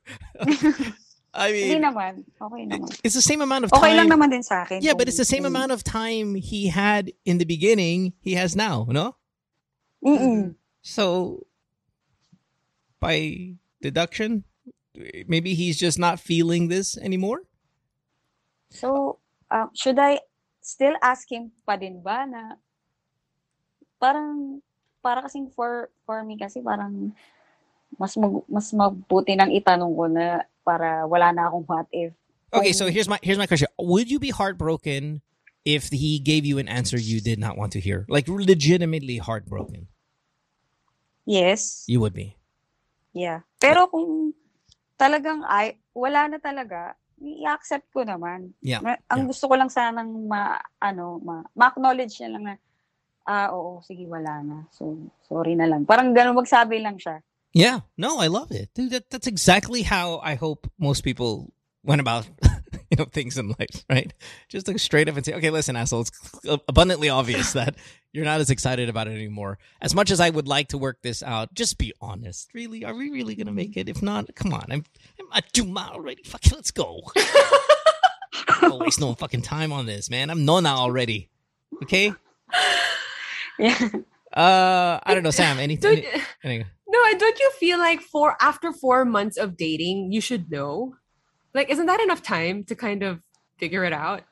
I 1.35 1.51
Hindi 1.51 1.75
mean, 1.75 1.83
naman. 1.83 2.23
Okay 2.39 2.63
naman. 2.63 2.87
it's 3.03 3.13
the 3.13 3.21
same 3.21 3.43
amount 3.43 3.65
of 3.67 3.71
time. 3.71 3.83
Okay 3.83 3.93
lang 3.99 4.07
naman 4.07 4.31
din 4.31 4.41
sa 4.41 4.63
akin. 4.63 4.79
Yeah, 4.79 4.95
but 4.95 5.11
it's 5.11 5.19
the 5.19 5.27
same 5.27 5.43
amount 5.43 5.75
of 5.75 5.83
time 5.83 6.35
he 6.35 6.71
had 6.71 7.11
in 7.27 7.43
the 7.43 7.45
beginning. 7.45 8.15
He 8.23 8.39
has 8.39 8.55
now, 8.55 8.87
no? 8.87 9.19
Mm-mm. 9.99 10.55
So, 10.79 11.43
by 13.03 13.55
deduction, 13.81 14.47
maybe 15.27 15.55
he's 15.59 15.75
just 15.75 15.99
not 15.99 16.23
feeling 16.23 16.69
this 16.71 16.95
anymore. 16.97 17.43
So, 18.71 19.19
um, 19.51 19.75
should 19.75 19.99
I 19.99 20.23
still 20.63 20.95
ask 21.03 21.27
him 21.27 21.51
pa 21.67 21.75
din 21.75 21.99
ba 21.99 22.23
na 22.23 22.57
parang 23.99 24.63
para 25.05 25.21
kasing 25.21 25.53
for 25.53 25.93
for 26.09 26.25
me 26.25 26.33
kasi 26.33 26.65
parang 26.65 27.13
mas 28.01 28.17
mag, 28.17 28.41
mas 28.49 28.73
mabuti 28.73 29.37
nang 29.37 29.53
itanong 29.53 29.93
ko 29.93 30.09
na 30.09 30.41
para 30.65 31.05
wala 31.05 31.29
na 31.29 31.45
akong 31.45 31.65
what 31.69 31.85
if. 31.93 32.09
Okay, 32.49 32.73
so 32.73 32.89
here's 32.89 33.05
my 33.05 33.21
here's 33.21 33.37
my 33.37 33.45
question: 33.45 33.69
Would 33.77 34.09
you 34.09 34.17
be 34.17 34.33
heartbroken 34.33 35.21
if 35.61 35.93
he 35.93 36.17
gave 36.17 36.41
you 36.41 36.57
an 36.57 36.65
answer 36.65 36.97
you 36.97 37.21
did 37.21 37.37
not 37.37 37.53
want 37.53 37.77
to 37.77 37.79
hear, 37.79 38.09
like 38.09 38.25
legitimately 38.25 39.21
heartbroken? 39.21 39.85
Yes. 41.25 41.85
You 41.85 42.01
would 42.01 42.13
be. 42.13 42.37
Yeah. 43.13 43.45
Pero 43.61 43.89
kung 43.89 44.33
talagang 44.97 45.41
ay 45.45 45.77
wala 45.97 46.29
na 46.29 46.37
talaga, 46.37 46.93
i-accept 47.17 47.89
ko 47.91 48.05
naman. 48.05 48.53
Yeah, 48.61 48.79
Ma- 48.81 49.01
Ang 49.09 49.25
yeah. 49.25 49.29
gusto 49.33 49.49
ko 49.49 49.55
lang 49.57 49.73
sanang 49.73 50.29
ma 50.29 50.61
ano, 50.77 51.17
ma, 51.23 51.41
ma-acknowledge 51.57 52.21
niya 52.21 52.29
lang 52.37 52.43
na 52.45 52.55
ah 53.27 53.49
oo, 53.51 53.81
sige 53.85 54.05
wala 54.07 54.41
na. 54.45 54.57
So 54.71 54.97
sorry 55.27 55.57
na 55.57 55.65
lang. 55.65 55.85
Parang 55.85 56.13
ganun 56.13 56.37
magsabi 56.37 56.81
lang 56.81 56.97
siya. 56.97 57.21
Yeah, 57.55 57.81
no, 57.97 58.19
I 58.19 58.27
love 58.27 58.51
it, 58.51 58.69
dude. 58.75 58.91
That, 58.91 59.09
that's 59.09 59.27
exactly 59.27 59.81
how 59.81 60.19
I 60.19 60.35
hope 60.35 60.69
most 60.77 61.01
people 61.01 61.53
went 61.83 62.01
about, 62.01 62.27
you 62.91 62.97
know, 62.97 63.05
things 63.05 63.37
in 63.37 63.55
life, 63.59 63.85
right? 63.89 64.11
Just 64.49 64.67
like 64.67 64.77
straight 64.77 65.07
up 65.07 65.15
and 65.15 65.25
say, 65.25 65.33
"Okay, 65.33 65.49
listen, 65.49 65.75
asshole, 65.75 66.01
it's 66.01 66.11
abundantly 66.67 67.07
obvious 67.07 67.53
that 67.53 67.75
you're 68.11 68.25
not 68.25 68.41
as 68.41 68.49
excited 68.49 68.89
about 68.89 69.07
it 69.07 69.15
anymore." 69.15 69.57
As 69.81 69.95
much 69.95 70.11
as 70.11 70.19
I 70.19 70.29
would 70.29 70.49
like 70.49 70.67
to 70.69 70.77
work 70.77 71.01
this 71.01 71.23
out, 71.23 71.53
just 71.53 71.77
be 71.77 71.93
honest. 72.01 72.49
Really, 72.53 72.83
are 72.83 72.93
we 72.93 73.09
really 73.09 73.35
gonna 73.35 73.53
make 73.53 73.77
it? 73.77 73.87
If 73.87 74.01
not, 74.01 74.35
come 74.35 74.53
on, 74.53 74.65
I'm 74.69 74.83
I'm 75.19 75.27
at 75.33 75.53
Juma 75.53 75.91
already. 75.93 76.23
Fuck, 76.23 76.45
it, 76.47 76.53
let's 76.53 76.71
go. 76.71 77.01
Don't 78.61 78.81
waste 78.81 78.99
no 78.99 79.13
fucking 79.13 79.43
time 79.43 79.71
on 79.71 79.85
this, 79.85 80.09
man. 80.09 80.29
I'm 80.29 80.43
nona 80.43 80.69
already. 80.75 81.29
Okay. 81.83 82.13
Yeah. 83.59 83.89
Uh, 84.33 84.99
I 85.03 85.13
don't 85.13 85.23
know, 85.23 85.31
Sam. 85.31 85.59
Anything? 85.59 86.01
Don't, 86.01 86.23
Any, 86.43 86.57
no, 86.89 87.17
don't 87.17 87.39
you 87.39 87.51
feel 87.51 87.77
like 87.79 88.01
for 88.01 88.35
after 88.41 88.73
four 88.73 89.05
months 89.05 89.37
of 89.37 89.55
dating, 89.55 90.11
you 90.11 90.19
should 90.19 90.51
know? 90.51 90.95
Like, 91.53 91.69
isn't 91.69 91.85
that 91.85 92.01
enough 92.01 92.21
time 92.21 92.65
to 92.65 92.75
kind 92.75 93.01
of 93.01 93.21
figure 93.57 93.85
it 93.85 93.93
out? 93.93 94.23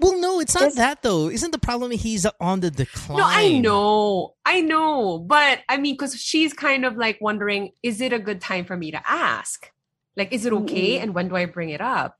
Well, 0.00 0.18
no, 0.18 0.40
it's 0.40 0.54
not 0.54 0.64
Just- 0.64 0.78
that 0.78 1.02
though. 1.02 1.28
Isn't 1.30 1.52
the 1.52 1.60
problem 1.60 1.92
he's 1.92 2.26
on 2.40 2.58
the 2.58 2.72
decline? 2.72 3.18
No, 3.18 3.24
I 3.24 3.58
know, 3.58 4.34
I 4.44 4.60
know, 4.62 5.18
but 5.20 5.60
I 5.68 5.76
mean, 5.76 5.94
because 5.94 6.16
she's 6.20 6.52
kind 6.52 6.84
of 6.84 6.96
like 6.96 7.18
wondering, 7.20 7.70
is 7.84 8.00
it 8.00 8.12
a 8.12 8.18
good 8.18 8.40
time 8.40 8.64
for 8.64 8.76
me 8.76 8.90
to 8.90 9.00
ask? 9.08 9.70
Like, 10.16 10.32
is 10.32 10.44
it 10.44 10.52
okay, 10.52 10.96
Mm-mm. 10.98 11.02
and 11.04 11.14
when 11.14 11.28
do 11.28 11.36
I 11.36 11.44
bring 11.44 11.70
it 11.70 11.80
up? 11.80 12.16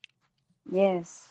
Yes. 0.71 1.27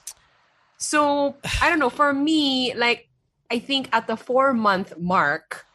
So 0.78 1.38
I 1.62 1.70
don't 1.70 1.80
know. 1.80 1.90
For 1.90 2.14
me, 2.14 2.74
like 2.74 3.09
I 3.52 3.60
think 3.60 3.90
at 3.92 4.08
the 4.08 4.16
four 4.16 4.54
month 4.54 4.94
mark, 4.98 5.66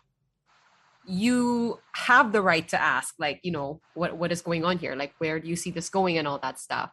you 1.06 1.80
have 1.94 2.32
the 2.32 2.40
right 2.40 2.66
to 2.68 2.80
ask, 2.80 3.14
like, 3.18 3.40
you 3.42 3.50
know, 3.52 3.80
what 3.94 4.16
what 4.16 4.32
is 4.32 4.40
going 4.42 4.64
on 4.64 4.78
here? 4.78 4.94
Like, 4.96 5.12
where 5.18 5.38
do 5.40 5.48
you 5.48 5.56
see 5.56 5.70
this 5.70 5.88
going, 5.88 6.16
and 6.18 6.26
all 6.26 6.38
that 6.38 6.58
stuff. 6.58 6.90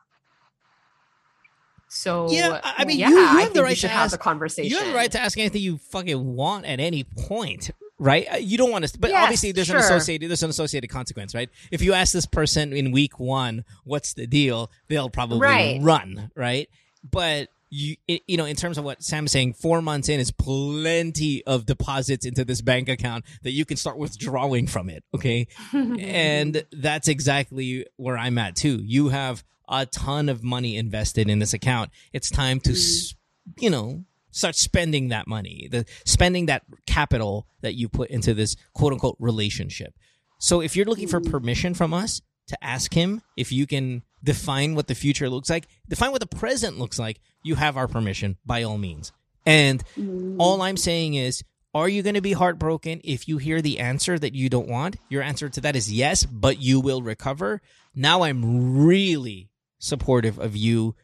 So 1.87 2.29
Yeah, 2.31 2.59
I- 2.63 2.75
I 2.79 2.85
mean, 2.85 2.99
yeah, 2.99 3.09
you- 3.09 3.15
you 3.19 3.25
have 3.27 3.37
think 3.41 3.53
the 3.53 3.63
right 3.63 3.77
to 3.77 3.87
have 3.89 4.05
ask- 4.05 4.11
the 4.13 4.17
conversation. 4.17 4.69
You 4.71 4.77
have 4.77 4.87
the 4.87 4.93
right 4.93 5.11
to 5.11 5.19
ask 5.19 5.37
anything 5.37 5.61
you 5.61 5.77
fucking 5.77 6.35
want 6.35 6.65
at 6.65 6.79
any 6.79 7.03
point, 7.03 7.71
right? 7.99 8.27
Uh, 8.31 8.37
You 8.37 8.57
don't 8.57 8.71
want 8.71 8.87
to, 8.87 8.97
but 8.97 9.09
Yes, 9.11 9.23
obviously 9.23 9.51
there's 9.51 9.69
an 9.69 9.75
associated 9.77 10.29
there's 10.29 10.43
an 10.43 10.49
associated 10.49 10.89
consequence, 10.89 11.35
right? 11.35 11.49
If 11.69 11.81
you 11.81 11.93
ask 11.93 12.13
this 12.13 12.25
person 12.25 12.71
in 12.73 12.91
week 12.91 13.19
one, 13.19 13.65
what's 13.83 14.13
the 14.13 14.25
deal? 14.25 14.71
They'll 14.87 15.09
probably 15.09 15.39
Right. 15.39 15.81
run, 15.81 16.31
right? 16.35 16.69
But 17.03 17.49
you, 17.73 17.95
you 18.05 18.35
know, 18.35 18.43
in 18.43 18.57
terms 18.57 18.77
of 18.77 18.83
what 18.83 19.01
Sam's 19.01 19.31
saying, 19.31 19.53
four 19.53 19.81
months 19.81 20.09
in 20.09 20.19
is 20.19 20.29
plenty 20.29 21.43
of 21.45 21.65
deposits 21.65 22.25
into 22.25 22.43
this 22.43 22.61
bank 22.61 22.89
account 22.89 23.23
that 23.43 23.51
you 23.51 23.63
can 23.63 23.77
start 23.77 23.97
withdrawing 23.97 24.67
from 24.67 24.89
it. 24.89 25.05
Okay, 25.15 25.47
and 25.73 26.65
that's 26.73 27.07
exactly 27.07 27.85
where 27.95 28.17
I'm 28.17 28.37
at 28.37 28.57
too. 28.57 28.81
You 28.83 29.09
have 29.09 29.43
a 29.69 29.85
ton 29.85 30.27
of 30.27 30.43
money 30.43 30.75
invested 30.75 31.29
in 31.29 31.39
this 31.39 31.53
account. 31.53 31.91
It's 32.11 32.29
time 32.29 32.59
to, 32.61 32.71
mm. 32.71 32.73
s 32.73 33.15
you 33.57 33.69
know, 33.69 34.03
start 34.31 34.55
spending 34.57 35.07
that 35.07 35.25
money, 35.25 35.69
the 35.71 35.85
spending 36.05 36.47
that 36.47 36.63
capital 36.85 37.47
that 37.61 37.75
you 37.75 37.87
put 37.87 38.09
into 38.09 38.33
this 38.33 38.57
quote 38.73 38.91
unquote 38.91 39.15
relationship. 39.17 39.93
So 40.39 40.59
if 40.59 40.75
you're 40.75 40.85
looking 40.85 41.07
for 41.07 41.21
mm. 41.21 41.31
permission 41.31 41.73
from 41.73 41.93
us 41.93 42.21
to 42.47 42.61
ask 42.61 42.93
him 42.93 43.21
if 43.37 43.53
you 43.53 43.65
can 43.65 44.03
define 44.23 44.75
what 44.75 44.87
the 44.87 44.95
future 44.95 45.29
looks 45.29 45.49
like, 45.49 45.67
define 45.87 46.11
what 46.11 46.21
the 46.21 46.27
present 46.27 46.77
looks 46.77 46.99
like, 46.99 47.19
you 47.43 47.55
have 47.55 47.77
our 47.77 47.87
permission 47.87 48.37
by 48.45 48.63
all 48.63 48.77
means. 48.77 49.11
And 49.45 49.83
mm-hmm. 49.95 50.39
all 50.39 50.61
I'm 50.61 50.77
saying 50.77 51.15
is, 51.15 51.43
are 51.73 51.87
you 51.87 52.03
going 52.03 52.15
to 52.15 52.21
be 52.21 52.33
heartbroken 52.33 53.01
if 53.03 53.27
you 53.27 53.37
hear 53.37 53.61
the 53.61 53.79
answer 53.79 54.19
that 54.19 54.35
you 54.35 54.49
don't 54.49 54.67
want? 54.67 54.97
Your 55.09 55.23
answer 55.23 55.49
to 55.49 55.61
that 55.61 55.75
is 55.75 55.91
yes, 55.91 56.25
but 56.25 56.61
you 56.61 56.79
will 56.79 57.01
recover. 57.01 57.61
Now 57.95 58.23
I'm 58.23 58.83
really 58.85 59.49
supportive 59.79 60.37
of 60.37 60.55
you 60.55 60.95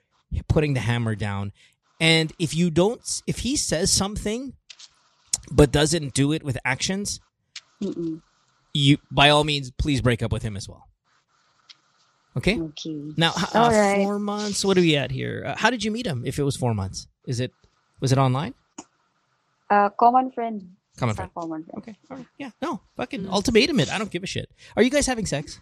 putting 0.48 0.74
the 0.74 0.82
hammer 0.82 1.16
down. 1.16 1.54
And 2.00 2.34
if 2.38 2.54
you 2.54 2.70
don't, 2.70 3.02
if 3.26 3.40
he 3.40 3.56
says 3.56 3.92
something 3.92 4.54
but 5.52 5.72
doesn't 5.72 6.14
do 6.14 6.34
it 6.34 6.44
with 6.44 6.58
actions, 6.66 7.22
Mm-mm. 7.82 8.22
you 8.74 8.98
by 9.10 9.30
all 9.30 9.44
means 9.44 9.72
please 9.72 10.02
break 10.02 10.22
up 10.22 10.32
with 10.32 10.44
him 10.44 10.58
as 10.58 10.68
well. 10.68 10.84
Okay. 12.38 12.60
Okay. 12.60 13.02
Now, 13.18 13.34
uh, 13.34 13.58
All 13.58 13.72
right. 13.72 14.06
four 14.06 14.20
months. 14.20 14.64
What 14.64 14.78
are 14.78 14.82
we 14.82 14.96
at 14.96 15.10
here? 15.10 15.44
Uh, 15.46 15.56
how 15.58 15.70
did 15.70 15.84
you 15.84 15.90
meet 15.92 16.06
him? 16.06 16.22
If 16.26 16.38
it 16.38 16.44
was 16.44 16.56
four 16.56 16.74
months, 16.74 17.08
is 17.26 17.40
it 17.40 17.52
was 18.00 18.12
it 18.12 18.18
online? 18.18 18.54
Uh, 19.70 19.90
common 19.98 20.30
friend. 20.32 20.78
Common 20.98 21.16
friend. 21.16 21.32
Common 21.34 21.64
friend. 21.66 21.78
Okay. 21.82 21.96
All 22.10 22.18
right. 22.18 22.28
Yeah. 22.38 22.52
No. 22.62 22.82
Fucking 22.96 23.28
ultimatum 23.28 23.80
it. 23.80 23.90
I 23.92 23.98
don't 23.98 24.12
give 24.12 24.24
a 24.24 24.30
shit. 24.30 24.50
Are 24.78 24.84
you 24.84 24.90
guys 24.90 25.06
having 25.10 25.26
sex? 25.26 25.60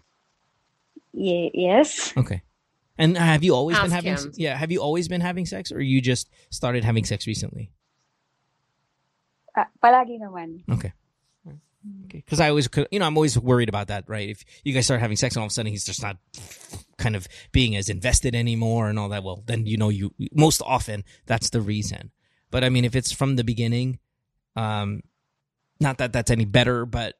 Yeah. 1.13 1.47
yes. 1.53 2.11
Okay. 2.17 2.43
And 2.97 3.17
have 3.17 3.43
you 3.43 3.55
always 3.55 3.79
been 3.79 3.91
having? 3.91 4.15
him. 4.15 4.31
Yeah. 4.35 4.55
Have 4.55 4.71
you 4.71 4.79
always 4.79 5.07
been 5.07 5.21
having 5.21 5.45
sex, 5.45 5.71
or 5.71 5.79
you 5.79 6.01
just 6.01 6.29
started 6.51 6.83
having 6.83 7.03
sex 7.03 7.27
recently? 7.27 7.71
Ah, 9.55 9.71
palagi 9.79 10.19
naman. 10.19 10.67
Okay. 10.67 10.91
Because 12.07 12.39
I 12.39 12.49
always, 12.49 12.67
could- 12.67 12.87
you 12.91 12.99
know, 12.99 13.05
I'm 13.05 13.17
always 13.17 13.37
worried 13.37 13.69
about 13.69 13.87
that, 13.87 14.05
right? 14.07 14.29
If 14.29 14.43
you 14.63 14.73
guys 14.73 14.85
start 14.85 15.01
having 15.01 15.17
sex 15.17 15.35
and 15.35 15.41
all 15.41 15.45
of 15.45 15.51
a 15.51 15.53
sudden 15.53 15.71
he's 15.71 15.85
just 15.85 16.01
not 16.01 16.17
kind 16.97 17.15
of 17.15 17.27
being 17.51 17.75
as 17.75 17.89
invested 17.89 18.33
anymore 18.35 18.87
and 18.89 18.97
all 18.97 19.09
that, 19.09 19.23
well, 19.23 19.43
then 19.45 19.65
you 19.65 19.77
know, 19.77 19.89
you 19.89 20.13
most 20.33 20.61
often 20.65 21.03
that's 21.25 21.49
the 21.49 21.61
reason. 21.61 22.11
But 22.51 22.63
I 22.63 22.69
mean, 22.69 22.85
if 22.85 22.95
it's 22.95 23.11
from 23.11 23.35
the 23.35 23.43
beginning, 23.43 23.99
um, 24.55 25.01
not 25.79 25.97
that 25.97 26.13
that's 26.13 26.31
any 26.31 26.45
better, 26.45 26.85
but 26.85 27.15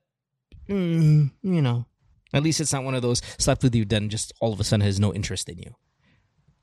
mm, 0.70 1.30
you 1.44 1.62
know, 1.62 1.86
at 2.34 2.42
least 2.44 2.62
it's 2.62 2.72
not 2.74 2.84
one 2.86 2.96
of 2.96 3.02
those 3.02 3.22
slept 3.38 3.64
with 3.64 3.76
you, 3.76 3.84
then 3.86 4.10
just 4.10 4.32
all 4.40 4.54
of 4.54 4.60
a 4.60 4.64
sudden 4.64 4.86
has 4.86 5.00
no 5.00 5.14
interest 5.14 5.50
in 5.50 5.58
you. 5.60 5.76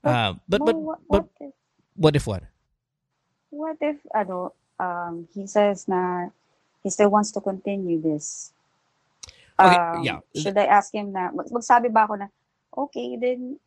Uh, 0.03 0.33
but 0.49 0.65
but 0.65 0.75
Well, 0.75 0.81
what, 0.81 0.99
but 1.09 1.21
what 1.21 1.29
if, 1.39 1.53
what 1.95 2.15
if 2.15 2.27
what? 2.27 2.43
what 3.51 3.77
if, 3.81 3.97
ano, 4.15 4.53
um, 4.79 5.27
he 5.33 5.45
says 5.45 5.87
na 5.87 6.29
he 6.83 6.89
still 6.89 7.09
wants 7.09 7.31
to 7.31 7.41
continue 7.41 8.01
this? 8.01 8.51
Okay, 9.59 9.75
Um, 9.75 10.03
yeah. 10.03 10.19
Should 10.35 10.57
I 10.57 10.65
ask 10.65 10.93
him 10.93 11.11
na, 11.13 11.31
mag- 11.31 11.49
magsabi 11.49 11.93
ba 11.93 12.05
ako 12.05 12.15
na, 12.15 12.27
okay, 12.77 13.17
then 13.17 13.59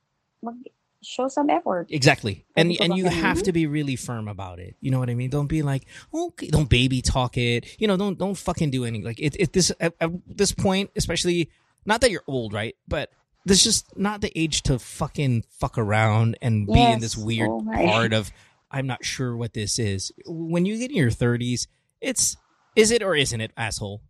mag 0.43 0.57
show 1.03 1.29
some 1.29 1.49
effort. 1.51 1.87
Exactly. 1.91 2.45
And 2.57 2.75
and 2.81 2.97
you 2.97 3.07
have 3.07 3.43
to 3.45 3.53
be 3.53 3.67
really 3.67 3.95
firm 3.95 4.27
about 4.27 4.59
it. 4.59 4.75
You 4.81 4.91
know 4.91 4.99
what 4.99 5.09
I 5.09 5.15
mean? 5.15 5.31
Don't 5.31 5.47
be 5.47 5.63
like, 5.63 5.87
okay, 6.13 6.49
don't 6.49 6.69
baby 6.69 7.01
talk 7.01 7.37
it. 7.39 7.65
You 7.79 7.87
know, 7.87 7.97
don't 7.97 8.19
don't 8.19 8.35
fucking 8.35 8.71
do 8.71 8.85
anything. 8.85 9.05
Like 9.07 9.21
it, 9.21 9.37
it 9.39 9.53
this 9.53 9.71
at, 9.79 9.95
at 10.01 10.11
this 10.27 10.51
point, 10.51 10.91
especially 10.97 11.51
not 11.85 12.01
that 12.01 12.11
you're 12.11 12.27
old, 12.27 12.53
right? 12.53 12.75
But 12.89 13.11
there's 13.45 13.63
just 13.63 13.97
not 13.97 14.21
the 14.21 14.33
age 14.35 14.63
to 14.67 14.79
fucking 14.81 15.45
fuck 15.49 15.79
around 15.79 16.37
and 16.43 16.67
be 16.67 16.83
in 16.83 16.99
this 16.99 17.17
weird 17.17 17.49
Oh 17.49 17.63
part 17.63 18.13
of 18.19 18.33
I'm 18.73 18.89
not 18.89 19.05
sure 19.05 19.37
what 19.37 19.55
this 19.55 19.79
is. 19.79 20.11
When 20.27 20.67
you 20.67 20.77
get 20.79 20.91
in 20.91 20.97
your 20.97 21.11
30s, 21.15 21.69
it's 22.01 22.37
is 22.77 22.91
it 22.91 23.03
or 23.03 23.17
isn't 23.17 23.41
it, 23.41 23.51
asshole? 23.57 24.01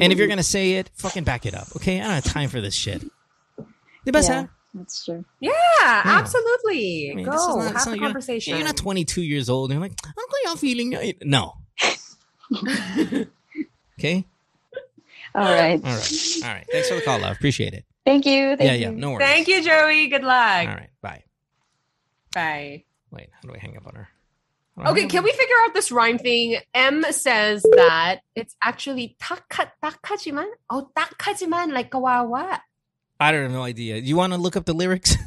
And 0.00 0.12
if 0.12 0.18
you're 0.18 0.28
gonna 0.28 0.42
say 0.42 0.74
it, 0.74 0.90
fucking 0.94 1.24
back 1.24 1.46
it 1.46 1.54
up, 1.54 1.68
okay? 1.76 2.00
I 2.00 2.04
don't 2.04 2.12
have 2.12 2.24
time 2.24 2.48
for 2.50 2.60
this 2.60 2.74
shit. 2.74 3.02
The 4.04 4.12
best, 4.12 4.28
Yeah, 4.28 4.46
that's 4.74 5.04
true. 5.04 5.24
Yeah, 5.40 5.52
absolutely. 5.86 7.10
I 7.10 7.14
mean, 7.14 7.24
Go 7.26 7.32
not- 7.32 7.62
have 7.64 7.74
it's 7.74 7.84
the 7.84 7.90
you're 7.92 8.00
not- 8.00 8.06
conversation. 8.06 8.56
You're 8.56 8.64
not 8.66 8.76
22 8.76 9.22
years 9.22 9.48
old. 9.50 9.70
And 9.70 9.78
you're 9.80 9.88
like, 9.88 9.98
Uncle, 10.06 10.38
y'all 10.44 10.56
feeling? 10.56 11.14
No. 11.22 11.54
okay. 13.98 14.24
All 15.34 15.42
right. 15.44 15.80
All 15.84 15.92
right. 15.92 16.12
All 16.42 16.48
right. 16.48 16.66
Thanks 16.70 16.88
for 16.88 16.94
the 16.96 17.02
call, 17.02 17.20
love. 17.20 17.36
Appreciate 17.36 17.74
it. 17.74 17.84
Thank 18.04 18.26
you. 18.26 18.56
Thank 18.56 18.62
yeah, 18.62 18.72
you. 18.74 18.80
yeah. 18.82 18.90
No 18.90 19.10
worries. 19.12 19.26
Thank 19.26 19.48
you, 19.48 19.62
Joey. 19.62 20.08
Good 20.08 20.22
luck. 20.24 20.66
All 20.68 20.74
right. 20.74 20.90
Bye. 21.02 21.24
Bye. 22.32 22.84
Wait. 23.10 23.28
How 23.32 23.48
do 23.48 23.54
I 23.54 23.58
hang 23.58 23.76
up 23.76 23.86
on 23.86 23.94
her? 23.94 24.08
I 24.80 24.90
Okay, 24.90 25.06
can 25.06 25.22
we 25.22 25.32
figure 25.32 25.54
out 25.64 25.74
this 25.74 25.92
rhyme 25.92 26.18
thing? 26.18 26.58
M 26.74 27.04
says 27.10 27.62
that 27.76 28.20
it's 28.34 28.56
actually 28.62 29.16
taka 29.20 29.72
takajiman. 29.82 30.48
Oh, 30.70 30.90
takajiman 30.96 31.72
like 31.72 31.90
kawawa. 31.90 32.60
I 33.20 33.32
don't 33.32 33.42
have 33.42 33.52
no 33.52 33.62
idea. 33.62 33.96
You 33.96 34.16
want 34.16 34.32
to 34.32 34.38
look 34.38 34.56
up 34.56 34.64
the 34.64 34.74
lyrics? 34.74 35.16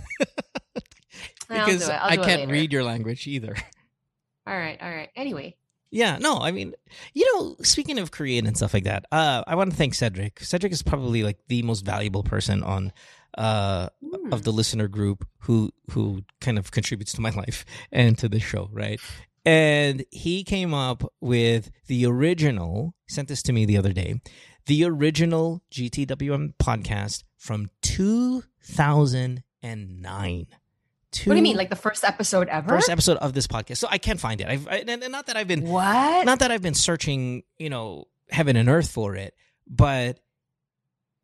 Because 1.49 1.85
do 1.85 1.91
it. 1.93 1.97
I'll 2.01 2.15
do 2.15 2.21
it 2.21 2.25
can't 2.25 2.49
read 2.51 2.73
your 2.73 2.83
language 2.83 3.27
either. 3.27 3.55
All 4.47 4.57
right, 4.57 4.77
all 4.81 4.89
right. 4.89 5.09
Anyway, 5.15 5.55
Yeah, 5.89 6.17
no, 6.19 6.37
I 6.39 6.51
mean, 6.51 6.73
you 7.13 7.25
know, 7.33 7.55
speaking 7.61 7.97
of 7.97 8.11
Korean 8.11 8.45
and 8.45 8.57
stuff 8.57 8.73
like 8.73 8.83
that, 8.83 9.05
uh, 9.09 9.43
I 9.47 9.55
want 9.55 9.71
to 9.71 9.77
thank 9.77 9.93
Cedric. 9.93 10.41
Cedric 10.41 10.73
is 10.73 10.83
probably 10.83 11.23
like 11.23 11.37
the 11.47 11.61
most 11.63 11.85
valuable 11.85 12.23
person 12.23 12.63
on 12.63 12.91
uh 13.37 13.87
Hmm. 14.03 14.33
of 14.33 14.43
the 14.43 14.51
listener 14.51 14.87
group 14.87 15.25
who 15.39 15.71
who 15.91 16.23
kind 16.41 16.59
of 16.59 16.71
contributes 16.71 17.13
to 17.13 17.21
my 17.21 17.29
life 17.43 17.63
and 17.91 18.17
to 18.17 18.27
the 18.27 18.39
show, 18.39 18.69
right? 18.73 18.99
And 19.45 20.05
he 20.09 20.43
came 20.43 20.73
up 20.73 21.03
with 21.19 21.69
the 21.87 22.05
original, 22.05 22.95
sent 23.07 23.27
this 23.27 23.43
to 23.43 23.53
me 23.53 23.65
the 23.65 23.77
other 23.77 23.91
day, 23.91 24.21
the 24.67 24.85
original 24.85 25.61
GTWM 25.71 26.53
podcast 26.61 27.23
from 27.37 27.69
2009. 27.81 30.45
what 30.49 31.11
do 31.11 31.35
you 31.35 31.41
mean, 31.41 31.57
like 31.57 31.69
the 31.69 31.75
first 31.75 32.05
episode 32.05 32.47
ever? 32.47 32.69
first 32.69 32.89
episode 32.89 33.17
of 33.17 33.33
this 33.33 33.47
podcast? 33.47 33.77
So 33.77 33.87
I 33.91 33.97
can't 33.97 34.19
find 34.19 34.39
it. 34.39 34.47
I've 34.47 34.67
I, 34.67 34.83
and 34.87 35.11
not 35.11 35.27
that 35.27 35.35
I've 35.35 35.47
been 35.47 35.67
what? 35.67 36.25
not 36.25 36.39
that 36.39 36.51
I've 36.51 36.61
been 36.61 36.73
searching, 36.73 37.43
you 37.57 37.69
know, 37.69 38.05
heaven 38.29 38.55
and 38.55 38.69
earth 38.69 38.89
for 38.89 39.15
it, 39.15 39.33
but 39.67 40.19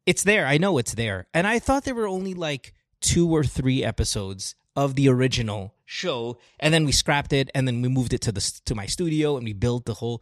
it's 0.05 0.23
there. 0.23 0.45
I 0.45 0.57
know 0.57 0.77
it's 0.77 0.93
there. 0.93 1.27
And 1.33 1.47
I 1.47 1.59
thought 1.59 1.85
there 1.85 1.95
were 1.95 2.07
only 2.07 2.33
like 2.33 2.73
two 2.99 3.29
or 3.29 3.43
three 3.43 3.83
episodes 3.83 4.55
of 4.83 4.95
the 4.95 5.07
original 5.09 5.63
show, 5.85 6.37
and 6.59 6.73
then 6.73 6.83
we 6.85 6.91
scrapped 6.91 7.33
it, 7.33 7.47
and 7.55 7.67
then 7.67 7.81
we 7.83 7.89
moved 7.89 8.13
it 8.13 8.21
to 8.21 8.31
the 8.31 8.43
to 8.65 8.73
my 8.75 8.87
studio, 8.95 9.35
and 9.37 9.43
we 9.45 9.53
built 9.53 9.83
the 9.85 9.95
whole 10.01 10.21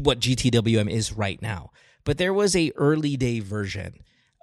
what 0.00 0.20
GTWM 0.20 0.88
is 0.90 1.12
right 1.24 1.40
now. 1.42 1.70
But 2.04 2.18
there 2.18 2.34
was 2.34 2.54
a 2.54 2.72
early 2.76 3.16
day 3.16 3.40
version 3.40 3.92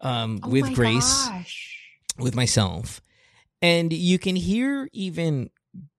um, 0.02 0.40
Oh 0.44 0.50
with 0.50 0.74
Grace 0.76 1.14
gosh. 1.28 1.56
with 2.26 2.36
myself, 2.36 3.02
and 3.62 3.94
you 3.94 4.18
can 4.20 4.36
hear 4.36 4.90
even 4.92 5.50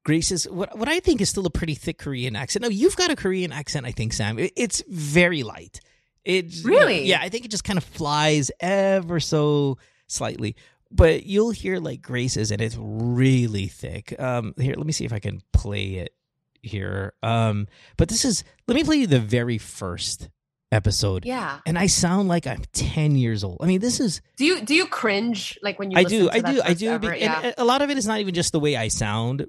Grace's 0.05 0.45
what 0.59 0.77
what 0.79 0.89
I 0.89 1.01
think 1.01 1.21
is 1.21 1.29
still 1.31 1.47
a 1.47 1.51
pretty 1.51 1.75
thick 1.75 1.99
Korean 1.99 2.37
accent. 2.37 2.63
No, 2.63 2.69
you've 2.69 2.97
got 2.97 3.11
a 3.11 3.17
Korean 3.17 3.53
accent, 3.53 3.87
I 3.87 3.93
think, 3.93 4.13
Sam. 4.13 4.39
It, 4.39 4.53
it's 4.57 4.83
very 4.89 5.43
light. 5.43 5.81
It's 6.25 6.65
Really? 6.65 7.05
yeah. 7.07 7.21
I 7.23 7.29
think 7.29 7.45
it 7.45 7.51
just 7.53 7.65
kind 7.65 7.79
of 7.79 7.85
flies 7.85 8.51
ever 8.61 9.21
so 9.21 9.79
slightly. 10.09 10.57
But 10.91 11.27
you'll 11.27 11.51
hear 11.51 11.79
like 11.79 12.01
Grace's, 12.01 12.51
and 12.51 12.61
it's 12.61 12.77
really 12.79 13.67
thick. 13.67 14.19
Um, 14.21 14.55
here, 14.57 14.75
let 14.77 14.87
me 14.87 14.93
see 14.93 15.05
if 15.05 15.13
I 15.13 15.19
can 15.19 15.43
play 15.53 15.95
it 15.95 16.15
here. 16.63 17.13
Um, 17.23 17.67
but 17.97 18.09
this 18.09 18.25
is 18.25 18.45
let 18.69 18.75
me 18.75 18.85
play 18.85 18.97
you 18.97 19.07
the 19.07 19.21
very 19.21 19.59
first 19.59 20.29
episode. 20.73 21.25
Yeah. 21.25 21.61
And 21.67 21.79
I 21.79 21.87
sound 21.87 22.29
like 22.29 22.47
I'm 22.47 22.63
ten 22.73 23.17
years 23.17 23.43
old. 23.45 23.59
I 23.61 23.67
mean, 23.67 23.81
this 23.81 24.01
is 24.01 24.21
Do 24.37 24.45
you 24.45 24.61
do 24.61 24.75
you 24.75 24.87
cringe 24.87 25.59
like 25.63 25.79
when 25.79 25.91
you? 25.91 25.99
I 25.99 26.03
listen 26.03 26.19
do, 26.19 26.27
to 26.27 26.35
I 26.35 26.41
do, 26.41 26.63
I 26.63 26.75
do. 26.75 26.89
ever? 26.89 27.11
be- 27.13 27.19
yeah. 27.19 27.41
And 27.43 27.55
a 27.59 27.65
lot 27.65 27.83
of 27.83 27.91
it 27.91 27.99
is 27.99 28.07
not 28.07 28.21
even 28.21 28.35
just 28.35 28.53
the 28.53 28.61
way 28.61 28.77
I 28.77 28.89
sound, 28.89 29.47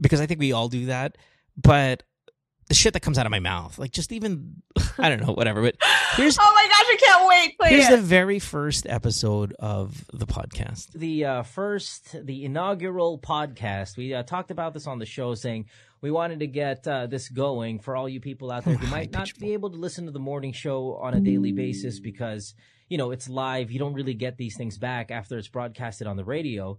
because 0.00 0.20
I 0.20 0.26
think 0.26 0.40
we 0.40 0.52
all 0.52 0.68
do 0.68 0.86
that. 0.86 1.16
But 1.56 2.02
the 2.68 2.74
shit 2.74 2.92
that 2.94 3.00
comes 3.00 3.18
out 3.18 3.26
of 3.26 3.30
my 3.30 3.40
mouth, 3.40 3.78
like 3.78 3.90
just 3.90 4.12
even, 4.12 4.62
I 4.98 5.08
don't 5.08 5.20
know, 5.20 5.32
whatever. 5.32 5.62
But 5.62 5.76
here's 6.16 6.38
oh 6.40 6.52
my 6.54 6.64
gosh, 6.64 6.74
I 6.78 6.96
can't 7.04 7.28
wait. 7.28 7.58
Play 7.58 7.68
here's 7.70 7.88
it. 7.88 7.96
the 7.96 8.02
very 8.02 8.38
first 8.38 8.86
episode 8.88 9.54
of 9.58 10.04
the 10.12 10.26
podcast. 10.26 10.92
The 10.92 11.24
uh, 11.24 11.42
first, 11.42 12.16
the 12.24 12.44
inaugural 12.44 13.18
podcast. 13.18 13.96
We 13.96 14.14
uh, 14.14 14.22
talked 14.22 14.50
about 14.50 14.74
this 14.74 14.86
on 14.86 14.98
the 14.98 15.06
show, 15.06 15.34
saying 15.34 15.66
we 16.00 16.10
wanted 16.10 16.40
to 16.40 16.46
get 16.46 16.86
uh, 16.86 17.06
this 17.06 17.28
going 17.28 17.80
for 17.80 17.96
all 17.96 18.08
you 18.08 18.20
people 18.20 18.50
out 18.50 18.64
there 18.64 18.76
who 18.76 18.86
might 18.88 19.12
not 19.12 19.30
be 19.38 19.52
able 19.52 19.70
to 19.70 19.76
listen 19.76 20.06
to 20.06 20.12
the 20.12 20.18
morning 20.18 20.52
show 20.52 20.96
on 20.96 21.14
a 21.14 21.20
daily 21.20 21.52
basis 21.52 22.00
because 22.00 22.54
you 22.88 22.98
know 22.98 23.10
it's 23.10 23.28
live. 23.28 23.70
You 23.70 23.78
don't 23.78 23.94
really 23.94 24.14
get 24.14 24.36
these 24.36 24.56
things 24.56 24.78
back 24.78 25.10
after 25.10 25.36
it's 25.38 25.48
broadcasted 25.48 26.06
on 26.06 26.16
the 26.16 26.24
radio. 26.24 26.78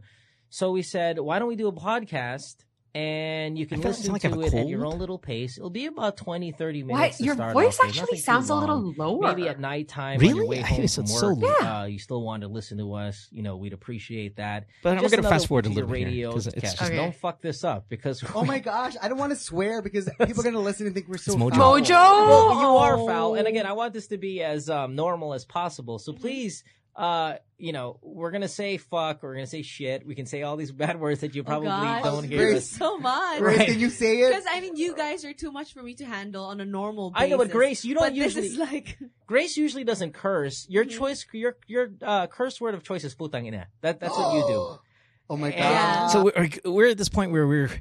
So 0.49 0.71
we 0.71 0.83
said, 0.83 1.19
why 1.19 1.39
don't 1.39 1.47
we 1.47 1.55
do 1.55 1.67
a 1.67 1.73
podcast? 1.73 2.63
And 2.95 3.57
you 3.59 3.65
can 3.65 3.79
I 3.79 3.81
feel- 3.81 3.87
I 3.87 3.91
listen 3.91 4.13
like 4.13 4.21
to 4.21 4.41
it 4.41 4.53
at 4.53 4.67
your 4.69 4.85
own 4.85 4.97
little 4.99 5.19
pace. 5.19 5.57
It'll 5.57 5.69
be 5.69 5.85
about 5.87 6.15
20, 6.15 6.53
30 6.53 6.83
minutes. 6.83 7.19
What? 7.19 7.25
Your 7.25 7.35
start 7.35 7.51
voice 7.53 7.77
actually 7.83 7.99
Nothing 7.99 8.19
sounds 8.19 8.49
a 8.49 8.55
little 8.55 8.93
lower. 8.97 9.21
maybe 9.35 9.49
at 9.49 9.59
nighttime 9.59 10.17
on 10.19 10.25
your 10.25 10.35
Really? 10.35 10.47
way 10.47 10.59
I 10.63 10.67
home 10.67 10.77
think 10.77 10.91
Oh, 10.91 10.95
from 10.95 11.07
so- 11.07 11.27
work. 11.33 11.39
so- 11.41 11.55
Yeah. 11.65 11.81
Uh, 11.81 11.85
you 11.87 11.99
still 11.99 12.21
want 12.21 12.43
to 12.43 12.47
listen 12.47 12.77
to 12.77 12.93
us, 12.93 13.27
you 13.33 13.43
know, 13.43 13.57
we'd 13.57 13.73
appreciate 13.73 14.37
that. 14.37 14.67
But 14.81 14.93
I'm 14.93 14.99
going 14.99 15.11
to 15.11 15.23
fast 15.23 15.47
forward 15.47 15.65
a 15.65 15.69
Oh, 15.69 15.73
little 15.73 15.89
little 15.89 15.93
bit 15.97 16.05
radio 16.05 16.29
here 16.31 16.37
it's 16.37 16.71
just 16.71 16.81
Okay. 16.83 16.95
don't 16.95 17.13
fuck 17.13 17.41
this 17.41 17.65
up 17.65 17.89
because 17.89 18.23
Oh 18.33 18.45
my 18.45 18.59
gosh, 18.71 18.95
I 19.01 19.09
don't 19.09 19.17
want 19.17 19.33
to 19.33 19.37
swear 19.37 19.81
because 19.81 20.09
people 20.25 20.39
are 20.39 20.43
going 20.43 20.53
to 20.55 20.59
listen 20.61 20.85
and 20.85 20.95
think 20.95 21.09
we're 21.09 21.17
so 21.17 21.33
It's 21.33 21.41
Mojo. 21.41 21.55
foul. 21.57 21.79
Mojo. 21.81 21.89
Well, 21.89 22.61
you 22.61 22.67
are 22.77 22.97
foul, 23.11 23.35
and 23.35 23.45
again, 23.45 23.65
I 23.65 23.73
want 23.73 23.91
this 23.93 24.07
to 24.07 24.17
be 24.17 24.41
as 24.41 24.69
um, 24.69 24.95
normal 24.95 25.33
as 25.33 25.43
possible. 25.43 25.99
So 25.99 26.13
please, 26.13 26.63
uh, 26.95 27.35
you 27.57 27.71
know, 27.73 27.99
we're 28.01 28.31
gonna 28.31 28.47
say 28.47 28.77
fuck, 28.77 29.21
we're 29.23 29.33
gonna 29.33 29.47
say 29.47 29.61
shit, 29.61 30.05
we 30.05 30.15
can 30.15 30.25
say 30.25 30.43
all 30.43 30.55
these 30.57 30.71
bad 30.83 30.99
words 30.99 31.21
that 31.21 31.35
you 31.35 31.43
probably 31.43 31.67
gosh. 31.69 32.03
don't 32.03 32.23
hear. 32.23 32.51
Grace, 32.51 32.69
so 32.69 32.97
much. 32.97 33.39
Grace, 33.39 33.57
Right. 33.57 33.67
can 33.67 33.79
you 33.79 33.89
say 33.89 34.21
it? 34.21 34.29
Because 34.29 34.45
I 34.49 34.61
mean, 34.61 34.75
you 34.75 34.95
guys 34.95 35.25
are 35.25 35.33
too 35.33 35.51
much 35.51 35.73
for 35.73 35.81
me 35.83 35.93
to 35.95 36.05
handle 36.05 36.45
on 36.45 36.59
a 36.61 36.65
normal 36.65 37.11
basis. 37.11 37.23
I 37.23 37.29
know, 37.29 37.37
but 37.37 37.51
Grace, 37.51 37.83
you 37.85 37.93
don't 37.95 38.03
but 38.03 38.15
usually. 38.15 38.43
This 38.43 38.53
is 38.53 38.57
like 38.57 38.97
Grace 39.27 39.57
usually 39.57 39.83
doesn't 39.83 40.13
curse. 40.13 40.65
Your 40.69 40.85
Mm-hmm. 40.85 40.97
choice, 40.97 41.25
your 41.33 41.57
your 41.67 41.89
uh, 42.01 42.27
curse 42.27 42.59
word 42.61 42.75
of 42.75 42.83
choice 42.83 43.03
is 43.03 43.15
putang 43.15 43.45
ina. 43.47 43.67
That 43.81 43.99
that's 43.99 44.17
what 44.17 44.33
you 44.35 44.43
do. 44.47 44.77
Oh 45.27 45.37
my 45.37 45.49
god. 45.49 45.57
Yeah. 45.57 46.07
So 46.09 46.23
we're 46.25 46.49
we're 46.65 46.89
at 46.89 46.99
this 46.99 47.09
point 47.09 47.31
where 47.31 47.47
we're 47.47 47.71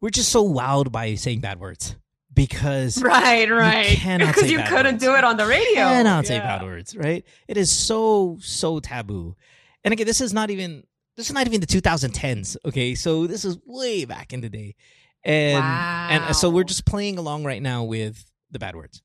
we're 0.00 0.08
just 0.08 0.30
so 0.32 0.48
wowed 0.48 0.90
by 0.90 1.14
saying 1.16 1.40
bad 1.40 1.60
words 1.60 1.94
because 2.36 3.02
right, 3.02 3.50
right. 3.50 3.86
cannot 3.86 4.26
Because 4.28 4.42
say 4.44 4.50
you 4.50 4.58
couldn't 4.62 4.94
words. 4.96 5.04
do 5.04 5.14
it 5.16 5.24
on 5.24 5.36
the 5.36 5.46
radio. 5.46 5.74
cannot 5.74 6.26
say 6.26 6.36
Yeah. 6.36 6.58
bad 6.58 6.62
words, 6.64 6.96
right? 6.96 7.24
It 7.48 7.56
is 7.56 7.70
so 7.70 8.38
so 8.40 8.78
taboo. 8.78 9.34
And 9.82 9.92
again, 9.92 10.06
this 10.06 10.20
is 10.20 10.32
not 10.32 10.50
even 10.50 10.84
this 11.16 11.26
is 11.26 11.32
not 11.32 11.46
even 11.48 11.60
the 11.60 11.66
2010s. 11.66 12.56
Okay, 12.64 12.94
so 12.94 13.26
this 13.26 13.44
is 13.44 13.58
way 13.66 14.04
back 14.04 14.32
in 14.32 14.40
the 14.42 14.48
day, 14.48 14.76
and 15.24 15.64
and 16.12 16.24
uh, 16.24 16.32
so 16.32 16.50
we're 16.50 16.64
just 16.64 16.84
playing 16.86 17.18
along 17.18 17.42
right 17.44 17.62
now 17.62 17.82
with 17.82 18.30
the 18.52 18.58
bad 18.60 18.76
words. 18.76 19.02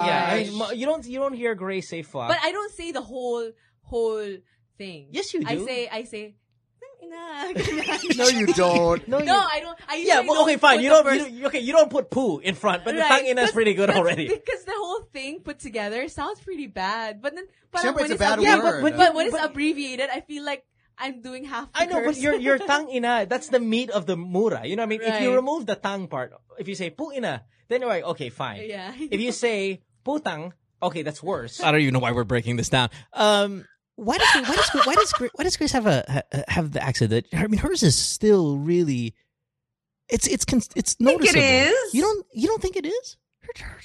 Yeah, 0.00 0.28
I 0.30 0.44
mean, 0.44 0.78
you 0.78 0.86
don't 0.86 1.04
you 1.06 1.18
don't 1.18 1.32
hear 1.32 1.54
Grace 1.56 1.88
say 1.88 2.02
fuck. 2.02 2.28
But 2.28 2.38
I 2.42 2.52
don't 2.52 2.72
say 2.72 2.92
the 2.92 3.02
whole 3.02 3.50
whole 3.82 4.36
thing. 4.76 5.08
Yes, 5.10 5.34
you 5.34 5.42
I 5.44 5.56
say 5.64 5.88
I 5.90 6.04
say 6.04 6.36
ina. 7.08 8.14
No, 8.16 8.28
you 8.28 8.46
don't. 8.54 9.08
No, 9.08 9.18
No, 9.18 9.38
I 9.40 9.60
don't. 9.60 9.78
I 9.88 9.96
Yeah, 9.96 10.20
well, 10.20 10.42
okay, 10.44 10.56
fine. 10.56 10.80
You 10.80 10.90
don't, 10.90 11.04
first- 11.04 11.30
you, 11.30 11.46
okay, 11.46 11.60
you 11.60 11.72
don't 11.72 11.90
put 11.90 12.10
poo 12.10 12.38
in 12.38 12.54
front, 12.54 12.84
but 12.84 12.94
the 12.94 13.00
Right, 13.00 13.24
tangina 13.24 13.44
is 13.44 13.50
pretty 13.52 13.74
good 13.74 13.90
already. 13.90 14.28
Because 14.28 14.64
the 14.64 14.74
whole 14.76 15.02
thing 15.12 15.40
put 15.40 15.58
together 15.58 16.08
sounds 16.08 16.40
pretty 16.40 16.66
bad. 16.66 17.20
But 17.22 17.34
then, 17.34 17.46
but 17.70 17.82
Siyempre, 17.82 17.96
when 17.96 18.04
it's 18.12 18.14
a 18.14 18.18
bad 18.18 18.38
abbrevi- 18.38 18.62
word. 18.62 18.82
but, 18.82 18.96
But- 18.96 19.14
when 19.14 19.26
it's 19.28 19.36
abbreviated, 19.40 20.08
I 20.12 20.20
feel 20.20 20.44
like 20.44 20.64
I'm 20.98 21.22
doing 21.22 21.44
half 21.44 21.72
the 21.72 21.78
I 21.80 21.84
know, 21.86 22.04
but 22.04 22.16
your 22.16 22.34
your 22.34 22.58
tang 22.70 22.90
ina, 22.90 23.26
that's 23.26 23.48
the 23.48 23.60
meat 23.60 23.90
of 23.90 24.06
the 24.06 24.16
mura. 24.16 24.66
You 24.66 24.74
know 24.76 24.82
what 24.82 24.86
I 24.94 24.98
mean? 24.98 25.02
If 25.02 25.20
you 25.22 25.34
remove 25.34 25.66
the 25.66 25.76
tang 25.76 26.08
part, 26.08 26.32
if 26.58 26.66
you 26.66 26.74
say 26.74 26.90
pu 26.90 27.12
ina, 27.12 27.44
then 27.68 27.80
you're 27.82 27.88
like, 27.90 28.04
okay, 28.04 28.30
fine. 28.30 28.66
Yeah. 28.66 28.92
If 28.98 29.20
you 29.20 29.30
say 29.30 29.82
putang, 30.04 30.52
okay, 30.82 31.02
that's 31.02 31.22
worse. 31.22 31.62
I 31.62 31.70
don't 31.70 31.80
even 31.82 31.94
know 31.94 32.00
why 32.00 32.10
we're 32.12 32.24
breaking 32.24 32.56
this 32.56 32.68
down. 32.68 32.90
Um, 33.12 33.64
why 33.98 34.16
does 34.18 34.28
why 34.48 34.54
does 34.56 34.70
why 34.86 34.94
does 34.94 35.12
Grace, 35.12 35.30
why 35.34 35.44
does 35.44 35.56
Grace 35.56 35.72
have 35.72 35.86
a 35.86 36.22
have 36.48 36.70
the 36.72 36.82
accent 36.82 37.10
that 37.10 37.24
I 37.34 37.46
mean 37.48 37.58
hers 37.58 37.82
is 37.82 37.96
still 37.96 38.56
really 38.58 39.14
it's 40.08 40.26
it's 40.26 40.44
cons- 40.44 40.70
it's 40.76 40.94
think 40.94 41.10
it 41.10 41.34
noticeable. 41.34 41.42
is. 41.42 41.94
You 41.94 42.02
don't 42.02 42.26
you 42.32 42.46
don't 42.48 42.62
think 42.62 42.76
it 42.76 42.86
is? 42.86 43.16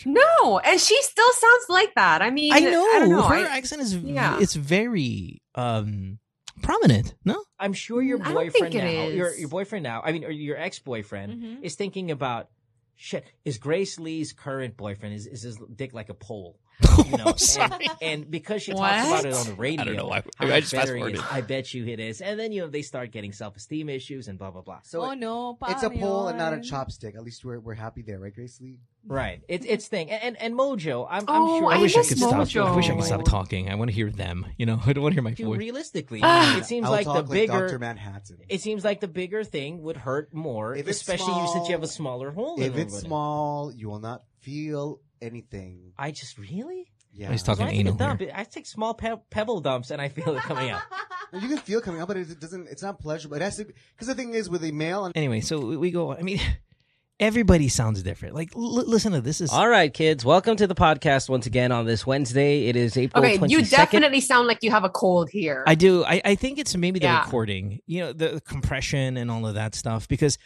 No, 0.06 0.60
and 0.60 0.80
she 0.80 1.02
still 1.04 1.32
sounds 1.34 1.66
like 1.70 1.96
that. 1.96 2.22
I 2.22 2.30
mean, 2.32 2.52
I 2.54 2.60
know, 2.60 2.84
I 2.84 3.00
don't 3.00 3.10
know. 3.10 3.22
her 3.24 3.36
I- 3.36 3.58
accent 3.58 3.82
is 3.82 3.96
Yeah. 3.96 4.38
it's 4.40 4.56
very 4.56 5.42
um 5.56 6.20
prominent. 6.62 7.16
No, 7.26 7.44
I'm 7.60 7.74
sure 7.74 8.02
your 8.02 8.22
I 8.22 8.34
don't 8.34 8.52
think 8.52 8.72
boyfriend 8.74 8.76
now, 8.76 9.08
your 9.08 9.34
your 9.36 9.50
boyfriend 9.50 9.84
now, 9.84 10.02
I 10.04 10.12
mean, 10.12 10.26
or 10.26 10.32
your 10.32 10.58
ex 10.58 10.80
boyfriend 10.80 11.42
Mhm. 11.44 11.64
is 11.64 11.76
thinking 11.76 12.12
about 12.12 12.50
shit. 12.96 13.26
Is 13.46 13.58
Grace 13.58 14.00
Lee's 14.00 14.34
current 14.34 14.76
boyfriend 14.78 15.16
is 15.16 15.26
is 15.28 15.42
his 15.44 15.58
dick 15.76 15.94
like 15.94 16.10
a 16.10 16.14
pole? 16.14 16.60
You 17.10 17.18
know, 17.18 17.34
and, 17.60 17.90
and 18.02 18.32
because 18.32 18.62
she 18.62 18.72
talks 18.72 19.08
about 19.08 19.26
it 19.26 19.34
on 19.34 19.46
the 19.48 19.54
radio, 19.54 19.82
I 19.82 19.86
don't 19.86 19.96
know 19.96 20.08
why- 20.08 20.24
how 20.38 20.48
I 20.48 20.60
just 20.60 20.74
much 20.74 20.82
better 20.84 20.96
he 20.96 21.02
fast-forwarded. 21.04 21.22
I 21.38 21.42
bet 21.42 21.74
you 21.74 21.86
it 21.88 22.00
is. 22.00 22.22
And 22.22 22.40
then 22.40 22.52
you 22.52 22.62
know 22.62 22.68
they 22.68 22.82
start 22.82 23.12
getting 23.12 23.32
self 23.32 23.56
esteem 23.56 23.90
issues 23.90 24.28
and 24.28 24.38
blah 24.38 24.52
blah 24.52 24.62
blah. 24.62 24.80
So 24.84 25.02
oh 25.02 25.14
no, 25.14 25.58
It's 25.70 25.84
a 25.84 25.90
pole 25.90 26.28
and 26.28 26.38
not 26.38 26.54
a 26.54 26.58
chopstick. 26.58 27.16
At 27.16 27.24
least 27.24 27.44
we're 27.46 27.60
we're 27.60 27.74
happy 27.74 28.02
there, 28.04 28.20
right, 28.20 28.34
Grace 28.34 28.60
Lee? 28.62 28.80
right, 29.06 29.42
it's 29.48 29.66
it's 29.66 29.88
thing. 29.88 30.12
And, 30.12 30.24
and 30.24 30.42
and 30.42 30.54
Mojo, 30.56 31.08
I'm, 31.10 31.26
Oh, 31.28 31.56
I'm 31.56 31.62
sure. 31.62 31.72
I 31.72 31.76
I 31.78 31.82
wish 31.82 31.96
I 31.96 32.00
miss 32.00 32.10
could 32.10 32.18
stop. 32.20 32.34
Mojo. 32.34 32.66
I 32.68 32.76
wish 32.76 32.90
I 32.90 32.96
could 32.96 33.04
stop 33.06 33.26
talking. 33.26 33.70
I 33.70 33.76
want 33.76 33.90
to 33.90 33.96
hear 33.96 34.10
them. 34.12 34.46
You 34.58 34.66
know, 34.66 34.80
I 34.86 34.94
don't 34.94 35.04
want 35.04 35.14
to 35.14 35.16
hear 35.16 35.24
my 35.24 35.32
Dude, 35.32 35.48
voice. 35.48 35.58
realistically, 35.60 36.20
Ah. 36.24 36.58
it 36.58 36.66
seems 36.66 36.86
I'll 36.86 36.92
like 36.92 37.06
the 37.06 37.14
talk 37.14 37.30
like 37.30 37.32
bigger. 37.32 37.68
Dr. 37.68 37.80
Manhattan. 37.80 38.38
it 38.50 38.62
seems 38.62 38.84
like 38.84 39.00
the 39.02 39.08
bigger 39.08 39.44
thing 39.44 39.82
would 39.84 39.98
hurt 39.98 40.34
more, 40.34 40.76
If 40.76 40.88
it's 40.88 40.98
especially 41.02 41.34
you 41.42 41.48
since 41.54 41.68
you 41.68 41.74
have 41.74 41.84
a 41.84 41.88
smaller 41.88 42.32
hole. 42.32 42.60
If 42.62 42.74
than 42.74 42.82
it's 42.84 43.00
small, 43.00 43.72
you 43.74 43.90
will 43.90 44.00
not 44.00 44.24
feel 44.42 45.00
anything. 45.24 45.94
I 45.98 46.12
just 46.12 46.38
really. 46.38 46.92
Yeah. 47.16 47.32
He's 47.32 47.42
So 47.42 47.48
talking 47.54 47.66
I 47.66 47.70
take 47.70 47.78
a 47.78 47.80
anal 47.82 47.94
dump. 47.96 48.20
here. 48.22 48.32
I 48.36 48.44
take 48.44 48.66
small 48.66 48.94
pe- 48.96 49.16
pebble 49.30 49.62
dumps 49.62 49.92
and 49.92 50.02
I 50.02 50.10
feel 50.10 50.36
it 50.36 50.42
coming 50.44 50.70
out. 50.70 50.82
You 51.34 51.48
can 51.48 51.58
feel 51.58 51.82
coming 51.82 52.00
out, 52.00 52.08
but 52.08 52.18
it 52.18 52.40
doesn't. 52.40 52.68
It's 52.70 52.84
not 52.84 53.00
pleasurable. 53.00 53.38
It 53.38 53.42
has 53.42 53.56
to 53.58 53.66
because 53.66 54.06
the 54.06 54.14
thing 54.14 54.36
is 54.36 54.52
with 54.52 54.64
a 54.64 54.72
male 54.72 55.06
and 55.06 55.18
Anyway, 55.18 55.42
so 55.42 55.60
we- 55.60 55.78
we 55.78 55.90
go. 55.90 56.14
I 56.14 56.22
mean, 56.22 56.40
everybody 57.20 57.70
sounds 57.70 58.04
different. 58.04 58.36
Like, 58.36 58.56
l- 58.56 58.62
listen 58.88 59.14
to 59.14 59.22
this. 59.22 59.42
Is 59.42 59.50
All 59.52 59.68
right, 59.68 59.92
kids, 59.92 60.24
welcome 60.24 60.56
to 60.58 60.68
the 60.68 60.76
podcast 60.76 61.30
once 61.30 61.48
again 61.48 61.72
on 61.72 61.88
this 61.88 62.06
Wednesday. 62.06 62.68
It 62.68 62.76
is 62.76 62.96
April 62.98 63.24
okay, 63.26 63.40
22nd. 63.40 63.50
you 63.50 63.62
definitely 63.66 64.22
sound 64.22 64.48
like 64.48 64.60
you 64.62 64.70
have 64.70 64.84
a 64.84 64.90
cold 64.92 65.30
here. 65.32 65.64
I 65.66 65.74
do. 65.74 66.04
I, 66.04 66.22
I 66.24 66.36
think 66.36 66.60
it's 66.60 66.76
maybe 66.76 67.00
the 67.00 67.06
Yeah. 67.06 67.24
recording, 67.24 67.80
you 67.88 68.02
know, 68.02 68.14
the 68.14 68.40
compression 68.48 69.18
and 69.18 69.32
all 69.32 69.48
of 69.48 69.56
that 69.56 69.74
stuff, 69.74 70.08
because 70.08 70.38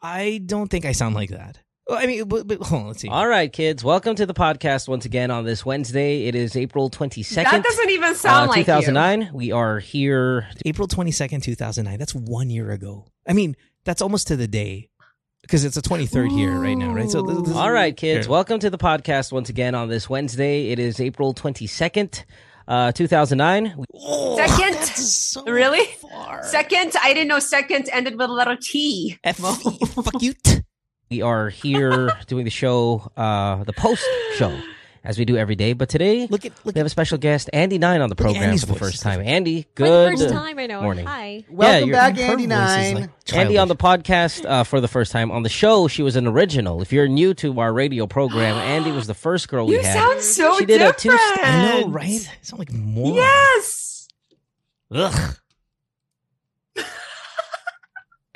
I 0.00 0.40
don't 0.46 0.68
think 0.70 0.84
I 0.84 0.92
sound 0.92 1.16
like 1.16 1.30
that. 1.30 1.58
Well, 1.90 1.98
I 1.98 2.06
mean, 2.06 2.28
but, 2.28 2.46
but 2.46 2.62
hold 2.62 2.82
on, 2.82 2.86
let's 2.86 3.00
see. 3.00 3.08
All 3.08 3.26
right, 3.26 3.52
kids, 3.52 3.82
welcome 3.82 4.14
to 4.14 4.24
the 4.24 4.32
podcast 4.32 4.86
once 4.86 5.06
again 5.06 5.32
on 5.32 5.44
this 5.44 5.66
Wednesday. 5.66 6.26
It 6.26 6.36
is 6.36 6.54
April 6.54 6.88
22nd. 6.88 7.50
that 7.50 7.64
doesn't 7.64 7.90
even 7.90 8.14
sound 8.14 8.44
uh, 8.44 8.50
like 8.50 8.58
you. 8.58 8.64
2009. 8.66 9.30
We 9.34 9.50
are 9.50 9.80
here. 9.80 10.46
April 10.64 10.86
22nd, 10.86 11.42
2009. 11.42 11.98
That's 11.98 12.14
one 12.14 12.48
year 12.48 12.70
ago. 12.70 13.06
I 13.26 13.32
mean, 13.32 13.56
that's 13.82 14.00
almost 14.02 14.28
to 14.28 14.36
the 14.36 14.46
day 14.46 14.88
because 15.42 15.64
it's 15.64 15.74
the 15.74 15.82
23rd 15.82 16.30
here 16.30 16.60
right 16.60 16.76
now, 16.78 16.94
right? 16.94 17.10
So, 17.10 17.22
this, 17.22 17.48
this 17.48 17.56
All 17.56 17.72
right, 17.72 17.96
kids, 17.96 18.26
Here. 18.26 18.30
welcome 18.30 18.60
to 18.60 18.70
the 18.70 18.78
podcast 18.78 19.32
once 19.32 19.48
again 19.48 19.74
on 19.74 19.88
this 19.88 20.08
Wednesday. 20.08 20.68
It 20.68 20.78
is 20.78 21.00
April 21.00 21.34
22nd, 21.34 22.22
uh, 22.68 22.92
2009. 22.92 23.84
Oh, 23.96 24.36
Second? 24.36 24.76
so 24.76 25.42
Really? 25.42 25.86
far. 26.00 26.44
Second, 26.44 26.92
I 27.02 27.14
didn't 27.14 27.26
know 27.26 27.40
second 27.40 27.88
ended 27.92 28.16
with 28.16 28.30
a 28.30 28.32
letter 28.32 28.56
T. 28.62 29.18
F- 29.24 29.38
fuck 30.04 30.22
you. 30.22 30.34
T- 30.44 30.59
We 31.10 31.22
are 31.22 31.48
here 31.48 32.12
doing 32.28 32.44
the 32.44 32.52
show, 32.52 33.10
uh, 33.16 33.64
the 33.64 33.72
post 33.72 34.06
show, 34.36 34.56
as 35.02 35.18
we 35.18 35.24
do 35.24 35.36
every 35.36 35.56
day. 35.56 35.72
But 35.72 35.88
today, 35.88 36.28
Look 36.28 36.46
at 36.46 36.52
look 36.64 36.76
we 36.76 36.78
have 36.78 36.86
a 36.86 36.88
special 36.88 37.18
guest, 37.18 37.50
Andy 37.52 37.78
Nine, 37.78 38.00
on 38.00 38.10
the 38.10 38.14
program 38.14 38.44
Andy's 38.44 38.60
for 38.60 38.66
the 38.66 38.72
voice. 38.74 38.78
first 38.92 39.02
time. 39.02 39.20
Andy, 39.20 39.62
For 39.62 39.68
good 39.74 40.12
the 40.18 40.22
first 40.22 40.32
time, 40.32 40.56
I 40.60 40.66
know. 40.68 40.82
morning. 40.82 41.04
Hi. 41.06 41.44
welcome 41.50 41.88
you're- 41.88 41.92
back, 41.98 42.16
her 42.16 42.22
Andy 42.22 42.46
voice 42.46 42.52
is, 42.52 42.92
Nine. 42.92 42.94
like, 42.94 43.10
Andy 43.34 43.58
on 43.58 43.66
the 43.66 43.74
podcast 43.74 44.48
uh, 44.48 44.62
for 44.62 44.80
the 44.80 44.86
first 44.86 45.10
time. 45.10 45.32
On 45.32 45.42
the 45.42 45.48
show, 45.48 45.88
she 45.88 46.04
was 46.04 46.14
an 46.14 46.28
original. 46.28 46.80
If 46.80 46.92
you're 46.92 47.08
new 47.08 47.34
to 47.34 47.58
our 47.58 47.72
radio 47.72 48.06
program, 48.06 48.54
Andy 48.58 48.92
was 48.92 49.08
the 49.08 49.14
first 49.14 49.48
girl 49.48 49.66
we 49.66 49.78
You 49.78 49.82
had. 49.82 49.92
sound 49.94 50.20
so 50.20 50.58
She 50.60 50.64
did 50.64 50.76
a 50.80 50.92
different. 50.92 50.98
two-step- 50.98 51.44
I 51.44 51.80
know, 51.80 51.88
right? 51.88 52.06
I 52.30 52.38
sound 52.42 52.60
like 52.60 52.70
more. 52.72 53.16
Yes. 53.16 54.06
Ugh. 54.92 55.36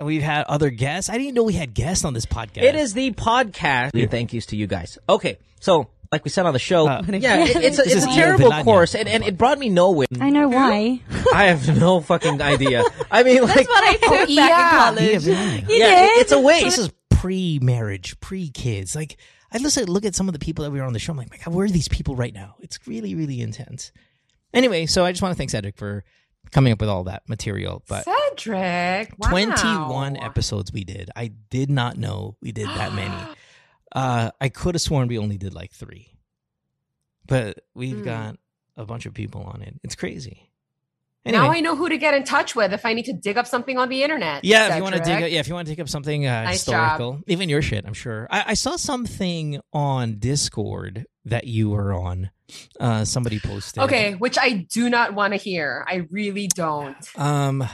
And 0.04 0.06
we've 0.06 0.22
had 0.22 0.44
other 0.44 0.68
guests. 0.68 1.08
I 1.08 1.14
didn't 1.14 1.24
even 1.24 1.34
know 1.36 1.42
we 1.44 1.54
had 1.54 1.72
guests 1.72 2.04
on 2.04 2.12
this 2.12 2.26
podcast. 2.26 2.62
It 2.62 2.74
is 2.74 2.92
the 2.92 3.12
podcast. 3.12 3.90
And 3.94 4.10
thank 4.10 4.34
yous 4.34 4.44
to 4.46 4.56
you 4.56 4.66
guys. 4.66 4.98
Okay, 5.08 5.38
so 5.60 5.88
like 6.12 6.24
we 6.24 6.30
said 6.30 6.44
on 6.44 6.52
the 6.52 6.58
show, 6.58 6.86
Uh, 6.86 7.02
yeah, 7.08 7.44
it, 7.44 7.56
it's 7.56 7.78
a, 7.78 7.82
it's 7.86 8.04
a 8.04 8.14
terrible 8.14 8.50
Villania. 8.50 8.64
course, 8.64 8.94
and, 8.94 9.08
and 9.08 9.24
it 9.24 9.38
brought 9.38 9.58
me 9.58 9.70
nowhere. 9.70 10.06
I 10.20 10.28
know 10.28 10.48
why. 10.48 11.00
I 11.34 11.44
have 11.44 11.78
no 11.80 12.00
fucking 12.02 12.42
idea. 12.42 12.84
I 13.10 13.22
mean, 13.22 13.42
like, 13.42 13.54
That's 13.54 13.68
what 13.68 13.84
I 13.84 13.92
took 13.94 14.10
back 14.10 14.28
yeah. 14.28 14.90
in 14.90 14.96
college. 14.96 15.26
Yeah, 15.26 15.54
yeah, 15.68 16.04
it- 16.04 16.20
it's 16.20 16.32
a 16.32 16.38
waste. 16.40 16.64
This 16.64 16.78
is 16.78 16.90
pre-marriage, 17.08 18.20
pre-kids. 18.20 18.94
Like 18.94 19.16
I 19.50 19.58
listen, 19.58 19.86
look 19.86 20.04
at 20.04 20.14
some 20.14 20.28
of 20.28 20.34
the 20.34 20.38
people 20.38 20.64
that 20.64 20.70
we 20.70 20.80
were 20.80 20.84
on 20.86 20.92
the 20.92 20.98
show. 20.98 21.12
I'm 21.12 21.16
like, 21.16 21.30
my 21.30 21.38
God, 21.38 21.54
where 21.54 21.64
are 21.64 21.70
these 21.70 21.88
people 21.88 22.14
right 22.14 22.34
now? 22.34 22.56
It's 22.60 22.78
really, 22.86 23.14
really 23.14 23.40
intense. 23.40 23.90
Anyway, 24.52 24.84
so 24.86 25.04
I 25.04 25.12
just 25.12 25.22
want 25.22 25.32
to 25.32 25.36
thank 25.38 25.50
Cedric 25.50 25.76
for 25.78 26.04
coming 26.50 26.72
up 26.72 26.80
with 26.80 26.88
all 26.88 27.04
that 27.04 27.28
material. 27.28 27.82
But 27.88 28.04
Cedric. 28.04 29.12
Wow. 29.18 29.28
21 29.30 30.16
episodes 30.16 30.72
we 30.72 30.84
did. 30.84 31.10
I 31.16 31.28
did 31.50 31.70
not 31.70 31.96
know 31.98 32.36
we 32.40 32.52
did 32.52 32.68
that 32.68 32.92
many. 32.94 33.14
Uh, 33.96 34.32
I 34.40 34.48
could 34.48 34.74
have 34.74 34.82
sworn 34.82 35.06
we 35.06 35.18
only 35.18 35.38
did 35.38 35.54
like 35.54 35.70
three, 35.70 36.08
but 37.28 37.60
we've 37.76 37.98
Hmm. 37.98 38.02
got 38.04 38.36
a 38.76 38.84
bunch 38.84 39.06
of 39.06 39.14
people 39.14 39.42
on 39.44 39.62
it. 39.62 39.78
It's 39.84 39.94
crazy. 39.94 40.50
Now 41.26 41.50
I 41.50 41.60
know 41.60 41.74
who 41.74 41.88
to 41.88 41.96
get 41.96 42.14
in 42.14 42.24
touch 42.24 42.54
with 42.54 42.72
if 42.72 42.84
I 42.84 42.92
need 42.92 43.06
to 43.06 43.12
dig 43.14 43.38
up 43.38 43.46
something 43.46 43.78
on 43.78 43.88
the 43.88 44.02
internet. 44.02 44.44
Yeah, 44.44 44.68
if 44.68 44.76
you 44.76 44.82
want 44.82 44.96
to 44.96 45.00
dig, 45.00 45.22
up, 45.22 45.30
yeah, 45.30 45.40
if 45.40 45.48
you 45.48 45.54
want 45.54 45.66
to 45.66 45.72
dig 45.72 45.80
up 45.80 45.88
something 45.88 46.26
uh, 46.26 46.44
Nice 46.44 46.64
historical, 46.64 47.20
even 47.26 47.48
your 47.48 47.62
shit, 47.62 47.84
I'm 47.86 47.94
sure. 47.94 48.26
I, 48.30 48.44
I 48.48 48.54
saw 48.54 48.76
something 48.76 49.60
on 49.72 50.18
Discord 50.18 51.06
that 51.24 51.46
you 51.46 51.70
were 51.70 51.94
on. 51.94 52.30
Uh, 52.78 53.04
somebody 53.06 53.40
posted. 53.40 53.82
Okay, 53.84 54.14
which 54.14 54.36
I 54.38 54.66
do 54.70 54.90
not 54.90 55.14
want 55.14 55.32
to 55.32 55.38
hear. 55.38 55.84
I 55.88 56.06
really 56.10 56.46
don't. 56.48 56.96
Um, 57.16 57.66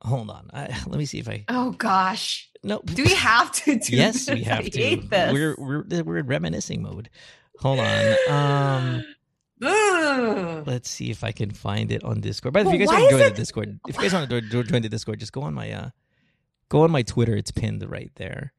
hold 0.00 0.30
on. 0.30 0.50
I, 0.52 0.68
let 0.86 0.98
me 0.98 1.04
see 1.04 1.18
if 1.18 1.28
I. 1.28 1.44
Oh 1.48 1.72
gosh. 1.72 2.50
No. 2.64 2.80
Do 2.82 3.04
we 3.04 3.14
have 3.14 3.52
to 3.52 3.78
do 3.78 3.94
yes, 3.94 4.26
this? 4.26 4.34
we 4.34 4.42
have 4.44 4.68
to. 4.70 5.08
We're 5.10 5.54
we're 5.58 6.02
we're 6.02 6.18
in 6.18 6.26
reminiscing 6.26 6.82
mode. 6.82 7.10
Hold 7.58 7.80
on. 7.80 8.16
Um, 8.28 9.04
Ugh. 9.62 10.64
let's 10.66 10.88
see 10.90 11.10
if 11.10 11.24
I 11.24 11.32
can 11.32 11.50
find 11.50 11.90
it 11.92 12.04
on 12.04 12.20
Discord. 12.20 12.54
But 12.54 12.66
if 12.66 12.72
you 12.72 12.78
guys 12.78 12.88
want 12.88 13.04
to 13.04 13.10
join 13.10 13.20
it- 13.20 13.30
the 13.30 13.36
Discord, 13.36 13.80
if 13.88 13.96
you 13.96 14.02
guys 14.02 14.12
want 14.12 14.30
to 14.30 14.40
join 14.64 14.82
the 14.82 14.88
Discord, 14.88 15.20
just 15.20 15.32
go 15.32 15.42
on 15.42 15.54
my 15.54 15.70
uh, 15.72 15.90
go 16.68 16.82
on 16.82 16.90
my 16.90 17.02
Twitter. 17.02 17.36
It's 17.36 17.50
pinned 17.50 17.84
right 17.88 18.12
there. 18.16 18.52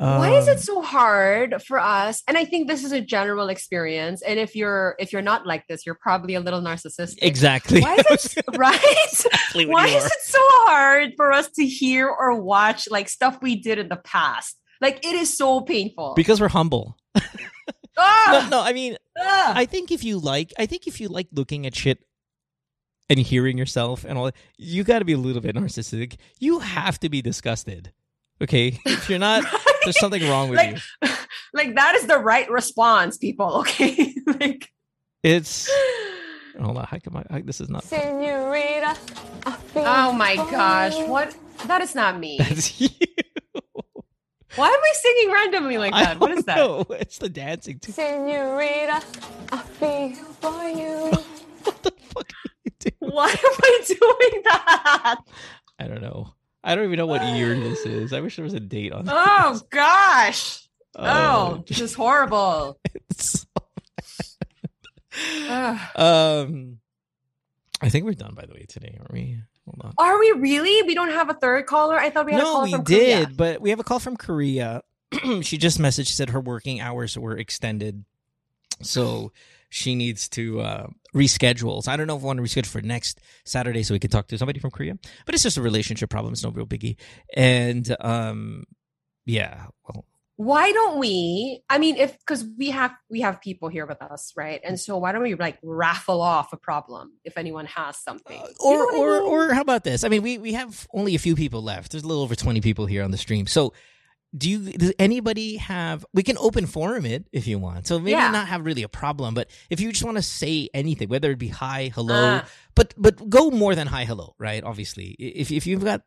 Why 0.00 0.36
is 0.36 0.46
Um, 0.46 0.54
it 0.54 0.60
so 0.60 0.80
hard 0.80 1.60
for 1.66 1.80
us? 1.80 2.22
And 2.28 2.38
I 2.38 2.44
think 2.44 2.68
this 2.68 2.84
is 2.84 2.92
a 2.92 3.00
general 3.00 3.48
experience. 3.48 4.22
And 4.22 4.38
if 4.38 4.54
you're 4.54 4.94
if 5.00 5.12
you're 5.12 5.22
not 5.22 5.44
like 5.44 5.66
this, 5.66 5.84
you're 5.84 5.98
probably 6.00 6.34
a 6.34 6.40
little 6.40 6.60
narcissistic. 6.60 7.16
Exactly. 7.20 7.80
Why 7.80 7.96
is 8.12 8.36
it 8.36 8.44
right? 8.56 8.78
Exactly 9.08 9.66
Why 9.66 9.88
is 9.88 10.04
it 10.06 10.20
so 10.22 10.38
hard 10.40 11.14
for 11.16 11.32
us 11.32 11.48
to 11.56 11.66
hear 11.66 12.06
or 12.08 12.40
watch 12.40 12.88
like 12.88 13.08
stuff 13.08 13.38
we 13.42 13.56
did 13.56 13.78
in 13.80 13.88
the 13.88 13.96
past? 13.96 14.56
Like 14.80 15.04
it 15.04 15.14
is 15.16 15.36
so 15.36 15.62
painful. 15.62 16.12
Because 16.14 16.40
we're 16.40 16.48
humble. 16.48 16.96
Ah! 17.98 18.48
No, 18.50 18.58
no, 18.58 18.64
I 18.64 18.72
mean, 18.72 18.96
Ah! 19.18 19.52
I 19.54 19.66
think 19.66 19.90
if 19.90 20.04
you 20.04 20.18
like, 20.18 20.52
I 20.58 20.66
think 20.66 20.86
if 20.86 21.00
you 21.00 21.08
like 21.08 21.28
looking 21.32 21.66
at 21.66 21.74
shit 21.74 22.04
and 23.10 23.18
hearing 23.18 23.58
yourself 23.58 24.04
and 24.04 24.18
all, 24.18 24.26
that, 24.26 24.34
you 24.56 24.84
got 24.84 25.00
to 25.00 25.04
be 25.04 25.12
a 25.12 25.18
little 25.18 25.42
bit 25.42 25.56
narcissistic. 25.56 26.16
You 26.38 26.60
have 26.60 26.98
to 27.00 27.08
be 27.08 27.22
disgusted. 27.22 27.92
Okay, 28.40 28.78
if 28.86 29.10
you're 29.10 29.18
not, 29.18 29.44
there's 29.84 29.98
something 29.98 30.22
wrong 30.28 30.48
with 30.48 30.58
like, 30.58 30.78
you. 31.02 31.08
like 31.54 31.74
that 31.74 31.96
is 31.96 32.06
the 32.06 32.18
right 32.18 32.48
response, 32.50 33.18
people. 33.18 33.60
Okay, 33.60 34.14
like 34.26 34.70
It's 35.24 35.68
hold 36.60 36.78
on. 36.78 36.84
How 36.84 36.98
come 36.98 37.16
I, 37.16 37.24
I, 37.36 37.40
this 37.40 37.60
is 37.60 37.68
not? 37.68 37.82
Senorita. 37.82 38.96
oh 39.74 40.12
my 40.12 40.36
gosh, 40.36 40.96
what? 41.08 41.34
That 41.66 41.80
is 41.82 41.96
not 41.96 42.20
me. 42.20 42.38
That's 42.38 42.80
you. 42.80 42.88
Why 44.56 44.68
am 44.68 44.80
I 44.80 44.92
singing 44.94 45.32
randomly 45.32 45.78
like 45.78 45.92
that? 45.92 46.18
What 46.20 46.30
is 46.32 46.44
don't 46.44 46.46
that? 46.46 46.56
know. 46.56 46.86
It's 46.96 47.18
the 47.18 47.28
dancing 47.28 47.78
too. 47.78 47.92
Senorita. 47.92 49.02
I 49.52 49.58
feel 49.58 50.14
for 50.40 50.68
you. 50.68 51.12
What 51.64 51.82
the 51.82 51.90
fuck 52.00 52.30
are 52.30 52.50
you 52.64 52.70
doing? 52.80 53.12
Why 53.12 53.28
am 53.28 53.36
I 53.62 53.80
doing 53.86 54.42
that? 54.44 55.16
I 55.78 55.86
don't 55.86 56.00
know. 56.00 56.32
I 56.64 56.74
don't 56.74 56.84
even 56.84 56.96
know 56.96 57.06
what 57.06 57.22
year 57.36 57.54
this 57.60 57.80
is. 57.84 58.12
I 58.14 58.20
wish 58.20 58.36
there 58.36 58.42
was 58.44 58.54
a 58.54 58.60
date 58.60 58.92
on. 58.92 59.04
Oh 59.06 59.60
gosh. 59.70 60.66
Oh, 60.96 61.04
Oh, 61.58 61.64
this 61.66 61.80
is 61.80 61.92
horrible. 61.94 62.80
Ugh. 65.48 65.78
Um, 65.96 66.78
I 67.80 67.88
think 67.88 68.04
we're 68.04 68.12
done 68.14 68.34
by 68.34 68.46
the 68.46 68.54
way 68.54 68.64
today, 68.68 68.96
aren't 68.98 69.12
we? 69.12 69.40
Are 69.98 70.18
we 70.18 70.32
really? 70.32 70.86
We 70.86 70.94
don't 70.94 71.10
have 71.10 71.30
a 71.30 71.34
third 71.34 71.66
caller. 71.66 71.98
I 71.98 72.10
thought 72.10 72.26
we 72.26 72.32
had 72.32 72.40
a 72.40 72.44
no, 72.44 72.52
call 72.52 72.62
we 72.64 72.70
from 72.72 72.84
did, 72.84 73.24
Korea. 73.26 73.36
but 73.36 73.60
we 73.60 73.70
have 73.70 73.80
a 73.80 73.84
call 73.84 73.98
from 73.98 74.16
Korea. 74.16 74.82
she 75.42 75.58
just 75.58 75.78
messaged 75.78 76.08
said 76.08 76.30
her 76.30 76.40
working 76.40 76.80
hours 76.80 77.18
were 77.18 77.36
extended, 77.36 78.04
so 78.82 79.32
she 79.70 79.94
needs 79.94 80.28
to 80.30 80.60
uh, 80.60 80.86
reschedule. 81.14 81.82
So 81.82 81.92
I 81.92 81.96
don't 81.96 82.06
know 82.06 82.16
if 82.16 82.22
I 82.22 82.26
want 82.26 82.38
to 82.38 82.42
reschedule 82.42 82.66
for 82.66 82.80
next 82.80 83.20
Saturday 83.44 83.82
so 83.82 83.94
we 83.94 83.98
can 83.98 84.10
talk 84.10 84.28
to 84.28 84.38
somebody 84.38 84.60
from 84.60 84.70
Korea. 84.70 84.98
But 85.26 85.34
it's 85.34 85.42
just 85.42 85.56
a 85.56 85.62
relationship 85.62 86.10
problem. 86.10 86.32
It's 86.32 86.42
no 86.42 86.50
real 86.50 86.66
biggie. 86.66 86.96
And 87.34 87.94
um, 88.00 88.64
yeah, 89.26 89.66
well, 89.86 90.04
why 90.40 90.70
don't 90.70 90.98
we? 91.00 91.62
I 91.68 91.78
mean, 91.78 91.96
if 91.96 92.16
because 92.20 92.44
we 92.56 92.70
have 92.70 92.92
we 93.10 93.22
have 93.22 93.40
people 93.40 93.68
here 93.68 93.86
with 93.86 94.00
us, 94.00 94.32
right? 94.36 94.60
And 94.62 94.78
so 94.78 94.96
why 94.96 95.10
don't 95.10 95.22
we 95.24 95.34
like 95.34 95.58
raffle 95.64 96.22
off 96.22 96.52
a 96.52 96.56
problem 96.56 97.14
if 97.24 97.36
anyone 97.36 97.66
has 97.66 97.96
something? 97.98 98.40
or 98.60 98.72
You 98.72 98.78
know 98.78 98.84
what 98.84 98.94
I 98.94 98.98
or 98.98 99.20
mean? 99.20 99.50
or 99.50 99.54
how 99.54 99.62
about 99.62 99.82
this? 99.82 100.04
I 100.04 100.08
mean, 100.08 100.22
we 100.22 100.38
we 100.38 100.52
have 100.52 100.86
only 100.94 101.16
a 101.16 101.18
few 101.18 101.34
people 101.34 101.60
left. 101.62 101.90
There's 101.90 102.04
a 102.04 102.06
little 102.06 102.22
over 102.22 102.36
twenty 102.36 102.60
people 102.60 102.86
here 102.86 103.02
on 103.02 103.10
the 103.10 103.18
stream. 103.18 103.48
So, 103.48 103.72
do 104.36 104.48
you? 104.48 104.58
Does 104.78 104.92
anybody 105.00 105.56
have? 105.56 106.06
We 106.14 106.22
can 106.22 106.38
open 106.38 106.66
forum 106.66 107.04
it 107.04 107.26
if 107.32 107.48
you 107.48 107.58
want. 107.58 107.88
So 107.88 107.98
maybe 107.98 108.12
Yeah. 108.12 108.30
not 108.30 108.46
have 108.46 108.64
really 108.64 108.84
a 108.84 108.88
problem, 108.88 109.34
but 109.34 109.50
if 109.70 109.80
you 109.80 109.90
just 109.90 110.04
want 110.04 110.18
to 110.18 110.22
say 110.22 110.68
anything, 110.72 111.08
whether 111.08 111.32
it 111.32 111.38
be 111.40 111.48
hi, 111.48 111.90
hello, 111.92 112.14
Ah. 112.14 112.48
but 112.76 112.94
but 112.96 113.28
go 113.28 113.50
more 113.50 113.74
than 113.74 113.88
hi, 113.88 114.04
hello, 114.04 114.36
right? 114.38 114.62
Obviously, 114.62 115.16
if 115.18 115.50
if 115.50 115.66
you've 115.66 115.82
got 115.82 116.02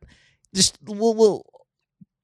just 0.56 0.78
we'll 0.84 1.16
we'll 1.16 1.46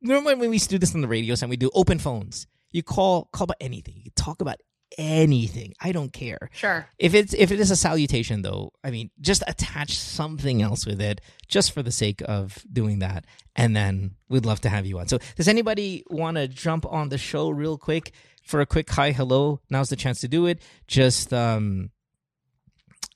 remember 0.01 0.35
when 0.35 0.49
we 0.49 0.55
used 0.55 0.69
to 0.69 0.75
do 0.75 0.79
this 0.79 0.93
on 0.95 1.01
the 1.01 1.07
radio 1.07 1.35
and 1.41 1.49
we 1.49 1.57
do 1.57 1.69
open 1.73 1.99
phones. 1.99 2.47
You 2.71 2.83
call 2.83 3.29
call 3.31 3.45
about 3.45 3.57
anything. 3.59 4.01
You 4.03 4.11
talk 4.15 4.41
about 4.41 4.57
anything. 4.97 5.73
I 5.81 5.91
don't 5.91 6.11
care. 6.13 6.49
Sure. 6.53 6.87
If 6.97 7.13
it's 7.13 7.33
if 7.33 7.51
it 7.51 7.59
is 7.59 7.71
a 7.71 7.75
salutation 7.75 8.41
though, 8.41 8.73
I 8.83 8.91
mean, 8.91 9.09
just 9.21 9.43
attach 9.47 9.97
something 9.97 10.61
else 10.61 10.85
with 10.85 11.01
it, 11.01 11.21
just 11.47 11.71
for 11.71 11.81
the 11.83 11.91
sake 11.91 12.21
of 12.25 12.63
doing 12.71 12.99
that, 12.99 13.25
and 13.55 13.75
then 13.75 14.15
we'd 14.29 14.45
love 14.45 14.61
to 14.61 14.69
have 14.69 14.85
you 14.85 14.99
on. 14.99 15.07
So, 15.07 15.19
does 15.35 15.47
anybody 15.47 16.03
want 16.09 16.37
to 16.37 16.47
jump 16.47 16.85
on 16.85 17.09
the 17.09 17.17
show 17.17 17.49
real 17.49 17.77
quick 17.77 18.11
for 18.43 18.61
a 18.61 18.65
quick 18.65 18.89
hi, 18.89 19.11
hello? 19.11 19.61
Now's 19.69 19.89
the 19.89 19.95
chance 19.95 20.21
to 20.21 20.27
do 20.27 20.45
it. 20.45 20.61
Just 20.87 21.33
um, 21.33 21.91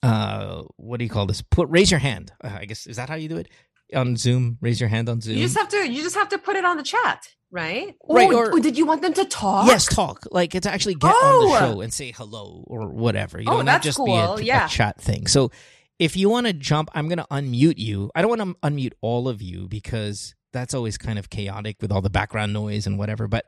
uh, 0.04 0.64
what 0.78 0.98
do 0.98 1.04
you 1.04 1.10
call 1.10 1.26
this? 1.26 1.42
Put 1.42 1.70
raise 1.70 1.92
your 1.92 2.00
hand. 2.00 2.32
Uh, 2.44 2.58
I 2.60 2.66
guess 2.66 2.88
is 2.88 2.98
that 2.98 3.10
how 3.10 3.16
you 3.16 3.30
do 3.30 3.38
it 3.38 3.48
on 3.96 4.16
Zoom? 4.18 4.58
Raise 4.62 4.80
your 4.80 4.90
hand 4.90 5.10
on 5.10 5.22
Zoom. 5.22 5.38
You 5.38 5.44
just 5.44 5.58
have 5.58 5.70
to 5.70 5.90
you 5.92 6.02
just 6.04 6.16
have 6.16 6.30
to 6.30 6.38
put 6.38 6.56
it 6.56 6.66
on 6.66 6.78
the 6.78 6.84
chat, 6.84 7.28
right? 7.52 7.96
Right, 8.08 8.30
Oh, 8.32 8.36
or- 8.38 8.54
oh, 8.54 8.60
did 8.60 8.78
you 8.78 8.86
want 8.86 9.02
them 9.02 9.14
to 9.14 9.26
talk? 9.26 9.68
Yes, 9.68 9.86
talk. 9.86 10.26
Like 10.32 10.56
it's 10.56 10.68
actually 10.68 10.96
get 10.96 11.08
on 11.10 11.50
the 11.50 11.56
Oh. 11.56 11.60
show 11.60 11.82
and 11.82 11.94
say 11.94 12.12
hello 12.12 12.64
or 12.68 12.90
whatever. 12.90 13.40
You 13.42 13.48
Oh, 13.50 13.52
know, 13.54 13.58
not 13.60 13.66
that's 13.66 13.86
just 13.86 13.98
be 14.06 14.14
a, 14.16 14.26
cool. 14.28 14.36
a 14.38 14.42
Yeah. 14.42 14.68
chat 14.68 15.00
thing. 15.02 15.28
So 15.28 15.52
if 16.00 16.18
you 16.18 16.30
want 16.30 16.48
to 16.48 16.54
jump, 16.54 16.90
I'm 16.96 17.08
going 17.08 17.20
to 17.20 17.28
unmute 17.30 17.78
you. 17.78 18.10
I 18.16 18.22
don't 18.24 18.30
want 18.38 18.42
to 18.42 18.68
unmute 18.68 18.94
all 19.02 19.28
of 19.28 19.42
you 19.42 19.68
because 19.68 20.34
that's 20.52 20.74
always 20.74 20.98
kind 20.98 21.20
of 21.20 21.30
chaotic 21.30 21.78
with 21.80 21.92
all 21.92 22.02
the 22.02 22.10
background 22.10 22.54
noise 22.54 22.88
and 22.88 22.98
whatever. 22.98 23.28
But 23.28 23.46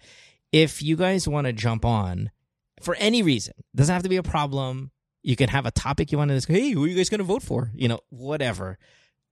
if 0.51 0.81
you 0.83 0.95
guys 0.95 1.27
want 1.27 1.47
to 1.47 1.53
jump 1.53 1.83
on 1.83 2.29
for 2.81 2.93
any 2.95 3.23
reason, 3.23 3.53
doesn't 3.75 3.91
have 3.91 4.03
to 4.03 4.09
be 4.09 4.17
a 4.17 4.23
problem. 4.23 4.91
You 5.23 5.35
can 5.35 5.49
have 5.49 5.65
a 5.65 5.71
topic 5.71 6.11
you 6.11 6.17
want 6.19 6.29
to 6.29 6.35
discuss. 6.35 6.55
Hey, 6.57 6.71
who 6.71 6.83
are 6.83 6.87
you 6.87 6.95
guys 6.95 7.09
going 7.09 7.19
to 7.19 7.23
vote 7.23 7.41
for? 7.41 7.71
You 7.73 7.87
know, 7.87 8.01
whatever. 8.09 8.77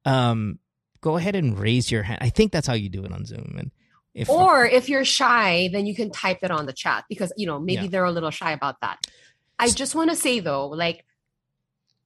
Um, 0.03 0.57
go 1.01 1.17
ahead 1.17 1.35
and 1.35 1.57
raise 1.59 1.91
your 1.91 2.03
hand. 2.03 2.19
I 2.21 2.29
think 2.29 2.51
that's 2.51 2.67
how 2.67 2.73
you 2.73 2.89
do 2.89 3.03
it 3.03 3.11
on 3.11 3.25
Zoom. 3.25 3.55
And 3.57 3.71
if 4.13 4.29
Or 4.29 4.65
if 4.65 4.87
you're 4.89 5.05
shy, 5.05 5.69
then 5.71 5.85
you 5.85 5.95
can 5.95 6.11
type 6.11 6.39
it 6.43 6.51
on 6.51 6.65
the 6.65 6.73
chat 6.73 7.05
because 7.09 7.31
you 7.37 7.47
know 7.47 7.59
maybe 7.59 7.83
Yeah. 7.83 7.89
they're 7.89 8.05
a 8.05 8.11
little 8.11 8.31
shy 8.31 8.51
about 8.51 8.81
that. 8.81 8.99
I 9.59 9.69
just 9.69 9.95
want 9.95 10.09
to 10.09 10.15
say 10.15 10.39
though, 10.39 10.67
like 10.67 11.05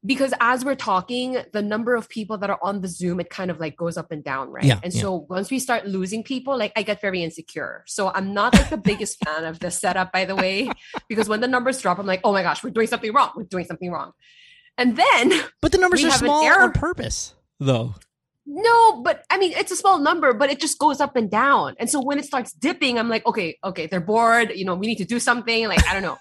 because 0.05 0.35
as 0.39 0.63
we're 0.63 0.75
talking, 0.75 1.37
the 1.51 1.63
number 1.63 1.95
of 1.95 2.07
people 2.07 2.37
that 2.37 2.51
are 2.51 2.59
on 2.61 2.81
the 2.81 2.87
Zoom, 2.87 3.19
it 3.19 3.31
kind 3.31 3.49
of 3.49 3.59
like 3.59 3.75
goes 3.75 3.97
up 3.97 4.11
and 4.11 4.23
down, 4.23 4.51
right? 4.51 4.63
Yeah, 4.63 4.79
and 4.83 4.93
yeah. 4.93 5.01
so 5.01 5.25
once 5.27 5.49
we 5.49 5.57
start 5.57 5.87
losing 5.87 6.21
people, 6.21 6.55
like 6.55 6.71
I 6.75 6.83
get 6.83 7.01
very 7.01 7.23
insecure. 7.23 7.83
So 7.87 8.11
I'm 8.13 8.31
not 8.31 8.53
like 8.53 8.69
the 8.69 8.77
biggest 8.77 9.17
fan 9.25 9.45
of 9.45 9.57
this 9.59 9.79
setup, 9.79 10.11
by 10.13 10.25
the 10.25 10.35
way, 10.35 10.69
because 11.09 11.27
when 11.27 11.41
the 11.41 11.47
numbers 11.47 11.81
drop, 11.81 11.97
I'm 11.97 12.05
like, 12.05 12.21
oh 12.23 12.33
my 12.33 12.43
gosh, 12.43 12.63
we're 12.63 12.69
doing 12.69 12.85
something 12.85 13.11
wrong. 13.13 13.31
We're 13.35 13.43
doing 13.45 13.65
something 13.65 13.89
wrong. 13.91 14.11
And 14.77 14.95
then 14.95 15.41
But 15.59 15.71
the 15.71 15.79
numbers 15.79 16.03
are 16.03 16.11
small 16.11 16.43
error- 16.43 16.61
on 16.65 16.73
purpose, 16.73 17.33
though. 17.59 17.95
No, 18.45 19.01
but 19.01 19.23
I 19.29 19.37
mean, 19.37 19.53
it's 19.53 19.71
a 19.71 19.75
small 19.75 19.99
number, 19.99 20.33
but 20.33 20.49
it 20.51 20.59
just 20.59 20.77
goes 20.79 21.01
up 21.01 21.15
and 21.15 21.29
down. 21.31 21.75
And 21.79 21.89
so 21.89 22.01
when 22.01 22.19
it 22.19 22.25
starts 22.25 22.51
dipping, 22.53 22.99
I'm 22.99 23.09
like, 23.09 23.25
okay, 23.25 23.57
okay, 23.63 23.87
they're 23.87 23.99
bored. 23.99 24.51
You 24.55 24.65
know, 24.65 24.75
we 24.75 24.87
need 24.87 24.97
to 24.97 25.05
do 25.05 25.19
something. 25.19 25.67
Like, 25.67 25.87
I 25.87 25.93
don't 25.93 26.03
know. 26.03 26.17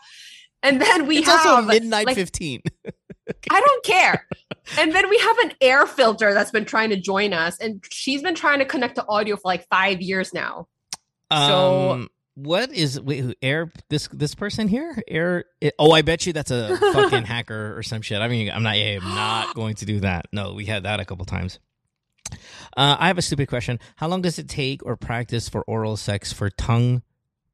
And 0.62 0.80
then 0.80 1.06
we 1.06 1.18
it's 1.18 1.28
have 1.28 1.46
also 1.46 1.62
midnight 1.66 2.06
like, 2.06 2.16
15. 2.16 2.62
I 3.50 3.60
don't 3.60 3.84
care. 3.84 4.26
and 4.78 4.94
then 4.94 5.10
we 5.10 5.18
have 5.18 5.38
an 5.40 5.52
air 5.60 5.86
filter 5.86 6.32
that's 6.32 6.50
been 6.50 6.64
trying 6.64 6.90
to 6.90 6.96
join 6.96 7.32
us, 7.34 7.58
and 7.60 7.84
she's 7.90 8.22
been 8.22 8.34
trying 8.34 8.60
to 8.60 8.64
connect 8.64 8.94
to 8.96 9.06
audio 9.06 9.36
for 9.36 9.42
like 9.44 9.66
five 9.68 10.00
years 10.00 10.32
now. 10.32 10.66
So- 11.30 11.90
Um, 11.90 12.08
what 12.36 12.72
is 12.72 13.00
wait, 13.00 13.20
who, 13.20 13.32
air 13.42 13.70
this 13.90 14.08
this 14.08 14.34
person 14.34 14.66
here? 14.66 15.00
Air 15.06 15.44
it- 15.60 15.74
Oh, 15.78 15.92
I 15.92 16.02
bet 16.02 16.26
you 16.26 16.32
that's 16.32 16.50
a 16.50 16.76
fucking 16.92 17.24
hacker 17.24 17.76
or 17.78 17.82
some 17.84 18.02
shit. 18.02 18.20
I 18.20 18.26
mean, 18.26 18.50
I'm 18.50 18.62
not 18.64 18.74
I'm 18.74 19.04
not 19.04 19.54
going 19.54 19.76
to 19.76 19.84
do 19.86 20.00
that. 20.00 20.26
No, 20.32 20.54
we 20.54 20.64
had 20.66 20.82
that 20.82 20.98
a 20.98 21.04
couple 21.04 21.24
times. 21.26 21.60
Uh, 22.76 22.96
I 22.98 23.06
have 23.08 23.18
a 23.18 23.22
stupid 23.22 23.48
question. 23.48 23.78
How 23.96 24.08
long 24.08 24.22
does 24.22 24.38
it 24.38 24.48
take 24.48 24.84
or 24.84 24.96
practice 24.96 25.48
for 25.48 25.62
oral 25.62 25.96
sex 25.96 26.32
for 26.32 26.50
tongue 26.50 27.02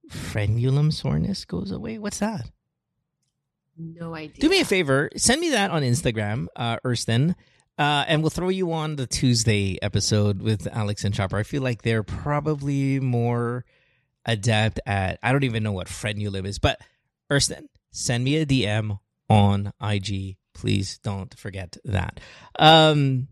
frenulum 0.09 0.93
soreness 0.93 1.45
goes 1.45 1.71
away? 1.71 1.99
What's 1.99 2.19
that? 2.19 2.51
No 3.77 4.15
idea. 4.15 4.41
Do 4.41 4.49
me 4.49 4.61
a 4.61 4.65
favor, 4.65 5.11
send 5.17 5.41
me 5.41 5.51
that 5.51 5.71
on 5.71 5.83
Instagram, 5.83 6.47
uh, 6.55 6.77
Erston, 6.85 7.35
uh, 7.79 8.05
and 8.07 8.23
we'll 8.23 8.31
throw 8.31 8.51
you 8.51 8.73
on 8.73 8.97
the 8.97 9.07
Tuesday 9.07 9.79
episode 9.81 10.43
with 10.43 10.67
Alex 10.71 11.05
and 11.05 11.15
Chopper. 11.15 11.39
I 11.39 11.45
feel 11.45 11.63
like 11.63 11.83
they're 11.83 12.03
probably 12.03 13.01
more 13.01 13.65
adept 14.27 14.81
at. 14.85 15.19
I 15.23 15.33
don't 15.33 15.45
even 15.45 15.63
know 15.63 15.73
what 15.73 15.87
frenulum 15.87 16.45
is, 16.45 16.59
but 16.59 16.79
Erston, 17.31 17.69
send 17.91 18.23
me 18.23 18.37
a 18.37 18.45
DM 18.45 18.99
on 19.31 19.73
IG, 19.81 20.37
please. 20.53 20.99
Don't 20.99 21.33
forget 21.39 21.79
that. 21.85 22.21
Um, 22.59 23.29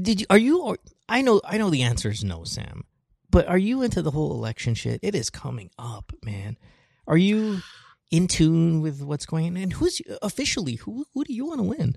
did 0.00 0.20
you? 0.20 0.26
Are 0.30 0.38
you? 0.38 0.76
I 1.08 1.22
know. 1.22 1.40
I 1.44 1.58
know 1.58 1.70
the 1.70 1.82
answer 1.82 2.10
is 2.10 2.24
no, 2.24 2.44
Sam. 2.44 2.84
But 3.30 3.48
are 3.48 3.58
you 3.58 3.82
into 3.82 4.02
the 4.02 4.10
whole 4.10 4.32
election 4.32 4.74
shit? 4.74 5.00
It 5.02 5.14
is 5.14 5.30
coming 5.30 5.70
up, 5.78 6.12
man. 6.22 6.58
Are 7.06 7.16
you 7.16 7.62
in 8.10 8.28
tune 8.28 8.82
with 8.82 9.02
what's 9.02 9.26
going 9.26 9.46
on? 9.48 9.56
And 9.56 9.72
who's 9.72 10.00
officially 10.20 10.74
who? 10.74 11.06
Who 11.14 11.24
do 11.24 11.32
you 11.32 11.46
want 11.46 11.60
to 11.60 11.64
win? 11.64 11.96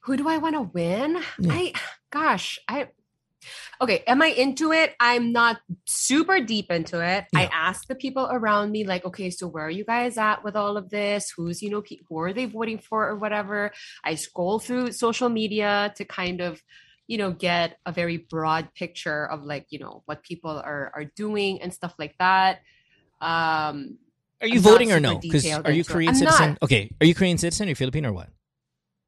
Who 0.00 0.16
do 0.16 0.28
I 0.28 0.38
want 0.38 0.54
to 0.54 0.62
win? 0.62 1.20
Yeah. 1.38 1.52
I, 1.52 1.72
gosh, 2.10 2.58
I, 2.68 2.88
okay. 3.80 4.02
Am 4.06 4.22
I 4.22 4.28
into 4.28 4.72
it? 4.72 4.94
I'm 5.00 5.32
not 5.32 5.60
super 5.86 6.40
deep 6.40 6.70
into 6.70 7.04
it. 7.04 7.26
I 7.34 7.50
ask 7.52 7.86
the 7.86 7.94
people 7.94 8.28
around 8.30 8.70
me, 8.70 8.84
like, 8.84 9.04
okay, 9.04 9.30
so 9.30 9.46
where 9.46 9.64
are 9.64 9.70
you 9.70 9.84
guys 9.84 10.18
at 10.18 10.44
with 10.44 10.56
all 10.56 10.76
of 10.76 10.90
this? 10.90 11.32
Who's, 11.36 11.62
you 11.62 11.70
know, 11.70 11.82
who 12.08 12.18
are 12.20 12.32
they 12.32 12.46
voting 12.46 12.78
for 12.78 13.08
or 13.08 13.16
whatever? 13.16 13.72
I 14.02 14.14
scroll 14.14 14.58
through 14.58 14.92
social 14.92 15.28
media 15.28 15.92
to 15.96 16.04
kind 16.04 16.40
of, 16.40 16.62
you 17.06 17.18
know, 17.18 17.32
get 17.32 17.78
a 17.84 17.92
very 17.92 18.16
broad 18.16 18.72
picture 18.74 19.26
of 19.26 19.42
like, 19.42 19.66
you 19.70 19.78
know, 19.78 20.02
what 20.06 20.22
people 20.22 20.50
are 20.50 20.90
are 20.94 21.04
doing 21.16 21.60
and 21.60 21.72
stuff 21.72 21.94
like 21.98 22.14
that. 22.18 22.60
Um, 23.20 23.98
Are 24.40 24.48
you 24.48 24.56
I'm 24.56 24.62
voting 24.62 24.92
or 24.92 25.00
no? 25.00 25.18
Because 25.18 25.46
are 25.46 25.70
you. 25.70 25.84
Korean 25.84 26.10
I'm 26.10 26.14
citizen? 26.16 26.48
not. 26.50 26.62
Okay, 26.62 26.90
are 27.00 27.06
you 27.06 27.14
Korean 27.14 27.38
citizen 27.38 27.68
or 27.68 27.74
Filipino 27.74 28.10
or 28.10 28.12
what? 28.12 28.28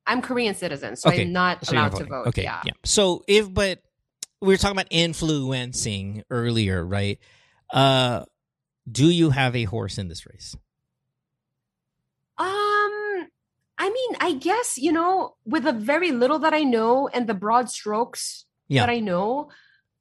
I'm 0.07 0.23
Korean 0.23 0.55
citizen, 0.55 0.97
so 0.97 1.11
I'm 1.11 1.33
not 1.33 1.67
so 1.67 1.73
allowed 1.75 1.97
to 1.97 2.05
vote. 2.05 2.27
Okay, 2.29 2.45
yeah. 2.45 2.63
So 2.85 3.25
if 3.27 3.53
but 3.53 3.81
we 4.41 4.49
were 4.49 4.57
talking 4.57 4.77
about 4.77 4.89
influencing 4.91 6.23
earlier, 6.31 6.85
right? 6.85 7.19
Uh, 7.73 8.25
do 8.91 9.09
you 9.11 9.31
have 9.31 9.57
a 9.57 9.65
horse 9.65 9.99
in 9.99 10.09
this 10.09 10.27
race? 10.27 10.55
Um, 12.39 13.29
I 13.79 13.91
mean, 13.91 14.17
I 14.21 14.35
guess, 14.39 14.77
you 14.79 14.93
know, 14.93 15.37
with 15.45 15.65
the 15.65 15.73
very 15.73 16.13
little 16.13 16.39
that 16.41 16.53
I 16.55 16.63
know 16.63 17.09
and 17.09 17.27
the 17.27 17.35
broad 17.35 17.71
strokes 17.71 18.45
Yeah. 18.69 18.83
that 18.83 18.91
I 18.91 19.01
know, 19.01 19.51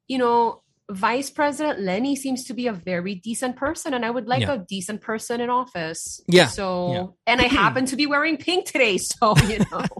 you 0.06 0.18
know, 0.18 0.62
Vice 0.88 1.30
President 1.30 1.80
Leni 1.80 2.14
seems 2.14 2.44
to 2.44 2.54
be 2.54 2.68
a 2.68 2.72
very 2.72 3.16
decent 3.16 3.56
person, 3.56 3.92
and 3.92 4.04
I 4.04 4.10
would 4.10 4.28
like 4.28 4.42
Yeah. 4.42 4.52
a 4.52 4.58
decent 4.58 5.00
person 5.00 5.40
in 5.40 5.50
office. 5.50 6.20
Yeah, 6.28 6.46
So, 6.46 6.92
yeah. 6.92 7.06
and 7.32 7.40
I 7.40 7.44
happen 7.48 7.86
to 7.86 7.96
be 7.96 8.06
wearing 8.06 8.36
pink 8.36 8.66
today, 8.66 8.98
so 8.98 9.34
you 9.48 9.58
know. 9.72 9.84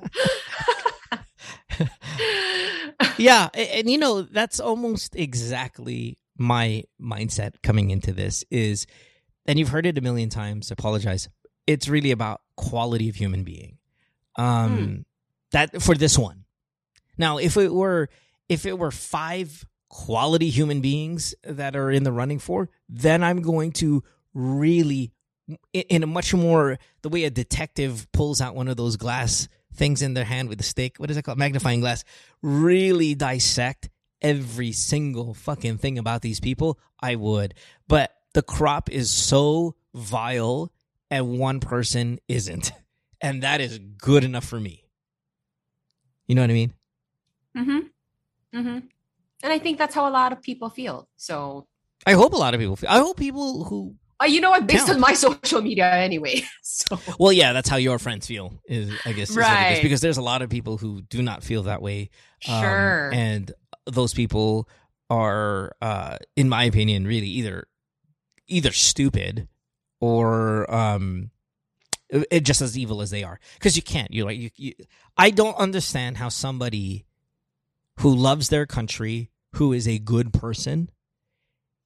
yeah, 3.18 3.48
a- 3.54 3.78
and, 3.78 3.90
you 3.90 3.98
know 3.98 4.22
that's 4.22 4.60
almost 4.60 5.16
exactly 5.16 6.18
my 6.38 6.84
mindset 7.00 7.54
coming 7.62 7.90
into 7.90 8.12
this 8.12 8.44
is, 8.50 8.86
and 9.46 9.58
you've 9.58 9.68
heard 9.70 9.86
it 9.86 9.98
a 9.98 10.00
million 10.00 10.28
times. 10.28 10.70
Apologize. 10.70 11.28
It's 11.66 11.88
really 11.88 12.10
about 12.10 12.40
quality 12.56 13.08
of 13.08 13.16
human 13.16 13.42
being. 13.44 13.78
Um, 14.36 15.04
that 15.52 15.82
for 15.82 15.94
this 15.94 16.18
one. 16.18 16.44
Now, 17.18 17.38
if 17.38 17.56
it 17.56 17.72
were 17.72 18.08
if 18.48 18.66
it 18.66 18.78
were 18.78 18.90
five 18.90 19.64
quality 19.88 20.50
human 20.50 20.80
beings 20.80 21.34
that 21.42 21.74
are 21.76 21.90
in 21.90 22.02
the 22.04 22.12
running 22.12 22.38
for, 22.38 22.68
then 22.88 23.22
I'm 23.22 23.40
going 23.40 23.72
to 23.72 24.02
really, 24.34 25.12
in, 25.72 25.82
in 25.88 26.02
a 26.02 26.06
much 26.06 26.34
more 26.34 26.78
the 27.02 27.08
way 27.08 27.24
a 27.24 27.30
detective 27.30 28.06
pulls 28.12 28.40
out 28.40 28.54
one 28.54 28.68
of 28.68 28.76
those 28.76 28.96
glass 28.96 29.48
things 29.76 30.02
in 30.02 30.14
their 30.14 30.24
hand 30.24 30.48
with 30.48 30.60
a 30.60 30.64
stick. 30.64 30.96
What 30.98 31.10
is 31.10 31.16
it 31.16 31.22
called? 31.22 31.38
Magnifying 31.38 31.80
glass. 31.80 32.04
Really 32.42 33.14
dissect 33.14 33.88
every 34.20 34.72
single 34.72 35.34
fucking 35.34 35.78
thing 35.78 35.98
about 35.98 36.22
these 36.22 36.40
people. 36.40 36.78
I 37.00 37.14
would, 37.14 37.54
but 37.88 38.12
the 38.32 38.42
crop 38.42 38.90
is 38.90 39.10
so 39.10 39.76
vile, 39.94 40.72
and 41.10 41.38
one 41.38 41.60
person 41.60 42.18
isn't, 42.28 42.72
and 43.20 43.42
that 43.42 43.60
is 43.60 43.78
good 43.78 44.24
enough 44.24 44.44
for 44.44 44.60
me. 44.60 44.84
You 46.26 46.34
know 46.34 46.42
what 46.42 46.50
I 46.50 46.54
mean? 46.54 46.72
Mm-hmm. 47.56 48.58
Mm-hmm. 48.58 48.78
And 49.42 49.52
I 49.52 49.58
think 49.58 49.78
that's 49.78 49.94
how 49.94 50.08
a 50.08 50.10
lot 50.10 50.32
of 50.32 50.42
people 50.42 50.70
feel. 50.70 51.08
So, 51.16 51.66
I 52.06 52.12
hope 52.12 52.32
a 52.32 52.36
lot 52.36 52.54
of 52.54 52.60
people. 52.60 52.76
Feel, 52.76 52.90
I 52.90 52.98
hope 52.98 53.16
people 53.16 53.64
who. 53.64 53.94
Uh, 54.22 54.26
you 54.26 54.40
know 54.40 54.50
what? 54.50 54.66
Based 54.66 54.88
on 54.88 54.98
my 55.00 55.12
social 55.26 55.60
media, 55.62 55.92
anyway. 55.92 56.42
So, 56.62 56.98
Well, 57.18 57.32
yeah, 57.32 57.52
that's 57.54 57.68
how 57.70 57.76
your 57.76 57.98
friends 57.98 58.26
feel. 58.26 58.52
Is 58.66 58.90
I 59.06 59.12
guess 59.12 59.30
is 59.30 59.36
what 59.36 59.44
it 59.46 59.48
is, 59.48 59.76
Right. 59.76 59.82
because 59.82 60.00
there's 60.02 60.18
a 60.18 60.22
lot 60.22 60.42
of 60.42 60.50
people 60.50 60.76
who 60.76 61.00
do 61.02 61.22
not 61.22 61.42
feel 61.42 61.62
that 61.64 61.80
way. 61.80 62.10
um, 62.48 62.60
Sure. 62.62 63.10
and 63.14 63.50
those 63.86 64.12
people 64.12 64.68
are, 65.08 65.74
uh, 65.80 66.18
in 66.36 66.48
my 66.50 66.64
opinion, 66.64 67.06
really 67.06 67.28
either 67.28 67.66
either 68.46 68.72
stupid 68.72 69.48
or 70.00 70.70
um, 70.72 71.30
it, 72.10 72.40
just 72.44 72.60
as 72.60 72.76
evil 72.76 73.00
as 73.00 73.10
they 73.10 73.24
are. 73.24 73.40
Because 73.54 73.74
you 73.76 73.82
can't. 73.82 74.12
You 74.12 74.24
like 74.26 74.38
you, 74.38 74.50
you. 74.56 74.72
I 75.16 75.30
don't 75.30 75.56
understand 75.56 76.18
how 76.18 76.28
somebody 76.28 77.06
who 78.00 78.14
loves 78.14 78.50
their 78.50 78.66
country, 78.66 79.30
who 79.54 79.72
is 79.72 79.88
a 79.88 79.98
good 79.98 80.32
person, 80.34 80.90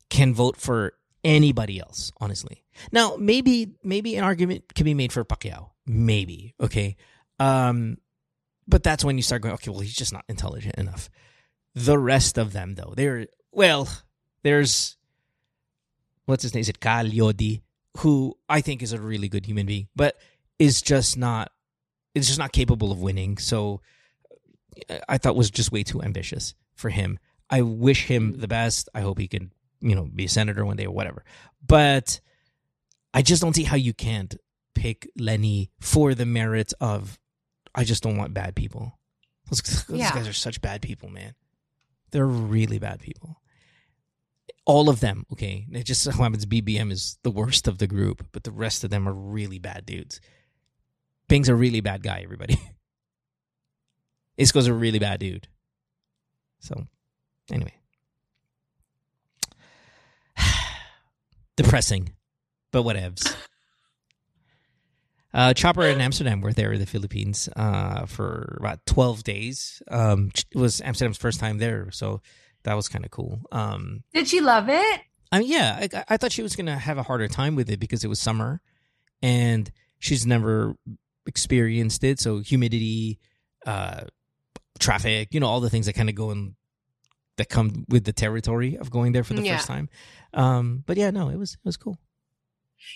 can 0.09 0.35
vote 0.35 0.57
for 0.57 0.95
anybody 1.25 1.81
else, 1.81 2.13
honestly. 2.21 2.65
Now, 2.93 3.17
maybe 3.19 3.75
maybe 3.83 4.17
an 4.17 4.25
argument 4.25 4.75
can 4.75 4.85
be 4.85 4.95
made 4.95 5.13
for 5.13 5.25
Pacquiao. 5.25 5.71
Maybe, 5.87 6.55
okay. 6.61 6.97
Um 7.39 7.99
but 8.69 8.83
that's 8.85 9.05
when 9.05 9.17
you 9.17 9.23
start 9.23 9.43
going, 9.43 9.55
okay, 9.55 9.71
well, 9.71 9.81
he's 9.81 9.95
just 9.95 10.13
not 10.13 10.25
intelligent 10.29 10.77
enough. 10.77 11.11
The 11.75 11.99
rest 11.99 12.39
of 12.39 12.53
them 12.53 12.75
though, 12.75 12.95
they're 12.97 13.27
well, 13.53 13.89
there's 14.43 14.97
what's 16.27 16.43
his 16.43 16.55
name? 16.55 16.61
Is 16.61 16.69
it 16.69 16.81
Ka 16.81 17.03
Leody, 17.03 17.63
who 17.99 18.37
I 18.49 18.61
think 18.61 18.83
is 18.83 18.93
a 18.93 19.01
really 19.01 19.29
good 19.29 19.47
human 19.47 19.67
being, 19.67 19.89
but 19.97 20.17
is 20.59 20.83
just 20.83 21.17
not 21.17 21.51
is 22.15 22.27
just 22.27 22.39
not 22.39 22.53
capable 22.53 22.93
of 22.93 23.01
winning. 23.01 23.39
So 23.39 23.81
I 25.09 25.19
thought 25.19 25.37
was 25.37 25.51
just 25.51 25.73
way 25.73 25.83
too 25.83 26.03
ambitious 26.03 26.55
for 26.75 26.91
him. 26.91 27.19
I 27.49 27.63
wish 27.63 28.07
him 28.07 28.39
the 28.39 28.49
best. 28.49 28.89
I 28.95 29.01
hope 29.01 29.19
he 29.19 29.29
can, 29.29 29.53
you 29.81 29.95
know, 29.95 30.09
be 30.15 30.25
a 30.27 30.29
senator 30.29 30.65
one 30.65 30.77
day 30.77 30.87
or 30.87 30.93
whatever. 30.95 31.25
But 31.67 32.21
I 33.15 33.23
just 33.23 33.43
don't 33.43 33.55
see 33.55 33.65
how 33.65 33.77
you 33.77 33.93
can't 33.93 34.35
pick 34.75 35.09
Leni 35.19 35.71
for 35.81 36.15
the 36.15 36.27
merit 36.27 36.73
of 36.81 37.19
I 37.75 37.85
just 37.85 38.03
don't 38.03 38.17
want 38.17 38.35
bad 38.35 38.55
people. 38.55 38.99
Those, 39.51 39.61
those 39.89 39.99
Yeah. 39.99 40.13
guys 40.13 40.29
are 40.29 40.33
such 40.33 40.61
bad 40.61 40.83
people, 40.83 41.09
man. 41.09 41.35
They're 42.13 42.27
really 42.27 42.79
bad 42.79 43.01
people. 43.01 43.41
All 44.67 44.89
of 44.89 45.01
them, 45.01 45.25
okay. 45.33 45.67
It 45.73 45.85
just 45.85 46.03
so 46.03 46.11
happens 46.13 46.47
BBM 46.47 46.93
is 46.93 47.19
the 47.23 47.31
worst 47.31 47.67
of 47.69 47.79
the 47.79 47.87
group, 47.87 48.27
but 48.33 48.45
the 48.45 48.51
rest 48.53 48.85
of 48.85 48.91
them 48.91 49.09
are 49.09 49.13
really 49.15 49.59
bad 49.59 49.87
dudes. 49.87 50.21
Ping's 51.29 51.49
a 51.49 51.55
really 51.55 51.81
bad 51.81 52.03
guy, 52.03 52.21
everybody. 52.23 52.61
Isko's 54.39 54.67
a 54.67 54.75
really 54.75 54.99
bad 54.99 55.21
dude. 55.21 55.49
So, 56.61 56.87
anyway. 57.51 57.75
Depressing, 61.63 62.15
but 62.73 62.85
whatevs. 62.85 63.37
Uh, 65.35 65.53
Chopper 65.53 65.83
and 65.83 66.01
Amsterdam 66.01 66.41
were 66.41 66.55
there 66.55 66.73
in 66.73 66.81
the 66.81 66.87
Philippines 66.87 67.51
uh, 67.55 68.07
for 68.07 68.57
about 68.59 68.87
12 68.87 69.23
days. 69.23 69.83
Um, 69.91 70.33
it 70.51 70.59
was 70.59 70.81
Amsterdam's 70.81 71.19
first 71.19 71.39
time 71.39 71.59
there, 71.59 71.91
so 71.91 72.23
that 72.63 72.73
was 72.73 72.89
kind 72.89 73.05
of 73.05 73.11
cool. 73.11 73.43
Um, 73.53 74.05
did 74.15 74.27
she 74.27 74.41
love 74.41 74.71
it? 74.71 75.01
I 75.31 75.41
mean, 75.41 75.49
yeah, 75.49 75.87
I, 75.93 76.05
I 76.09 76.17
thought 76.17 76.33
she 76.33 76.43
was 76.43 76.57
going 76.57 76.65
to 76.65 76.77
have 76.77 76.97
a 76.97 77.03
harder 77.03 77.29
time 77.29 77.57
with 77.57 77.69
it 77.69 77.79
because 77.79 78.05
it 78.05 78.09
was 78.09 78.19
summer 78.19 78.63
and 79.21 79.71
she's 79.99 80.27
never 80.27 80.77
experienced 81.27 82.03
it. 82.05 82.21
So, 82.21 82.39
humidity, 82.39 83.19
uh, 83.67 84.05
traffic, 84.79 85.29
you 85.35 85.41
know, 85.41 85.47
all 85.47 85.61
the 85.61 85.69
things 85.69 85.85
that 85.85 85.93
kind 85.93 86.09
of 86.09 86.15
go 86.15 86.31
in 86.31 86.57
that 87.41 87.49
come 87.49 87.87
with 87.89 88.05
the 88.05 88.13
territory 88.13 88.77
of 88.77 88.91
going 88.91 89.13
there 89.13 89.25
for 89.25 89.33
the 89.33 89.41
Yeah. 89.43 89.57
first 89.57 89.67
time. 89.67 89.89
Um, 90.35 90.85
but 90.87 90.99
yeah, 90.99 91.11
no, 91.11 91.31
it 91.31 91.39
was 91.39 91.55
it 91.55 91.65
was 91.65 91.79
cool. 91.79 91.97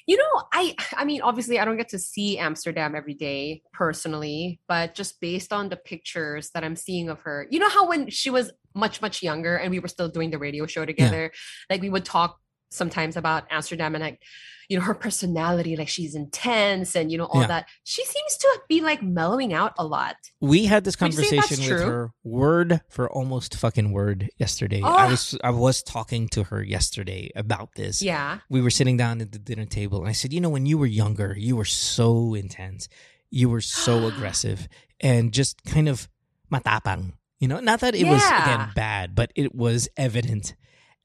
You 0.07 0.19
know, 0.19 0.33
I 0.53 0.75
I 0.95 1.05
mean, 1.07 1.23
obviously 1.23 1.59
I 1.59 1.65
don't 1.65 1.79
get 1.79 1.89
to 1.91 1.99
see 1.99 2.39
Amsterdam 2.39 2.95
every 2.95 3.15
day 3.15 3.63
personally, 3.73 4.61
but 4.69 4.95
just 4.95 5.19
based 5.19 5.51
on 5.51 5.71
the 5.71 5.77
pictures 5.77 6.51
that 6.53 6.63
I'm 6.63 6.77
seeing 6.77 7.09
of 7.09 7.21
her, 7.21 7.47
you 7.51 7.59
know 7.59 7.71
how 7.71 7.89
when 7.89 8.11
she 8.11 8.29
was 8.29 8.53
much, 8.75 9.01
much 9.01 9.23
younger 9.23 9.57
and 9.57 9.71
we 9.71 9.79
were 9.79 9.89
still 9.89 10.09
doing 10.11 10.31
the 10.31 10.39
radio 10.39 10.67
show 10.67 10.85
together, 10.85 11.33
like 11.71 11.81
we 11.81 11.89
would 11.89 12.05
talk 12.05 12.39
sometimes 12.75 13.17
about 13.17 13.45
Amsterdam 13.51 13.95
and 13.95 14.03
like, 14.03 14.21
you 14.69 14.79
know, 14.79 14.85
her 14.85 14.95
personality, 14.95 15.77
like 15.77 15.89
she's 15.89 16.15
intense 16.15 16.97
and 16.97 17.13
you 17.13 17.19
know, 17.19 17.27
all 17.27 17.43
Yeah. 17.43 17.47
that. 17.49 17.69
She 17.85 18.03
seems 18.05 18.37
to 18.39 18.61
be 18.69 18.81
like 18.81 19.03
mellowing 19.03 19.53
out 19.53 19.75
a 19.79 19.85
lot. 19.85 20.17
We 20.41 20.65
had 20.67 20.85
this 20.85 20.99
Would 21.01 21.13
you 21.15 21.23
say 21.25 21.37
that's 21.37 21.49
conversation 21.49 21.75
with 21.75 21.83
true? 21.83 21.91
her 21.91 22.11
word 22.25 22.81
for 22.89 23.11
almost 23.11 23.57
fucking 23.57 23.93
word 23.93 24.31
yesterday. 24.39 24.81
I 24.83 25.07
Oh. 25.07 25.11
was 25.11 25.37
I 25.45 25.51
was 25.51 25.83
talking 25.83 26.29
to 26.29 26.45
her 26.45 26.63
yesterday 26.63 27.31
about 27.37 27.75
this. 27.77 28.01
Yeah. 28.03 28.39
We 28.49 28.63
were 28.63 28.71
sitting 28.71 28.97
down 28.97 29.21
at 29.21 29.33
the 29.33 29.39
dinner 29.39 29.67
table 29.67 29.99
and 30.01 30.09
I 30.09 30.13
said, 30.13 30.33
"You 30.33 30.41
know, 30.41 30.51
when 30.51 30.65
you 30.67 30.79
were 30.79 30.87
younger, 30.87 31.35
you 31.39 31.57
were 31.57 31.67
so 31.67 32.35
intense. 32.35 32.89
You 33.31 33.51
were 33.51 33.61
so 33.61 34.07
aggressive 34.11 34.67
and 35.01 35.31
just 35.33 35.63
kind 35.65 35.89
of 35.91 36.09
matapang. 36.51 37.13
You 37.41 37.49
know, 37.49 37.61
not 37.61 37.81
that 37.81 37.95
it 37.95 38.07
was 38.07 38.25
again 38.25 38.71
bad, 38.75 39.15
but 39.15 39.31
it 39.35 39.55
was 39.55 39.89
evident. 39.99 40.55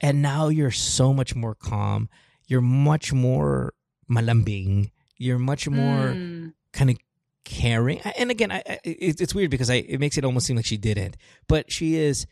And 0.01 0.21
now 0.21 0.47
you're 0.47 0.71
so 0.71 1.13
much 1.13 1.35
more 1.35 1.55
calm. 1.55 2.09
You're 2.47 2.61
much 2.61 3.11
more 3.13 3.73
malambing. 4.09 4.91
You're 5.17 5.39
much 5.39 5.67
more 5.67 6.13
Mm. 6.13 6.53
kind 6.73 6.89
of 6.89 6.97
caring. 7.45 7.99
And 8.01 8.31
again, 8.31 8.51
I, 8.51 8.63
I, 8.67 8.79
it, 8.83 9.19
it's 9.21 9.35
weird 9.35 9.51
because 9.51 9.69
I 9.69 9.75
it 9.75 9.99
makes 9.99 10.17
it 10.17 10.23
almost 10.25 10.45
seem 10.47 10.55
like 10.55 10.65
she 10.65 10.77
didn't, 10.77 11.17
but 11.47 11.71
she 11.71 11.95
is 11.95 12.25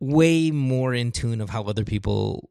way 0.00 0.50
more 0.50 0.94
in 0.94 1.12
tune 1.12 1.40
of 1.40 1.50
how 1.50 1.64
other 1.64 1.84
people 1.84 2.48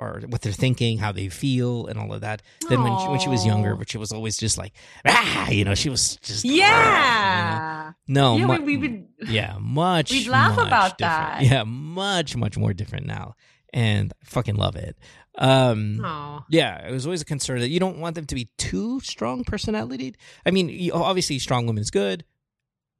are, 0.00 0.20
what 0.28 0.40
they're 0.40 0.50
thinking, 0.52 0.96
how 0.96 1.12
they 1.12 1.28
feel, 1.28 1.86
and 1.86 1.98
all 1.98 2.10
of 2.14 2.22
that 2.22 2.40
than 2.70 2.82
when 2.82 2.98
she, 3.00 3.08
when 3.08 3.18
she 3.20 3.28
was 3.28 3.44
younger. 3.44 3.76
But 3.76 3.90
she 3.90 3.98
was 3.98 4.12
always 4.12 4.38
just 4.38 4.56
like, 4.56 4.72
ah, 5.06 5.50
you 5.50 5.64
know, 5.64 5.74
she 5.74 5.90
was 5.90 6.16
just 6.22 6.42
Yeah. 6.44 7.92
no, 8.08 8.36
yeah, 8.38 8.46
mu- 8.46 8.52
we, 8.64 8.76
we 8.76 8.76
would 8.78 9.08
yeah, 9.28 9.56
much. 9.60 10.10
We'd 10.10 10.26
laugh 10.28 10.56
much 10.56 10.66
about 10.66 10.96
different. 10.98 11.40
that. 11.40 11.42
Yeah, 11.42 11.64
much, 11.64 12.34
much 12.36 12.56
more 12.56 12.72
different 12.72 13.04
now, 13.06 13.34
and 13.72 14.12
I 14.22 14.24
fucking 14.24 14.56
love 14.56 14.76
it. 14.76 14.96
Um, 15.38 16.00
Aw. 16.04 16.44
yeah, 16.50 16.86
it 16.86 16.90
was 16.92 17.06
always 17.06 17.22
a 17.22 17.24
concern 17.24 17.60
that 17.60 17.68
you 17.68 17.80
don't 17.80 17.98
want 17.98 18.14
them 18.16 18.26
to 18.26 18.34
be 18.34 18.48
too 18.58 19.00
strong 19.00 19.44
personality. 19.44 20.14
I 20.44 20.50
mean, 20.50 20.68
you- 20.68 20.92
obviously, 20.92 21.38
strong 21.38 21.66
women's 21.66 21.90
good. 21.90 22.24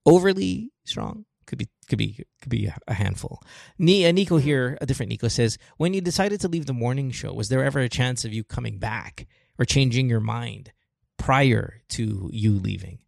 Overly 0.07 0.71
strong 0.85 1.27
could 1.47 1.59
be 1.59 1.69
could 1.89 1.99
be 1.99 2.25
could 2.41 2.51
be 2.51 2.71
a 2.89 2.95
handful. 2.95 3.41
Uh, 3.45 4.13
Nico 4.13 4.39
here, 4.39 4.79
a 4.81 4.87
different 4.87 5.11
Nico 5.11 5.29
says, 5.29 5.59
when 5.77 5.93
you 5.93 6.01
decided 6.01 6.41
to 6.41 6.49
leave 6.49 6.67
the 6.67 6.73
morning 6.73 7.11
show, 7.11 7.33
was 7.35 7.49
there 7.49 7.65
ever 7.65 7.81
a 7.81 7.89
chance 7.89 8.25
of 8.25 8.33
you 8.33 8.45
coming 8.45 8.79
back 8.79 9.27
or 9.59 9.65
changing 9.65 10.09
your 10.09 10.21
mind 10.21 10.73
prior 11.19 11.83
to 11.91 12.31
you 12.33 12.53
leaving? 12.59 13.01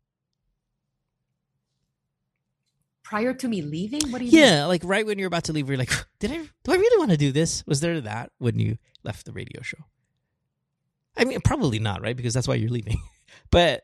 Prior 3.12 3.34
to 3.34 3.46
me 3.48 3.60
leaving? 3.62 4.00
What 4.10 4.18
do 4.20 4.24
you 4.24 4.32
mean? 4.32 4.40
Yeah, 4.40 4.64
like 4.66 4.82
right 4.84 5.04
when 5.04 5.18
you're 5.18 5.28
about 5.28 5.44
to 5.44 5.52
leave, 5.52 5.68
you're 5.68 5.76
like, 5.78 5.92
did 6.18 6.32
I 6.32 6.38
do 6.38 6.72
I 6.72 6.76
really 6.76 6.98
want 6.98 7.10
to 7.10 7.16
do 7.16 7.30
this? 7.30 7.62
Was 7.66 7.80
there 7.80 8.00
that 8.00 8.32
when 8.38 8.58
you 8.58 8.78
left 9.04 9.26
the 9.26 9.32
radio 9.32 9.60
show? 9.62 9.78
I 11.16 11.24
mean, 11.24 11.40
probably 11.42 11.78
not, 11.78 12.00
right? 12.02 12.16
Because 12.16 12.32
that's 12.34 12.48
why 12.48 12.54
you're 12.56 12.70
leaving. 12.70 13.00
But 13.50 13.82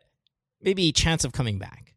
maybe 0.62 0.92
chance 0.92 1.24
of 1.24 1.32
coming 1.32 1.58
back. 1.58 1.94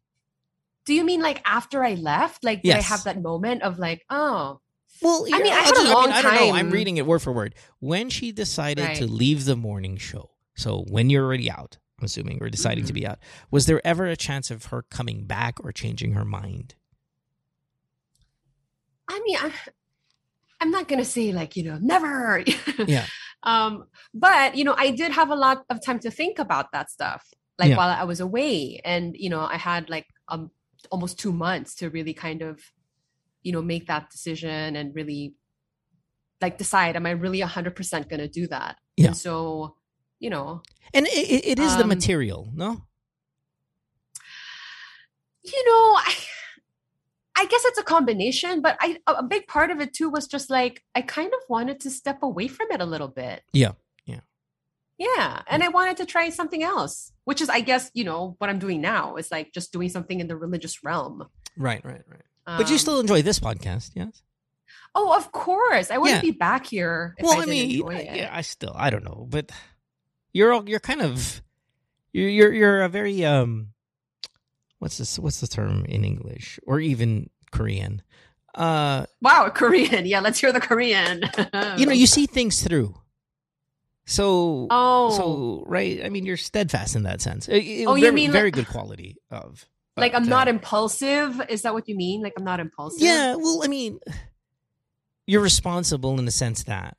Do 0.84 0.92
you 0.94 1.04
mean 1.04 1.22
like 1.22 1.40
after 1.46 1.82
I 1.84 1.94
left? 1.94 2.44
Like, 2.44 2.62
did 2.62 2.76
I 2.76 2.80
have 2.82 3.04
that 3.04 3.20
moment 3.22 3.62
of 3.62 3.78
like, 3.78 4.02
oh, 4.10 4.60
Well, 5.00 5.26
I 5.32 5.38
mean, 5.42 5.52
I 5.52 5.56
had 5.56 5.74
just- 5.74 5.86
a 5.86 5.92
long 5.92 6.10
I 6.10 6.20
don't 6.22 6.34
know. 6.34 6.52
I'm 6.54 6.70
reading 6.70 6.96
it 6.98 7.06
word 7.06 7.20
for 7.22 7.32
word. 7.32 7.54
When 7.78 8.10
she 8.10 8.30
decided 8.32 8.96
to 8.96 9.06
leave 9.06 9.44
the 9.46 9.56
morning 9.56 9.96
show, 9.96 10.30
so 10.54 10.84
when 10.88 11.08
you're 11.08 11.24
already 11.24 11.50
out, 11.50 11.78
I'm 11.98 12.04
assuming, 12.06 12.42
or 12.42 12.48
deciding 12.50 12.84
Mm-hmm. 12.84 12.88
to 12.88 12.92
be 12.94 13.06
out, 13.06 13.18
was 13.50 13.66
there 13.66 13.80
ever 13.86 14.06
a 14.06 14.16
chance 14.16 14.50
of 14.50 14.66
her 14.66 14.82
coming 14.82 15.24
back 15.24 15.54
or 15.64 15.72
changing 15.72 16.12
her 16.12 16.24
mind? 16.24 16.74
I 19.08 19.20
mean, 19.24 19.36
I, 19.36 19.52
I'm 20.60 20.70
not 20.70 20.88
gonna 20.88 21.04
say 21.04 21.32
like 21.32 21.56
you 21.56 21.64
know 21.64 21.78
never. 21.80 22.44
Yeah. 22.86 23.06
um, 23.42 23.84
but 24.14 24.54
you 24.56 24.64
know, 24.64 24.74
I 24.76 24.90
did 24.90 25.12
have 25.12 25.30
a 25.30 25.34
lot 25.36 25.64
of 25.70 25.84
time 25.84 25.98
to 26.00 26.10
think 26.10 26.38
about 26.38 26.72
that 26.72 26.90
stuff, 26.90 27.26
like 27.58 27.70
Yeah. 27.70 27.76
while 27.76 27.90
I 27.90 28.04
was 28.04 28.20
away, 28.20 28.80
and 28.84 29.16
you 29.16 29.28
know, 29.30 29.40
I 29.40 29.56
had 29.56 29.90
like 29.90 30.06
um 30.28 30.50
almost 30.90 31.18
two 31.18 31.32
months 31.32 31.74
to 31.76 31.90
really 31.90 32.14
kind 32.14 32.42
of 32.42 32.60
you 33.44 33.50
know, 33.50 33.60
make 33.62 33.88
that 33.88 34.08
decision 34.08 34.76
and 34.76 34.94
really 34.94 35.34
like 36.40 36.58
decide, 36.58 36.94
am 36.94 37.06
I 37.06 37.10
really 37.10 37.40
100% 37.40 38.08
going 38.08 38.20
to 38.20 38.28
do 38.28 38.46
that? 38.46 38.76
Yeah. 38.96 39.08
And 39.08 39.16
so, 39.16 39.74
you 40.20 40.30
know, 40.30 40.62
And 40.94 41.08
it, 41.08 41.44
it- 41.44 41.58
is 41.58 41.76
the 41.76 41.82
Um, 41.82 41.88
material, 41.88 42.52
no? 42.54 42.86
you 45.44 45.64
know, 45.66 45.98
I, 45.98 46.14
I 47.42 47.46
guess 47.46 47.64
it's 47.64 47.78
a 47.78 47.82
combination, 47.82 48.62
but 48.62 48.76
I 48.80 48.98
a 49.08 49.22
big 49.24 49.48
part 49.48 49.70
of 49.72 49.80
it 49.80 49.92
too 49.92 50.08
was 50.08 50.28
just 50.28 50.48
like 50.48 50.82
I 50.94 51.02
kind 51.02 51.26
of 51.34 51.40
wanted 51.48 51.80
to 51.80 51.90
step 51.90 52.22
away 52.22 52.46
from 52.46 52.68
it 52.70 52.80
a 52.80 52.86
little 52.86 53.08
bit. 53.08 53.42
Yeah. 53.52 53.72
Yeah. 54.06 54.20
Yeah, 54.98 55.42
and 55.48 55.64
I 55.64 55.68
wanted 55.68 55.96
to 55.96 56.06
try 56.06 56.28
something 56.30 56.62
else, 56.62 57.10
which 57.24 57.40
is 57.40 57.48
I 57.48 57.60
guess, 57.60 57.90
you 57.94 58.04
know, 58.04 58.36
what 58.38 58.48
I'm 58.48 58.60
doing 58.60 58.80
now 58.80 59.16
is 59.16 59.30
like 59.32 59.52
just 59.52 59.72
doing 59.72 59.88
something 59.88 60.20
in 60.20 60.28
the 60.28 60.36
religious 60.36 60.84
realm. 60.84 61.26
Right, 61.56 61.84
right, 61.84 62.02
right. 62.08 62.22
but 62.46 62.68
you 62.68 62.74
Um, 62.74 62.78
still 62.78 63.00
enjoy 63.00 63.22
this 63.22 63.40
podcast, 63.40 63.90
yes? 63.94 64.22
Oh, 64.94 65.16
of 65.16 65.32
course. 65.32 65.90
I 65.90 65.98
wouldn't 65.98 66.22
Yeah. 66.22 66.30
be 66.30 66.36
back 66.38 66.66
here 66.66 67.14
if 67.18 67.24
well, 67.24 67.32
I, 67.32 67.36
I, 67.42 67.44
didn't 67.46 67.50
mean, 67.50 67.70
enjoy 67.80 67.94
it. 67.96 68.16
yeah, 68.16 68.30
I 68.32 68.42
still, 68.42 68.72
I 68.76 68.90
don't 68.90 69.02
know, 69.04 69.26
but 69.28 69.50
you're 70.32 70.52
all, 70.52 70.68
you're 70.68 70.80
kind 70.80 71.02
of, 71.02 71.42
you're, 72.12 72.28
you're, 72.28 72.52
you're 72.52 72.82
a 72.82 72.88
very, 72.88 73.24
um, 73.24 73.68
what's 74.78 74.98
this, 74.98 75.18
what's 75.18 75.40
the 75.40 75.48
term 75.48 75.84
in 75.86 76.04
English 76.04 76.60
or 76.66 76.78
even 76.78 77.28
Korean? 77.52 78.02
Uh, 78.54 79.06
Wow, 79.20 79.48
Korean. 79.50 80.04
Yeah, 80.06 80.20
let's 80.20 80.40
hear 80.40 80.52
the 80.52 80.60
Korean. 80.60 81.22
you 81.78 81.86
know, 81.86 81.92
you 81.92 82.06
see 82.06 82.26
things 82.26 82.62
through. 82.62 82.94
So, 84.04 84.66
Oh. 84.70 85.10
so 85.16 85.64
right. 85.66 86.04
I 86.04 86.08
mean, 86.08 86.26
you're 86.26 86.36
steadfast 86.36 86.96
in 86.96 87.04
that 87.04 87.20
sense. 87.20 87.48
Uh, 87.48 87.52
uh, 87.52 87.56
Oh, 87.86 87.94
you 87.94 88.02
very, 88.02 88.10
mean 88.12 88.32
very 88.32 88.46
like- 88.48 88.54
good 88.54 88.66
quality 88.68 89.16
of. 89.30 89.66
like 89.96 90.14
I'm 90.14 90.28
not 90.28 90.48
uh, 90.48 90.50
impulsive. 90.50 91.40
Is 91.48 91.62
that 91.62 91.72
what 91.72 91.88
you 91.88 91.96
mean? 91.96 92.22
Like 92.22 92.32
I'm 92.36 92.44
not 92.44 92.58
impulsive? 92.60 93.00
Yeah, 93.02 93.36
well, 93.36 93.60
I 93.62 93.68
mean, 93.68 94.00
you're 95.26 95.40
responsible 95.42 96.18
in 96.18 96.24
the 96.24 96.32
sense 96.32 96.64
that 96.64 96.96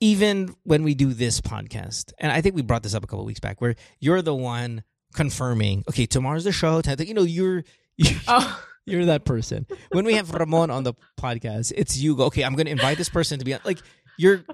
even 0.00 0.54
when 0.64 0.84
we 0.84 0.94
do 0.94 1.12
this 1.12 1.40
podcast, 1.40 2.12
and 2.18 2.30
I 2.30 2.40
think 2.40 2.54
we 2.54 2.62
brought 2.62 2.82
this 2.82 2.94
up 2.94 3.02
a 3.02 3.06
couple 3.06 3.24
weeks 3.24 3.40
back, 3.40 3.60
where 3.60 3.74
you're 3.98 4.22
the 4.22 4.34
one 4.34 4.84
confirming, 5.14 5.84
okay, 5.88 6.06
tomorrow's 6.06 6.44
the 6.44 6.52
show. 6.52 6.82
You 6.98 7.14
know, 7.14 7.22
you're 7.22 7.64
you're, 7.96 8.20
Oh. 8.28 8.62
You're 8.86 9.04
that 9.06 9.24
person. 9.24 9.66
When 9.90 10.04
we 10.04 10.14
have 10.14 10.32
Ramon 10.32 10.70
on 10.70 10.84
the 10.84 10.94
podcast, 11.20 11.72
it's 11.76 11.98
you 11.98 12.16
go, 12.16 12.24
okay, 12.24 12.42
I'm 12.44 12.54
going 12.54 12.66
to 12.66 12.72
invite 12.72 12.96
this 12.98 13.08
person 13.08 13.38
to 13.38 13.44
be 13.44 13.52
on. 13.54 13.60
Like 13.64 13.78
you're, 14.16 14.44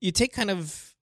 you 0.00 0.12
take 0.12 0.32
kind 0.32 0.50
of 0.50 0.94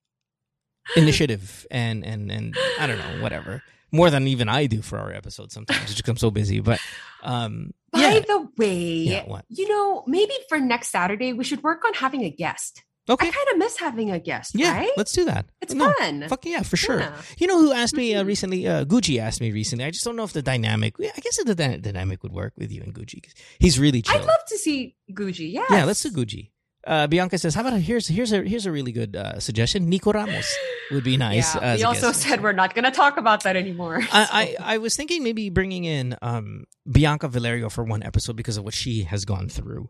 initiative 0.95 1.65
and 1.71 2.03
and 2.05 2.31
and 2.31 2.55
I 2.79 2.87
don't 2.87 2.97
know, 2.97 3.21
whatever. 3.21 3.63
More 3.91 4.09
than 4.09 4.27
even 4.27 4.47
I 4.47 4.67
do 4.67 4.81
for 4.81 4.97
our 4.97 5.11
episodes 5.11 5.53
sometimes. 5.53 6.01
I'm 6.07 6.17
so 6.17 6.31
busy, 6.31 6.61
but 6.61 6.79
um, 7.23 7.71
By 7.91 7.99
yeah. 7.99 8.19
the 8.19 8.49
way, 8.57 8.77
Yeah, 8.77 9.41
you 9.49 9.67
know, 9.67 10.03
maybe 10.07 10.33
for 10.47 10.59
next 10.59 10.89
Saturday 10.89 11.33
we 11.33 11.43
should 11.43 11.61
work 11.61 11.83
on 11.85 11.93
having 11.93 12.23
a 12.23 12.29
guest. 12.29 12.83
Okay. 13.09 13.27
I 13.27 13.31
kind 13.31 13.47
of 13.51 13.57
miss 13.57 13.77
having 13.77 14.11
a 14.11 14.19
guest, 14.19 14.51
Yeah, 14.53 14.77
right? 14.77 14.91
let's 14.95 15.11
do 15.11 15.25
that. 15.25 15.47
It's 15.59 15.73
No, 15.73 15.91
fun. 15.97 16.27
Fuck 16.29 16.45
yeah, 16.45 16.61
for 16.61 16.77
sure. 16.77 16.99
Yeah. 16.99 17.13
You 17.39 17.47
know 17.47 17.59
who 17.59 17.73
asked 17.73 17.95
me 17.95 18.13
uh, 18.15 18.23
recently? 18.23 18.67
Uh, 18.67 18.85
Gucci 18.85 19.19
asked 19.19 19.41
me 19.41 19.51
recently. 19.51 19.85
I 19.85 19.89
just 19.91 20.05
don't 20.05 20.15
know 20.15 20.23
if 20.23 20.33
the 20.33 20.41
dynamic. 20.43 20.95
I 20.99 21.19
guess 21.19 21.43
the 21.43 21.55
dy- 21.55 21.77
dynamic 21.77 22.21
would 22.23 22.31
work 22.31 22.53
with 22.57 22.71
you 22.71 22.81
and 22.83 22.93
Gucci. 22.93 23.19
He's 23.59 23.79
really 23.79 24.01
chill. 24.03 24.15
I'd 24.21 24.25
love 24.25 24.45
to 24.49 24.57
see 24.57 24.95
Gucci. 25.11 25.51
Yes. 25.51 25.67
Yeah, 25.71 25.85
let's 25.85 26.01
do 26.03 26.11
Gucci. 26.11 26.51
Uh, 26.85 27.05
Bianca 27.05 27.37
says, 27.37 27.53
"How 27.53 27.61
about 27.61 27.73
a, 27.73 27.79
here's 27.79 28.07
here's 28.07 28.31
a 28.31 28.41
here's 28.41 28.65
a 28.65 28.71
really 28.71 28.91
good 28.91 29.15
uh, 29.15 29.39
suggestion. 29.39 29.87
Nico 29.87 30.11
Ramos 30.11 30.51
would 30.89 31.03
be 31.03 31.15
nice." 31.29 31.53
Yeah, 31.53 31.75
we 31.75 31.83
also 31.83 32.11
said 32.11 32.41
we're 32.41 32.53
not 32.53 32.73
going 32.73 32.85
to 32.85 32.91
talk 32.91 33.17
about 33.17 33.43
that 33.43 33.55
anymore. 33.55 33.99
I, 34.11 34.55
I 34.61 34.75
I 34.75 34.77
was 34.79 34.95
thinking 34.95 35.21
maybe 35.23 35.51
bringing 35.51 35.83
in 35.85 36.17
um, 36.23 36.65
Bianca 36.91 37.27
Valerio 37.27 37.69
for 37.69 37.83
one 37.83 38.01
episode 38.01 38.35
because 38.35 38.57
of 38.57 38.63
what 38.63 38.73
she 38.73 39.03
has 39.03 39.25
gone 39.25 39.47
through. 39.47 39.89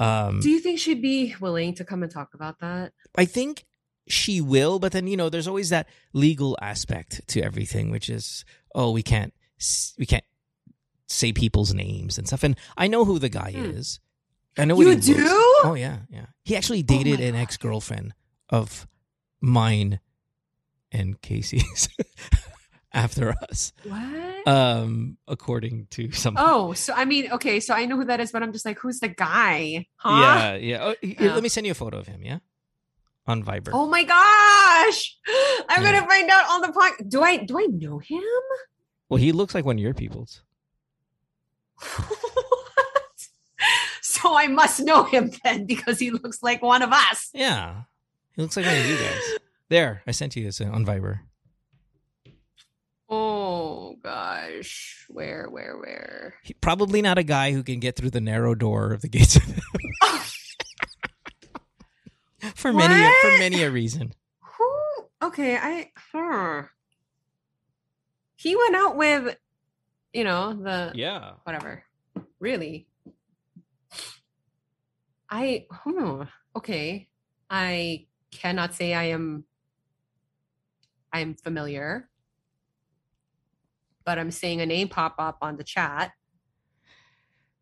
Um, 0.00 0.40
Do 0.40 0.48
you 0.50 0.58
think 0.60 0.78
she'd 0.80 1.02
be 1.02 1.34
willing 1.40 1.74
to 1.74 1.84
come 1.84 2.02
and 2.02 2.10
talk 2.10 2.34
about 2.34 2.58
that? 2.60 2.92
I 3.16 3.26
think 3.26 3.64
she 4.08 4.40
will, 4.40 4.78
but 4.78 4.92
then 4.92 5.06
you 5.06 5.16
know, 5.16 5.28
there's 5.28 5.46
always 5.46 5.68
that 5.68 5.86
legal 6.12 6.56
aspect 6.62 7.20
to 7.28 7.42
everything, 7.42 7.90
which 7.90 8.08
is 8.10 8.44
oh, 8.74 8.90
we 8.92 9.02
can't 9.02 9.32
we 9.98 10.06
can't 10.06 10.24
say 11.06 11.32
people's 11.32 11.74
names 11.74 12.16
and 12.18 12.26
stuff. 12.26 12.42
And 12.42 12.56
I 12.76 12.86
know 12.88 13.04
who 13.04 13.18
the 13.18 13.28
guy 13.28 13.52
Hmm. 13.52 13.64
is. 13.78 14.00
I 14.58 14.64
know 14.64 14.80
You 14.80 14.96
do? 14.96 15.14
looks- 15.14 15.30
Oh 15.64 15.74
yeah, 15.78 15.98
yeah. 16.10 16.26
He 16.44 16.56
actually 16.56 16.82
dated 16.82 17.20
an 17.20 17.34
ex 17.36 17.56
girlfriend 17.56 18.14
of 18.48 18.86
mine 19.40 20.00
and 20.90 21.20
Casey's 21.20 21.88
after 22.92 23.34
us. 23.50 23.72
What? 23.84 24.48
Um, 24.48 25.16
according 25.28 25.86
to 25.92 26.10
some. 26.12 26.36
Oh, 26.38 26.72
so 26.72 26.92
I 26.94 27.04
mean, 27.04 27.30
okay, 27.32 27.60
so 27.60 27.74
I 27.74 27.84
know 27.86 27.96
who 27.96 28.04
that 28.06 28.20
is, 28.20 28.32
but 28.32 28.42
I'm 28.42 28.52
just 28.52 28.64
like, 28.64 28.78
who's 28.78 29.00
the 29.00 29.08
guy? 29.08 29.86
Huh? 29.96 30.20
Yeah, 30.22 30.54
yeah. 30.56 30.84
Oh, 30.84 30.94
Yeah. 31.02 31.34
Let 31.34 31.42
me 31.42 31.48
send 31.48 31.66
you 31.66 31.72
a 31.72 31.74
photo 31.74 31.98
of 31.98 32.06
him. 32.06 32.22
Yeah, 32.22 32.38
on 33.26 33.44
Viber. 33.44 33.70
Oh 33.72 33.86
my 33.86 34.02
gosh! 34.04 35.16
I'm 35.68 35.82
Yeah. 35.82 35.92
gonna 35.92 36.06
find 36.08 36.30
out 36.30 36.44
on 36.50 36.60
the 36.62 36.68
podcast. 36.68 37.08
Do 37.10 37.22
I 37.22 37.36
do 37.38 37.58
I 37.58 37.66
know 37.70 37.98
him? 37.98 38.22
Well, 39.08 39.18
he 39.18 39.32
looks 39.32 39.54
like 39.54 39.64
one 39.64 39.76
of 39.76 39.82
your 39.82 39.94
people's. 39.94 40.42
So 44.02 44.34
I 44.36 44.48
must 44.48 44.80
know 44.80 45.04
him 45.04 45.30
then 45.44 45.66
because 45.66 45.98
he 45.98 46.10
looks 46.10 46.42
like 46.42 46.62
one 46.62 46.82
of 46.82 46.90
us. 46.92 47.30
Yeah. 47.32 47.82
He 48.34 48.42
looks 48.42 48.56
like 48.56 48.66
one 48.66 48.76
of 48.76 48.84
you 48.86 48.96
guys. 48.96 49.20
There, 49.68 50.02
I 50.06 50.10
sent 50.10 50.34
you 50.36 50.44
this 50.44 50.60
uh, 50.60 50.64
on 50.64 50.84
Viber. 50.84 51.20
Gosh, 54.02 55.04
where, 55.08 55.46
where, 55.50 55.76
where? 55.76 56.34
He, 56.42 56.54
probably 56.54 57.02
not 57.02 57.18
a 57.18 57.22
guy 57.22 57.52
who 57.52 57.62
can 57.62 57.80
get 57.80 57.96
through 57.96 58.10
the 58.10 58.20
narrow 58.20 58.54
door 58.54 58.92
of 58.92 59.02
the 59.02 59.08
gates 59.08 59.36
of 59.36 59.42
for 62.54 62.72
many 62.72 62.94
a, 62.94 63.12
for 63.20 63.38
many 63.38 63.62
a 63.62 63.70
reason. 63.70 64.12
Who? 64.40 64.70
Okay, 65.22 65.56
I. 65.56 65.90
Huh. 66.12 66.62
He 68.36 68.56
went 68.56 68.74
out 68.74 68.96
with, 68.96 69.36
you 70.14 70.24
know, 70.24 70.54
the 70.54 70.92
Yeah. 70.94 71.32
whatever. 71.44 71.84
Really? 72.38 72.86
I. 75.28 75.66
Hmm. 75.70 76.22
Okay. 76.56 77.08
I 77.50 78.06
cannot 78.30 78.74
say 78.74 78.94
I 78.94 79.04
am. 79.04 79.44
I'm 81.12 81.34
familiar, 81.34 82.08
but 84.10 84.18
I'm 84.18 84.32
seeing 84.32 84.60
a 84.60 84.66
name 84.66 84.88
pop 84.88 85.14
up 85.20 85.38
on 85.40 85.56
the 85.56 85.62
chat. 85.62 86.10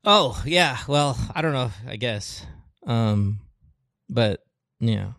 Oh, 0.03 0.43
yeah. 0.47 0.79
Well, 0.89 1.15
I 1.35 1.43
don't 1.43 1.53
know, 1.53 1.71
I 1.87 1.97
guess. 1.97 2.47
Um 2.87 3.41
but 4.09 4.41
yeah. 4.81 5.13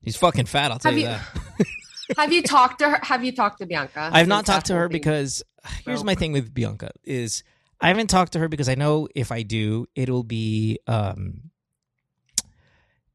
He's 0.00 0.16
fucking 0.16 0.46
fat, 0.46 0.72
I'll 0.72 0.80
tell 0.80 0.90
Have 0.90 0.98
you, 0.98 1.04
you- 1.06 1.10
that. 1.10 2.16
Have 2.18 2.32
you 2.32 2.42
talked 2.56 2.80
to 2.80 2.90
her? 2.90 2.98
Have 3.02 3.22
you 3.22 3.30
talked 3.30 3.60
to 3.60 3.66
Bianca? 3.66 4.10
I've 4.12 4.26
not 4.26 4.44
talked 4.46 4.66
to 4.66 4.74
her 4.74 4.88
because 4.88 5.44
here's 5.84 5.98
broke? 6.00 6.06
my 6.06 6.14
thing 6.16 6.32
with 6.32 6.52
Bianca 6.52 6.90
is 7.04 7.44
I 7.80 7.86
haven't 7.86 8.08
talked 8.08 8.32
to 8.32 8.40
her 8.40 8.48
because 8.48 8.68
I 8.68 8.74
know 8.74 9.06
if 9.14 9.30
I 9.30 9.42
do, 9.44 9.86
it'll 9.94 10.24
be 10.24 10.80
um 10.88 11.52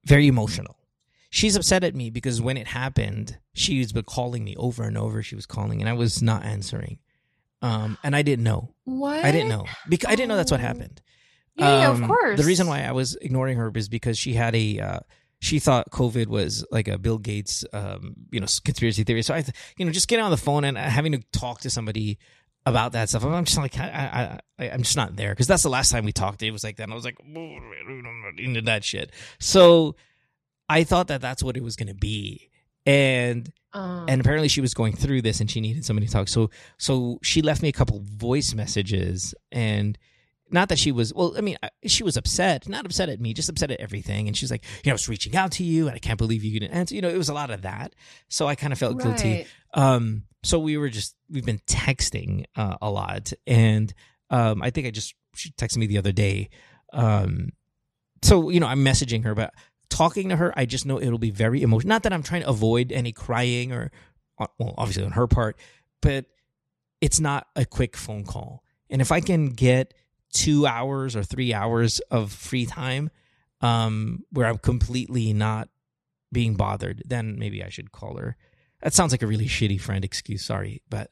very 0.06 0.28
emotional. 0.28 0.78
She's 1.34 1.56
upset 1.56 1.84
at 1.84 1.96
me 1.96 2.10
because 2.12 2.42
when 2.42 2.58
it 2.58 2.68
happened, 2.68 3.40
she's 3.54 3.92
been 3.94 4.04
calling 4.04 4.44
me 4.44 4.56
over 4.58 4.84
and 4.84 4.98
over. 4.98 5.24
She 5.24 5.34
was 5.36 5.46
calling 5.46 5.80
and 5.82 5.90
I 5.90 5.94
was 5.94 6.22
not 6.22 6.44
answering. 6.44 7.00
Um 7.62 7.98
and 8.04 8.16
I 8.16 8.22
didn't 8.22 8.44
know. 8.44 8.74
What? 8.84 9.24
I 9.24 9.32
didn't 9.32 9.50
know. 9.50 9.66
Because 9.90 10.12
I 10.12 10.16
didn't 10.16 10.28
know 10.30 10.36
that's 10.36 10.52
what 10.52 10.60
happened. 10.60 11.02
Yeah, 11.56 11.80
yeah, 11.80 11.90
of 11.92 12.02
Um, 12.04 12.08
course. 12.08 12.38
The 12.40 12.46
reason 12.46 12.68
why 12.68 12.84
I 12.84 12.92
was 12.92 13.16
ignoring 13.22 13.58
her 13.58 13.72
is 13.76 13.88
because 13.90 14.18
she 14.18 14.34
had 14.34 14.56
a 14.56 14.80
uh, 14.80 15.00
she 15.40 15.58
thought 15.60 15.90
COVID 15.92 16.28
was 16.28 16.66
like 16.70 16.88
a 16.88 16.98
Bill 16.98 17.18
Gates 17.18 17.64
um, 17.74 18.14
you 18.32 18.40
know 18.42 18.48
conspiracy 18.66 19.04
theory. 19.04 19.22
So 19.22 19.34
I 19.34 19.44
you 19.78 19.86
know 19.86 19.92
just 19.92 20.08
getting 20.10 20.26
on 20.26 20.32
the 20.32 20.38
phone 20.38 20.66
and 20.66 20.78
having 20.78 21.14
to 21.14 21.24
talk 21.32 21.62
to 21.62 21.70
somebody 21.70 22.18
about 22.66 22.92
that 22.92 23.10
stuff. 23.10 23.24
I'm 23.26 23.46
just 23.46 23.58
like 23.58 23.78
I, 23.80 24.40
I, 24.60 24.66
I 24.66 24.70
I'm 24.72 24.84
just 24.84 24.98
not 24.98 25.16
there 25.16 25.30
because 25.32 25.48
that's 25.48 25.64
the 25.64 25.70
last 25.70 25.92
time 25.92 26.04
we 26.04 26.12
talked. 26.12 26.44
It 26.44 26.52
was 26.52 26.64
like 26.64 26.76
that. 26.78 26.84
And 26.84 26.92
I 26.92 26.96
was 26.96 27.06
like 27.06 27.18
"Oh, 27.22 27.58
into 28.38 28.62
that 28.64 28.84
shit. 28.84 29.12
So 29.40 29.96
I 30.72 30.84
thought 30.84 31.08
that 31.08 31.22
that's 31.22 31.44
what 31.44 31.56
it 31.58 31.64
was 31.64 31.76
going 31.76 31.88
to 31.90 32.00
be, 32.12 32.50
and 32.86 33.52
Um, 33.74 34.06
and 34.10 34.20
apparently 34.22 34.50
she 34.50 34.62
was 34.62 34.74
going 34.74 34.94
through 34.96 35.22
this 35.22 35.40
and 35.40 35.50
she 35.50 35.62
needed 35.62 35.86
somebody 35.86 36.08
to 36.08 36.14
talk. 36.14 36.28
So 36.28 36.50
so 36.78 37.20
she 37.24 37.42
left 37.42 37.62
me 37.62 37.70
a 37.70 37.72
couple 37.72 38.02
voice 38.28 38.54
messages 38.54 39.34
and 39.52 39.98
not 40.54 40.68
that 40.68 40.78
she 40.78 40.92
was 40.92 41.14
well 41.14 41.34
i 41.38 41.42
mean 41.42 41.56
she 41.86 42.04
was 42.04 42.18
upset 42.18 42.68
not 42.68 42.86
upset 42.86 43.08
at 43.08 43.22
me 43.22 43.34
just 43.34 43.48
upset 43.48 43.72
at 43.72 43.80
everything. 43.80 44.28
And 44.28 44.36
she's 44.36 44.52
like 44.52 44.64
you 44.84 44.90
know 44.90 44.92
i 44.92 45.00
was 45.00 45.08
reaching 45.08 45.34
out 45.42 45.52
to 45.54 45.64
you 45.64 45.88
and 45.88 45.96
i 45.96 46.00
can't 46.00 46.18
believe 46.18 46.44
you 46.44 46.60
didn't 46.60 46.74
answer 46.74 46.94
you 46.94 47.02
know 47.02 47.08
it 47.08 47.18
was 47.18 47.30
a 47.30 47.34
lot 47.34 47.50
of 47.52 47.62
that. 47.62 47.96
So 48.28 48.48
i 48.48 48.56
kind 48.56 48.74
of 48.74 48.80
felt 48.80 49.00
guilty. 49.00 49.46
Um 49.74 50.24
so 50.44 50.60
we 50.60 50.76
were 50.76 50.90
just 50.90 51.16
we've 51.30 51.46
been 51.46 51.62
texting 51.68 52.44
uh, 52.58 52.76
a 52.82 52.90
lot. 52.92 53.32
And 53.48 53.94
um 54.30 54.62
i 54.62 54.70
think 54.72 54.88
i 54.88 54.92
just 54.92 55.16
she 55.34 55.52
texted 55.52 55.78
me 55.78 55.88
the 55.88 55.98
other 55.98 56.12
day. 56.12 56.50
Um 56.92 57.52
so 58.22 58.50
you 58.50 58.60
know 58.60 58.68
i'm 58.68 58.84
messaging 58.84 59.24
her 59.24 59.34
but 59.34 59.54
talking 59.92 60.30
to 60.30 60.36
her 60.38 60.52
i 60.58 60.66
just 60.66 60.86
know 60.88 61.00
it'll 61.00 61.20
be 61.20 61.30
very 61.30 61.62
emotional 61.62 61.90
not 61.90 62.02
that 62.02 62.12
i'm 62.14 62.24
trying 62.24 62.42
to 62.42 62.48
avoid 62.50 62.92
any 62.92 63.12
crying 63.12 63.72
or 63.72 63.92
uh, 64.40 64.48
well 64.58 64.74
obviously 64.78 65.04
on 65.04 65.12
her 65.12 65.28
part 65.28 65.56
but 66.02 66.26
it's 67.02 67.20
not 67.20 67.46
a 67.56 67.66
quick 67.66 67.96
phone 67.96 68.24
call 68.24 68.64
and 68.90 69.02
if 69.02 69.12
i 69.12 69.20
can 69.20 69.50
get 69.50 69.94
two 70.34 70.66
hours 70.66 71.16
or 71.16 71.24
three 71.24 71.54
hours 71.54 72.00
of 72.10 72.32
free 72.32 72.66
time 72.66 73.10
um, 73.60 74.24
where 74.32 74.48
I'm 74.48 74.58
completely 74.58 75.34
not 75.34 75.70
being 76.32 76.56
bothered, 76.56 77.04
then 77.06 77.38
maybe 77.38 77.64
I 77.64 77.70
should 77.70 77.92
call 77.92 78.18
her. 78.18 78.36
That 78.82 78.94
sounds 78.94 79.12
like 79.12 79.22
a 79.22 79.28
really 79.28 79.46
shitty 79.46 79.80
friend 79.80 80.04
excuse. 80.04 80.44
Sorry, 80.44 80.82
but 80.90 81.12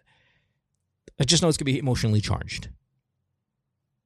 I 1.20 1.26
just 1.26 1.44
know 1.44 1.50
it's 1.50 1.58
gonna 1.58 1.66
be 1.66 1.78
emotionally 1.78 2.22
charged. 2.22 2.70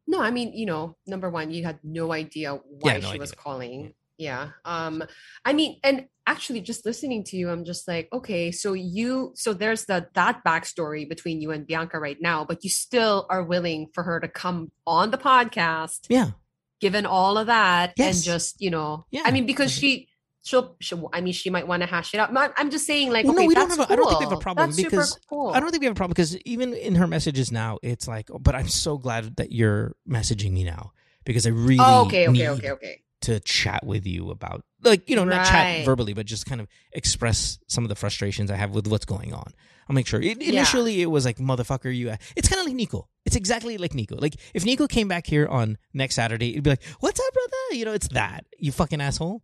No, 0.07 0.19
I 0.21 0.31
mean, 0.31 0.51
you 0.53 0.65
know, 0.65 0.97
number 1.07 1.29
one, 1.29 1.51
you 1.51 1.63
had 1.63 1.79
no 1.83 2.11
idea 2.11 2.55
why 2.55 2.93
Yeah, 2.95 2.99
no 2.99 3.11
she 3.13 3.19
was 3.19 3.31
idea. 3.31 3.41
calling. 3.41 3.93
Yeah. 4.23 4.49
Um, 4.63 5.03
I 5.43 5.51
mean, 5.51 5.79
and 5.83 6.05
actually 6.25 6.61
just 6.61 6.85
listening 6.85 7.25
to 7.25 7.35
you, 7.35 7.49
I'm 7.49 7.65
just 7.65 7.87
like, 7.87 8.07
okay, 8.13 8.51
so 8.51 8.71
you 8.71 9.33
so 9.35 9.53
there's 9.53 9.85
the 9.85 10.07
that 10.13 10.43
backstory 10.45 11.07
between 11.07 11.41
you 11.41 11.51
and 11.51 11.67
Bianca 11.67 11.99
right 11.99 12.17
now, 12.21 12.45
but 12.45 12.63
you 12.63 12.69
still 12.69 13.27
are 13.29 13.43
willing 13.43 13.89
for 13.93 14.03
her 14.03 14.21
to 14.21 14.29
come 14.29 14.71
on 14.87 15.11
the 15.11 15.17
podcast, 15.17 16.05
Yeah, 16.07 16.31
given 16.79 17.05
all 17.05 17.37
of 17.37 17.47
that, 17.47 17.93
Yes. 17.97 18.15
and 18.15 18.23
just, 18.23 18.61
you 18.61 18.71
know, 18.71 19.05
Yeah. 19.11 19.23
I 19.25 19.31
mean, 19.31 19.45
because 19.45 19.71
she 19.71 20.07
she'll, 20.43 20.77
she'll 20.79 21.09
I 21.11 21.19
mean, 21.19 21.33
she 21.33 21.49
might 21.49 21.67
want 21.67 21.81
to 21.83 21.87
hash 21.87 22.13
it 22.13 22.19
out. 22.19 22.29
I'm, 22.57 22.69
just 22.69 22.85
saying, 22.85 23.11
like, 23.11 23.25
Well, 23.25 23.33
okay, 23.33 23.43
no, 23.43 23.47
we 23.47 23.55
don't 23.55 23.69
have. 23.69 23.79
A, 23.79 23.91
I 23.91 23.95
don't 23.97 24.07
think 24.07 24.19
we 24.19 24.25
have 24.25 24.33
a 24.33 24.37
problem 24.37 24.69
That's 24.69 24.81
because 24.81 25.19
cool. 25.29 25.51
I 25.53 25.59
don't 25.59 25.71
think 25.71 25.81
we 25.81 25.87
have 25.87 25.95
a 25.95 25.99
problem 25.99 26.13
because 26.13 26.37
even 26.39 26.73
in 26.73 26.95
her 26.95 27.07
messages 27.07 27.51
now, 27.51 27.79
it's 27.83 28.07
like, 28.07 28.29
oh, 28.31 28.39
but 28.39 28.55
I'm 28.55 28.69
so 28.69 28.97
glad 28.97 29.35
that 29.35 29.51
you're 29.51 29.95
messaging 30.07 30.51
me 30.51 30.63
now 30.63 30.93
because 31.25 31.45
I 31.45 31.49
really 31.49 31.77
Oh, 31.79 32.05
okay, 32.05 32.27
okay, 32.27 32.49
okay, 32.49 32.71
okay. 32.71 33.02
To 33.23 33.39
chat 33.41 33.85
with 33.85 34.05
you 34.07 34.29
about 34.31 34.63
like 34.83 35.09
you 35.09 35.15
know 35.15 35.23
not 35.25 35.37
Right. 35.49 35.77
chat 35.79 35.85
verbally 35.85 36.13
but 36.13 36.25
just 36.25 36.45
kind 36.45 36.61
of 36.61 36.67
express 36.93 37.57
some 37.67 37.83
of 37.83 37.89
the 37.89 37.95
frustrations 37.95 38.49
I 38.51 38.55
have 38.55 38.71
with 38.75 38.87
what's 38.87 39.05
going 39.05 39.33
on. 39.33 39.53
I'll 39.89 39.95
make 39.95 40.07
sure. 40.07 40.21
It, 40.21 40.41
Yeah. 40.41 40.49
Initially, 40.49 41.01
it 41.01 41.07
was 41.07 41.25
like 41.25 41.37
motherfucker, 41.39 41.93
you. 41.93 42.13
It's 42.37 42.47
kind 42.47 42.59
of 42.61 42.65
like 42.67 42.75
Nico. 42.75 43.09
It's 43.25 43.35
exactly 43.35 43.77
like 43.77 43.93
Nico. 43.93 44.15
Like 44.17 44.35
if 44.53 44.63
Nico 44.63 44.87
came 44.87 45.07
back 45.09 45.25
here 45.27 45.45
on 45.47 45.77
next 45.93 46.15
Saturday, 46.15 46.51
it'd 46.51 46.63
be 46.63 46.69
like, 46.69 46.83
"What's 47.01 47.19
up, 47.19 47.33
brother?" 47.33 47.75
You 47.77 47.85
know, 47.85 47.93
it's 47.93 48.07
that 48.09 48.45
you 48.57 48.71
fucking 48.71 49.01
asshole. 49.01 49.43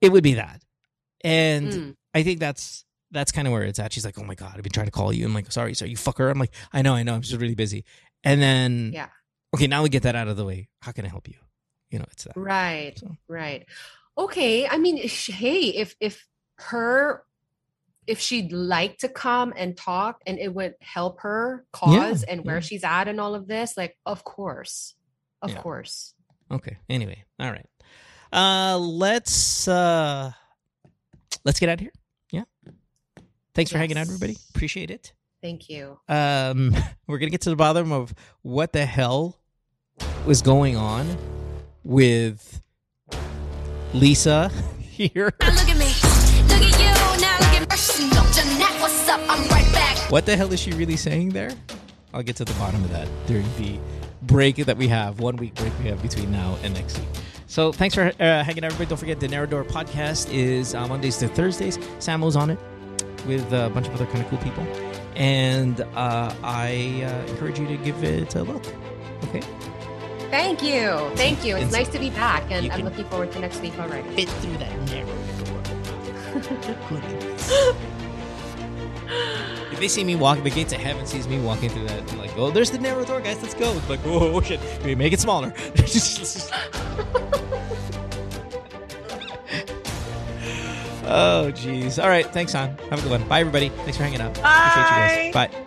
It 0.00 0.12
would 0.12 0.22
be 0.24 0.34
that, 0.34 0.62
and 1.24 1.72
Mm. 1.72 1.96
I 2.14 2.22
think 2.22 2.38
that's 2.40 2.84
that's 3.10 3.30
kind 3.32 3.46
of 3.46 3.52
where 3.52 3.62
it's 3.64 3.78
at. 3.78 3.92
She's 3.92 4.04
like, 4.04 4.18
"Oh 4.18 4.24
my 4.24 4.34
god, 4.34 4.54
I've 4.56 4.62
been 4.62 4.72
trying 4.72 4.86
to 4.86 4.92
call 4.92 5.12
you." 5.12 5.24
I'm 5.26 5.34
like, 5.34 5.50
"Sorry, 5.52 5.74
sorry, 5.74 5.90
you 5.90 5.96
fucker." 5.96 6.30
I'm 6.30 6.38
like, 6.38 6.52
"I 6.72 6.82
know, 6.82 6.94
I 6.94 7.02
know. 7.02 7.14
I'm 7.14 7.22
just 7.22 7.38
really 7.40 7.54
busy." 7.54 7.84
And 8.24 8.40
then, 8.40 8.92
Yeah. 8.94 9.08
okay, 9.54 9.66
now 9.66 9.82
we 9.82 9.88
get 9.88 10.02
that 10.04 10.14
out 10.16 10.28
of 10.28 10.36
the 10.36 10.44
way. 10.44 10.68
How 10.80 10.92
can 10.92 11.04
I 11.04 11.08
help 11.08 11.28
you? 11.28 11.34
You 11.92 11.98
know, 11.98 12.06
it's 12.10 12.24
that. 12.24 12.36
Right. 12.36 12.98
So. 12.98 13.16
Right. 13.28 13.66
Okay. 14.16 14.66
I 14.66 14.78
mean, 14.78 14.96
hey, 14.96 15.60
if 15.68 15.94
if 16.00 16.26
her 16.56 17.22
if 18.06 18.18
she'd 18.18 18.50
like 18.50 18.98
to 18.98 19.08
come 19.08 19.52
and 19.56 19.76
talk 19.76 20.22
and 20.26 20.38
it 20.38 20.52
would 20.52 20.74
help 20.80 21.20
her 21.20 21.64
cause 21.72 22.24
and 22.24 22.44
where 22.44 22.56
yeah. 22.56 22.60
she's 22.60 22.82
at 22.82 23.06
and 23.08 23.20
all 23.20 23.34
of 23.34 23.46
this, 23.46 23.76
like 23.76 23.96
of 24.06 24.24
course. 24.24 24.94
Of 25.40 25.50
Yeah. 25.50 25.60
course. 25.60 26.14
Okay. 26.50 26.78
Anyway, 26.88 27.24
all 27.38 27.50
right. 27.50 27.66
Uh 28.32 28.78
let's 28.78 29.68
uh 29.68 30.32
let's 31.44 31.60
get 31.60 31.68
out 31.68 31.74
of 31.74 31.80
here. 31.80 31.92
Yeah. 32.30 32.44
Thanks 33.54 33.70
for 33.70 33.78
hanging 33.78 33.98
out, 33.98 34.06
everybody. 34.06 34.36
Appreciate 34.54 34.90
it. 34.90 35.12
Thank 35.42 35.68
you. 35.68 36.00
Um 36.08 36.74
we're 37.06 37.18
gonna 37.18 37.30
get 37.30 37.42
to 37.42 37.50
the 37.50 37.56
bottom 37.56 37.92
of 37.92 38.14
what 38.40 38.72
the 38.72 38.86
hell 38.86 39.38
was 40.24 40.40
going 40.40 40.76
on 40.76 41.18
with 41.84 42.62
Lisa 43.92 44.50
here. 44.78 45.32
Now 45.40 45.50
look 45.50 45.68
at 45.68 45.78
me, 45.78 45.92
look 46.48 46.62
at 46.62 46.78
you, 46.78 47.20
now 47.20 47.38
look 47.38 47.60
at 47.60 47.70
me. 47.70 48.08
Jeanette, 48.32 48.80
what's 48.80 49.08
up? 49.08 49.20
I'm 49.28 49.46
right 49.48 49.70
back. 49.72 50.10
What 50.10 50.26
the 50.26 50.36
hell 50.36 50.52
is 50.52 50.60
she 50.60 50.72
really 50.72 50.96
saying 50.96 51.30
there? 51.30 51.50
I'll 52.14 52.22
get 52.22 52.36
to 52.36 52.44
the 52.44 52.54
bottom 52.54 52.82
of 52.84 52.90
that 52.90 53.08
during 53.26 53.46
the 53.56 53.78
break 54.22 54.56
that 54.56 54.76
we 54.76 54.88
have, 54.88 55.20
one 55.20 55.36
week 55.36 55.54
break 55.54 55.72
we 55.78 55.86
have 55.86 56.02
between 56.02 56.30
now 56.30 56.56
and 56.62 56.74
next 56.74 56.98
week. 56.98 57.08
So 57.46 57.72
thanks 57.72 57.94
for 57.94 58.12
uh, 58.18 58.44
hanging 58.44 58.64
out, 58.64 58.72
everybody. 58.72 58.88
Don't 58.88 58.98
forget 58.98 59.20
the 59.20 59.28
Narrador 59.28 59.64
podcast 59.64 60.32
is 60.32 60.74
uh, 60.74 60.86
Mondays 60.86 61.18
to 61.18 61.28
Thursdays. 61.28 61.78
Sam 61.98 62.24
Oh's 62.24 62.36
on 62.36 62.50
it 62.50 62.58
with 63.26 63.52
a 63.52 63.70
bunch 63.70 63.88
of 63.88 63.94
other 63.94 64.06
kind 64.06 64.20
of 64.24 64.28
cool 64.30 64.38
people. 64.38 64.66
And 65.16 65.80
uh, 65.94 66.34
I 66.42 67.02
uh, 67.04 67.30
encourage 67.30 67.58
you 67.58 67.66
to 67.66 67.76
give 67.78 68.02
it 68.02 68.34
a 68.34 68.42
look. 68.42 68.64
Okay? 69.24 69.42
Thank 70.32 70.62
you. 70.62 71.10
Thank 71.14 71.44
you. 71.44 71.56
It's 71.56 71.64
And 71.64 71.70
so- 71.72 71.76
nice 71.78 71.88
to 71.90 71.98
be 71.98 72.08
back 72.08 72.50
and 72.50 72.72
I'm 72.72 72.84
looking 72.86 73.04
forward 73.04 73.30
to 73.32 73.38
next 73.38 73.60
week 73.60 73.78
already. 73.78 74.08
Fit 74.16 74.30
through 74.30 74.56
that 74.56 74.72
narrow 74.88 75.12
door. 75.44 75.60
If 79.72 79.78
they 79.80 79.88
see 79.88 80.04
me 80.04 80.16
walking, 80.16 80.42
the 80.44 80.48
gates 80.50 80.72
of 80.72 80.80
heaven 80.80 81.04
sees 81.06 81.28
me 81.28 81.38
walking 81.40 81.68
through 81.68 81.84
that, 81.88 81.98
and 81.98 82.18
like, 82.18 82.30
oh, 82.38 82.50
there's 82.50 82.70
the 82.70 82.78
narrow 82.78 83.04
door, 83.04 83.20
guys. 83.20 83.42
Let's 83.42 83.52
go. 83.54 83.72
It's 83.76 83.88
like, 83.90 84.00
oh, 84.06 84.36
oh 84.36 84.40
shit. 84.40 84.58
We 84.84 84.94
make 84.94 85.12
it 85.12 85.20
smaller. 85.20 85.52
oh, 91.04 91.50
jeez. 91.54 92.02
All 92.02 92.08
right. 92.08 92.26
Thanks, 92.26 92.52
hon. 92.52 92.76
Have 92.90 93.00
a 93.00 93.02
good 93.02 93.10
one. 93.10 93.28
Bye, 93.28 93.40
everybody. 93.40 93.68
Thanks 93.70 93.96
for 93.96 94.02
hanging 94.04 94.20
out. 94.20 94.30
Appreciate 94.38 95.26
you 95.26 95.32
guys. 95.32 95.50
Bye. 95.50 95.66